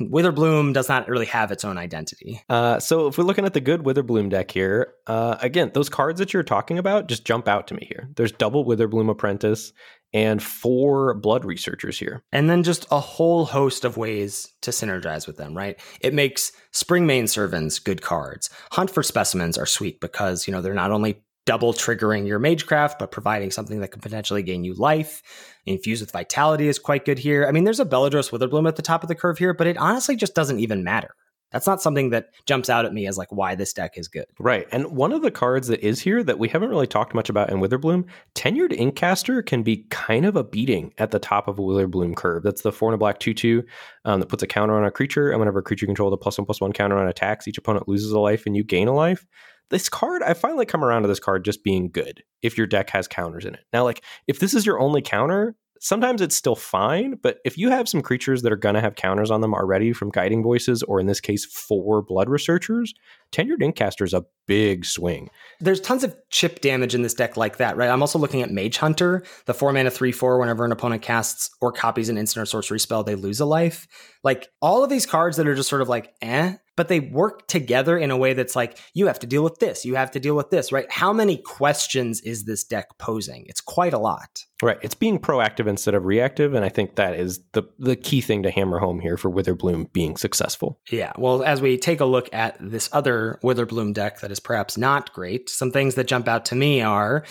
Witherbloom 0.00 0.72
does 0.72 0.88
not 0.88 1.08
really 1.08 1.26
have 1.26 1.50
its 1.50 1.64
own 1.64 1.78
identity. 1.78 2.42
Uh, 2.48 2.78
so 2.78 3.06
if 3.08 3.18
we're 3.18 3.24
looking 3.24 3.44
at 3.44 3.54
the 3.54 3.60
good 3.60 3.82
Witherbloom 3.82 4.30
deck 4.30 4.50
here, 4.50 4.94
uh, 5.06 5.36
again, 5.40 5.70
those 5.74 5.88
cards 5.88 6.18
that 6.18 6.32
you're 6.32 6.42
talking 6.42 6.78
about 6.78 7.08
just 7.08 7.24
jump 7.24 7.48
out 7.48 7.66
to 7.68 7.74
me 7.74 7.86
here. 7.88 8.08
There's 8.16 8.32
double 8.32 8.64
Witherbloom 8.64 9.10
Apprentice 9.10 9.72
and 10.12 10.42
four 10.42 11.14
Blood 11.14 11.44
Researchers 11.44 11.98
here. 11.98 12.22
And 12.32 12.48
then 12.48 12.62
just 12.62 12.86
a 12.90 13.00
whole 13.00 13.44
host 13.44 13.84
of 13.84 13.96
ways 13.96 14.48
to 14.62 14.70
synergize 14.70 15.26
with 15.26 15.36
them, 15.36 15.56
right? 15.56 15.78
It 16.00 16.14
makes 16.14 16.52
Springmane 16.72 17.28
Servants 17.28 17.78
good 17.78 18.00
cards. 18.00 18.48
Hunt 18.72 18.90
for 18.90 19.02
Specimens 19.02 19.58
are 19.58 19.66
sweet 19.66 20.00
because, 20.00 20.46
you 20.46 20.52
know, 20.52 20.62
they're 20.62 20.74
not 20.74 20.92
only 20.92 21.22
double 21.48 21.72
triggering 21.72 22.26
your 22.26 22.38
Magecraft, 22.38 22.98
but 22.98 23.10
providing 23.10 23.50
something 23.50 23.80
that 23.80 23.88
can 23.88 24.02
potentially 24.02 24.42
gain 24.42 24.64
you 24.64 24.74
life. 24.74 25.22
Infuse 25.64 26.02
with 26.02 26.12
Vitality 26.12 26.68
is 26.68 26.78
quite 26.78 27.06
good 27.06 27.18
here. 27.18 27.46
I 27.46 27.52
mean, 27.52 27.64
there's 27.64 27.80
a 27.80 27.86
Beledros 27.86 28.30
Witherbloom 28.30 28.68
at 28.68 28.76
the 28.76 28.82
top 28.82 29.02
of 29.02 29.08
the 29.08 29.14
curve 29.14 29.38
here, 29.38 29.54
but 29.54 29.66
it 29.66 29.78
honestly 29.78 30.14
just 30.14 30.34
doesn't 30.34 30.58
even 30.58 30.84
matter. 30.84 31.14
That's 31.50 31.66
not 31.66 31.80
something 31.80 32.10
that 32.10 32.26
jumps 32.44 32.68
out 32.68 32.84
at 32.84 32.92
me 32.92 33.06
as 33.06 33.16
like 33.16 33.32
why 33.32 33.54
this 33.54 33.72
deck 33.72 33.96
is 33.96 34.08
good. 34.08 34.26
Right. 34.38 34.66
And 34.70 34.88
one 34.94 35.10
of 35.10 35.22
the 35.22 35.30
cards 35.30 35.68
that 35.68 35.80
is 35.80 36.02
here 36.02 36.22
that 36.22 36.38
we 36.38 36.48
haven't 36.48 36.68
really 36.68 36.86
talked 36.86 37.14
much 37.14 37.30
about 37.30 37.48
in 37.48 37.60
Witherbloom, 37.60 38.04
Tenured 38.34 38.78
Inkcaster 38.78 39.46
can 39.46 39.62
be 39.62 39.86
kind 39.88 40.26
of 40.26 40.36
a 40.36 40.44
beating 40.44 40.92
at 40.98 41.12
the 41.12 41.18
top 41.18 41.48
of 41.48 41.58
a 41.58 41.62
Witherbloom 41.62 42.14
curve. 42.14 42.42
That's 42.42 42.60
the 42.60 42.72
four 42.72 42.90
and 42.90 42.94
a 42.94 42.98
black 42.98 43.20
2 43.20 43.32
2 43.32 43.62
um, 44.04 44.20
that 44.20 44.28
puts 44.28 44.42
a 44.42 44.46
counter 44.46 44.76
on 44.76 44.84
a 44.84 44.90
creature. 44.90 45.30
And 45.30 45.38
whenever 45.38 45.60
a 45.60 45.62
creature 45.62 45.86
controls 45.86 46.12
a 46.12 46.18
plus 46.18 46.36
one 46.36 46.44
plus 46.44 46.60
one 46.60 46.74
counter 46.74 46.98
on 46.98 47.08
attacks, 47.08 47.48
each 47.48 47.56
opponent 47.56 47.88
loses 47.88 48.12
a 48.12 48.20
life 48.20 48.44
and 48.44 48.54
you 48.54 48.62
gain 48.62 48.86
a 48.86 48.94
life. 48.94 49.24
This 49.70 49.88
card, 49.88 50.22
I 50.22 50.34
finally 50.34 50.66
come 50.66 50.84
around 50.84 51.02
to 51.02 51.08
this 51.08 51.20
card 51.20 51.44
just 51.44 51.62
being 51.62 51.90
good 51.90 52.22
if 52.42 52.56
your 52.56 52.66
deck 52.66 52.90
has 52.90 53.06
counters 53.08 53.44
in 53.44 53.54
it. 53.54 53.60
Now, 53.72 53.84
like, 53.84 54.02
if 54.26 54.38
this 54.38 54.54
is 54.54 54.64
your 54.64 54.80
only 54.80 55.02
counter, 55.02 55.56
sometimes 55.80 56.20
it's 56.20 56.36
still 56.36 56.56
fine, 56.56 57.16
but 57.22 57.38
if 57.44 57.56
you 57.56 57.70
have 57.70 57.88
some 57.88 58.02
creatures 58.02 58.42
that 58.42 58.52
are 58.52 58.56
going 58.56 58.74
to 58.74 58.80
have 58.80 58.94
counters 58.94 59.30
on 59.30 59.40
them 59.40 59.54
already 59.54 59.92
from 59.92 60.10
guiding 60.10 60.42
voices, 60.42 60.82
or 60.82 61.00
in 61.00 61.06
this 61.06 61.20
case, 61.20 61.44
four 61.44 62.02
blood 62.02 62.28
researchers, 62.28 62.94
tenured 63.32 63.60
inkcaster 63.60 64.04
is 64.04 64.14
a 64.14 64.24
big 64.46 64.84
swing. 64.84 65.28
There's 65.60 65.80
tons 65.80 66.04
of 66.04 66.16
chip 66.30 66.60
damage 66.60 66.94
in 66.94 67.02
this 67.02 67.14
deck 67.14 67.36
like 67.36 67.58
that, 67.58 67.76
right? 67.76 67.90
I'm 67.90 68.02
also 68.02 68.18
looking 68.18 68.42
at 68.42 68.50
Mage 68.50 68.78
Hunter, 68.78 69.22
the 69.46 69.54
four 69.54 69.72
mana 69.72 69.90
three 69.90 70.12
four. 70.12 70.38
Whenever 70.38 70.64
an 70.64 70.72
opponent 70.72 71.02
casts 71.02 71.50
or 71.60 71.72
copies 71.72 72.08
an 72.08 72.18
instant 72.18 72.42
or 72.42 72.46
sorcery 72.46 72.80
spell, 72.80 73.04
they 73.04 73.14
lose 73.14 73.40
a 73.40 73.46
life. 73.46 73.86
Like 74.24 74.48
all 74.60 74.82
of 74.82 74.90
these 74.90 75.06
cards 75.06 75.36
that 75.36 75.46
are 75.46 75.54
just 75.54 75.68
sort 75.68 75.82
of 75.82 75.88
like 75.88 76.14
eh, 76.22 76.54
but 76.78 76.86
they 76.86 77.00
work 77.00 77.48
together 77.48 77.98
in 77.98 78.12
a 78.12 78.16
way 78.16 78.34
that's 78.34 78.54
like 78.54 78.78
you 78.94 79.08
have 79.08 79.18
to 79.18 79.26
deal 79.26 79.42
with 79.42 79.58
this, 79.58 79.84
you 79.84 79.96
have 79.96 80.12
to 80.12 80.20
deal 80.20 80.36
with 80.36 80.50
this, 80.50 80.70
right? 80.70 80.88
How 80.92 81.12
many 81.12 81.36
questions 81.36 82.20
is 82.20 82.44
this 82.44 82.62
deck 82.62 82.96
posing? 82.98 83.46
It's 83.48 83.60
quite 83.60 83.92
a 83.92 83.98
lot. 83.98 84.44
Right. 84.62 84.78
It's 84.80 84.94
being 84.94 85.18
proactive 85.18 85.66
instead 85.66 85.94
of 85.94 86.04
reactive, 86.04 86.54
and 86.54 86.64
I 86.64 86.68
think 86.68 86.94
that 86.94 87.16
is 87.16 87.40
the 87.50 87.64
the 87.80 87.96
key 87.96 88.20
thing 88.20 88.44
to 88.44 88.52
hammer 88.52 88.78
home 88.78 89.00
here 89.00 89.16
for 89.16 89.28
Witherbloom 89.28 89.92
being 89.92 90.16
successful. 90.16 90.78
Yeah. 90.88 91.12
Well, 91.18 91.42
as 91.42 91.60
we 91.60 91.78
take 91.78 91.98
a 91.98 92.04
look 92.04 92.32
at 92.32 92.56
this 92.60 92.88
other 92.92 93.40
Witherbloom 93.42 93.92
deck 93.92 94.20
that 94.20 94.30
is 94.30 94.38
perhaps 94.38 94.78
not 94.78 95.12
great, 95.12 95.50
some 95.50 95.72
things 95.72 95.96
that 95.96 96.06
jump 96.06 96.28
out 96.28 96.44
to 96.46 96.54
me 96.54 96.80
are 96.80 97.24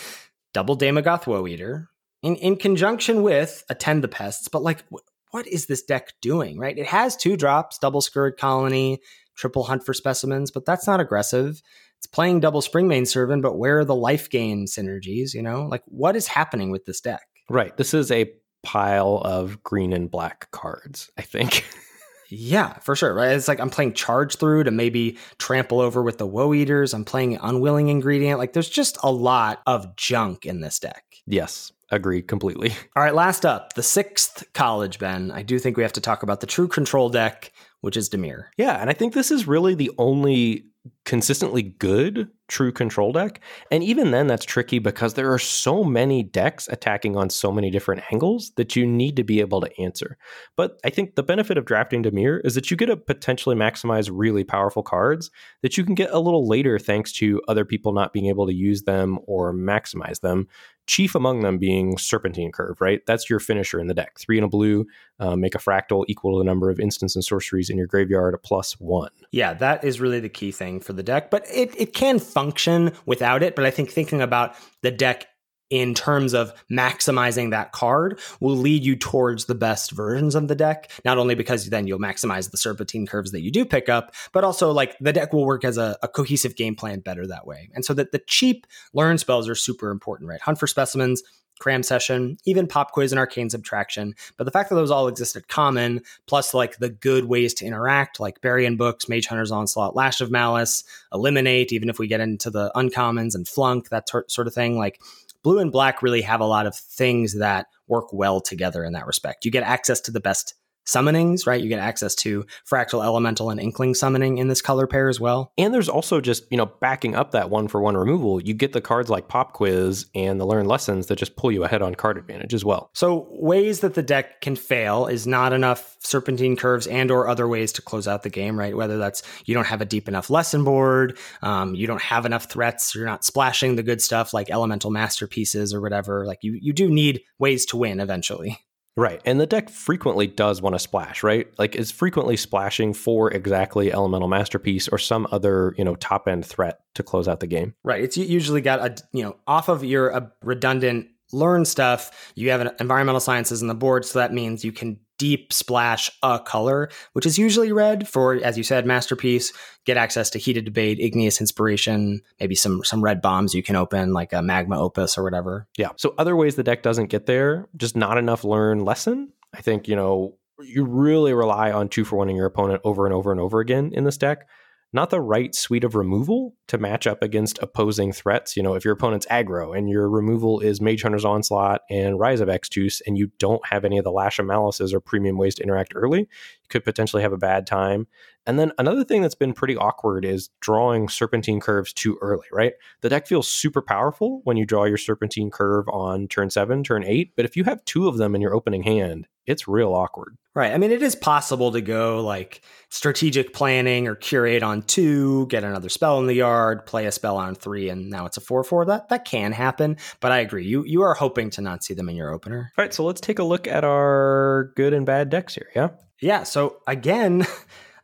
double 0.53 0.77
Daemogoth 0.77 1.25
Woe 1.25 1.47
Eater 1.47 1.89
in 2.21 2.35
in 2.35 2.57
conjunction 2.57 3.23
with 3.23 3.63
Attend 3.69 4.03
the 4.03 4.09
Pests, 4.09 4.49
but 4.49 4.61
like 4.61 4.83
what 5.31 5.47
is 5.47 5.65
this 5.67 5.83
deck 5.83 6.13
doing, 6.21 6.57
right? 6.57 6.77
It 6.77 6.87
has 6.87 7.15
two 7.15 7.37
drops, 7.37 7.77
double 7.77 8.01
Scurrid 8.01 8.37
Colony, 8.37 8.99
triple 9.37 9.63
hunt 9.63 9.85
for 9.85 9.93
specimens, 9.93 10.51
but 10.51 10.65
that's 10.65 10.87
not 10.87 10.99
aggressive. 10.99 11.61
It's 11.97 12.07
playing 12.07 12.41
double 12.41 12.61
Springmane 12.61 13.07
Servant, 13.07 13.41
but 13.41 13.57
where 13.57 13.79
are 13.79 13.85
the 13.85 13.95
life 13.95 14.29
gain 14.29 14.65
synergies? 14.65 15.33
You 15.33 15.41
know, 15.41 15.65
like 15.65 15.83
what 15.85 16.15
is 16.15 16.27
happening 16.27 16.69
with 16.69 16.85
this 16.85 17.01
deck? 17.01 17.21
Right. 17.49 17.75
This 17.77 17.93
is 17.93 18.11
a 18.11 18.31
pile 18.63 19.21
of 19.23 19.63
green 19.63 19.93
and 19.93 20.11
black 20.11 20.51
cards, 20.51 21.09
I 21.17 21.21
think. 21.21 21.65
yeah, 22.29 22.73
for 22.79 22.95
sure. 22.95 23.13
Right. 23.13 23.31
It's 23.31 23.47
like 23.47 23.59
I'm 23.59 23.69
playing 23.69 23.93
charge 23.93 24.35
through 24.35 24.65
to 24.65 24.71
maybe 24.71 25.17
trample 25.37 25.79
over 25.79 26.03
with 26.03 26.17
the 26.17 26.27
woe 26.27 26.53
eaters. 26.53 26.93
I'm 26.93 27.05
playing 27.05 27.37
unwilling 27.41 27.87
ingredient. 27.87 28.39
Like 28.39 28.53
there's 28.53 28.69
just 28.69 28.97
a 29.03 29.11
lot 29.11 29.61
of 29.65 29.95
junk 29.95 30.45
in 30.45 30.61
this 30.61 30.79
deck. 30.79 31.03
Yes. 31.25 31.71
Agree 31.89 32.21
completely. 32.21 32.71
All 32.95 33.03
right, 33.03 33.15
last 33.15 33.45
up, 33.45 33.73
the 33.73 33.83
sixth 33.83 34.43
college, 34.53 34.99
Ben. 34.99 35.31
I 35.31 35.41
do 35.41 35.57
think 35.57 35.77
we 35.77 35.83
have 35.83 35.93
to 35.93 36.01
talk 36.01 36.21
about 36.21 36.41
the 36.41 36.47
true 36.47 36.67
control 36.67 37.09
deck 37.09 37.53
which 37.87 37.95
is 37.95 38.09
Dimir. 38.09 38.47
Yeah, 38.57 38.81
and 38.81 38.89
I 38.89 38.93
think 38.93 39.13
this 39.13 39.31
is 39.31 39.47
really 39.47 39.73
the 39.73 39.91
only 39.97 40.65
consistently 41.07 41.63
good 41.63 42.27
true 42.49 42.71
control 42.71 43.13
deck. 43.13 43.39
And 43.71 43.81
even 43.81 44.11
then, 44.11 44.27
that's 44.27 44.43
tricky 44.43 44.77
because 44.77 45.13
there 45.13 45.31
are 45.31 45.39
so 45.39 45.81
many 45.81 46.21
decks 46.21 46.67
attacking 46.67 47.15
on 47.15 47.29
so 47.29 47.49
many 47.49 47.71
different 47.71 48.03
angles 48.11 48.51
that 48.57 48.75
you 48.75 48.85
need 48.85 49.15
to 49.15 49.23
be 49.23 49.39
able 49.39 49.61
to 49.61 49.81
answer. 49.81 50.17
But 50.57 50.79
I 50.83 50.89
think 50.89 51.15
the 51.15 51.23
benefit 51.23 51.57
of 51.57 51.63
drafting 51.63 52.03
Dimir 52.03 52.45
is 52.45 52.55
that 52.55 52.69
you 52.69 52.75
get 52.75 52.87
to 52.87 52.97
potentially 52.97 53.55
maximize 53.55 54.09
really 54.11 54.43
powerful 54.43 54.83
cards 54.83 55.31
that 55.61 55.77
you 55.77 55.85
can 55.85 55.95
get 55.95 56.11
a 56.11 56.19
little 56.19 56.45
later 56.45 56.77
thanks 56.77 57.13
to 57.13 57.41
other 57.47 57.63
people 57.63 57.93
not 57.93 58.11
being 58.11 58.27
able 58.27 58.45
to 58.45 58.53
use 58.53 58.83
them 58.83 59.17
or 59.27 59.53
maximize 59.53 60.19
them 60.19 60.47
chief 60.87 61.15
among 61.15 61.41
them 61.41 61.57
being 61.57 61.97
Serpentine 61.97 62.51
Curve, 62.51 62.79
right? 62.81 63.05
That's 63.05 63.29
your 63.29 63.39
finisher 63.39 63.79
in 63.79 63.87
the 63.87 63.93
deck. 63.93 64.17
Three 64.17 64.37
and 64.37 64.45
a 64.45 64.47
blue, 64.47 64.87
uh, 65.19 65.35
make 65.35 65.53
a 65.53 65.59
fractal 65.59 66.05
equal 66.07 66.33
to 66.33 66.39
the 66.39 66.45
number 66.45 66.69
of 66.69 66.79
instants 66.79 67.15
and 67.15 67.23
sorceries 67.23 67.69
in 67.69 67.77
your 67.77 67.87
graveyard, 67.87 68.37
plus 68.41 68.79
one. 68.79 69.11
Yeah, 69.31 69.53
that 69.55 69.83
is 69.83 69.99
really 69.99 70.21
the 70.21 70.29
key 70.29 70.51
thing 70.51 70.79
for 70.79 70.93
the 70.97 71.03
deck, 71.03 71.31
but 71.31 71.45
it, 71.53 71.73
it 71.79 71.93
can 71.93 72.19
function 72.19 72.91
without 73.05 73.43
it. 73.43 73.55
But 73.55 73.65
I 73.65 73.71
think 73.71 73.89
thinking 73.89 74.21
about 74.21 74.55
the 74.81 74.91
deck 74.91 75.27
in 75.69 75.93
terms 75.93 76.33
of 76.33 76.53
maximizing 76.71 77.51
that 77.51 77.71
card 77.73 78.19
will 78.39 78.55
lead 78.55 78.85
you 78.85 78.95
towards 78.95 79.45
the 79.45 79.55
best 79.55 79.91
versions 79.91 80.35
of 80.35 80.47
the 80.47 80.55
deck. 80.55 80.89
Not 81.03 81.17
only 81.17 81.35
because 81.35 81.69
then 81.69 81.87
you'll 81.87 81.99
maximize 81.99 82.51
the 82.51 82.57
serpentine 82.57 83.05
curves 83.05 83.31
that 83.31 83.41
you 83.41 83.51
do 83.51 83.65
pick 83.65 83.89
up, 83.89 84.13
but 84.31 84.43
also 84.43 84.71
like 84.71 84.97
the 84.99 85.11
deck 85.13 85.33
will 85.33 85.45
work 85.45 85.65
as 85.65 85.77
a, 85.77 85.97
a 86.01 86.07
cohesive 86.07 86.55
game 86.55 86.75
plan 86.75 87.01
better 87.01 87.27
that 87.27 87.45
way. 87.45 87.69
And 87.73 87.83
so 87.83 87.93
that 87.95 88.11
the 88.11 88.21
cheap 88.27 88.65
learn 88.93 89.17
spells 89.17 89.49
are 89.49 89.55
super 89.55 89.89
important, 89.89 90.29
right? 90.29 90.41
Hunt 90.41 90.57
for 90.57 90.67
specimens, 90.67 91.21
cram 91.59 91.83
session, 91.83 92.37
even 92.45 92.67
pop 92.67 92.91
quiz 92.91 93.11
and 93.11 93.19
arcane 93.19 93.49
subtraction. 93.49 94.15
But 94.37 94.45
the 94.45 94.51
fact 94.51 94.69
that 94.69 94.75
those 94.75 94.91
all 94.91 95.07
existed 95.07 95.47
common, 95.47 96.01
plus 96.25 96.53
like 96.53 96.77
the 96.77 96.89
good 96.89 97.25
ways 97.25 97.53
to 97.55 97.65
interact, 97.65 98.19
like 98.19 98.41
Bury 98.41 98.67
Books, 98.75 99.07
Mage 99.07 99.27
Hunter's 99.27 99.51
Onslaught, 99.51 99.95
Lash 99.95 100.21
of 100.21 100.31
Malice, 100.31 100.83
Eliminate, 101.13 101.71
even 101.71 101.89
if 101.89 101.99
we 101.99 102.07
get 102.07 102.19
into 102.19 102.49
the 102.49 102.71
uncommons 102.75 103.35
and 103.35 103.47
flunk, 103.47 103.89
that 103.89 104.07
t- 104.07 104.19
sort 104.27 104.47
of 104.47 104.53
thing, 104.53 104.77
like 104.77 104.99
blue 105.43 105.59
and 105.59 105.71
black 105.71 106.01
really 106.01 106.21
have 106.21 106.41
a 106.41 106.45
lot 106.45 106.65
of 106.65 106.75
things 106.75 107.37
that 107.39 107.67
work 107.87 108.11
well 108.11 108.41
together 108.41 108.83
in 108.83 108.93
that 108.93 109.07
respect. 109.07 109.45
You 109.45 109.51
get 109.51 109.63
access 109.63 110.01
to 110.01 110.11
the 110.11 110.19
best 110.19 110.53
summonings, 110.87 111.45
right? 111.45 111.61
You 111.61 111.69
get 111.69 111.79
access 111.79 112.15
to 112.15 112.45
fractal 112.69 113.03
elemental 113.03 113.49
and 113.49 113.59
inkling 113.59 113.93
summoning 113.93 114.37
in 114.37 114.47
this 114.47 114.61
color 114.61 114.87
pair 114.87 115.09
as 115.09 115.19
well. 115.19 115.51
And 115.57 115.73
there's 115.73 115.89
also 115.89 116.21
just, 116.21 116.45
you 116.49 116.57
know, 116.57 116.65
backing 116.65 117.15
up 117.15 117.31
that 117.31 117.49
one 117.49 117.67
for 117.67 117.81
one 117.81 117.97
removal, 117.97 118.41
you 118.41 118.53
get 118.53 118.73
the 118.73 118.81
cards 118.81 119.09
like 119.09 119.27
Pop 119.27 119.53
Quiz 119.53 120.05
and 120.15 120.39
the 120.39 120.45
Learn 120.45 120.65
Lessons 120.65 121.07
that 121.07 121.17
just 121.17 121.35
pull 121.35 121.51
you 121.51 121.63
ahead 121.63 121.81
on 121.81 121.95
card 121.95 122.17
advantage 122.17 122.53
as 122.53 122.63
well. 122.63 122.89
So 122.93 123.27
ways 123.31 123.81
that 123.81 123.93
the 123.93 124.03
deck 124.03 124.41
can 124.41 124.55
fail 124.55 125.07
is 125.07 125.27
not 125.27 125.53
enough 125.53 125.97
serpentine 125.99 126.55
curves 126.55 126.87
and 126.87 127.11
or 127.11 127.27
other 127.27 127.47
ways 127.47 127.71
to 127.73 127.81
close 127.81 128.07
out 128.07 128.23
the 128.23 128.29
game, 128.29 128.57
right? 128.57 128.75
Whether 128.75 128.97
that's 128.97 129.23
you 129.45 129.53
don't 129.53 129.67
have 129.67 129.81
a 129.81 129.85
deep 129.85 130.07
enough 130.07 130.29
lesson 130.29 130.63
board, 130.63 131.17
um, 131.41 131.75
you 131.75 131.87
don't 131.87 132.01
have 132.01 132.25
enough 132.25 132.45
threats, 132.45 132.95
you're 132.95 133.05
not 133.05 133.25
splashing 133.25 133.75
the 133.75 133.83
good 133.83 134.01
stuff 134.01 134.33
like 134.33 134.49
elemental 134.49 134.91
masterpieces 134.91 135.73
or 135.73 135.81
whatever. 135.81 136.25
Like 136.25 136.39
you 136.41 136.57
you 136.61 136.73
do 136.73 136.89
need 136.89 137.21
ways 137.39 137.65
to 137.67 137.77
win 137.77 137.99
eventually. 137.99 138.59
Right. 138.97 139.21
And 139.25 139.39
the 139.39 139.45
deck 139.45 139.69
frequently 139.69 140.25
does 140.25 140.59
want 140.59 140.73
to 140.73 140.79
splash, 140.79 141.21
right? 141.21 141.47
Like 141.59 141.75
is 141.75 141.91
frequently 141.91 142.35
splashing 142.35 142.93
for 142.93 143.31
exactly 143.31 143.93
Elemental 143.93 144.27
Masterpiece 144.27 144.87
or 144.87 144.97
some 144.97 145.27
other, 145.31 145.75
you 145.77 145.85
know, 145.85 145.95
top 145.95 146.27
end 146.27 146.45
threat 146.45 146.79
to 146.95 147.03
close 147.03 147.27
out 147.27 147.39
the 147.39 147.47
game. 147.47 147.75
Right. 147.83 148.03
It's 148.03 148.17
usually 148.17 148.61
got 148.61 148.79
a, 148.79 149.03
you 149.13 149.23
know, 149.23 149.37
off 149.45 149.69
of 149.69 149.83
your 149.83 150.13
uh, 150.13 150.27
redundant 150.41 151.09
learn 151.31 151.65
stuff, 151.65 152.31
you 152.35 152.49
have 152.51 152.75
environmental 152.79 153.19
sciences 153.19 153.61
in 153.61 153.67
the 153.67 153.75
board. 153.75 154.05
So 154.05 154.19
that 154.19 154.33
means 154.33 154.63
you 154.63 154.71
can 154.71 154.99
deep 155.17 155.51
splash 155.51 156.11
a 156.23 156.39
color, 156.39 156.89
which 157.13 157.25
is 157.25 157.37
usually 157.37 157.71
red 157.71 158.07
for, 158.07 158.35
as 158.35 158.57
you 158.57 158.63
said, 158.63 158.85
masterpiece. 158.85 159.51
Get 159.85 159.97
access 159.97 160.29
to 160.31 160.39
heated 160.39 160.65
debate, 160.65 160.99
igneous 160.99 161.39
inspiration, 161.39 162.21
maybe 162.39 162.55
some 162.55 162.83
some 162.83 163.03
red 163.03 163.21
bombs 163.21 163.53
you 163.53 163.63
can 163.63 163.75
open, 163.75 164.13
like 164.13 164.33
a 164.33 164.41
magma 164.41 164.79
opus 164.79 165.17
or 165.17 165.23
whatever. 165.23 165.67
Yeah. 165.77 165.89
So 165.95 166.13
other 166.17 166.35
ways 166.35 166.55
the 166.55 166.63
deck 166.63 166.83
doesn't 166.83 167.07
get 167.07 167.25
there, 167.25 167.67
just 167.75 167.95
not 167.95 168.17
enough 168.17 168.43
learn 168.43 168.83
lesson. 168.83 169.31
I 169.53 169.61
think 169.61 169.87
you 169.87 169.95
know 169.95 170.37
you 170.59 170.85
really 170.85 171.33
rely 171.33 171.71
on 171.71 171.87
two 171.87 172.03
for 172.03 172.17
one 172.17 172.29
in 172.29 172.35
your 172.35 172.47
opponent 172.47 172.81
over 172.83 173.05
and 173.05 173.13
over 173.13 173.31
and 173.31 173.39
over 173.39 173.59
again 173.59 173.91
in 173.93 174.03
this 174.03 174.17
deck 174.17 174.47
not 174.93 175.09
the 175.09 175.21
right 175.21 175.53
suite 175.53 175.83
of 175.83 175.95
removal 175.95 176.55
to 176.67 176.77
match 176.77 177.07
up 177.07 177.21
against 177.21 177.59
opposing 177.61 178.13
threats. 178.13 178.55
You 178.55 178.63
know, 178.63 178.73
if 178.75 178.85
your 178.85 178.93
opponent's 178.93 179.25
aggro 179.27 179.77
and 179.77 179.89
your 179.89 180.09
removal 180.09 180.59
is 180.59 180.79
Mage 180.79 181.03
Hunter's 181.03 181.25
Onslaught 181.25 181.81
and 181.89 182.19
Rise 182.19 182.39
of 182.39 182.47
Extus, 182.47 183.01
and 183.05 183.17
you 183.17 183.31
don't 183.37 183.65
have 183.67 183.83
any 183.83 183.97
of 183.97 184.03
the 184.03 184.11
Lash 184.11 184.39
of 184.39 184.45
Malices 184.45 184.93
or 184.93 184.99
premium 184.99 185.37
ways 185.37 185.55
to 185.55 185.63
interact 185.63 185.93
early, 185.95 186.27
could 186.69 186.83
potentially 186.83 187.21
have 187.21 187.33
a 187.33 187.37
bad 187.37 187.67
time. 187.67 188.07
And 188.45 188.57
then 188.57 188.71
another 188.77 189.03
thing 189.03 189.21
that's 189.21 189.35
been 189.35 189.53
pretty 189.53 189.75
awkward 189.75 190.23
is 190.23 190.49
drawing 190.61 191.09
serpentine 191.09 191.59
curves 191.59 191.91
too 191.91 192.17
early, 192.21 192.47
right? 192.51 192.73
The 193.01 193.09
deck 193.09 193.27
feels 193.27 193.47
super 193.47 193.81
powerful 193.81 194.41
when 194.45 194.55
you 194.55 194.65
draw 194.65 194.85
your 194.85 194.97
serpentine 194.97 195.51
curve 195.51 195.87
on 195.89 196.27
turn 196.27 196.49
seven, 196.49 196.83
turn 196.83 197.03
eight, 197.03 197.33
but 197.35 197.43
if 197.43 197.57
you 197.57 197.65
have 197.65 197.83
two 197.83 198.07
of 198.07 198.17
them 198.17 198.35
in 198.35 198.41
your 198.41 198.55
opening 198.55 198.83
hand, 198.83 199.27
it's 199.45 199.67
real 199.67 199.93
awkward. 199.93 200.37
Right. 200.53 200.73
I 200.73 200.77
mean, 200.77 200.91
it 200.91 201.03
is 201.03 201.15
possible 201.15 201.71
to 201.71 201.81
go 201.81 202.21
like 202.23 202.61
strategic 202.89 203.53
planning 203.53 204.07
or 204.07 204.15
curate 204.15 204.63
on 204.63 204.81
two, 204.81 205.45
get 205.47 205.63
another 205.63 205.89
spell 205.89 206.19
in 206.19 206.25
the 206.25 206.33
yard, 206.33 206.85
play 206.85 207.05
a 207.05 207.11
spell 207.11 207.37
on 207.37 207.53
three, 207.53 207.89
and 207.89 208.09
now 208.09 208.25
it's 208.25 208.37
a 208.37 208.41
four 208.41 208.63
four. 208.63 208.85
That 208.85 209.09
that 209.09 209.23
can 209.23 209.51
happen, 209.51 209.97
but 210.19 210.31
I 210.31 210.39
agree. 210.39 210.65
You 210.65 210.83
you 210.83 211.03
are 211.03 211.13
hoping 211.13 211.49
to 211.51 211.61
not 211.61 211.83
see 211.83 211.93
them 211.93 212.09
in 212.09 212.15
your 212.15 212.33
opener. 212.33 212.71
All 212.77 212.83
right. 212.83 212.93
So 212.93 213.05
let's 213.05 213.21
take 213.21 213.39
a 213.39 213.43
look 213.43 213.67
at 213.67 213.83
our 213.83 214.73
good 214.75 214.93
and 214.93 215.05
bad 215.05 215.29
decks 215.29 215.53
here. 215.53 215.69
Yeah. 215.75 215.89
Yeah. 216.21 216.43
So 216.43 216.81
again. 216.87 217.45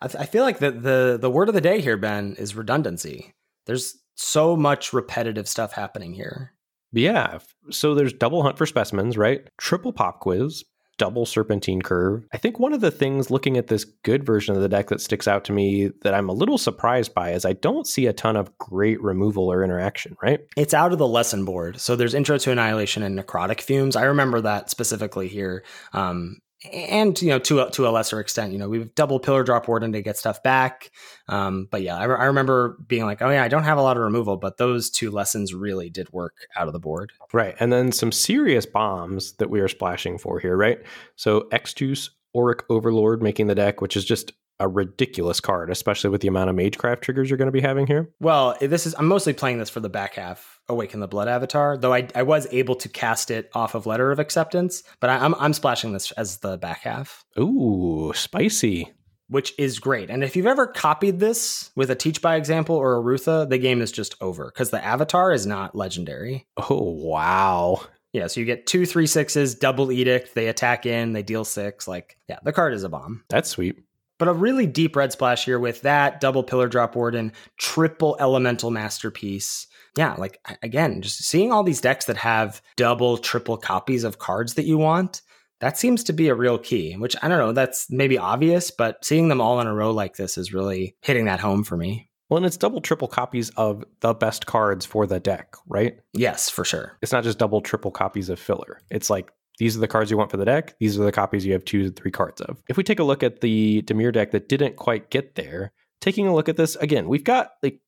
I, 0.01 0.07
th- 0.07 0.21
I 0.21 0.25
feel 0.25 0.43
like 0.43 0.59
the, 0.59 0.71
the 0.71 1.17
the 1.21 1.29
word 1.29 1.47
of 1.47 1.55
the 1.55 1.61
day 1.61 1.79
here, 1.79 1.95
Ben, 1.95 2.35
is 2.37 2.57
redundancy. 2.57 3.33
There's 3.67 3.95
so 4.15 4.57
much 4.57 4.91
repetitive 4.91 5.47
stuff 5.47 5.71
happening 5.71 6.13
here. 6.13 6.51
Yeah. 6.91 7.39
So 7.71 7.95
there's 7.95 8.13
double 8.13 8.43
hunt 8.43 8.57
for 8.57 8.65
specimens, 8.65 9.17
right? 9.17 9.47
Triple 9.57 9.93
pop 9.93 10.19
quiz, 10.19 10.63
double 10.97 11.25
serpentine 11.25 11.81
curve. 11.81 12.25
I 12.33 12.37
think 12.37 12.59
one 12.59 12.73
of 12.73 12.81
the 12.81 12.91
things 12.91 13.31
looking 13.31 13.57
at 13.57 13.67
this 13.67 13.83
good 13.83 14.25
version 14.25 14.55
of 14.55 14.61
the 14.61 14.69
deck 14.69 14.89
that 14.89 15.01
sticks 15.01 15.27
out 15.27 15.43
to 15.45 15.53
me 15.53 15.89
that 16.03 16.13
I'm 16.13 16.29
a 16.29 16.33
little 16.33 16.57
surprised 16.57 17.13
by 17.13 17.31
is 17.31 17.45
I 17.45 17.53
don't 17.53 17.87
see 17.87 18.05
a 18.05 18.13
ton 18.13 18.35
of 18.35 18.55
great 18.57 19.01
removal 19.01 19.51
or 19.51 19.63
interaction, 19.63 20.15
right? 20.21 20.41
It's 20.55 20.73
out 20.73 20.91
of 20.91 20.99
the 20.99 21.07
lesson 21.07 21.45
board. 21.45 21.79
So 21.79 21.95
there's 21.95 22.13
Intro 22.13 22.37
to 22.37 22.51
Annihilation 22.51 23.01
and 23.01 23.17
Necrotic 23.17 23.61
Fumes. 23.61 23.95
I 23.95 24.03
remember 24.03 24.41
that 24.41 24.69
specifically 24.69 25.27
here. 25.27 25.63
Um, 25.93 26.37
and 26.71 27.21
you 27.21 27.29
know 27.29 27.39
to 27.39 27.61
a, 27.61 27.71
to 27.71 27.87
a 27.87 27.89
lesser 27.89 28.19
extent 28.19 28.53
you 28.53 28.57
know 28.57 28.69
we've 28.69 28.93
double 28.95 29.19
Pillardrop 29.19 29.67
Warden 29.67 29.91
to 29.93 30.01
get 30.01 30.17
stuff 30.17 30.41
back. 30.43 30.91
Um, 31.27 31.67
but 31.69 31.81
yeah 31.81 31.97
I, 31.97 32.05
re- 32.05 32.17
I, 32.17 32.25
remember 32.25 32.77
being 32.87 33.05
like 33.05 33.21
oh 33.21 33.29
yeah 33.29 33.43
i 33.43 33.47
don't 33.47 33.63
have 33.63 33.77
a 33.77 33.81
lot 33.81 33.97
of 33.97 34.03
removal 34.03 34.37
but 34.37 34.57
those 34.57 34.89
two 34.89 35.09
lessons 35.09 35.53
really 35.53 35.89
did 35.89 36.11
work 36.11 36.47
out 36.55 36.67
of 36.67 36.73
the 36.73 36.79
board. 36.79 37.11
Right. 37.31 37.55
And 37.59 37.71
then 37.71 37.91
some 37.91 38.11
serious 38.11 38.65
bombs 38.65 39.33
that 39.33 39.49
we 39.49 39.59
are 39.59 39.67
splashing 39.67 40.17
for 40.17 40.39
here 40.39 40.55
right? 40.55 40.79
So 41.15 41.47
extus 41.51 42.09
Oriq 42.35 42.61
overlord 42.69 43.21
making 43.21 43.47
the 43.47 43.55
deck 43.55 43.81
which 43.81 43.97
is 43.97 44.05
just 44.05 44.33
a 44.63 44.67
ridiculous 44.67 45.39
card, 45.39 45.69
especially 45.69 46.09
with 46.09 46.21
the 46.21 46.27
amount 46.27 46.49
of 46.49 46.55
Magecraft 46.55 47.01
triggers 47.01 47.29
you're 47.29 47.37
going 47.37 47.47
to 47.47 47.51
be 47.51 47.61
having 47.61 47.85
here. 47.85 48.09
Well, 48.19 48.55
this 48.61 48.87
is 48.87 48.95
I'm 48.97 49.07
mostly 49.07 49.33
playing 49.33 49.59
this 49.59 49.69
for 49.69 49.81
the 49.81 49.89
back 49.89 50.15
half, 50.15 50.59
Awaken 50.69 51.01
the 51.01 51.07
Blood 51.07 51.27
Avatar, 51.27 51.77
though 51.77 51.93
I, 51.93 52.07
I 52.15 52.23
was 52.23 52.47
able 52.51 52.75
to 52.75 52.89
cast 52.89 53.29
it 53.29 53.51
off 53.53 53.75
of 53.75 53.85
Letter 53.85 54.11
of 54.11 54.19
Acceptance, 54.19 54.83
but 54.99 55.09
I, 55.09 55.17
I'm 55.17 55.35
I'm 55.35 55.53
splashing 55.53 55.93
this 55.93 56.11
as 56.13 56.37
the 56.37 56.57
back 56.57 56.81
half. 56.81 57.25
Ooh, 57.37 58.13
spicy. 58.15 58.91
Which 59.27 59.53
is 59.57 59.79
great. 59.79 60.09
And 60.09 60.23
if 60.23 60.35
you've 60.35 60.45
ever 60.45 60.67
copied 60.67 61.19
this 61.19 61.71
with 61.75 61.89
a 61.89 61.95
Teach 61.95 62.21
by 62.21 62.35
Example 62.35 62.75
or 62.75 62.97
a 62.97 63.01
Rootha, 63.01 63.49
the 63.49 63.57
game 63.57 63.81
is 63.81 63.91
just 63.91 64.15
over 64.21 64.45
because 64.45 64.69
the 64.69 64.83
Avatar 64.83 65.31
is 65.31 65.47
not 65.47 65.75
legendary. 65.75 66.45
Oh, 66.69 66.91
wow. 66.91 67.81
Yeah, 68.11 68.27
so 68.27 68.41
you 68.41 68.45
get 68.45 68.67
two 68.67 68.85
three 68.85 69.07
sixes, 69.07 69.55
double 69.55 69.91
edict. 69.91 70.35
They 70.35 70.47
attack 70.47 70.85
in, 70.85 71.13
they 71.13 71.23
deal 71.23 71.45
six. 71.45 71.87
Like, 71.87 72.17
yeah, 72.29 72.37
the 72.43 72.53
card 72.53 72.73
is 72.73 72.83
a 72.83 72.89
bomb. 72.89 73.23
That's 73.29 73.49
sweet. 73.49 73.79
But 74.23 74.29
a 74.29 74.33
really 74.35 74.65
deep 74.65 74.95
red 74.95 75.11
splash 75.11 75.43
here 75.43 75.59
with 75.59 75.81
that 75.81 76.21
double 76.21 76.45
Pillardrop 76.45 76.95
Warden, 76.95 77.33
triple 77.57 78.15
elemental 78.21 78.71
masterpiece. 78.71 79.67
Yeah, 79.97 80.13
like 80.13 80.39
again, 80.63 81.01
just 81.01 81.25
seeing 81.25 81.51
all 81.51 81.61
these 81.61 81.81
decks 81.81 82.05
that 82.05 82.15
have 82.15 82.61
double, 82.77 83.17
triple 83.17 83.57
copies 83.57 84.05
of 84.05 84.19
cards 84.19 84.53
that 84.53 84.63
you 84.63 84.77
want, 84.77 85.23
that 85.59 85.77
seems 85.77 86.05
to 86.05 86.13
be 86.13 86.29
a 86.29 86.35
real 86.35 86.57
key, 86.57 86.93
which 86.93 87.17
I 87.21 87.27
don't 87.27 87.37
know, 87.37 87.51
that's 87.51 87.91
maybe 87.91 88.17
obvious, 88.17 88.71
but 88.71 89.03
seeing 89.03 89.27
them 89.27 89.41
all 89.41 89.59
in 89.59 89.67
a 89.67 89.73
row 89.73 89.91
like 89.91 90.15
this 90.15 90.37
is 90.37 90.53
really 90.53 90.95
hitting 91.01 91.25
that 91.25 91.41
home 91.41 91.65
for 91.65 91.75
me. 91.75 92.09
Well, 92.29 92.37
and 92.37 92.45
it's 92.45 92.55
double, 92.55 92.79
triple 92.79 93.09
copies 93.09 93.49
of 93.57 93.83
the 93.99 94.13
best 94.13 94.45
cards 94.45 94.85
for 94.85 95.05
the 95.05 95.19
deck, 95.19 95.57
right? 95.67 95.99
Yes, 96.13 96.47
for 96.47 96.63
sure. 96.63 96.97
It's 97.01 97.11
not 97.11 97.25
just 97.25 97.39
double, 97.39 97.59
triple 97.59 97.91
copies 97.91 98.29
of 98.29 98.39
filler. 98.39 98.79
It's 98.89 99.09
like 99.09 99.33
these 99.59 99.77
are 99.77 99.79
the 99.79 99.87
cards 99.87 100.09
you 100.09 100.17
want 100.17 100.31
for 100.31 100.37
the 100.37 100.45
deck. 100.45 100.75
These 100.79 100.99
are 100.99 101.03
the 101.03 101.11
copies 101.11 101.45
you 101.45 101.53
have 101.53 101.65
two 101.65 101.83
to 101.83 101.91
three 101.91 102.11
cards 102.11 102.41
of. 102.41 102.61
If 102.67 102.77
we 102.77 102.83
take 102.83 102.99
a 102.99 103.03
look 103.03 103.23
at 103.23 103.41
the 103.41 103.81
Dimir 103.83 104.11
deck 104.11 104.31
that 104.31 104.49
didn't 104.49 104.75
quite 104.75 105.09
get 105.09 105.35
there, 105.35 105.71
taking 106.01 106.27
a 106.27 106.33
look 106.33 106.49
at 106.49 106.57
this 106.57 106.75
again, 106.77 107.07
we've 107.07 107.23
got 107.23 107.51
like 107.61 107.79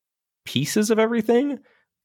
pieces 0.44 0.90
of 0.90 0.98
everything, 0.98 1.58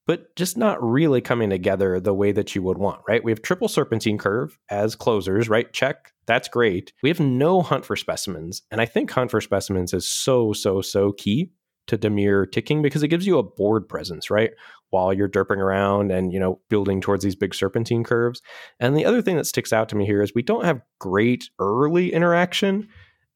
but 0.08 0.36
just 0.36 0.58
not 0.58 0.82
really 0.84 1.22
coming 1.22 1.50
together 1.50 2.00
the 2.00 2.14
way 2.14 2.32
that 2.32 2.56
you 2.56 2.64
would 2.64 2.78
want, 2.78 3.02
right? 3.08 3.24
We 3.24 3.32
have 3.32 3.42
triple 3.42 3.68
serpentine 3.68 4.18
curve 4.18 4.58
as 4.70 4.96
closers, 4.96 5.48
right? 5.48 5.72
Check. 5.72 6.12
That's 6.26 6.48
great. 6.48 6.92
We 7.04 7.10
have 7.10 7.20
no 7.20 7.62
hunt 7.62 7.86
for 7.86 7.96
specimens. 7.96 8.64
And 8.72 8.82
I 8.82 8.86
think 8.86 9.12
hunt 9.12 9.32
for 9.32 9.42
specimens 9.42 9.94
is 9.94 10.08
so, 10.08 10.54
so, 10.54 10.82
so 10.82 11.12
key 11.14 11.52
to 11.88 11.98
Dimir 11.98 12.52
ticking 12.52 12.82
because 12.82 13.04
it 13.04 13.10
gives 13.10 13.28
you 13.28 13.38
a 13.38 13.44
board 13.44 13.88
presence, 13.88 14.30
right? 14.30 14.52
While 14.92 15.14
you're 15.14 15.28
derping 15.28 15.58
around 15.58 16.12
and, 16.12 16.32
you 16.32 16.40
know, 16.40 16.62
building 16.70 17.02
towards 17.02 17.24
these 17.24 17.36
big 17.36 17.56
serpentine 17.56 18.04
curves. 18.04 18.42
And 18.80 18.96
the 18.96 19.06
other 19.06 19.22
thing 19.22 19.38
that 19.38 19.48
sticks 19.48 19.74
out 19.74 19.90
to 19.90 19.96
me 19.96 20.06
here 20.06 20.22
is 20.22 20.34
we 20.36 20.44
don't 20.44 20.66
have 20.66 20.82
great 21.00 21.50
early 21.60 22.14
interaction. 22.14 22.88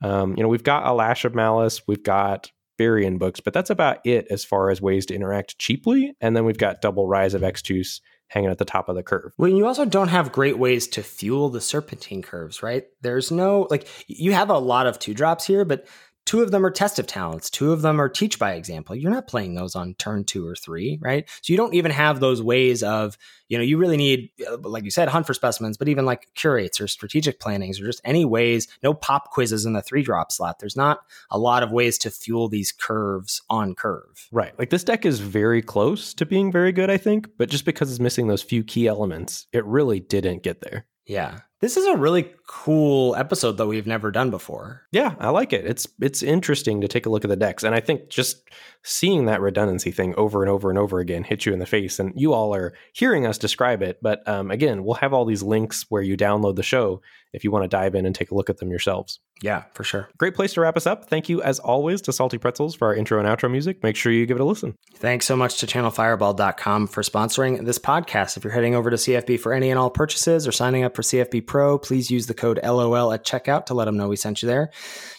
Um, 0.03 0.35
you 0.37 0.43
know, 0.43 0.49
we've 0.49 0.63
got 0.63 0.85
a 0.85 0.93
Lash 0.93 1.25
of 1.25 1.33
Malice, 1.33 1.81
we've 1.87 2.03
got 2.03 2.51
Bury 2.77 3.05
in 3.05 3.17
Books, 3.17 3.39
but 3.39 3.53
that's 3.53 3.69
about 3.69 3.99
it 4.05 4.27
as 4.29 4.43
far 4.43 4.69
as 4.69 4.81
ways 4.81 5.05
to 5.07 5.15
interact 5.15 5.57
cheaply. 5.57 6.13
And 6.21 6.35
then 6.35 6.45
we've 6.45 6.57
got 6.57 6.81
Double 6.81 7.07
Rise 7.07 7.33
of 7.33 7.41
Extus 7.41 8.01
hanging 8.27 8.49
at 8.49 8.57
the 8.57 8.65
top 8.65 8.89
of 8.89 8.95
the 8.95 9.03
curve. 9.03 9.31
Well, 9.37 9.49
you 9.49 9.65
also 9.65 9.85
don't 9.85 10.07
have 10.09 10.31
great 10.31 10.57
ways 10.57 10.87
to 10.89 11.03
fuel 11.03 11.49
the 11.49 11.61
serpentine 11.61 12.21
curves, 12.21 12.63
right? 12.63 12.85
There's 13.01 13.31
no 13.31 13.67
like 13.69 13.87
you 14.07 14.33
have 14.33 14.49
a 14.49 14.57
lot 14.57 14.87
of 14.87 14.99
two 14.99 15.13
drops 15.13 15.45
here, 15.45 15.63
but 15.63 15.87
Two 16.25 16.41
of 16.41 16.51
them 16.51 16.65
are 16.65 16.71
test 16.71 16.97
of 16.97 17.05
talents. 17.05 17.49
Two 17.49 17.71
of 17.71 17.81
them 17.81 18.01
are 18.01 18.09
teach 18.09 18.39
by 18.39 18.53
example. 18.53 18.95
You're 18.95 19.11
not 19.11 19.27
playing 19.27 19.53
those 19.53 19.75
on 19.75 19.93
turn 19.95 20.23
two 20.23 20.47
or 20.47 20.55
three, 20.55 20.97
right? 21.01 21.29
So 21.41 21.53
you 21.53 21.57
don't 21.57 21.75
even 21.75 21.91
have 21.91 22.19
those 22.19 22.41
ways 22.41 22.81
of, 22.81 23.17
you 23.47 23.57
know, 23.57 23.63
you 23.63 23.77
really 23.77 23.97
need, 23.97 24.31
uh, 24.49 24.57
like 24.57 24.83
you 24.83 24.91
said, 24.91 25.07
hunt 25.07 25.27
for 25.27 25.35
specimens, 25.35 25.77
but 25.77 25.87
even 25.87 26.05
like 26.05 26.27
curates 26.33 26.81
or 26.81 26.87
strategic 26.87 27.39
plannings 27.39 27.79
or 27.79 27.85
just 27.85 28.01
any 28.03 28.25
ways, 28.25 28.67
no 28.81 28.93
pop 28.93 29.31
quizzes 29.31 29.65
in 29.65 29.73
the 29.73 29.83
three 29.83 30.01
drop 30.01 30.31
slot. 30.31 30.57
There's 30.59 30.75
not 30.75 31.01
a 31.29 31.37
lot 31.37 31.61
of 31.61 31.71
ways 31.71 31.97
to 31.99 32.09
fuel 32.09 32.47
these 32.47 32.71
curves 32.71 33.41
on 33.49 33.75
curve. 33.75 34.27
Right. 34.31 34.57
Like 34.57 34.71
this 34.71 34.83
deck 34.83 35.05
is 35.05 35.19
very 35.19 35.61
close 35.61 36.13
to 36.15 36.25
being 36.25 36.51
very 36.51 36.71
good, 36.71 36.89
I 36.89 36.97
think, 36.97 37.29
but 37.37 37.49
just 37.49 37.65
because 37.65 37.91
it's 37.91 37.99
missing 37.99 38.27
those 38.27 38.41
few 38.41 38.63
key 38.63 38.87
elements, 38.87 39.45
it 39.53 39.63
really 39.65 39.99
didn't 39.99 40.41
get 40.41 40.61
there. 40.61 40.85
Yeah. 41.05 41.41
This 41.61 41.77
is 41.77 41.85
a 41.85 41.97
really 41.97 42.23
cool 42.47 43.15
episode 43.15 43.57
that 43.57 43.67
we've 43.67 43.87
never 43.87 44.11
done 44.11 44.29
before. 44.29 44.83
Yeah, 44.91 45.15
I 45.19 45.29
like 45.29 45.53
it. 45.53 45.65
It's 45.65 45.87
it's 45.99 46.21
interesting 46.21 46.81
to 46.81 46.87
take 46.87 47.05
a 47.05 47.09
look 47.09 47.23
at 47.23 47.29
the 47.29 47.35
decks. 47.35 47.63
And 47.63 47.73
I 47.73 47.79
think 47.79 48.09
just 48.09 48.49
seeing 48.83 49.25
that 49.25 49.41
redundancy 49.41 49.91
thing 49.91 50.13
over 50.15 50.43
and 50.43 50.51
over 50.51 50.69
and 50.69 50.77
over 50.77 50.99
again 50.99 51.23
hit 51.23 51.45
you 51.45 51.53
in 51.53 51.59
the 51.59 51.65
face. 51.65 51.99
And 51.99 52.13
you 52.15 52.33
all 52.33 52.53
are 52.55 52.73
hearing 52.93 53.25
us 53.25 53.37
describe 53.37 53.81
it. 53.81 53.99
But 54.01 54.27
um, 54.27 54.51
again, 54.51 54.83
we'll 54.83 54.95
have 54.95 55.13
all 55.13 55.25
these 55.25 55.43
links 55.43 55.85
where 55.89 56.03
you 56.03 56.15
download 56.15 56.55
the 56.55 56.63
show 56.63 57.01
if 57.33 57.43
you 57.43 57.51
want 57.51 57.63
to 57.63 57.67
dive 57.67 57.95
in 57.95 58.05
and 58.05 58.15
take 58.15 58.31
a 58.31 58.35
look 58.35 58.49
at 58.49 58.57
them 58.57 58.69
yourselves. 58.69 59.19
Yeah, 59.41 59.63
for 59.73 59.83
sure. 59.83 60.09
Great 60.17 60.33
place 60.33 60.53
to 60.53 60.61
wrap 60.61 60.77
us 60.77 60.87
up. 60.87 61.09
Thank 61.09 61.27
you, 61.27 61.41
as 61.41 61.59
always, 61.59 62.01
to 62.03 62.13
Salty 62.13 62.37
Pretzels 62.37 62.73
for 62.73 62.87
our 62.87 62.95
intro 62.95 63.19
and 63.19 63.27
outro 63.27 63.51
music. 63.51 63.83
Make 63.83 63.97
sure 63.97 64.11
you 64.11 64.25
give 64.25 64.37
it 64.37 64.41
a 64.41 64.45
listen. 64.45 64.75
Thanks 64.93 65.25
so 65.25 65.35
much 65.35 65.57
to 65.57 65.67
channelfireball.com 65.67 66.87
for 66.87 67.03
sponsoring 67.03 67.65
this 67.65 67.77
podcast. 67.77 68.37
If 68.37 68.45
you're 68.45 68.53
heading 68.53 68.75
over 68.75 68.89
to 68.89 68.95
CFB 68.95 69.39
for 69.41 69.51
any 69.51 69.69
and 69.69 69.77
all 69.77 69.89
purchases 69.89 70.47
or 70.47 70.53
signing 70.53 70.83
up 70.83 70.95
for 70.95 71.01
CFB 71.01 71.45
Pro, 71.45 71.77
please 71.77 72.09
use 72.09 72.27
the 72.27 72.33
code 72.35 72.59
LOL 72.63 73.11
at 73.11 73.25
checkout 73.25 73.65
to 73.67 73.73
let 73.73 73.85
them 73.85 73.97
know 73.97 74.07
we 74.07 74.15
sent 74.15 74.41
you 74.41 74.47
there. 74.47 74.71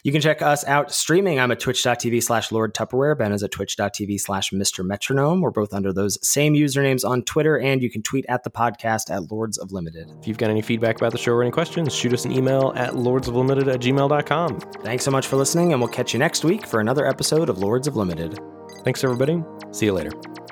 You 0.02 0.12
can 0.12 0.20
check 0.20 0.42
us 0.42 0.64
out 0.66 0.92
streaming. 0.92 1.40
I'm 1.40 1.50
at 1.50 1.60
twitch.tv 1.60 2.22
slash 2.22 2.52
Lord 2.52 2.74
Tupperware. 2.74 3.18
Ben 3.18 3.32
is 3.32 3.42
at 3.42 3.50
twitch.tv 3.50 4.20
slash 4.20 4.50
Mr. 4.50 4.84
Metronome. 4.84 5.40
We're 5.40 5.50
both 5.50 5.74
under 5.74 5.92
those 5.92 6.18
same 6.26 6.54
usernames 6.54 7.08
on 7.08 7.22
Twitter, 7.22 7.58
and 7.58 7.82
you 7.82 7.90
can 7.90 8.02
tweet 8.02 8.24
at 8.28 8.44
the 8.44 8.50
podcast 8.50 9.10
at 9.10 9.30
Lords 9.30 9.58
of 9.58 9.72
Limited. 9.72 10.10
If 10.20 10.28
you've 10.28 10.38
got 10.38 10.50
any 10.50 10.62
feedback 10.62 10.96
about 10.96 11.12
the 11.12 11.18
show 11.18 11.32
or 11.32 11.42
any 11.42 11.50
questions, 11.50 11.94
shoot 11.94 12.12
us 12.12 12.24
an 12.24 12.32
email 12.32 12.72
at 12.76 12.92
lordsoflimited 12.92 13.72
at 13.72 13.80
gmail.com. 13.80 14.60
Thanks 14.82 15.04
so 15.04 15.10
much 15.10 15.26
for 15.26 15.36
listening, 15.36 15.72
and 15.72 15.80
we'll 15.80 15.90
catch 15.90 16.12
you 16.12 16.18
next 16.18 16.44
week 16.44 16.66
for 16.66 16.80
another 16.80 17.06
episode 17.06 17.48
of 17.48 17.58
Lords 17.58 17.86
of 17.86 17.96
Limited. 17.96 18.38
Thanks, 18.84 19.02
everybody. 19.02 19.42
See 19.72 19.86
you 19.86 19.92
later. 19.92 20.45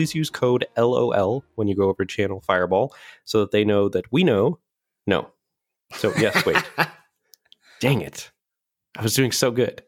Please 0.00 0.14
use 0.14 0.30
code 0.30 0.64
LOL 0.78 1.44
when 1.56 1.68
you 1.68 1.76
go 1.76 1.90
over 1.90 2.06
to 2.06 2.14
Channel 2.16 2.40
Fireball 2.40 2.94
so 3.26 3.40
that 3.40 3.50
they 3.50 3.66
know 3.66 3.86
that 3.90 4.10
we 4.10 4.24
know. 4.24 4.58
No. 5.06 5.28
So, 5.92 6.10
yes, 6.16 6.46
wait. 6.46 6.56
Dang 7.80 8.00
it. 8.00 8.30
I 8.96 9.02
was 9.02 9.14
doing 9.14 9.30
so 9.30 9.50
good. 9.50 9.82